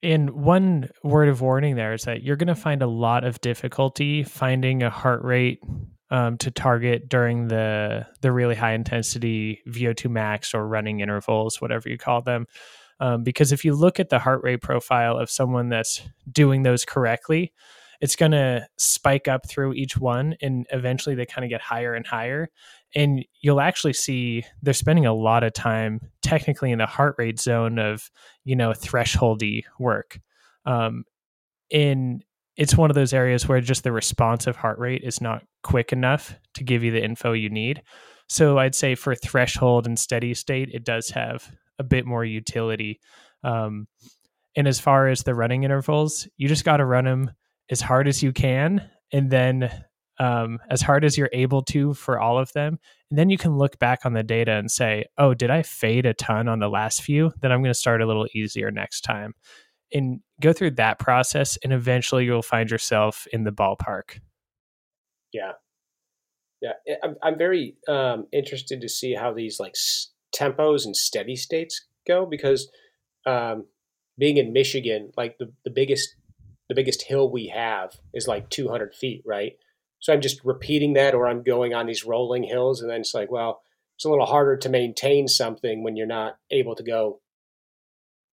And 0.03 0.29
one 0.31 0.89
word 1.03 1.29
of 1.29 1.41
warning 1.41 1.75
there 1.75 1.93
is 1.93 2.03
that 2.03 2.21
you're 2.21 2.35
going 2.35 2.47
to 2.47 2.55
find 2.55 2.83
a 2.83 2.87
lot 2.87 3.23
of 3.23 3.41
difficulty 3.41 4.23
finding 4.23 4.83
a 4.83 4.89
heart 4.89 5.23
rate 5.23 5.63
um, 6.11 6.37
to 6.37 6.51
target 6.51 7.09
during 7.09 7.47
the 7.47 8.05
the 8.21 8.31
really 8.31 8.53
high 8.53 8.73
intensity 8.73 9.61
VO2 9.67 10.09
max 10.09 10.53
or 10.53 10.67
running 10.67 10.99
intervals, 10.99 11.59
whatever 11.59 11.89
you 11.89 11.97
call 11.97 12.21
them. 12.21 12.45
Um, 12.99 13.23
because 13.23 13.51
if 13.51 13.65
you 13.65 13.73
look 13.73 13.99
at 13.99 14.09
the 14.09 14.19
heart 14.19 14.41
rate 14.43 14.61
profile 14.61 15.17
of 15.17 15.29
someone 15.29 15.69
that's 15.69 16.01
doing 16.31 16.63
those 16.63 16.85
correctly, 16.85 17.51
it's 17.99 18.15
going 18.15 18.31
to 18.31 18.67
spike 18.77 19.27
up 19.27 19.49
through 19.49 19.73
each 19.73 19.97
one 19.97 20.35
and 20.41 20.67
eventually 20.71 21.15
they 21.15 21.25
kind 21.25 21.43
of 21.43 21.49
get 21.49 21.61
higher 21.61 21.93
and 21.93 22.05
higher 22.05 22.49
and 22.95 23.25
you'll 23.41 23.61
actually 23.61 23.93
see 23.93 24.45
they're 24.61 24.73
spending 24.73 25.05
a 25.05 25.13
lot 25.13 25.43
of 25.43 25.53
time 25.53 25.99
technically 26.21 26.71
in 26.71 26.79
the 26.79 26.85
heart 26.85 27.15
rate 27.17 27.39
zone 27.39 27.77
of 27.77 28.09
you 28.45 28.55
know 28.55 28.71
thresholdy 28.71 29.63
work. 29.79 30.19
Um 30.65 31.03
in 31.69 32.21
it's 32.57 32.77
one 32.77 32.89
of 32.89 32.95
those 32.95 33.13
areas 33.13 33.47
where 33.47 33.59
just 33.59 33.83
the 33.83 33.91
responsive 33.91 34.55
heart 34.55 34.79
rate 34.79 35.01
is 35.03 35.19
not 35.19 35.43
quick 35.63 35.91
enough 35.91 36.35
to 36.53 36.63
give 36.63 36.83
you 36.83 36.91
the 36.91 37.03
info 37.03 37.33
you 37.33 37.49
need. 37.49 37.83
So 38.27 38.57
i'd 38.57 38.75
say 38.75 38.95
for 38.95 39.13
threshold 39.13 39.85
and 39.85 39.99
steady 39.99 40.33
state 40.33 40.69
it 40.73 40.83
does 40.83 41.09
have 41.09 41.51
a 41.77 41.83
bit 41.83 42.05
more 42.05 42.23
utility. 42.23 42.99
Um 43.43 43.87
and 44.57 44.69
as 44.69 44.79
far 44.79 45.09
as 45.09 45.23
the 45.23 45.35
running 45.35 45.63
intervals 45.63 46.27
you 46.37 46.47
just 46.47 46.65
got 46.65 46.77
to 46.77 46.85
run 46.85 47.05
them 47.05 47.31
as 47.69 47.81
hard 47.81 48.07
as 48.07 48.23
you 48.23 48.31
can 48.31 48.89
and 49.11 49.29
then 49.29 49.69
um, 50.19 50.59
as 50.69 50.81
hard 50.81 51.03
as 51.03 51.17
you're 51.17 51.29
able 51.33 51.61
to 51.63 51.93
for 51.93 52.19
all 52.19 52.37
of 52.37 52.51
them. 52.53 52.79
And 53.09 53.19
then 53.19 53.29
you 53.29 53.37
can 53.37 53.57
look 53.57 53.77
back 53.79 54.05
on 54.05 54.13
the 54.13 54.23
data 54.23 54.53
and 54.53 54.71
say, 54.71 55.05
oh, 55.17 55.33
did 55.33 55.49
I 55.49 55.61
fade 55.61 56.05
a 56.05 56.13
ton 56.13 56.47
on 56.47 56.59
the 56.59 56.69
last 56.69 57.01
few? 57.01 57.33
Then 57.41 57.51
I'm 57.51 57.61
going 57.61 57.73
to 57.73 57.79
start 57.79 58.01
a 58.01 58.05
little 58.05 58.27
easier 58.33 58.71
next 58.71 59.01
time. 59.01 59.33
And 59.93 60.21
go 60.41 60.51
through 60.51 60.71
that 60.71 60.99
process, 60.99 61.57
and 61.63 61.71
eventually 61.71 62.25
you'll 62.25 62.41
find 62.41 62.69
yourself 62.69 63.27
in 63.31 63.43
the 63.43 63.51
ballpark. 63.51 64.19
Yeah. 65.31 65.53
Yeah. 66.61 66.95
I'm, 67.03 67.15
I'm 67.21 67.37
very 67.37 67.75
um, 67.87 68.25
interested 68.33 68.81
to 68.81 68.89
see 68.89 69.13
how 69.13 69.33
these 69.33 69.59
like 69.59 69.75
tempos 70.35 70.85
and 70.85 70.95
steady 70.95 71.35
states 71.35 71.85
go 72.07 72.25
because 72.25 72.69
um, 73.25 73.65
being 74.17 74.37
in 74.37 74.53
Michigan, 74.53 75.11
like 75.15 75.37
the, 75.37 75.51
the 75.63 75.71
biggest 75.71 76.15
the 76.67 76.75
biggest 76.75 77.03
hill 77.03 77.31
we 77.31 77.47
have 77.47 77.91
is 78.13 78.27
like 78.27 78.49
200 78.49 78.95
feet, 78.95 79.21
right? 79.25 79.53
So 80.05 80.13
I'm 80.13 80.21
just 80.21 80.45
repeating 80.45 80.93
that, 80.93 81.15
or 81.15 81.27
I'm 81.27 81.41
going 81.41 81.73
on 81.73 81.87
these 81.87 82.05
rolling 82.05 82.43
hills, 82.43 82.79
and 82.79 82.91
then 82.91 82.99
it's 83.01 83.15
like, 83.15 83.31
well, 83.31 83.63
it's 83.95 84.05
a 84.05 84.09
little 84.09 84.27
harder 84.27 84.55
to 84.55 84.69
maintain 84.69 85.27
something 85.27 85.83
when 85.83 85.95
you're 85.95 86.05
not 86.05 86.37
able 86.51 86.75
to 86.75 86.83
go 86.83 87.21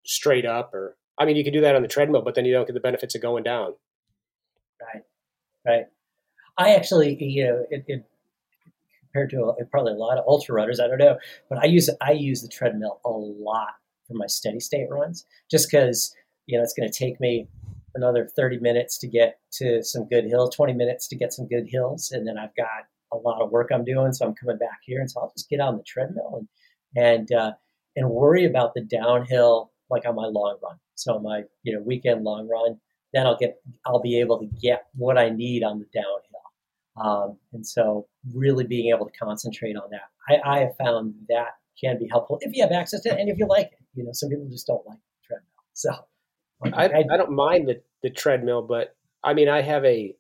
straight 0.06 0.46
up. 0.46 0.74
Or 0.74 0.98
I 1.18 1.24
mean, 1.24 1.38
you 1.38 1.46
can 1.46 1.54
do 1.54 1.62
that 1.62 1.78
on 1.78 1.82
the 1.82 1.88
treadmill, 1.88 2.24
but 2.24 2.36
then 2.36 2.44
you 2.44 2.52
don't 2.52 2.68
get 2.68 2.74
the 2.74 2.82
benefits 2.82 3.16
of 3.16 3.22
going 3.22 3.44
down. 3.44 3.76
Right, 4.82 5.04
right. 5.66 5.86
I 6.58 6.76
actually, 6.76 7.16
you 7.24 7.46
know, 7.46 7.66
it, 7.70 7.86
it, 7.88 8.06
compared 9.00 9.30
to 9.30 9.56
a, 9.58 9.64
probably 9.64 9.94
a 9.94 9.96
lot 9.96 10.18
of 10.18 10.26
ultra 10.28 10.54
runners, 10.54 10.82
I 10.82 10.88
don't 10.88 10.98
know, 10.98 11.20
but 11.48 11.58
I 11.60 11.68
use 11.68 11.90
I 12.02 12.12
use 12.12 12.42
the 12.42 12.50
treadmill 12.50 13.00
a 13.06 13.10
lot 13.10 13.76
for 14.10 14.16
my 14.16 14.28
steady 14.28 14.60
state 14.60 14.90
runs, 14.90 15.26
just 15.50 15.72
because 15.72 16.14
you 16.48 16.58
know 16.58 16.64
it's 16.66 16.74
going 16.74 16.92
to 16.92 16.94
take 16.94 17.22
me 17.22 17.48
another 17.96 18.28
30 18.28 18.60
minutes 18.60 18.98
to 19.00 19.08
get 19.08 19.40
to 19.54 19.84
some 19.84 20.08
good 20.08 20.26
hills, 20.26 20.56
20 20.56 20.74
minutes 20.74 21.08
to 21.10 21.16
get 21.16 21.34
some 21.34 21.48
good 21.48 21.68
hills. 21.68 22.12
And 22.12 22.28
then 22.28 22.38
I've 22.38 22.56
got 22.56 22.68
a 23.14 23.18
lot 23.18 23.42
of 23.42 23.52
work 23.52 23.70
I'm 23.74 23.84
doing. 23.84 24.14
So 24.14 24.26
I'm 24.26 24.36
coming 24.36 24.58
back 24.58 24.80
here. 24.86 25.00
And 25.00 25.10
so 25.10 25.22
I'll 25.22 25.34
just 25.36 25.50
get 25.50 25.60
on 25.60 25.78
the 25.78 25.84
treadmill 25.84 26.46
and, 26.96 27.04
and, 27.04 27.32
uh, 27.32 27.52
and 27.96 28.10
worry 28.10 28.46
about 28.46 28.74
the 28.74 28.82
downhill, 28.82 29.72
like 29.90 30.06
on 30.06 30.16
my 30.16 30.28
long 30.28 30.58
run. 30.64 30.78
So 30.96 31.20
my, 31.20 31.44
you 31.64 31.74
know, 31.74 31.82
weekend 31.82 32.24
long 32.24 32.48
run, 32.48 32.80
then 33.14 33.26
I'll 33.26 33.38
get, 33.38 33.62
I'll 33.86 34.02
be 34.02 34.20
able 34.20 34.40
to 34.40 34.46
get 34.62 34.86
what 34.96 35.18
I 35.18 35.30
need 35.30 35.64
on 35.64 35.80
the 35.80 35.86
downhill. 35.94 36.22
Um, 36.98 37.38
and 37.54 37.66
so 37.66 38.08
really 38.34 38.66
being 38.66 38.94
able 38.94 39.06
to 39.06 39.18
concentrate 39.18 39.76
on 39.76 39.90
that. 39.92 40.10
I, 40.30 40.58
I 40.58 40.60
have 40.60 40.78
found 40.78 41.16
that 41.30 41.56
can 41.80 41.98
be 41.98 42.08
helpful 42.08 42.38
if 42.42 42.56
you 42.56 42.62
have 42.64 42.72
access 42.72 43.02
to 43.02 43.10
it 43.10 43.20
and 43.20 43.30
if 43.30 43.38
you 43.38 43.48
like 43.48 43.72
it. 43.72 43.80
You 43.96 44.04
know, 44.04 44.12
some 44.14 44.30
people 44.30 44.48
just 44.50 44.68
don't 44.68 44.86
like 44.86 45.00
treadmill. 45.26 45.48
So 45.74 45.92
I, 46.64 46.86
I 46.86 47.18
don't 47.18 47.32
mind 47.32 47.68
the, 47.68 47.82
the 48.04 48.10
treadmill, 48.10 48.62
but 48.62 48.96
I 49.24 49.34
mean, 49.34 49.50
I 49.50 49.62
have 49.62 49.84
a 49.86 50.16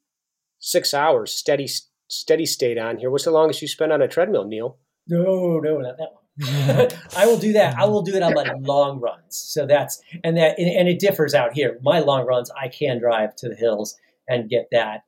six 0.59 0.93
hours 0.93 1.33
steady 1.33 1.67
steady 2.07 2.45
state 2.45 2.77
on 2.77 2.97
here. 2.97 3.09
What's 3.09 3.25
the 3.25 3.31
longest 3.31 3.61
you 3.61 3.67
spend 3.67 3.91
on 3.91 4.01
a 4.01 4.07
treadmill, 4.07 4.45
Neal? 4.45 4.77
No, 5.07 5.59
no, 5.59 5.77
not 5.77 5.97
that 5.97 6.11
one. 6.13 6.17
I 7.17 7.25
will 7.25 7.37
do 7.37 7.53
that. 7.53 7.77
I 7.77 7.85
will 7.85 8.01
do 8.01 8.15
it 8.15 8.23
on 8.23 8.33
my 8.33 8.51
long 8.59 8.99
runs. 8.99 9.35
So 9.35 9.65
that's 9.65 10.01
and 10.23 10.37
that 10.37 10.57
and 10.57 10.87
it 10.87 10.99
differs 10.99 11.33
out 11.33 11.53
here. 11.53 11.79
My 11.81 11.99
long 11.99 12.25
runs, 12.25 12.49
I 12.51 12.67
can 12.67 12.99
drive 12.99 13.35
to 13.37 13.49
the 13.49 13.55
hills 13.55 13.97
and 14.27 14.49
get 14.49 14.67
that. 14.71 15.03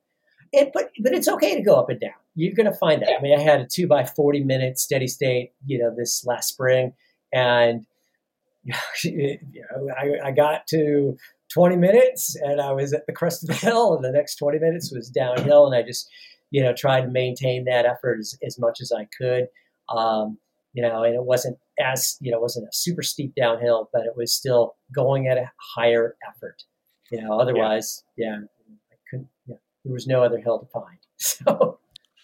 it, 0.52 0.70
but 0.72 0.90
but 1.00 1.12
it's 1.12 1.28
okay 1.28 1.54
to 1.56 1.62
go 1.62 1.76
up 1.76 1.88
and 1.88 2.00
down. 2.00 2.12
You're 2.34 2.54
going 2.54 2.70
to 2.70 2.76
find 2.76 3.00
that. 3.02 3.16
I 3.18 3.22
mean, 3.22 3.38
I 3.38 3.42
had 3.42 3.60
a 3.60 3.66
two 3.66 3.86
by 3.86 4.04
forty 4.04 4.42
minute 4.42 4.78
steady 4.78 5.06
state, 5.06 5.52
you 5.64 5.78
know, 5.78 5.94
this 5.94 6.24
last 6.26 6.48
spring, 6.48 6.92
and 7.32 7.86
you 8.64 8.74
know, 9.52 9.90
I, 9.96 10.28
I 10.28 10.30
got 10.30 10.66
to 10.68 11.16
20 11.52 11.76
minutes 11.76 12.36
and 12.36 12.60
I 12.60 12.72
was 12.72 12.92
at 12.92 13.06
the 13.06 13.12
crest 13.12 13.42
of 13.42 13.48
the 13.48 13.54
hill, 13.66 13.94
and 13.94 14.04
the 14.04 14.12
next 14.12 14.36
20 14.36 14.58
minutes 14.58 14.92
was 14.92 15.08
downhill, 15.08 15.66
and 15.66 15.74
I 15.74 15.82
just, 15.86 16.08
you 16.50 16.62
know, 16.62 16.72
tried 16.72 17.02
to 17.02 17.08
maintain 17.08 17.64
that 17.64 17.86
effort 17.86 18.18
as, 18.20 18.36
as 18.44 18.58
much 18.58 18.80
as 18.80 18.92
I 18.92 19.08
could. 19.16 19.48
Um, 19.88 20.38
you 20.72 20.82
know, 20.82 21.04
and 21.04 21.14
it 21.14 21.22
wasn't 21.22 21.58
as, 21.78 22.16
you 22.20 22.32
know, 22.32 22.40
wasn't 22.40 22.66
a 22.66 22.72
super 22.72 23.02
steep 23.02 23.34
downhill, 23.36 23.88
but 23.92 24.04
it 24.04 24.16
was 24.16 24.34
still 24.34 24.74
going 24.92 25.28
at 25.28 25.38
a 25.38 25.50
higher 25.76 26.16
effort. 26.28 26.64
You 27.12 27.22
know, 27.22 27.38
otherwise, 27.38 28.02
yeah, 28.16 28.26
yeah 28.26 28.36
I 28.90 28.96
couldn't, 29.08 29.28
yeah, 29.46 29.56
there 29.84 29.92
was 29.92 30.06
no 30.06 30.24
other 30.24 30.38
hill 30.38 30.58
to 30.58 30.66
find. 30.66 30.98
So, 31.16 31.78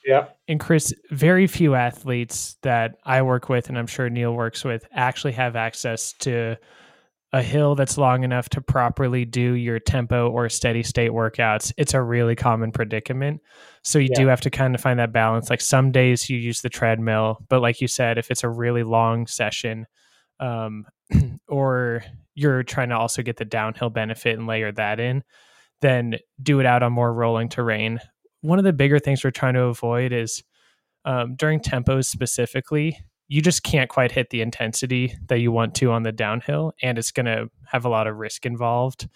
yeah. 0.05 0.29
And 0.49 0.59
Kris, 0.59 0.93
very 1.11 1.47
few 1.47 1.75
athletes 1.75 2.57
that 2.63 2.97
I 3.05 3.23
work 3.23 3.49
with, 3.49 3.69
and 3.69 3.79
I'm 3.79 3.87
sure 3.87 4.09
Neal 4.09 4.33
works 4.33 4.65
with, 4.65 4.87
actually 4.93 5.33
have 5.33 5.57
access 5.57 6.13
to 6.21 6.57
a 7.33 7.43
hill 7.43 7.75
that's 7.75 7.97
long 7.97 8.25
enough 8.25 8.49
to 8.49 8.61
properly 8.61 9.25
do 9.25 9.55
your 9.55 9.79
tempo 9.79 10.29
or 10.31 10.49
steady 10.49 10.83
state 10.83 11.13
workouts, 11.13 11.73
it's 11.77 11.95
a 11.95 12.03
really 12.03 12.35
common 12.35 12.73
predicament. 12.73 13.41
So 13.83 13.99
you 13.99 14.09
yeah. 14.11 14.21
do 14.21 14.27
have 14.27 14.41
to 14.43 14.51
kind 14.51 14.75
of 14.75 14.81
find 14.81 14.99
that 14.99 15.13
balance. 15.13 15.49
Like 15.49 15.61
some 15.61 15.93
days 15.93 16.29
you 16.29 16.37
use 16.37 16.61
the 16.61 16.69
treadmill, 16.69 17.39
but 17.49 17.61
like 17.61 17.81
you 17.81 17.87
said, 17.87 18.19
if 18.19 18.31
it's 18.31 18.43
a 18.43 18.49
really 18.49 18.83
long 18.83 19.27
session, 19.27 19.87
um, 20.41 20.87
or 21.49 22.03
you're 22.35 22.65
trying 22.65 22.89
to 22.89 22.97
also 22.97 23.23
get 23.23 23.37
the 23.37 23.45
downhill 23.45 23.91
benefit 23.91 24.37
and 24.37 24.49
layer 24.49 24.73
that 24.73 24.99
in, 24.99 25.23
then 25.83 26.17
do 26.43 26.59
it 26.59 26.67
out 26.67 26.83
on 26.83 26.93
more 26.93 27.13
rolling 27.13 27.49
terrain. 27.49 28.01
One 28.43 28.59
of 28.59 28.65
the 28.65 28.73
bigger 28.73 28.99
things 28.99 29.23
we're 29.23 29.31
trying 29.31 29.55
to 29.55 29.65
avoid 29.65 30.13
is 30.13 30.43
um, 31.05 31.35
during 31.37 31.61
tempos 31.61 32.07
specifically, 32.07 32.99
you 33.29 33.41
just 33.41 33.63
can't 33.63 33.89
quite 33.89 34.13
hit 34.13 34.31
the 34.31 34.41
intensity 34.41 35.15
that 35.29 35.39
you 35.39 35.53
want 35.53 35.75
to 35.77 35.93
on 35.93 36.03
the 36.03 36.13
downhill, 36.13 36.73
and 36.83 36.99
it's 36.99 37.13
going 37.13 37.27
to 37.27 37.49
have 37.67 37.85
a 37.85 37.89
lot 37.89 38.07
of 38.07 38.17
risk 38.17 38.45
involved. 38.45 39.09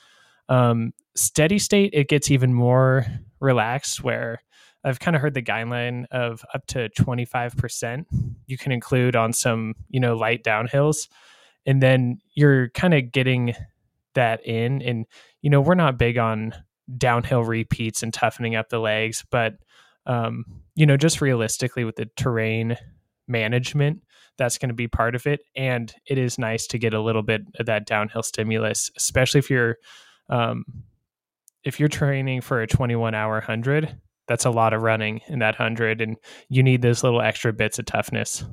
Um, 0.49 0.93
steady 1.17 1.59
state, 1.59 1.91
it 1.93 2.09
gets 2.09 2.31
even 2.31 2.55
more 2.55 3.07
relaxed, 3.41 4.05
where 4.05 4.41
I've 4.85 5.01
kind 5.01 5.17
of 5.17 5.23
heard 5.23 5.35
the 5.35 5.43
guideline 5.43 6.05
of 6.11 6.45
up 6.55 6.67
to 6.69 6.91
25% 6.91 8.05
you 8.47 8.59
can 8.59 8.71
include 8.71 9.17
on 9.17 9.33
some, 9.33 9.75
you 9.89 9.99
know, 9.99 10.15
light 10.15 10.45
downhills. 10.45 11.09
And 11.67 11.83
then 11.83 12.19
you're 12.35 12.69
kind 12.71 12.93
of 12.93 13.11
getting 13.11 13.55
that 14.15 14.47
in. 14.47 14.83
And, 14.83 15.07
you 15.41 15.49
know, 15.49 15.63
we're 15.63 15.75
not 15.75 15.99
big 15.99 16.19
on 16.19 16.55
downhill 16.97 17.45
repeats 17.45 18.03
and 18.03 18.13
toughening 18.13 18.57
up 18.57 18.69
the 18.69 18.79
legs, 18.79 19.25
but, 19.31 19.55
um, 20.07 20.45
you 20.75 20.87
know, 20.87 20.97
just 20.97 21.21
realistically 21.21 21.85
with 21.85 21.97
the 21.97 22.09
terrain 22.17 22.77
management 23.27 24.03
that's 24.37 24.59
going 24.59 24.69
to 24.69 24.75
be 24.75 24.89
part 24.89 25.15
of 25.15 25.27
it. 25.27 25.41
And 25.57 25.93
it 26.07 26.19
is 26.19 26.39
nice 26.39 26.67
to 26.69 26.79
get 26.79 26.95
a 26.95 27.01
little 27.01 27.23
bit 27.23 27.43
of 27.59 27.67
that 27.67 27.87
downhill 27.87 28.23
stimulus 28.23 28.91
especially 28.97 29.39
if 29.39 29.51
you're 29.51 29.77
um, 30.29 30.65
if 31.65 31.81
you're 31.81 31.89
training 31.89 32.41
for 32.41 32.61
a 32.61 32.67
21 32.67 33.15
hour 33.15 33.35
100 33.35 33.99
that's 34.27 34.45
a 34.45 34.51
lot 34.51 34.73
of 34.73 34.83
running 34.83 35.21
in 35.29 35.41
that 35.41 35.59
100 35.59 36.01
and 36.01 36.17
you 36.49 36.63
need 36.63 36.83
those 36.83 37.03
little 37.03 37.21
extra 37.21 37.53
bits 37.53 37.79
of 37.79 37.85
toughness. 37.85 38.45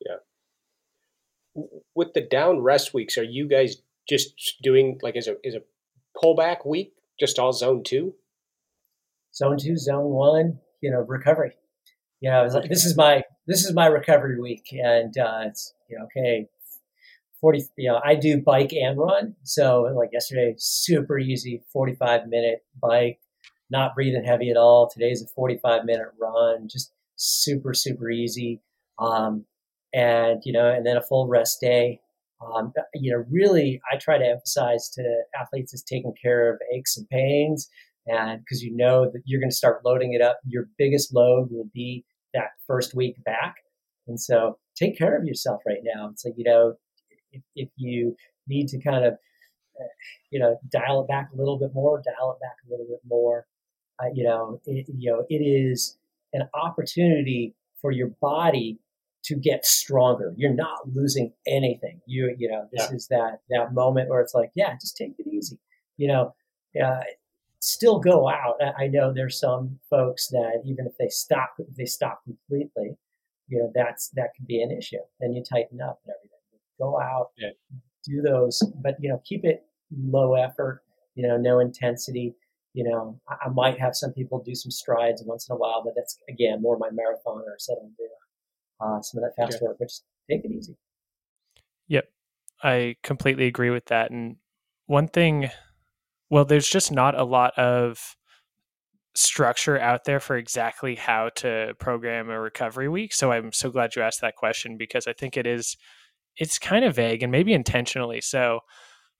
Yeah. 0.00 1.62
With 1.94 2.14
the 2.14 2.22
down 2.22 2.60
rest 2.60 2.94
weeks 2.94 3.18
are 3.18 3.24
you 3.24 3.48
guys 3.48 3.76
just 4.08 4.56
doing 4.62 4.98
like 5.02 5.16
as 5.16 5.26
a 5.26 5.36
is 5.42 5.54
a 5.54 5.62
pullback 6.16 6.66
week 6.66 6.92
just 7.18 7.38
all 7.38 7.52
zone 7.52 7.82
two 7.84 8.14
zone 9.34 9.58
two 9.58 9.76
zone 9.76 10.10
one 10.10 10.58
you 10.80 10.90
know 10.90 11.00
recovery 11.00 11.54
you 12.20 12.30
know, 12.30 12.44
like, 12.46 12.68
this 12.68 12.84
is 12.84 12.96
my 12.96 13.22
this 13.46 13.64
is 13.64 13.74
my 13.74 13.86
recovery 13.86 14.40
week, 14.40 14.68
and 14.72 15.16
uh, 15.18 15.40
it's 15.44 15.74
you 15.88 15.98
know, 15.98 16.04
okay, 16.06 16.48
forty. 17.40 17.62
You 17.76 17.90
know, 17.90 18.00
I 18.04 18.14
do 18.14 18.40
bike 18.40 18.72
and 18.72 18.98
run, 18.98 19.36
so 19.42 19.82
like 19.94 20.10
yesterday, 20.12 20.54
super 20.56 21.18
easy, 21.18 21.62
forty 21.72 21.94
five 21.94 22.26
minute 22.26 22.64
bike, 22.80 23.20
not 23.70 23.94
breathing 23.94 24.24
heavy 24.24 24.50
at 24.50 24.56
all. 24.56 24.88
Today's 24.88 25.22
a 25.22 25.26
forty 25.26 25.58
five 25.58 25.84
minute 25.84 26.08
run, 26.20 26.68
just 26.68 26.92
super 27.16 27.74
super 27.74 28.10
easy, 28.10 28.62
um, 28.98 29.44
and 29.92 30.42
you 30.44 30.52
know, 30.52 30.70
and 30.70 30.86
then 30.86 30.96
a 30.96 31.02
full 31.02 31.28
rest 31.28 31.60
day. 31.60 32.00
Um, 32.44 32.72
you 32.94 33.12
know, 33.12 33.24
really, 33.30 33.80
I 33.90 33.96
try 33.96 34.18
to 34.18 34.24
emphasize 34.24 34.90
to 34.90 35.22
athletes 35.40 35.72
is 35.72 35.82
taking 35.82 36.12
care 36.22 36.52
of 36.52 36.60
aches 36.74 36.96
and 36.96 37.08
pains 37.08 37.70
and 38.06 38.40
because 38.40 38.62
you 38.62 38.74
know 38.74 39.10
that 39.10 39.22
you're 39.24 39.40
going 39.40 39.50
to 39.50 39.56
start 39.56 39.84
loading 39.84 40.12
it 40.12 40.22
up, 40.22 40.38
your 40.46 40.68
biggest 40.78 41.14
load 41.14 41.48
will 41.50 41.68
be 41.74 42.04
that 42.34 42.50
first 42.66 42.94
week 42.94 43.16
back. 43.24 43.56
And 44.06 44.20
so 44.20 44.58
take 44.76 44.96
care 44.96 45.16
of 45.16 45.24
yourself 45.24 45.62
right 45.66 45.82
now. 45.82 46.12
Like, 46.24 46.34
you 46.36 46.44
know, 46.44 46.74
if, 47.32 47.42
if 47.56 47.68
you 47.76 48.16
need 48.46 48.68
to 48.68 48.80
kind 48.80 49.04
of, 49.04 49.14
uh, 49.14 49.88
you 50.30 50.38
know, 50.38 50.58
dial 50.70 51.02
it 51.02 51.08
back 51.08 51.30
a 51.32 51.36
little 51.36 51.58
bit 51.58 51.74
more, 51.74 52.00
dial 52.02 52.32
it 52.32 52.40
back 52.40 52.56
a 52.66 52.70
little 52.70 52.86
bit 52.86 53.00
more. 53.08 53.46
Uh, 54.00 54.10
you 54.14 54.24
know, 54.24 54.60
it, 54.66 54.86
you 54.96 55.10
know, 55.10 55.24
it 55.28 55.42
is 55.42 55.96
an 56.32 56.48
opportunity 56.54 57.54
for 57.80 57.90
your 57.90 58.08
body 58.20 58.78
to 59.26 59.34
get 59.34 59.66
stronger. 59.66 60.32
You're 60.36 60.54
not 60.54 60.88
losing 60.92 61.32
anything. 61.46 62.00
You, 62.06 62.34
you 62.38 62.48
know, 62.48 62.68
this 62.72 62.86
yeah. 62.88 62.96
is 62.96 63.08
that 63.08 63.40
that 63.50 63.74
moment 63.74 64.08
where 64.08 64.20
it's 64.20 64.34
like, 64.34 64.50
yeah, 64.54 64.74
just 64.74 64.96
take 64.96 65.14
it 65.18 65.26
easy. 65.26 65.58
You 65.96 66.08
know, 66.08 66.34
uh, 66.82 67.02
still 67.60 67.98
go 67.98 68.28
out. 68.28 68.60
I 68.78 68.86
know 68.86 69.12
there's 69.12 69.40
some 69.40 69.78
folks 69.90 70.28
that 70.28 70.62
even 70.64 70.86
if 70.86 70.92
they 70.98 71.08
stop, 71.08 71.54
if 71.58 71.74
they 71.74 71.86
stop 71.86 72.22
completely, 72.24 72.96
you 73.48 73.58
know, 73.58 73.72
that's 73.74 74.10
that 74.10 74.30
could 74.36 74.46
be 74.46 74.62
an 74.62 74.70
issue. 74.70 74.98
Then 75.18 75.32
you 75.32 75.42
tighten 75.42 75.80
up 75.80 76.00
and 76.04 76.14
everything. 76.14 76.30
Go 76.78 77.00
out, 77.00 77.30
yeah. 77.38 77.50
do 78.04 78.22
those, 78.22 78.62
but 78.82 78.96
you 79.00 79.08
know, 79.08 79.20
keep 79.24 79.44
it 79.44 79.62
low 79.90 80.34
effort. 80.34 80.82
You 81.14 81.26
know, 81.26 81.36
no 81.36 81.58
intensity. 81.58 82.34
You 82.74 82.84
know, 82.84 83.18
I, 83.28 83.48
might 83.48 83.80
have 83.80 83.96
some 83.96 84.12
people 84.12 84.42
do 84.44 84.54
some 84.54 84.70
strides 84.70 85.22
once 85.24 85.48
in 85.48 85.54
a 85.54 85.56
while, 85.56 85.82
but 85.82 85.94
that's 85.96 86.18
again 86.28 86.60
more 86.60 86.76
my 86.76 86.90
marathon 86.90 87.38
or 87.38 87.56
do 87.66 88.08
uh, 88.80 89.00
some 89.00 89.22
of 89.22 89.24
that 89.24 89.34
fast 89.36 89.56
okay. 89.56 89.66
work. 89.66 89.78
just 89.78 90.04
take 90.30 90.44
it 90.44 90.50
easy. 90.50 90.76
Yep, 91.88 92.04
I 92.62 92.96
completely 93.02 93.46
agree 93.46 93.70
with 93.70 93.86
that. 93.86 94.10
And 94.10 94.36
one 94.86 95.08
thing 95.08 95.50
well, 96.30 96.44
there's 96.44 96.68
just 96.68 96.90
not 96.90 97.18
a 97.18 97.24
lot 97.24 97.56
of 97.56 98.16
structure 99.14 99.78
out 99.78 100.04
there 100.04 100.20
for 100.20 100.36
exactly 100.36 100.94
how 100.94 101.30
to 101.36 101.74
program 101.78 102.28
a 102.28 102.38
recovery 102.38 102.88
week. 102.88 103.14
So 103.14 103.32
I'm 103.32 103.52
so 103.52 103.70
glad 103.70 103.96
you 103.96 104.02
asked 104.02 104.20
that 104.20 104.36
question 104.36 104.76
because 104.76 105.06
I 105.06 105.12
think 105.12 105.36
it 105.36 105.46
is 105.46 105.76
it's 106.36 106.58
kind 106.58 106.84
of 106.84 106.96
vague 106.96 107.22
and 107.22 107.32
maybe 107.32 107.54
intentionally. 107.54 108.20
So 108.20 108.60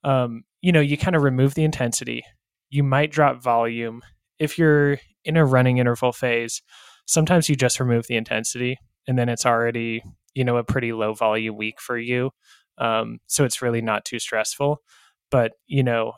um, 0.05 0.45
you 0.61 0.73
know, 0.73 0.81
you 0.81 0.97
kind 0.97 1.17
of 1.17 1.23
remove 1.23 1.55
the 1.55 1.65
intensity. 1.65 2.23
You 2.69 2.83
might 2.83 3.11
drop 3.11 3.43
volume. 3.43 4.03
If 4.39 4.59
you're 4.59 4.99
in 5.25 5.37
a 5.37 5.47
running 5.47 5.79
interval 5.79 6.13
phase, 6.13 6.63
sometimes 7.07 7.49
you 7.49 7.57
just 7.57 7.81
remove 7.81 8.07
the 8.07 8.17
intensity 8.17 8.77
and 9.07 9.19
then 9.19 9.29
it's 9.29 9.47
already, 9.47 10.03
you 10.35 10.45
know, 10.45 10.57
a 10.57 10.65
pretty 10.65 10.93
low 10.93 11.15
volume 11.15 11.57
week 11.57 11.81
for 11.81 11.99
you. 11.99 12.31
Um, 12.79 13.19
so 13.27 13.45
it's 13.45 13.63
really 13.63 13.81
not 13.83 14.05
too 14.05 14.19
stressful. 14.19 14.83
But, 15.31 15.53
you 15.67 15.83
know, 15.83 16.13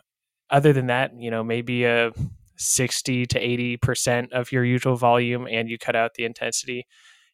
other 0.51 0.73
than 0.73 0.86
that, 0.86 1.12
you 1.16 1.31
know, 1.31 1.44
maybe 1.44 1.85
a 1.85 2.12
60 2.56 3.27
to 3.27 3.40
80% 3.78 4.32
of 4.32 4.52
your 4.52 4.65
usual 4.65 4.97
volume 4.97 5.47
and 5.47 5.69
you 5.69 5.78
cut 5.78 5.97
out 5.97 6.15
the 6.15 6.24
intensity. 6.24 6.86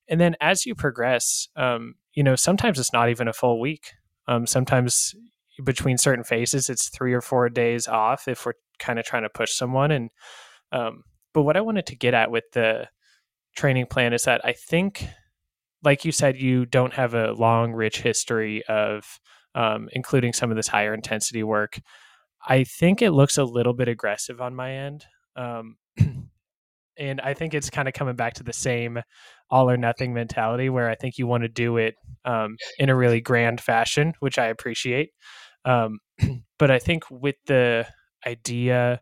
And 0.09 0.21
then 0.21 0.37
as 0.41 0.67
you 0.67 0.75
progress, 0.75 1.49
um, 1.57 1.95
you 2.13 2.23
know, 2.23 2.37
sometimes 2.37 2.79
it's 2.79 2.93
not 2.93 3.09
even 3.09 3.29
a 3.29 3.33
full 3.33 3.61
week. 3.61 3.93
Um, 4.29 4.47
sometimes 4.47 5.15
between 5.65 5.99
certain 5.99 6.25
phases, 6.25 6.69
it's 6.69 6.89
three 6.89 7.13
or 7.13 7.21
four 7.21 7.49
days 7.49 7.89
off 7.89 8.29
if 8.29 8.45
we're 8.45 8.55
kind 8.79 8.99
of 8.99 9.05
trying 9.05 9.23
to 9.23 9.29
push 9.29 9.53
someone. 9.53 9.91
And, 9.91 10.11
um, 10.73 11.05
but 11.33 11.43
what 11.43 11.57
I 11.57 11.61
wanted 11.61 11.87
to 11.87 11.97
get 11.97 12.15
at 12.15 12.31
with 12.31 12.45
the 12.53 12.89
training 13.57 13.87
plan 13.87 14.13
is 14.13 14.25
that 14.25 14.41
I 14.45 14.53
think, 14.53 15.07
like 15.85 16.05
you 16.05 16.13
said, 16.13 16.41
you 16.41 16.67
don't 16.67 16.95
have 16.95 17.15
a 17.15 17.33
long, 17.33 17.73
rich 17.73 18.01
history 18.01 18.65
of 18.67 19.21
um, 19.55 19.89
including 19.93 20.33
some 20.33 20.51
of 20.51 20.57
this 20.57 20.69
higher 20.69 20.95
intensity 20.95 21.43
work. 21.43 21.81
I 22.47 22.65
think 22.65 23.03
it 23.03 23.13
looks 23.13 23.39
a 23.39 23.45
little 23.45 23.73
bit 23.73 23.89
aggressive 23.89 24.41
on 24.41 24.55
my 24.55 24.73
end. 24.73 25.05
Um, 25.37 25.77
and 26.99 27.21
I 27.21 27.35
think 27.35 27.55
it's 27.55 27.71
kind 27.71 27.89
of 27.89 27.95
coming 27.95 28.17
back 28.17 28.35
to 28.35 28.43
the 28.43 28.53
same 28.53 29.01
all 29.51 29.71
or 29.71 29.77
nothing 29.77 30.13
mentality 30.15 30.69
where 30.69 30.91
I 30.91 30.95
think 30.95 31.19
you 31.19 31.27
want 31.27 31.43
to 31.43 31.49
do 31.49 31.77
it 31.77 31.95
um, 32.25 32.57
in 32.79 32.89
a 32.89 32.97
really 32.97 33.21
grand 33.21 33.61
fashion, 33.61 34.15
which 34.21 34.39
I 34.39 34.47
appreciate. 34.47 35.11
Um, 35.65 36.01
but 36.59 36.71
I 36.71 36.79
think 36.79 37.05
with 37.11 37.37
the 37.47 37.87
idea 38.27 39.01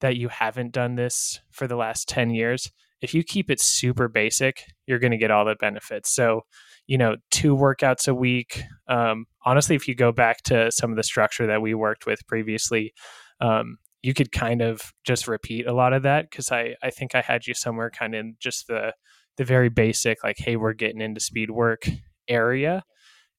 that 0.00 0.16
you 0.16 0.28
haven't 0.28 0.72
done 0.72 0.94
this 0.94 1.40
for 1.50 1.66
the 1.66 1.76
last 1.76 2.08
10 2.08 2.30
years, 2.30 2.70
if 3.02 3.14
you 3.14 3.24
keep 3.24 3.50
it 3.50 3.60
super 3.60 4.08
basic, 4.08 4.64
you're 4.86 4.98
going 4.98 5.12
to 5.12 5.16
get 5.16 5.30
all 5.30 5.44
the 5.44 5.56
benefits. 5.58 6.14
So, 6.14 6.42
you 6.86 6.98
know, 6.98 7.16
two 7.30 7.56
workouts 7.56 8.08
a 8.08 8.14
week. 8.14 8.62
Um, 8.88 9.26
honestly, 9.44 9.76
if 9.76 9.88
you 9.88 9.94
go 9.94 10.12
back 10.12 10.42
to 10.44 10.70
some 10.70 10.90
of 10.90 10.96
the 10.96 11.02
structure 11.02 11.46
that 11.46 11.62
we 11.62 11.74
worked 11.74 12.06
with 12.06 12.26
previously, 12.26 12.92
um, 13.40 13.78
you 14.02 14.14
could 14.14 14.32
kind 14.32 14.62
of 14.62 14.92
just 15.04 15.28
repeat 15.28 15.66
a 15.66 15.72
lot 15.72 15.92
of 15.92 16.02
that 16.02 16.30
because 16.30 16.50
I, 16.50 16.74
I 16.82 16.90
think 16.90 17.14
I 17.14 17.20
had 17.20 17.46
you 17.46 17.54
somewhere 17.54 17.90
kind 17.90 18.14
of 18.14 18.20
in 18.20 18.36
just 18.38 18.66
the 18.66 18.92
the 19.36 19.44
very 19.44 19.68
basic 19.68 20.22
like 20.24 20.36
hey 20.38 20.56
we're 20.56 20.72
getting 20.72 21.00
into 21.00 21.20
speed 21.20 21.50
work 21.50 21.88
area 22.28 22.82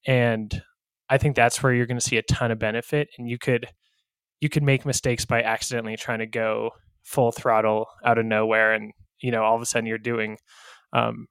and 0.06 0.62
I 1.08 1.18
think 1.18 1.36
that's 1.36 1.62
where 1.62 1.72
you're 1.72 1.86
going 1.86 1.98
to 1.98 2.04
see 2.04 2.16
a 2.16 2.22
ton 2.22 2.50
of 2.50 2.58
benefit 2.58 3.08
and 3.18 3.28
you 3.28 3.38
could 3.38 3.68
you 4.40 4.48
could 4.48 4.62
make 4.62 4.86
mistakes 4.86 5.24
by 5.24 5.42
accidentally 5.42 5.96
trying 5.96 6.18
to 6.20 6.26
go 6.26 6.70
full 7.04 7.32
throttle 7.32 7.86
out 8.04 8.18
of 8.18 8.24
nowhere 8.24 8.72
and 8.72 8.92
you 9.22 9.30
know 9.30 9.42
all 9.42 9.56
of 9.56 9.62
a 9.62 9.66
sudden 9.66 9.86
you're 9.86 9.98
doing 9.98 10.36
um, 10.92 11.26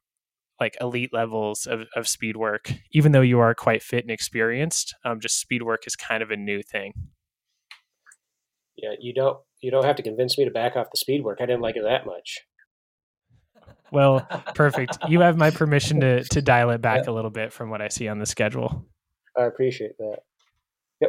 like 0.60 0.76
elite 0.82 1.14
levels 1.14 1.66
of, 1.66 1.82
of 1.96 2.08
speed 2.08 2.38
work 2.38 2.74
even 2.92 3.12
though 3.12 3.22
you 3.22 3.40
are 3.40 3.54
quite 3.54 3.84
fit 3.84 4.04
and 4.04 4.12
experienced 4.12 4.96
um, 5.06 5.20
just 5.20 5.40
speed 5.40 5.64
work 5.64 5.82
is 5.86 5.96
kind 5.96 6.24
of 6.24 6.32
a 6.32 6.38
new 6.38 6.62
thing 6.62 6.94
yeah, 8.82 8.94
you 9.00 9.14
don't 9.14 9.38
you 9.62 9.72
don't 9.72 9.86
have 9.86 9.96
to 9.98 10.04
convince 10.04 10.38
me 10.38 10.46
to 10.46 10.52
back 10.52 10.76
off 10.76 10.88
the 10.92 10.98
speed 10.98 11.24
work. 11.24 11.38
I 11.42 11.46
didn't 11.46 11.62
like 11.62 11.76
it 11.76 11.84
that 11.84 12.06
much. 12.06 12.40
Well, 13.92 14.28
perfect. 14.56 14.98
You 15.08 15.20
have 15.22 15.38
my 15.38 15.52
permission 15.52 16.00
to 16.02 16.24
to 16.32 16.42
dial 16.42 16.72
it 16.72 16.82
back 16.82 17.06
yeah. 17.06 17.12
a 17.12 17.14
little 17.14 17.30
bit 17.30 17.54
from 17.54 17.70
what 17.70 17.82
I 17.82 17.90
see 17.90 18.08
on 18.08 18.20
the 18.20 18.26
schedule. 18.26 18.86
I 19.38 19.44
appreciate 19.44 19.98
that. 20.00 20.20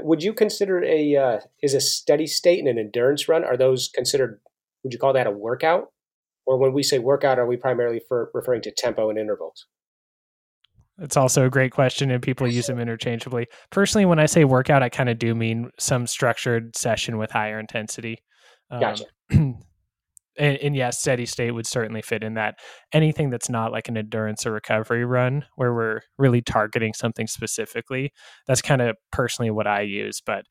Would 0.05 0.23
you 0.23 0.33
consider 0.33 0.83
a 0.85 1.17
uh, 1.17 1.41
is 1.63 1.75
a 1.75 1.81
steady 1.81 2.27
state 2.27 2.59
and 2.59 2.69
an 2.69 2.79
endurance 2.79 3.29
run? 3.29 3.45
Are 3.45 3.57
those 3.57 3.89
considered? 3.95 4.41
Would 4.85 4.93
you 4.93 4.99
call 4.99 5.13
that 5.15 5.27
a 5.27 5.31
workout? 5.31 5.93
Or 6.47 6.59
when 6.59 6.73
we 6.73 6.83
say 6.83 6.99
workout, 6.99 7.39
are 7.39 7.47
we 7.47 7.57
primarily 7.57 8.01
for 8.09 8.31
referring 8.35 8.63
to 8.63 8.73
tempo 8.73 9.11
and 9.11 9.19
intervals? 9.19 9.67
It's 10.99 11.17
also 11.17 11.47
a 11.47 11.51
great 11.51 11.73
question, 11.73 12.11
and 12.11 12.23
people 12.23 12.47
use 12.47 12.67
them 12.67 12.79
interchangeably. 12.79 13.47
Personally, 13.71 14.05
when 14.05 14.19
I 14.19 14.27
say 14.27 14.45
workout, 14.45 14.83
I 14.83 14.89
kind 14.89 15.09
of 15.09 15.19
do 15.19 15.35
mean 15.35 15.71
some 15.79 16.07
structured 16.07 16.77
session 16.77 17.19
with 17.19 17.31
higher 17.31 17.59
intensity. 17.59 18.19
Um, 18.71 18.81
gotcha. 18.81 19.05
and, 19.31 19.59
and 20.39 20.77
yes, 20.77 20.99
steady 20.99 21.27
state 21.27 21.53
would 21.53 21.67
certainly 21.67 22.03
fit 22.03 22.23
in 22.23 22.35
that. 22.35 22.57
Anything 22.93 23.31
that's 23.31 23.49
not 23.49 23.73
like 23.73 23.89
an 23.89 23.97
endurance 23.97 24.47
or 24.47 24.53
recovery 24.53 25.05
run, 25.05 25.45
where 25.57 25.73
we're 25.73 26.03
really 26.19 26.43
targeting 26.43 26.93
something 26.93 27.27
specifically, 27.27 28.13
that's 28.47 28.63
kind 28.63 28.83
of 28.83 28.97
personally 29.11 29.51
what 29.51 29.67
I 29.67 29.81
use. 29.83 30.21
But 30.25 30.45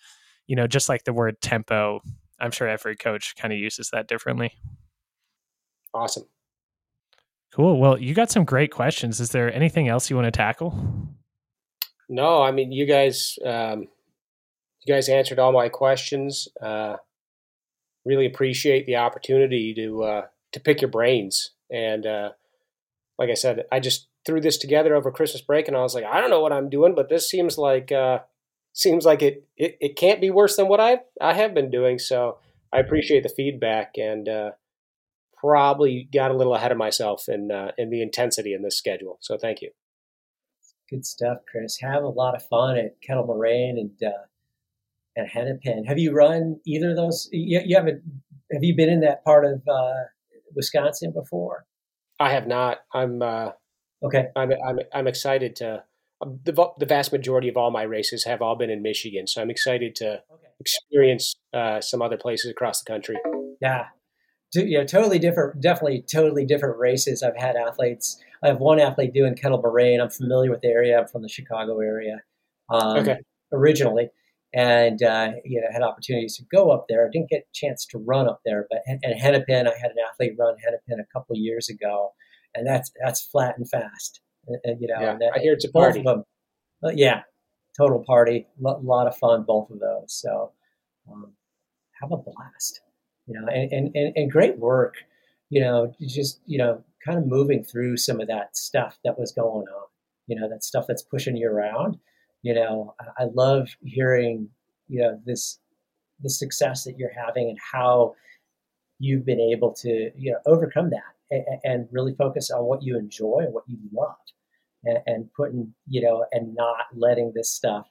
you 0.48 0.56
know, 0.56 0.68
just 0.68 0.90
like 0.90 1.04
the 1.04 1.14
word 1.14 1.36
tempo, 1.42 2.02
I'm 2.40 2.52
sure 2.52 2.68
every 2.68 2.96
coach 2.96 3.36
kind 3.36 3.54
of 3.54 3.60
uses 3.60 3.90
that 3.94 4.08
differently. 4.08 4.54
Awesome. 5.94 6.26
Cool. 7.54 7.80
Well, 7.80 7.98
you 8.00 8.14
got 8.14 8.32
some 8.32 8.46
great 8.46 8.72
questions. 8.72 9.20
Is 9.20 9.32
there 9.32 9.54
anything 9.54 9.90
else 9.90 10.10
you 10.10 10.16
want 10.16 10.26
to 10.26 10.32
tackle? 10.32 10.74
No, 12.08 12.42
I 12.42 12.52
mean 12.52 12.72
you 12.72 12.86
guys. 12.86 13.38
Um, 13.46 13.88
you 14.86 14.94
guys 14.94 15.10
answered 15.10 15.40
all 15.40 15.52
my 15.52 15.70
questions. 15.70 16.48
Uh, 16.62 16.98
really 18.06 18.26
appreciate 18.26 18.86
the 18.86 18.96
opportunity 18.96 19.74
to 19.76 20.04
uh, 20.04 20.22
to 20.54 20.60
pick 20.60 20.82
your 20.82 20.90
brains. 20.90 21.52
And 21.70 22.06
uh, 22.06 22.32
like 23.18 23.30
I 23.30 23.36
said, 23.36 23.66
I 23.72 23.80
just 23.80 24.08
threw 24.26 24.42
this 24.42 24.58
together 24.58 24.96
over 24.96 25.12
Christmas 25.12 25.42
break, 25.42 25.68
and 25.68 25.78
I 25.78 25.82
was 25.82 25.96
like, 25.96 26.06
I 26.06 26.20
don't 26.20 26.30
know 26.30 26.42
what 26.42 26.54
I'm 26.54 26.70
doing, 26.70 26.96
but 26.96 27.10
this 27.10 27.30
seems 27.30 27.58
like 27.58 27.92
uh, 27.92 28.20
seems 28.74 29.06
like 29.06 29.22
it, 29.22 29.46
it 29.58 29.78
it 29.80 29.96
can't 29.96 30.22
be 30.22 30.30
worse 30.30 30.56
than 30.56 30.68
what 30.68 30.80
I 30.80 31.00
I 31.20 31.34
have 31.34 31.54
been 31.54 31.70
doing. 31.70 32.00
So 32.00 32.38
I 32.74 32.80
appreciate 32.80 33.24
the 33.24 33.30
feedback 33.30 33.96
and 33.98 34.28
uh, 34.28 34.52
probably 35.42 36.08
got 36.14 36.32
a 36.32 36.34
little 36.34 36.56
ahead 36.56 36.72
of 36.72 36.78
myself 36.78 37.28
in 37.28 37.52
uh, 37.52 37.72
in 37.78 37.90
the 37.90 38.02
intensity 38.02 38.54
in 38.54 38.62
this 38.62 38.78
schedule. 38.78 39.18
So 39.22 39.38
thank 39.38 39.62
you. 39.62 39.72
Good 40.90 41.06
stuff, 41.06 41.40
Kris. 41.50 41.80
Have 41.82 42.04
a 42.04 42.08
lot 42.08 42.36
of 42.36 42.46
fun 42.48 42.78
at 42.78 43.02
Kettle 43.02 43.26
Moraine 43.26 43.78
and 43.78 44.10
uh, 44.10 44.26
and 45.16 45.28
Hennepin. 45.28 45.86
Have 45.86 46.00
you 46.00 46.14
run 46.14 46.60
either 46.66 46.92
of 46.92 46.96
those? 46.96 47.30
You, 47.32 47.62
you 47.66 47.76
haven't. 47.76 48.02
Have 48.54 48.64
you 48.64 48.76
been 48.76 48.90
in 48.90 49.02
that 49.02 49.24
part 49.24 49.46
of 49.46 49.62
uh, 49.68 49.94
Wisconsin 50.54 51.12
before? 51.12 51.66
I 52.20 52.32
have 52.32 52.48
not. 52.48 52.80
I'm 52.94 53.22
uh, 53.22 53.52
okay. 54.04 54.28
I'm 54.36 54.52
I'm 54.52 54.80
I'm 54.94 55.08
excited 55.08 55.56
to. 55.58 55.84
Um, 56.22 56.40
the, 56.44 56.54
the 56.78 56.86
vast 56.86 57.12
majority 57.12 57.50
of 57.50 57.58
all 57.58 57.72
my 57.72 57.82
races 57.82 58.26
have 58.26 58.44
all 58.44 58.56
been 58.56 58.70
in 58.70 58.84
Michigan, 58.84 59.26
so 59.26 59.42
I'm 59.42 59.50
excited 59.50 59.96
to 59.96 60.22
okay. 60.32 60.48
experience 60.60 61.36
uh, 61.52 61.82
some 61.82 62.00
other 62.00 62.18
places 62.18 62.52
across 62.52 62.84
the 62.84 62.92
country. 62.92 63.18
Yeah, 63.60 63.86
you 64.54 64.78
know, 64.78 64.86
totally 64.86 65.20
different, 65.20 65.62
definitely 65.62 66.04
totally 66.12 66.46
different 66.46 66.78
races. 66.78 67.24
I've 67.24 67.38
had 67.38 67.56
athletes. 67.56 68.18
I 68.44 68.48
have 68.48 68.60
one 68.60 68.80
athlete 68.80 69.14
doing 69.14 69.36
Kettle 69.36 69.62
Moraine. 69.62 70.02
I'm 70.02 70.10
familiar 70.10 70.52
with 70.52 70.62
the 70.62 70.68
area. 70.68 71.00
I'm 71.00 71.08
from 71.08 71.22
the 71.22 71.30
Chicago 71.30 71.80
area 71.80 72.22
um, 72.70 72.98
okay. 72.98 73.18
originally, 73.52 74.10
and 74.54 75.02
uh, 75.04 75.32
you 75.46 75.62
know 75.62 75.68
had 75.72 75.82
opportunities 75.82 76.38
to 76.38 76.44
go 76.52 76.72
up 76.72 76.86
there. 76.90 77.06
I 77.06 77.10
didn't 77.12 77.30
get 77.30 77.42
a 77.42 77.54
chance 77.54 77.86
to 77.88 77.98
run 77.98 78.28
up 78.28 78.42
there, 78.46 78.68
but 78.70 78.80
and 78.86 79.20
Hennepin, 79.20 79.68
I 79.68 79.78
had 79.82 79.92
an 79.92 79.98
athlete 80.10 80.34
run 80.38 80.56
Hennepin 80.64 81.00
a 81.00 81.14
couple 81.14 81.36
of 81.36 81.40
years 81.40 81.70
ago, 81.70 82.14
and 82.54 82.68
that's 82.68 82.92
that's 83.04 83.22
flat 83.22 83.58
and 83.58 83.70
fast. 83.70 84.22
And, 84.64 84.82
you 84.82 84.88
know, 84.88 85.00
yeah, 85.00 85.18
that, 85.20 85.34
I 85.36 85.40
hear 85.40 85.54
it's 85.54 85.66
a 85.66 85.72
party. 85.72 86.02
Them, 86.02 86.24
yeah, 86.96 87.22
total 87.78 88.04
party, 88.04 88.48
a 88.66 88.72
lot 88.82 89.08
of 89.08 89.16
fun, 89.18 89.44
both 89.44 89.70
of 89.70 89.80
those. 89.80 90.08
So 90.08 90.52
um, 91.10 91.34
have 92.02 92.12
a 92.12 92.18
blast 92.18 92.82
you 93.28 93.40
know, 93.40 93.48
and, 93.48 93.72
and, 93.72 93.96
and, 93.96 94.14
and 94.16 94.32
great 94.32 94.58
work, 94.58 94.96
you 95.50 95.62
know, 95.62 95.94
just, 96.02 96.42
you 96.46 96.58
know, 96.58 96.84
kind 97.06 97.18
of 97.18 97.26
moving 97.26 97.64
through 97.64 97.98
some 97.98 98.22
of 98.22 98.28
that 98.28 98.56
stuff 98.56 98.98
that 99.04 99.20
was 99.20 99.32
going 99.32 99.68
on, 99.68 99.88
you 100.28 100.40
know, 100.40 100.50
that 100.50 100.64
stuff 100.64 100.86
that's 100.88 101.04
pushing 101.04 101.36
you 101.36 101.50
around. 101.50 101.98
You 102.42 102.56
know, 102.56 102.96
I, 103.20 103.26
love 103.26 103.70
hearing, 103.84 104.50
you 104.88 105.02
know, 105.02 105.20
this, 105.26 105.60
the 106.22 106.30
success 106.30 106.84
that 106.86 106.98
you're 106.98 107.14
having 107.14 107.50
and 107.50 107.58
how 107.60 108.16
you've 108.98 109.26
been 109.26 109.40
able 109.40 109.74
to, 109.74 110.12
you 110.16 110.32
know, 110.32 110.40
overcome 110.46 110.90
that 110.90 111.16
and, 111.30 111.46
and 111.64 111.88
really 111.92 112.16
focus 112.16 112.50
on 112.50 112.66
what 112.66 112.82
you 112.82 112.98
enjoy 112.98 113.40
and 113.42 113.54
what 113.54 113.64
you 113.68 113.78
love 113.94 114.16
and, 114.84 115.00
and 115.06 115.34
putting, 115.34 115.74
you 115.88 116.02
know, 116.02 116.26
and 116.32 116.56
not 116.56 116.86
letting 116.96 117.32
this 117.36 117.52
stuff 117.52 117.88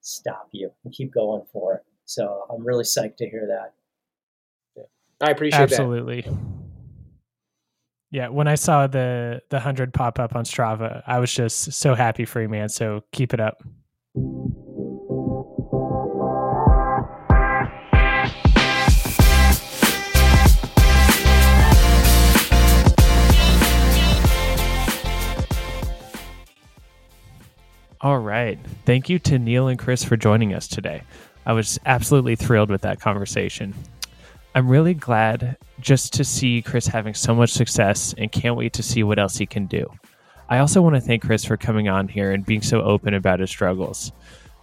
stop 0.00 0.48
you 0.52 0.70
and 0.84 0.94
keep 0.94 1.12
going 1.12 1.42
for 1.52 1.74
it. 1.74 1.82
So 2.04 2.44
I'm 2.50 2.64
really 2.64 2.84
psyched 2.84 3.16
to 3.16 3.28
hear 3.28 3.46
that. 3.48 3.74
I 5.20 5.30
appreciate 5.30 5.58
that. 5.58 5.70
Absolutely. 5.72 6.22
That. 6.22 6.38
Yeah, 8.12 8.28
when 8.28 8.48
I 8.48 8.56
saw 8.56 8.86
the 8.86 9.42
the 9.50 9.60
hundred 9.60 9.94
pop 9.94 10.18
up 10.18 10.34
on 10.34 10.44
Strava, 10.44 11.02
I 11.06 11.18
was 11.18 11.32
just 11.32 11.72
so 11.72 11.94
happy 11.94 12.24
for 12.24 12.42
you, 12.42 12.48
man. 12.48 12.68
So 12.68 13.04
keep 13.12 13.32
it 13.32 13.40
up. 13.40 13.62
All 28.02 28.18
right. 28.18 28.58
Thank 28.86 29.10
you 29.10 29.18
to 29.20 29.38
Neal 29.38 29.68
and 29.68 29.78
Kris 29.78 30.02
for 30.02 30.16
joining 30.16 30.54
us 30.54 30.66
today. 30.66 31.02
I 31.44 31.52
was 31.52 31.78
absolutely 31.84 32.34
thrilled 32.34 32.70
with 32.70 32.80
that 32.80 32.98
conversation. 32.98 33.74
I'm 34.52 34.68
really 34.68 34.94
glad 34.94 35.56
just 35.78 36.12
to 36.14 36.24
see 36.24 36.60
Kris 36.60 36.88
having 36.88 37.14
so 37.14 37.34
much 37.36 37.50
success 37.50 38.14
and 38.18 38.32
can't 38.32 38.56
wait 38.56 38.72
to 38.74 38.82
see 38.82 39.04
what 39.04 39.18
else 39.18 39.36
he 39.36 39.46
can 39.46 39.66
do. 39.66 39.88
I 40.48 40.58
also 40.58 40.82
want 40.82 40.96
to 40.96 41.00
thank 41.00 41.22
Kris 41.22 41.44
for 41.44 41.56
coming 41.56 41.88
on 41.88 42.08
here 42.08 42.32
and 42.32 42.44
being 42.44 42.62
so 42.62 42.82
open 42.82 43.14
about 43.14 43.38
his 43.38 43.50
struggles. 43.50 44.10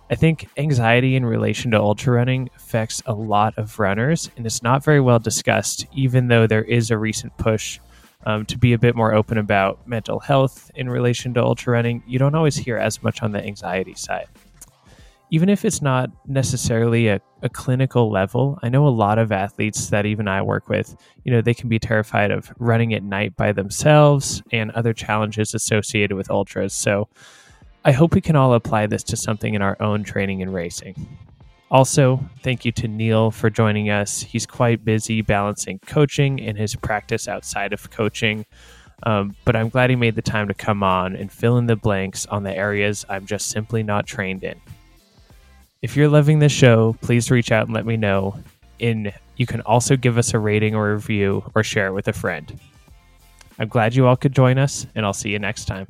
I 0.09 0.15
think 0.15 0.49
anxiety 0.57 1.15
in 1.15 1.25
relation 1.25 1.71
to 1.71 1.79
ultra 1.79 2.13
running 2.13 2.49
affects 2.57 3.01
a 3.05 3.13
lot 3.13 3.57
of 3.57 3.79
runners 3.79 4.29
and 4.35 4.45
it's 4.45 4.61
not 4.61 4.83
very 4.83 4.99
well 4.99 5.19
discussed, 5.19 5.85
even 5.93 6.27
though 6.27 6.47
there 6.47 6.63
is 6.63 6.91
a 6.91 6.97
recent 6.97 7.37
push 7.37 7.79
um, 8.25 8.45
to 8.47 8.57
be 8.57 8.73
a 8.73 8.77
bit 8.77 8.95
more 8.95 9.13
open 9.13 9.37
about 9.37 9.87
mental 9.87 10.19
health 10.19 10.69
in 10.75 10.89
relation 10.89 11.33
to 11.35 11.43
ultra 11.43 11.71
running. 11.71 12.03
You 12.05 12.19
don't 12.19 12.35
always 12.35 12.57
hear 12.57 12.77
as 12.77 13.01
much 13.01 13.23
on 13.23 13.31
the 13.31 13.41
anxiety 13.41 13.95
side 13.95 14.27
even 15.29 15.49
if 15.49 15.65
it's 15.65 15.81
not 15.81 16.09
necessarily 16.25 17.09
a, 17.09 17.19
a 17.41 17.49
clinical 17.49 18.09
level, 18.09 18.57
I 18.63 18.69
know 18.69 18.87
a 18.87 18.89
lot 18.89 19.19
of 19.19 19.31
athletes 19.31 19.89
that 19.89 20.05
even 20.05 20.27
I 20.27 20.41
work 20.41 20.69
with, 20.69 20.95
you 21.23 21.31
know, 21.31 21.41
they 21.41 21.53
can 21.53 21.67
be 21.67 21.79
terrified 21.79 22.31
of 22.31 22.51
running 22.59 22.93
at 22.93 23.03
night 23.03 23.35
by 23.35 23.51
themselves 23.51 24.41
and 24.51 24.71
other 24.71 24.93
challenges 24.93 25.53
associated 25.53 26.15
with 26.15 26.31
ultras. 26.31 26.73
So 26.73 27.09
I 27.83 27.91
hope 27.91 28.13
we 28.13 28.21
can 28.21 28.35
all 28.35 28.53
apply 28.53 28.87
this 28.87 29.03
to 29.03 29.17
something 29.17 29.53
in 29.53 29.61
our 29.61 29.75
own 29.81 30.03
training 30.03 30.41
and 30.41 30.53
racing. 30.53 30.95
Also, 31.69 32.21
thank 32.41 32.63
you 32.63 32.71
to 32.71 32.87
Neal 32.87 33.29
for 33.29 33.49
joining 33.49 33.89
us. 33.89 34.21
He's 34.21 34.45
quite 34.45 34.85
busy 34.85 35.21
balancing 35.21 35.79
coaching 35.79 36.39
and 36.39 36.57
his 36.57 36.75
practice 36.75 37.27
outside 37.27 37.73
of 37.73 37.91
coaching. 37.91 38.45
Um, 39.03 39.35
but 39.43 39.55
I'm 39.55 39.69
glad 39.69 39.89
he 39.89 39.95
made 39.97 40.15
the 40.15 40.21
time 40.21 40.47
to 40.47 40.53
come 40.53 40.81
on 40.81 41.15
and 41.15 41.31
fill 41.31 41.57
in 41.57 41.67
the 41.67 41.75
blanks 41.75 42.25
on 42.27 42.43
the 42.43 42.55
areas 42.55 43.05
I'm 43.09 43.25
just 43.25 43.49
simply 43.49 43.83
not 43.83 44.07
trained 44.07 44.43
in. 44.45 44.59
If 45.81 45.95
you're 45.95 46.09
loving 46.09 46.39
this 46.39 46.51
show, 46.51 46.95
please 47.01 47.29
reach 47.29 47.51
out 47.51 47.67
and 47.67 47.75
let 47.75 47.85
me 47.85 47.97
know. 47.97 48.39
And 48.79 49.13
you 49.35 49.45
can 49.45 49.61
also 49.61 49.95
give 49.95 50.17
us 50.17 50.33
a 50.33 50.39
rating 50.39 50.75
or 50.75 50.93
review 50.93 51.43
or 51.55 51.63
share 51.63 51.87
it 51.87 51.93
with 51.93 52.07
a 52.07 52.13
friend. 52.13 52.59
I'm 53.59 53.67
glad 53.67 53.95
you 53.95 54.07
all 54.07 54.15
could 54.15 54.33
join 54.33 54.57
us, 54.57 54.87
and 54.95 55.05
I'll 55.05 55.13
see 55.13 55.29
you 55.29 55.39
next 55.39 55.65
time. 55.65 55.87